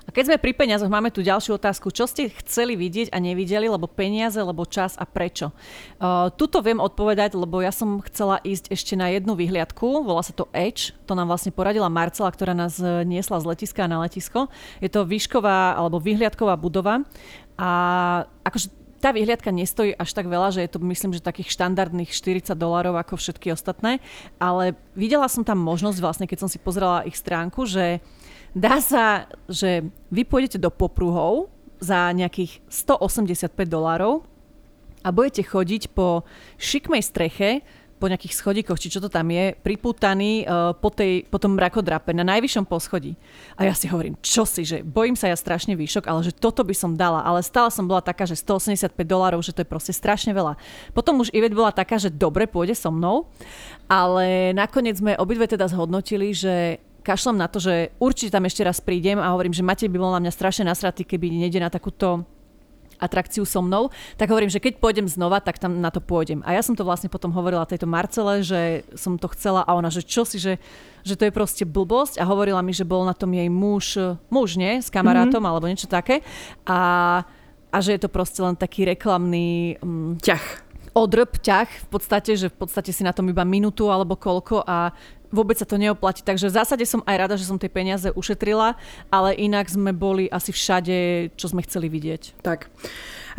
A 0.10 0.14
keď 0.14 0.26
sme 0.26 0.42
pri 0.42 0.58
peniazoch, 0.58 0.90
máme 0.90 1.14
tu 1.14 1.22
ďalšiu 1.22 1.62
otázku. 1.62 1.94
Čo 1.94 2.10
ste 2.10 2.34
chceli 2.42 2.74
vidieť 2.74 3.14
a 3.14 3.22
nevideli, 3.22 3.70
lebo 3.70 3.86
peniaze, 3.86 4.42
lebo 4.42 4.66
čas 4.66 4.98
a 4.98 5.06
prečo? 5.06 5.54
Uh, 6.02 6.34
tuto 6.34 6.66
viem 6.66 6.82
odpovedať, 6.82 7.38
lebo 7.38 7.62
ja 7.62 7.70
som 7.70 8.02
chcela 8.02 8.42
ísť 8.42 8.74
ešte 8.74 8.98
na 8.98 9.14
jednu 9.14 9.38
vyhliadku, 9.38 10.02
volá 10.02 10.26
sa 10.26 10.34
to 10.34 10.50
Edge, 10.50 10.98
to 11.06 11.14
nám 11.14 11.30
vlastne 11.30 11.54
poradila 11.54 11.94
Marcela, 11.94 12.34
ktorá 12.34 12.58
nás 12.58 12.82
e, 12.82 13.06
niesla 13.06 13.38
z 13.38 13.54
letiska 13.54 13.86
na 13.86 14.02
letisko. 14.02 14.50
Je 14.82 14.90
to 14.90 15.06
výšková 15.06 15.78
alebo 15.78 16.02
vyhliadková 16.02 16.58
budova 16.58 17.06
a 17.62 17.70
akože 18.50 18.74
tá 19.00 19.16
vyhliadka 19.16 19.54
nestojí 19.54 19.96
až 19.96 20.12
tak 20.12 20.28
veľa, 20.28 20.52
že 20.52 20.66
je 20.66 20.72
to 20.76 20.80
myslím, 20.84 21.16
že 21.16 21.24
takých 21.24 21.56
štandardných 21.56 22.12
40 22.12 22.52
dolárov 22.58 23.00
ako 23.00 23.16
všetky 23.16 23.56
ostatné, 23.56 24.04
ale 24.42 24.76
videla 24.92 25.32
som 25.32 25.48
tam 25.48 25.62
možnosť 25.64 26.00
vlastne, 26.04 26.26
keď 26.28 26.46
som 26.46 26.50
si 26.52 26.60
pozrela 26.60 27.08
ich 27.08 27.16
stránku, 27.16 27.64
že 27.64 28.04
Dá 28.58 28.82
sa, 28.82 29.30
že 29.46 29.86
vy 30.10 30.26
pôjdete 30.26 30.58
do 30.58 30.74
popruhov 30.74 31.54
za 31.80 32.10
nejakých 32.12 32.60
185 32.68 33.54
dolárov 33.70 34.26
a 35.06 35.10
budete 35.14 35.46
chodiť 35.46 35.94
po 35.96 36.28
šikmej 36.60 37.04
streche, 37.06 37.62
po 38.00 38.08
nejakých 38.08 38.32
schodíkoch, 38.32 38.80
či 38.80 38.88
čo 38.88 39.04
to 39.04 39.12
tam 39.12 39.28
je, 39.28 39.52
pripútaný 39.60 40.48
uh, 40.48 40.72
po, 40.72 40.88
tej, 40.88 41.28
po 41.28 41.36
tom 41.36 41.60
mrakodrape 41.60 42.16
na 42.16 42.24
najvyššom 42.24 42.64
poschodí. 42.64 43.20
A 43.60 43.68
ja 43.68 43.76
si 43.76 43.92
hovorím, 43.92 44.16
čo 44.24 44.48
si, 44.48 44.64
že 44.64 44.88
bojím 44.88 45.20
sa 45.20 45.28
ja 45.28 45.36
strašne 45.36 45.76
výšok, 45.76 46.08
ale 46.08 46.24
že 46.24 46.32
toto 46.32 46.64
by 46.64 46.72
som 46.72 46.96
dala. 46.96 47.20
Ale 47.28 47.44
stále 47.44 47.68
som 47.68 47.84
bola 47.84 48.00
taká, 48.00 48.24
že 48.24 48.40
185 48.40 48.96
dolárov, 49.04 49.44
že 49.44 49.52
to 49.52 49.68
je 49.68 49.68
proste 49.68 49.92
strašne 49.92 50.32
veľa. 50.32 50.56
Potom 50.96 51.20
už 51.20 51.36
Ivet 51.36 51.52
bola 51.52 51.76
taká, 51.76 52.00
že 52.00 52.08
dobre, 52.08 52.48
pôjde 52.48 52.80
so 52.80 52.88
mnou, 52.88 53.28
ale 53.92 54.56
nakoniec 54.56 54.96
sme 54.96 55.20
obidve 55.20 55.52
teda 55.52 55.68
zhodnotili, 55.68 56.32
že 56.32 56.80
kašlem 57.10 57.42
na 57.42 57.50
to, 57.50 57.58
že 57.58 57.90
určite 57.98 58.38
tam 58.38 58.46
ešte 58.46 58.62
raz 58.62 58.78
prídem 58.78 59.18
a 59.18 59.34
hovorím, 59.34 59.58
že 59.58 59.66
Matej 59.66 59.90
by 59.90 59.98
bol 59.98 60.14
na 60.14 60.22
mňa 60.22 60.34
strašne 60.34 60.70
nasratý, 60.70 61.02
keby 61.02 61.34
nejde 61.34 61.58
na 61.58 61.74
takúto 61.74 62.22
atrakciu 63.00 63.48
so 63.48 63.64
mnou, 63.64 63.88
tak 64.20 64.28
hovorím, 64.28 64.52
že 64.52 64.60
keď 64.60 64.78
pôjdem 64.78 65.08
znova, 65.08 65.40
tak 65.40 65.56
tam 65.58 65.80
na 65.80 65.88
to 65.88 66.04
pôjdem. 66.04 66.44
A 66.44 66.54
ja 66.54 66.62
som 66.62 66.76
to 66.76 66.84
vlastne 66.84 67.08
potom 67.08 67.32
hovorila 67.32 67.64
tejto 67.64 67.88
Marcele, 67.88 68.44
že 68.44 68.84
som 68.94 69.16
to 69.16 69.32
chcela 69.32 69.64
a 69.64 69.72
ona, 69.74 69.88
že 69.88 70.04
čo 70.04 70.28
si, 70.28 70.36
že, 70.36 70.60
že 71.08 71.16
to 71.16 71.26
je 71.26 71.34
proste 71.34 71.64
blbosť 71.64 72.20
a 72.20 72.28
hovorila 72.28 72.60
mi, 72.60 72.76
že 72.76 72.84
bol 72.84 73.08
na 73.08 73.16
tom 73.16 73.32
jej 73.32 73.48
muž, 73.48 73.96
muž, 74.28 74.60
nie? 74.60 74.84
S 74.84 74.92
kamarátom 74.92 75.40
mm-hmm. 75.40 75.48
alebo 75.50 75.72
niečo 75.72 75.88
také. 75.88 76.20
A, 76.68 77.24
a 77.72 77.78
že 77.80 77.96
je 77.96 78.04
to 78.04 78.12
proste 78.12 78.44
len 78.44 78.60
taký 78.60 78.84
reklamný... 78.84 79.80
Um, 79.80 80.20
ťah 80.20 80.70
odrb 81.00 81.38
ťah 81.40 81.70
v 81.70 81.88
podstate, 81.88 82.36
že 82.36 82.52
v 82.52 82.66
podstate 82.66 82.92
si 82.92 83.06
na 83.06 83.14
tom 83.14 83.30
iba 83.30 83.46
minútu 83.48 83.88
alebo 83.88 84.18
koľko 84.20 84.66
a 84.66 84.92
vôbec 85.30 85.58
sa 85.58 85.66
to 85.66 85.78
neoplatí. 85.78 86.22
Takže 86.22 86.50
v 86.50 86.58
zásade 86.58 86.86
som 86.86 87.02
aj 87.06 87.16
rada, 87.16 87.36
že 87.38 87.48
som 87.48 87.58
tie 87.58 87.70
peniaze 87.72 88.10
ušetrila, 88.14 88.78
ale 89.10 89.38
inak 89.38 89.70
sme 89.70 89.94
boli 89.94 90.30
asi 90.30 90.54
všade, 90.54 91.30
čo 91.38 91.46
sme 91.50 91.66
chceli 91.66 91.90
vidieť. 91.90 92.42
Tak. 92.42 92.70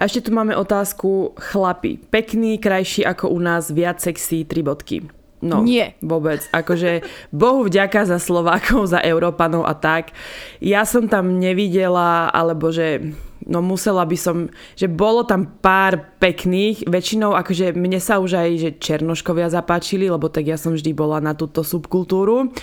A 0.00 0.08
ešte 0.08 0.24
tu 0.26 0.30
máme 0.32 0.56
otázku 0.56 1.36
chlapi. 1.36 2.00
Pekný, 2.08 2.56
krajší 2.56 3.04
ako 3.04 3.28
u 3.28 3.38
nás, 3.42 3.68
viac 3.68 4.00
sexy, 4.00 4.48
tri 4.48 4.64
bodky. 4.64 5.20
No, 5.40 5.64
Nie. 5.64 5.96
Vôbec. 6.04 6.44
Akože 6.52 7.00
Bohu 7.32 7.64
vďaka 7.64 8.04
za 8.04 8.20
Slovákov, 8.20 8.92
za 8.92 9.00
Európanov 9.00 9.64
a 9.64 9.72
tak. 9.72 10.12
Ja 10.60 10.84
som 10.84 11.08
tam 11.08 11.40
nevidela, 11.40 12.28
alebo 12.28 12.68
že 12.68 13.16
no 13.50 13.58
musela 13.58 14.06
by 14.06 14.14
som, 14.14 14.46
že 14.78 14.86
bolo 14.86 15.26
tam 15.26 15.50
pár 15.58 16.14
pekných, 16.22 16.86
väčšinou 16.86 17.34
akože 17.34 17.74
mne 17.74 17.98
sa 17.98 18.22
už 18.22 18.38
aj 18.38 18.50
že 18.54 18.70
černoškovia 18.78 19.50
zapáčili, 19.50 20.06
lebo 20.06 20.30
tak 20.30 20.46
ja 20.46 20.54
som 20.54 20.78
vždy 20.78 20.94
bola 20.94 21.18
na 21.18 21.34
túto 21.34 21.66
subkultúru, 21.66 22.54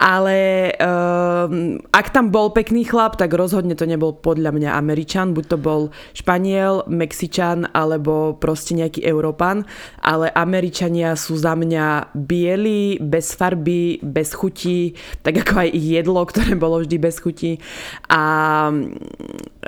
ale 0.00 0.72
um, 0.80 1.76
ak 1.92 2.08
tam 2.16 2.32
bol 2.32 2.56
pekný 2.56 2.88
chlap, 2.88 3.20
tak 3.20 3.36
rozhodne 3.36 3.76
to 3.76 3.84
nebol 3.84 4.16
podľa 4.16 4.56
mňa 4.56 4.70
Američan, 4.80 5.36
buď 5.36 5.44
to 5.52 5.58
bol 5.60 5.80
Španiel, 6.16 6.88
Mexičan 6.88 7.68
alebo 7.76 8.40
proste 8.40 8.72
nejaký 8.72 9.04
Európan, 9.04 9.68
ale 10.00 10.32
Američania 10.32 11.12
sú 11.20 11.36
za 11.36 11.52
mňa 11.52 12.16
bieli, 12.16 12.96
bez 12.96 13.36
farby, 13.36 14.00
bez 14.00 14.32
chuti, 14.32 14.96
tak 15.20 15.44
ako 15.44 15.66
aj 15.66 15.68
jedlo, 15.76 16.24
ktoré 16.30 16.56
bolo 16.56 16.80
vždy 16.80 16.96
bez 16.96 17.20
chuti. 17.20 17.60
A 18.08 18.22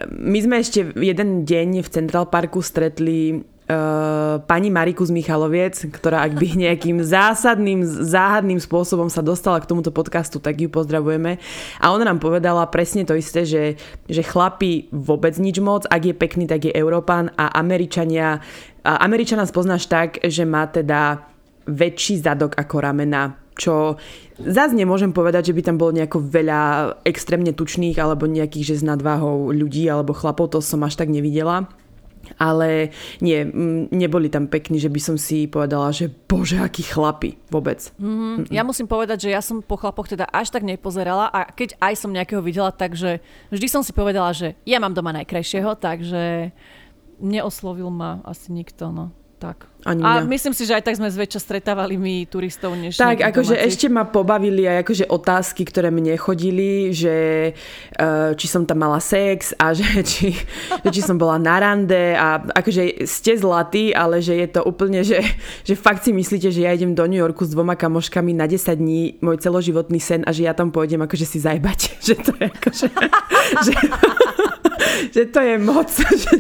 my 0.09 0.39
sme 0.41 0.62
ešte 0.63 0.95
jeden 0.95 1.43
deň 1.43 1.83
v 1.83 1.89
Central 1.91 2.31
Parku 2.31 2.63
stretli 2.63 3.45
Uh, 3.63 4.43
pani 4.43 4.75
Mariku 4.75 5.07
z 5.07 5.15
Michaloviec, 5.15 5.79
ktorá 5.87 6.27
ak 6.27 6.35
by 6.35 6.67
nejakým 6.67 6.99
zásadným, 6.99 7.87
záhadným 7.87 8.59
spôsobom 8.59 9.07
sa 9.07 9.23
dostala 9.23 9.63
k 9.63 9.71
tomuto 9.71 9.95
podcastu, 9.95 10.43
tak 10.43 10.59
ju 10.59 10.67
pozdravujeme. 10.67 11.39
A 11.79 11.95
ona 11.95 12.11
nám 12.11 12.19
povedala 12.19 12.67
presne 12.67 13.07
to 13.07 13.15
isté, 13.15 13.47
že, 13.47 13.79
že 14.11 14.27
chlapi 14.27 14.91
vôbec 14.91 15.39
nič 15.39 15.63
moc, 15.63 15.87
ak 15.87 16.03
je 16.11 16.13
pekný, 16.13 16.51
tak 16.51 16.69
je 16.69 16.75
Európan 16.75 17.31
a 17.39 17.55
Američania, 17.55 18.43
a 18.83 18.99
Američana 18.99 19.47
spoznáš 19.47 19.87
tak, 19.87 20.19
že 20.27 20.43
má 20.43 20.67
teda 20.67 21.23
väčší 21.65 22.19
zadok 22.19 22.59
ako 22.59 22.83
ramena 22.83 23.42
čo 23.59 24.01
zase 24.41 24.75
nemôžem 24.75 25.13
povedať, 25.13 25.53
že 25.53 25.57
by 25.57 25.63
tam 25.63 25.77
bolo 25.77 25.93
nejako 25.93 26.19
veľa 26.25 26.61
extrémne 27.05 27.53
tučných 27.53 27.97
alebo 28.01 28.25
nejakých, 28.27 28.75
že 28.75 28.79
s 28.81 28.85
nadváhou 28.85 29.53
ľudí 29.53 29.85
alebo 29.87 30.17
chlapov, 30.17 30.53
to 30.53 30.59
som 30.65 30.83
až 30.85 30.97
tak 30.97 31.13
nevidela. 31.13 31.69
Ale 32.39 32.95
nie, 33.21 33.45
neboli 33.93 34.33
tam 34.33 34.47
pekní, 34.47 34.79
že 34.79 34.89
by 34.89 35.01
som 35.03 35.17
si 35.19 35.51
povedala, 35.51 35.93
že 35.93 36.09
bože, 36.09 36.57
akí 36.57 36.87
chlapi, 36.87 37.37
vôbec. 37.51 37.93
Mm-hmm. 37.99 38.49
Ja 38.49 38.63
musím 38.65 38.89
povedať, 38.89 39.29
že 39.29 39.35
ja 39.35 39.43
som 39.45 39.61
po 39.61 39.77
chlapoch 39.77 40.09
teda 40.09 40.31
až 40.31 40.49
tak 40.49 40.65
nepozerala 40.65 41.29
a 41.29 41.51
keď 41.51 41.77
aj 41.83 41.99
som 41.99 42.15
nejakého 42.15 42.41
videla, 42.41 42.73
takže 42.73 43.21
vždy 43.53 43.67
som 43.69 43.83
si 43.85 43.93
povedala, 43.93 44.33
že 44.33 44.55
ja 44.65 44.79
mám 44.79 44.97
doma 44.97 45.13
najkrajšieho, 45.13 45.77
takže 45.77 46.55
neoslovil 47.21 47.91
ma 47.91 48.23
asi 48.25 48.55
nikto, 48.55 48.95
no. 48.95 49.13
Tak. 49.43 49.72
Ani 49.83 49.99
A 50.07 50.23
mňa. 50.23 50.31
myslím 50.31 50.55
si, 50.55 50.63
že 50.63 50.79
aj 50.79 50.87
tak 50.87 50.95
sme 50.95 51.11
zväčša 51.11 51.43
stretávali 51.43 51.99
my 51.99 52.23
turistov, 52.31 52.79
než 52.79 52.95
Tak, 52.95 53.19
akože 53.35 53.59
ešte 53.59 53.91
ma 53.91 54.07
pobavili 54.07 54.63
aj 54.63 54.87
akože 54.87 55.05
otázky, 55.11 55.67
ktoré 55.67 55.91
mne 55.91 56.15
chodili, 56.15 56.95
že 56.95 57.51
uh, 57.99 58.31
či 58.39 58.47
som 58.47 58.63
tam 58.63 58.87
mala 58.87 59.03
sex 59.03 59.51
a 59.59 59.75
že 59.75 59.85
či, 60.11 60.39
že 60.87 60.89
či 60.89 61.03
som 61.03 61.19
bola 61.19 61.35
na 61.43 61.59
rande 61.59 62.15
a 62.15 62.39
akože 62.39 63.11
ste 63.11 63.35
zlatí, 63.35 63.91
ale 63.91 64.23
že 64.23 64.39
je 64.39 64.49
to 64.55 64.61
úplne, 64.63 65.03
že, 65.03 65.19
že 65.67 65.75
fakt 65.75 66.07
si 66.07 66.15
myslíte, 66.15 66.55
že 66.55 66.63
ja 66.63 66.71
idem 66.71 66.95
do 66.95 67.03
New 67.11 67.19
Yorku 67.19 67.43
s 67.43 67.51
dvoma 67.51 67.75
kamoškami 67.75 68.39
na 68.39 68.47
10 68.47 68.79
dní, 68.79 69.19
môj 69.19 69.43
celoživotný 69.43 69.99
sen 69.99 70.23
a 70.23 70.31
že 70.31 70.47
ja 70.47 70.55
tam 70.55 70.71
pôjdem 70.71 71.03
akože 71.03 71.27
si 71.27 71.39
zajbať. 71.43 71.81
Že 72.03 72.15
to 72.19 72.33
je 72.35 72.47
akože... 72.51 72.87
že, 73.63 73.75
že 75.15 75.29
to 75.29 75.41
je 75.41 75.57
moc. 75.59 75.89
Že, 76.23 76.39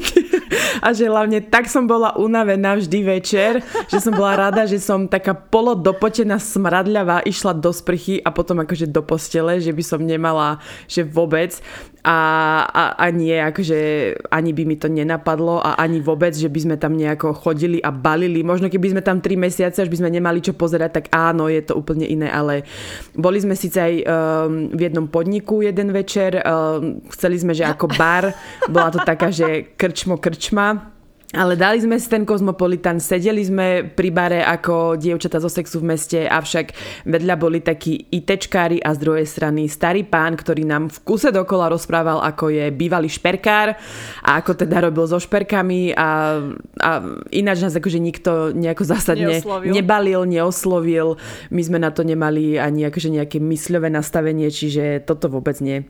a 0.85 0.93
že 0.93 1.09
hlavne 1.09 1.41
tak 1.49 1.67
som 1.67 1.89
bola 1.89 2.15
unavená 2.17 2.77
vždy 2.77 2.99
večer, 3.05 3.65
že 3.89 3.99
som 3.99 4.13
bola 4.13 4.49
rada, 4.49 4.69
že 4.69 4.79
som 4.79 5.09
taká 5.09 5.33
polodopotená 5.33 6.37
smradľavá 6.37 7.25
išla 7.25 7.57
do 7.57 7.73
sprchy 7.73 8.21
a 8.21 8.29
potom 8.31 8.61
akože 8.61 8.89
do 8.89 9.01
postele, 9.01 9.59
že 9.59 9.73
by 9.73 9.83
som 9.85 10.01
nemala, 10.05 10.61
že 10.87 11.09
vôbec. 11.09 11.57
A, 12.03 12.19
a, 12.67 12.85
a 12.99 13.07
nie, 13.15 13.39
akože 13.39 13.79
ani 14.27 14.51
by 14.51 14.63
mi 14.67 14.75
to 14.75 14.91
nenapadlo 14.91 15.63
a 15.63 15.79
ani 15.79 16.03
vôbec, 16.03 16.35
že 16.35 16.51
by 16.51 16.61
sme 16.67 16.75
tam 16.75 16.99
nejako 16.99 17.31
chodili 17.31 17.79
a 17.79 17.95
balili. 17.95 18.43
Možno 18.43 18.67
keby 18.67 18.91
sme 18.91 19.03
tam 19.07 19.23
3 19.23 19.39
mesiace, 19.39 19.79
až 19.79 19.87
by 19.87 20.03
sme 20.03 20.11
nemali 20.11 20.43
čo 20.43 20.51
pozerať, 20.51 20.91
tak 20.99 21.05
áno, 21.15 21.47
je 21.47 21.63
to 21.63 21.79
úplne 21.79 22.03
iné, 22.03 22.27
ale 22.27 22.67
boli 23.15 23.39
sme 23.39 23.55
síce 23.55 23.79
aj 23.79 23.95
um, 24.03 24.75
v 24.75 24.81
jednom 24.91 25.07
podniku 25.07 25.63
jeden 25.63 25.95
večer, 25.95 26.43
um, 26.43 26.99
chceli 27.15 27.39
sme, 27.39 27.55
že 27.55 27.63
ako 27.63 27.87
bar, 27.95 28.35
bola 28.67 28.91
to 28.91 28.99
taká, 29.07 29.31
že 29.31 29.71
krčmo 29.79 30.19
krčma, 30.19 30.93
ale 31.33 31.57
dali 31.57 31.81
sme 31.81 31.97
si 31.97 32.13
ten 32.13 32.29
kozmopolitan, 32.29 33.01
sedeli 33.01 33.41
sme 33.41 33.89
pri 33.89 34.13
bare 34.13 34.41
ako 34.45 35.01
dievčata 35.01 35.41
zo 35.41 35.49
sexu 35.49 35.81
v 35.81 35.97
meste, 35.97 36.29
avšak 36.29 36.77
vedľa 37.09 37.35
boli 37.41 37.65
takí 37.65 38.13
ITčkári 38.13 38.85
a 38.85 38.93
z 38.93 38.99
druhej 39.01 39.25
strany 39.25 39.65
starý 39.65 40.05
pán, 40.05 40.37
ktorý 40.37 40.69
nám 40.69 40.93
v 40.93 40.99
kuse 41.09 41.33
dokola 41.33 41.73
rozprával, 41.73 42.21
ako 42.21 42.53
je 42.53 42.69
bývalý 42.69 43.09
šperkár 43.09 43.73
a 44.21 44.31
ako 44.45 44.61
teda 44.61 44.85
robil 44.85 45.09
so 45.09 45.17
šperkami 45.17 45.97
a, 45.97 46.41
a 46.79 46.91
ináč 47.33 47.65
nás 47.65 47.73
akože 47.73 47.97
nikto 47.97 48.53
nejako 48.53 48.85
zásadne 48.85 49.41
Neoslovil. 49.41 49.73
nebalil, 49.73 50.23
neoslovil. 50.29 51.09
My 51.49 51.63
sme 51.65 51.79
na 51.81 51.89
to 51.89 52.05
nemali 52.05 52.61
ani 52.61 52.85
akože 52.93 53.09
nejaké 53.09 53.41
mysľové 53.41 53.89
nastavenie, 53.89 54.53
čiže 54.53 55.01
toto 55.09 55.33
vôbec 55.33 55.57
nie. 55.65 55.89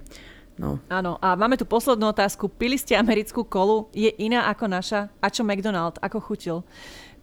No. 0.61 0.77
Áno, 0.93 1.17
a 1.19 1.33
máme 1.33 1.57
tu 1.57 1.65
poslednú 1.65 2.13
otázku. 2.13 2.49
Pili 2.49 2.77
ste 2.77 2.93
americkú 2.97 3.43
kolu? 3.43 3.89
Je 3.97 4.13
iná 4.21 4.47
ako 4.53 4.69
naša? 4.69 5.09
A 5.25 5.33
čo 5.33 5.43
McDonald? 5.43 5.97
Ako 6.05 6.21
chutil? 6.21 6.61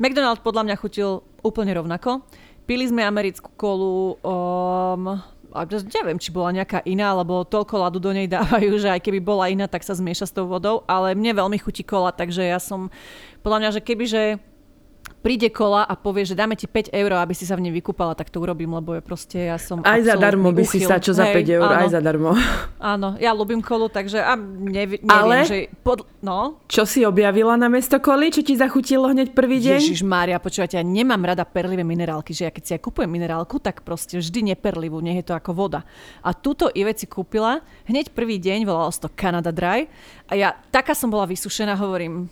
McDonald 0.02 0.42
podľa 0.42 0.66
mňa 0.66 0.76
chutil 0.82 1.22
úplne 1.46 1.76
rovnako. 1.78 2.26
Pili 2.66 2.90
sme 2.90 3.06
americkú 3.06 3.54
kolu... 3.54 4.18
Um, 4.26 5.22
a 5.50 5.66
neviem, 5.66 6.22
či 6.22 6.30
bola 6.30 6.54
nejaká 6.54 6.86
iná, 6.86 7.10
lebo 7.18 7.42
toľko 7.42 7.74
ľadu 7.82 7.98
do 7.98 8.14
nej 8.14 8.30
dávajú, 8.30 8.78
že 8.78 8.94
aj 8.94 9.02
keby 9.02 9.18
bola 9.18 9.50
iná, 9.50 9.66
tak 9.66 9.82
sa 9.82 9.98
zmieša 9.98 10.30
s 10.30 10.36
tou 10.36 10.46
vodou, 10.46 10.86
ale 10.86 11.18
mne 11.18 11.42
veľmi 11.42 11.58
chutí 11.58 11.82
kola, 11.82 12.14
takže 12.14 12.46
ja 12.46 12.62
som, 12.62 12.94
podľa 13.42 13.58
mňa, 13.58 13.70
že 13.74 13.82
keby, 13.82 14.06
že 14.06 14.24
príde 15.20 15.52
kola 15.52 15.84
a 15.84 15.94
povie, 16.00 16.24
že 16.24 16.36
dáme 16.36 16.56
ti 16.56 16.66
5 16.66 16.96
eur, 16.96 17.12
aby 17.20 17.36
si 17.36 17.44
sa 17.44 17.60
v 17.60 17.68
nej 17.68 17.74
vykúpala, 17.76 18.16
tak 18.16 18.32
to 18.32 18.40
urobím, 18.40 18.72
lebo 18.72 18.96
je 18.96 19.02
proste, 19.04 19.52
ja 19.52 19.60
som 19.60 19.84
Aj 19.84 20.00
zadarmo 20.00 20.56
by 20.56 20.64
si 20.64 20.80
sa, 20.80 20.98
čo 20.98 21.12
za 21.12 21.28
5 21.28 21.56
eur, 21.60 21.68
áno, 21.68 21.80
aj 21.84 21.90
zadarmo. 21.92 22.32
Áno, 22.80 23.20
ja 23.20 23.36
ľúbim 23.36 23.60
kolu, 23.60 23.92
takže 23.92 24.24
a 24.24 24.40
nevi, 24.40 25.04
neviem, 25.04 25.12
Ale- 25.12 25.44
že... 25.44 25.58
Pod, 25.84 26.08
no, 26.24 26.64
Čo 26.72 26.88
si 26.88 27.04
objavila 27.04 27.60
na 27.60 27.68
mesto 27.68 28.00
koli? 28.00 28.32
Čo 28.32 28.40
ti 28.40 28.56
zachutilo 28.56 29.12
hneď 29.12 29.36
prvý 29.36 29.60
deň? 29.60 29.84
Ježiš 29.84 30.08
Mária, 30.08 30.40
počúvate, 30.40 30.80
ja 30.80 30.86
nemám 30.86 31.20
rada 31.20 31.44
perlivé 31.44 31.84
minerálky, 31.84 32.32
že 32.32 32.48
ja 32.48 32.52
keď 32.56 32.64
si 32.64 32.72
ja 32.72 32.80
kupujem 32.80 33.12
minerálku, 33.12 33.60
tak 33.60 33.84
proste 33.84 34.24
vždy 34.24 34.56
neperlivú, 34.56 35.04
nech 35.04 35.20
je 35.20 35.26
to 35.28 35.36
ako 35.36 35.52
voda. 35.52 35.84
A 36.24 36.32
túto 36.32 36.72
Ive 36.72 36.96
si 36.96 37.04
kúpila, 37.04 37.60
hneď 37.92 38.16
prvý 38.16 38.40
deň, 38.40 38.64
volalo 38.64 38.88
sa 38.96 39.06
to 39.06 39.10
Canada 39.12 39.52
Dry 39.52 39.92
a 40.32 40.34
ja 40.40 40.56
taká 40.72 40.96
som 40.96 41.12
bola 41.12 41.28
vysušená, 41.28 41.76
hovorím, 41.76 42.32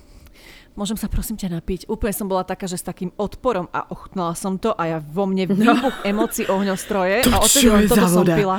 môžem 0.77 0.95
sa 0.95 1.09
prosím 1.09 1.35
ťa 1.35 1.57
napiť. 1.57 1.89
Úplne 1.89 2.13
som 2.13 2.29
bola 2.29 2.45
taká, 2.45 2.69
že 2.69 2.77
s 2.77 2.85
takým 2.85 3.09
odporom 3.17 3.65
a 3.73 3.89
ochutnala 3.89 4.37
som 4.37 4.61
to 4.61 4.71
a 4.77 4.83
ja 4.85 4.97
vo 5.01 5.25
mne 5.25 5.49
výbuch 5.49 6.05
emócií 6.05 6.45
ohňostroje 6.47 7.25
To 7.25 7.33
a 7.33 7.41
odtedy 7.41 7.89
toto 7.89 8.05
som 8.07 8.21
voda? 8.23 8.37
pila. 8.37 8.57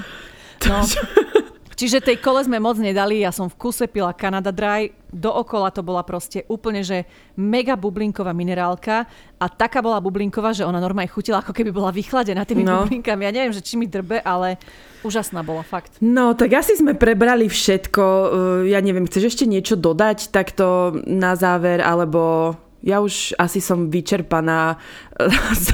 No. 0.67 0.83
Čiže 1.79 2.03
tej 2.03 2.19
kole 2.19 2.43
sme 2.43 2.59
moc 2.59 2.75
nedali, 2.75 3.23
ja 3.23 3.31
som 3.31 3.47
v 3.47 3.55
kuse 3.55 3.87
pila 3.87 4.11
Canada 4.11 4.51
Dry, 4.51 4.91
dookola 5.09 5.71
to 5.71 5.87
bola 5.87 6.03
proste 6.03 6.43
úplne, 6.51 6.83
že 6.83 7.07
mega 7.39 7.79
bublinková 7.79 8.35
minerálka 8.35 9.07
a 9.39 9.47
taká 9.47 9.79
bola 9.79 10.03
bublinková, 10.03 10.51
že 10.51 10.67
ona 10.67 10.83
normálne 10.83 11.07
chutila, 11.07 11.39
ako 11.39 11.55
keby 11.55 11.71
bola 11.71 11.95
vychladená 11.95 12.43
tými 12.43 12.67
No. 12.67 12.83
bublinkami. 12.83 13.23
Ja 13.23 13.31
neviem, 13.31 13.55
že 13.55 13.63
či 13.63 13.79
mi 13.79 13.87
drbe, 13.87 14.19
ale 14.19 14.59
úžasná 15.07 15.47
bola, 15.47 15.63
fakt. 15.63 16.03
No, 16.03 16.35
tak 16.35 16.51
asi 16.59 16.75
sme 16.75 16.99
prebrali 16.99 17.47
všetko. 17.47 18.03
Uh, 18.03 18.27
Ja 18.67 18.83
neviem, 18.83 19.07
chceš 19.07 19.39
ešte 19.39 19.47
niečo 19.47 19.79
dodať 19.79 20.35
takto 20.35 20.99
na 21.07 21.39
záver, 21.39 21.79
alebo 21.79 22.53
ja 22.79 23.03
už 23.03 23.35
asi 23.39 23.59
som 23.59 23.91
vyčerpaná 23.91 24.79
eh, 25.19 25.31
z, 25.63 25.67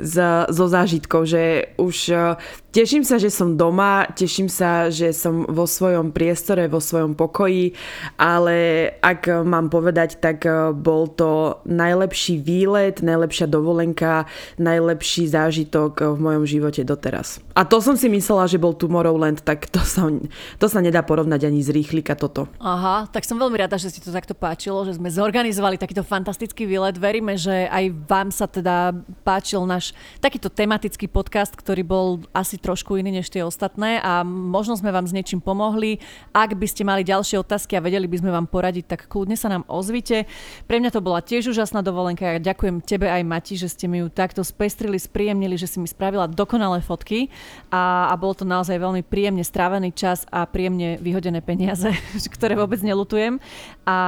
z, 0.00 0.14
zo 0.48 0.64
zážitkov, 0.68 1.24
že 1.24 1.72
už 1.76 1.96
eh, 2.08 2.36
teším 2.76 3.08
sa, 3.08 3.16
že 3.16 3.32
som 3.32 3.56
doma, 3.56 4.04
teším 4.12 4.52
sa, 4.52 4.92
že 4.92 5.16
som 5.16 5.48
vo 5.48 5.64
svojom 5.64 6.12
priestore, 6.12 6.68
vo 6.68 6.76
svojom 6.76 7.16
pokoji, 7.16 7.72
ale 8.20 8.92
ak 9.00 9.48
mám 9.48 9.72
povedať, 9.72 10.20
tak 10.20 10.44
eh, 10.44 10.76
bol 10.76 11.08
to 11.08 11.64
najlepší 11.64 12.36
výlet, 12.44 13.00
najlepšia 13.00 13.48
dovolenka, 13.48 14.28
najlepší 14.60 15.24
zážitok 15.32 15.92
eh, 15.96 16.12
v 16.12 16.18
mojom 16.20 16.44
živote 16.44 16.84
doteraz. 16.84 17.40
A 17.56 17.64
to 17.64 17.80
som 17.80 17.96
si 17.96 18.12
myslela, 18.12 18.44
že 18.44 18.60
bol 18.60 18.76
Tomorrowland, 18.76 19.40
tak 19.40 19.72
to 19.72 19.80
sa, 19.80 20.12
to 20.60 20.66
sa 20.68 20.84
nedá 20.84 21.00
porovnať 21.00 21.48
ani 21.48 21.64
z 21.64 21.72
rýchlika 21.72 22.12
toto. 22.12 22.44
Aha, 22.60 23.08
tak 23.08 23.24
som 23.24 23.40
veľmi 23.40 23.56
rada, 23.56 23.80
že 23.80 23.88
si 23.88 24.04
to 24.04 24.12
takto 24.12 24.36
páčilo, 24.36 24.84
že 24.84 25.00
sme 25.00 25.08
zorganizovali 25.08 25.80
takýto 25.80 26.04
fantastický 26.04 26.68
výlet. 26.68 27.00
Veríme, 27.00 27.40
že 27.40 27.72
aj 27.72 27.84
vám 28.04 28.28
sa 28.28 28.44
teda 28.44 28.92
páčil 29.24 29.64
náš 29.64 29.96
takýto 30.20 30.52
tematický 30.52 31.08
podcast, 31.08 31.56
ktorý 31.56 31.80
bol 31.80 32.20
asi 32.36 32.60
trošku 32.66 32.98
iný 32.98 33.22
než 33.22 33.30
tie 33.30 33.46
ostatné 33.46 34.02
a 34.02 34.26
možno 34.26 34.74
sme 34.74 34.90
vám 34.90 35.06
s 35.06 35.14
niečím 35.14 35.38
pomohli. 35.38 36.02
Ak 36.34 36.58
by 36.58 36.66
ste 36.66 36.82
mali 36.82 37.06
ďalšie 37.06 37.38
otázky 37.38 37.78
a 37.78 37.84
vedeli 37.84 38.10
by 38.10 38.18
sme 38.18 38.34
vám 38.34 38.50
poradiť, 38.50 38.90
tak 38.90 39.00
kľudne 39.06 39.38
sa 39.38 39.46
nám 39.46 39.62
ozvite. 39.70 40.26
Pre 40.66 40.82
mňa 40.82 40.90
to 40.90 40.98
bola 40.98 41.22
tiež 41.22 41.54
úžasná 41.54 41.86
dovolenka. 41.86 42.26
Ja 42.26 42.42
ďakujem 42.42 42.82
tebe 42.82 43.06
aj 43.06 43.22
Mati, 43.22 43.54
že 43.54 43.70
ste 43.70 43.86
mi 43.86 44.02
ju 44.02 44.10
takto 44.10 44.42
spestrili, 44.42 44.98
spríjemnili, 44.98 45.54
že 45.54 45.70
si 45.70 45.78
mi 45.78 45.86
spravila 45.86 46.26
dokonalé 46.26 46.82
fotky 46.82 47.30
a, 47.70 48.10
a 48.10 48.14
bol 48.18 48.34
to 48.34 48.42
naozaj 48.42 48.74
veľmi 48.74 49.06
príjemne 49.06 49.46
strávený 49.46 49.94
čas 49.94 50.26
a 50.34 50.42
príjemne 50.50 50.98
vyhodené 50.98 51.38
peniaze, 51.38 51.94
ktoré 52.34 52.58
vôbec 52.58 52.82
nelutujem. 52.82 53.38
A, 53.86 53.98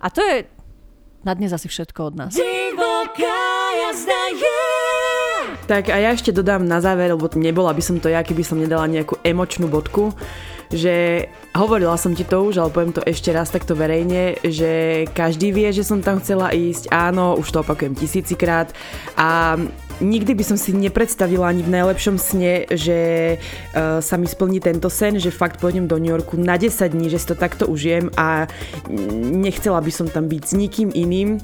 a 0.00 0.08
to 0.08 0.24
je 0.24 0.48
na 1.26 1.36
dnes 1.36 1.52
asi 1.52 1.68
všetko 1.68 2.00
od 2.08 2.14
nás. 2.16 2.32
Tak 5.68 5.92
a 5.92 6.00
ja 6.00 6.16
ešte 6.16 6.32
dodám 6.32 6.64
na 6.64 6.80
záver, 6.80 7.12
lebo 7.12 7.28
nebola 7.36 7.76
by 7.76 7.82
som 7.84 8.00
to 8.00 8.08
ja, 8.08 8.24
keby 8.24 8.40
som 8.40 8.56
nedala 8.56 8.88
nejakú 8.88 9.20
emočnú 9.20 9.68
bodku, 9.68 10.16
že 10.72 11.28
hovorila 11.52 11.92
som 12.00 12.16
ti 12.16 12.24
to 12.24 12.40
už, 12.40 12.56
ale 12.56 12.72
poviem 12.72 12.96
to 12.96 13.04
ešte 13.04 13.28
raz 13.36 13.52
takto 13.52 13.76
verejne, 13.76 14.40
že 14.48 15.04
každý 15.12 15.52
vie, 15.52 15.68
že 15.68 15.84
som 15.84 16.00
tam 16.00 16.24
chcela 16.24 16.56
ísť, 16.56 16.88
áno, 16.88 17.36
už 17.36 17.52
to 17.52 17.60
opakujem 17.60 17.92
tisícikrát. 17.92 18.72
A 19.20 19.60
nikdy 20.00 20.40
by 20.40 20.44
som 20.48 20.56
si 20.56 20.72
nepredstavila 20.72 21.52
ani 21.52 21.60
v 21.60 21.74
najlepšom 21.76 22.16
sne, 22.16 22.64
že 22.72 23.36
uh, 23.36 24.00
sa 24.00 24.16
mi 24.16 24.24
splní 24.24 24.64
tento 24.64 24.88
sen, 24.88 25.20
že 25.20 25.28
fakt 25.28 25.60
pôjdem 25.60 25.84
do 25.84 26.00
New 26.00 26.08
Yorku 26.08 26.40
na 26.40 26.56
10 26.56 26.80
dní, 26.96 27.12
že 27.12 27.20
si 27.20 27.28
to 27.28 27.36
takto 27.36 27.68
užijem 27.68 28.08
a 28.16 28.48
nechcela 29.36 29.84
by 29.84 29.92
som 29.92 30.08
tam 30.08 30.32
byť 30.32 30.42
s 30.48 30.52
nikým 30.56 30.88
iným, 30.96 31.36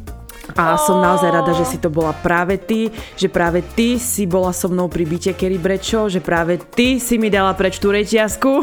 a 0.52 0.76
som 0.76 1.00
naozaj 1.00 1.30
rada, 1.32 1.56
že 1.56 1.64
si 1.64 1.80
to 1.80 1.88
bola 1.88 2.12
práve 2.12 2.60
ty, 2.60 2.92
že 3.16 3.32
práve 3.32 3.64
ty 3.64 3.96
si 3.96 4.28
bola 4.28 4.52
so 4.52 4.68
mnou 4.68 4.92
pri 4.92 5.08
byte 5.08 5.32
Kerry 5.32 5.56
Brečo, 5.56 6.12
že 6.12 6.20
práve 6.20 6.60
ty 6.60 7.00
si 7.00 7.16
mi 7.16 7.32
dala 7.32 7.56
preč 7.56 7.80
tú 7.80 7.88
reťazku 7.88 8.60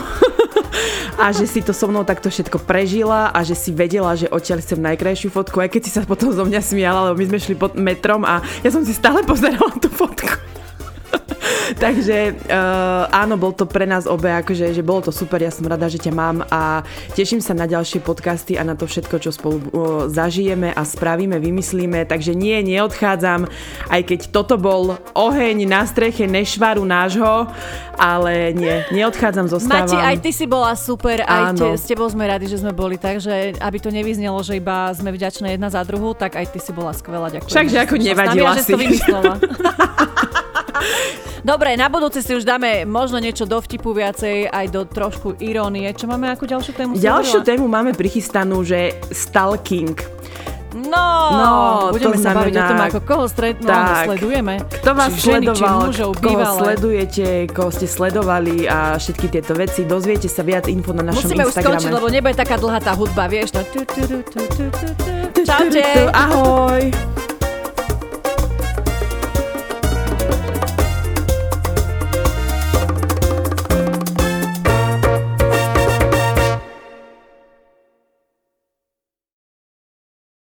a 1.24 1.34
že 1.34 1.50
si 1.50 1.66
to 1.66 1.74
so 1.74 1.90
mnou 1.90 2.06
takto 2.06 2.30
všetko 2.30 2.62
prežila 2.64 3.34
a 3.34 3.42
že 3.42 3.58
si 3.58 3.74
vedela, 3.74 4.14
že 4.14 4.30
odtiaľ 4.30 4.62
chcem 4.62 4.78
najkrajšiu 4.78 5.34
fotku, 5.34 5.58
aj 5.58 5.74
keď 5.74 5.82
si 5.82 5.92
sa 5.92 6.06
potom 6.06 6.30
zo 6.30 6.46
mňa 6.46 6.62
smiala, 6.62 7.10
lebo 7.10 7.18
my 7.18 7.26
sme 7.34 7.40
šli 7.42 7.56
pod 7.58 7.74
metrom 7.74 8.22
a 8.30 8.46
ja 8.62 8.70
som 8.70 8.86
si 8.86 8.94
stále 8.94 9.26
pozerala 9.26 9.74
tú 9.82 9.90
fotku. 9.90 10.61
Takže 11.84 12.36
uh, 12.52 13.08
áno, 13.12 13.40
bol 13.40 13.56
to 13.56 13.64
pre 13.68 13.88
nás 13.88 14.08
obe, 14.08 14.32
akože, 14.32 14.76
že 14.76 14.84
bolo 14.84 15.08
to 15.08 15.12
super, 15.14 15.40
ja 15.40 15.52
som 15.54 15.68
rada, 15.68 15.88
že 15.88 16.02
ťa 16.02 16.14
mám 16.14 16.44
a 16.52 16.84
teším 17.16 17.40
sa 17.40 17.56
na 17.56 17.68
ďalšie 17.68 18.04
podcasty 18.04 18.60
a 18.60 18.64
na 18.64 18.76
to 18.76 18.88
všetko, 18.88 19.16
čo 19.22 19.32
spolu 19.32 19.58
uh, 19.58 19.64
zažijeme 20.12 20.72
a 20.72 20.82
spravíme, 20.84 21.40
vymyslíme. 21.40 22.04
Takže 22.08 22.36
nie, 22.36 22.60
neodchádzam, 22.66 23.48
aj 23.88 24.02
keď 24.04 24.20
toto 24.32 24.56
bol 24.60 25.00
oheň 25.16 25.68
na 25.68 25.88
streche 25.88 26.28
nešvaru 26.28 26.84
nášho, 26.84 27.48
ale 27.96 28.52
nie, 28.56 28.84
neodchádzam, 28.92 29.48
zostávam. 29.48 29.88
Mati, 29.88 29.98
aj 29.98 30.18
ty 30.20 30.32
si 30.34 30.46
bola 30.50 30.74
super, 30.76 31.24
aj 31.24 31.56
te, 31.56 31.70
s 31.78 31.86
tebou 31.88 32.08
sme 32.10 32.28
radi, 32.28 32.50
že 32.50 32.60
sme 32.60 32.74
boli, 32.74 32.98
takže 32.98 33.56
aby 33.60 33.78
to 33.80 33.94
nevyznelo, 33.94 34.42
že 34.42 34.58
iba 34.58 34.92
sme 34.92 35.14
vďačné 35.14 35.56
jedna 35.56 35.70
za 35.70 35.84
druhú, 35.86 36.18
tak 36.18 36.36
aj 36.36 36.52
ty 36.52 36.60
si 36.60 36.72
bola 36.74 36.92
skvelá, 36.92 37.30
ďakujem. 37.30 37.52
Však, 37.52 37.68
že 37.70 37.78
ako 37.84 37.96
nevadila 38.00 38.54
si. 38.60 38.74
Dobre, 41.42 41.74
na 41.74 41.90
budúce 41.90 42.22
si 42.22 42.38
už 42.38 42.46
dáme 42.46 42.86
možno 42.86 43.18
niečo 43.18 43.50
do 43.50 43.58
vtipu 43.58 43.98
viacej, 43.98 44.46
aj 44.46 44.66
do 44.70 44.86
trošku 44.86 45.42
irónie. 45.42 45.90
Čo 45.90 46.06
máme 46.06 46.30
ako 46.30 46.46
ďalšiu 46.46 46.72
tému? 46.78 46.92
Ďalšiu 47.02 47.42
tému 47.42 47.66
máme 47.66 47.98
prichystanú, 47.98 48.62
že 48.62 48.94
stalking. 49.10 49.98
No, 50.72 51.08
no 51.36 51.52
budeme 51.92 52.16
sa 52.16 52.32
baviť 52.32 52.56
o 52.56 52.64
tom, 52.64 52.80
ako 52.80 53.00
koho 53.04 53.26
stred, 53.28 53.60
no, 53.60 53.68
tak, 53.68 54.08
sledujeme. 54.08 54.64
Kto 54.80 54.92
vás 54.96 55.12
či 55.20 55.36
ženy, 55.36 55.52
sledoval, 55.52 55.60
či 55.60 55.84
mužov, 55.84 56.12
koho 56.16 56.24
bývalé. 56.32 56.60
sledujete, 56.64 57.26
koho 57.52 57.70
ste 57.76 57.88
sledovali 57.92 58.56
a 58.72 58.96
všetky 58.96 59.28
tieto 59.28 59.52
veci. 59.52 59.84
Dozviete 59.84 60.32
sa 60.32 60.48
viac 60.48 60.72
info 60.72 60.96
na 60.96 61.12
našom 61.12 61.28
Musíme 61.28 61.44
Instagrame. 61.44 61.76
Musíme 61.76 61.84
už 61.84 61.92
skončiť, 61.92 61.92
lebo 61.92 62.08
nebude 62.08 62.36
taká 62.40 62.56
dlhá 62.56 62.80
tá 62.80 62.96
hudba, 62.96 63.28
vieš. 63.28 63.52
No. 63.52 63.62
Čaute. 65.44 65.84
Ahoj. 66.16 66.82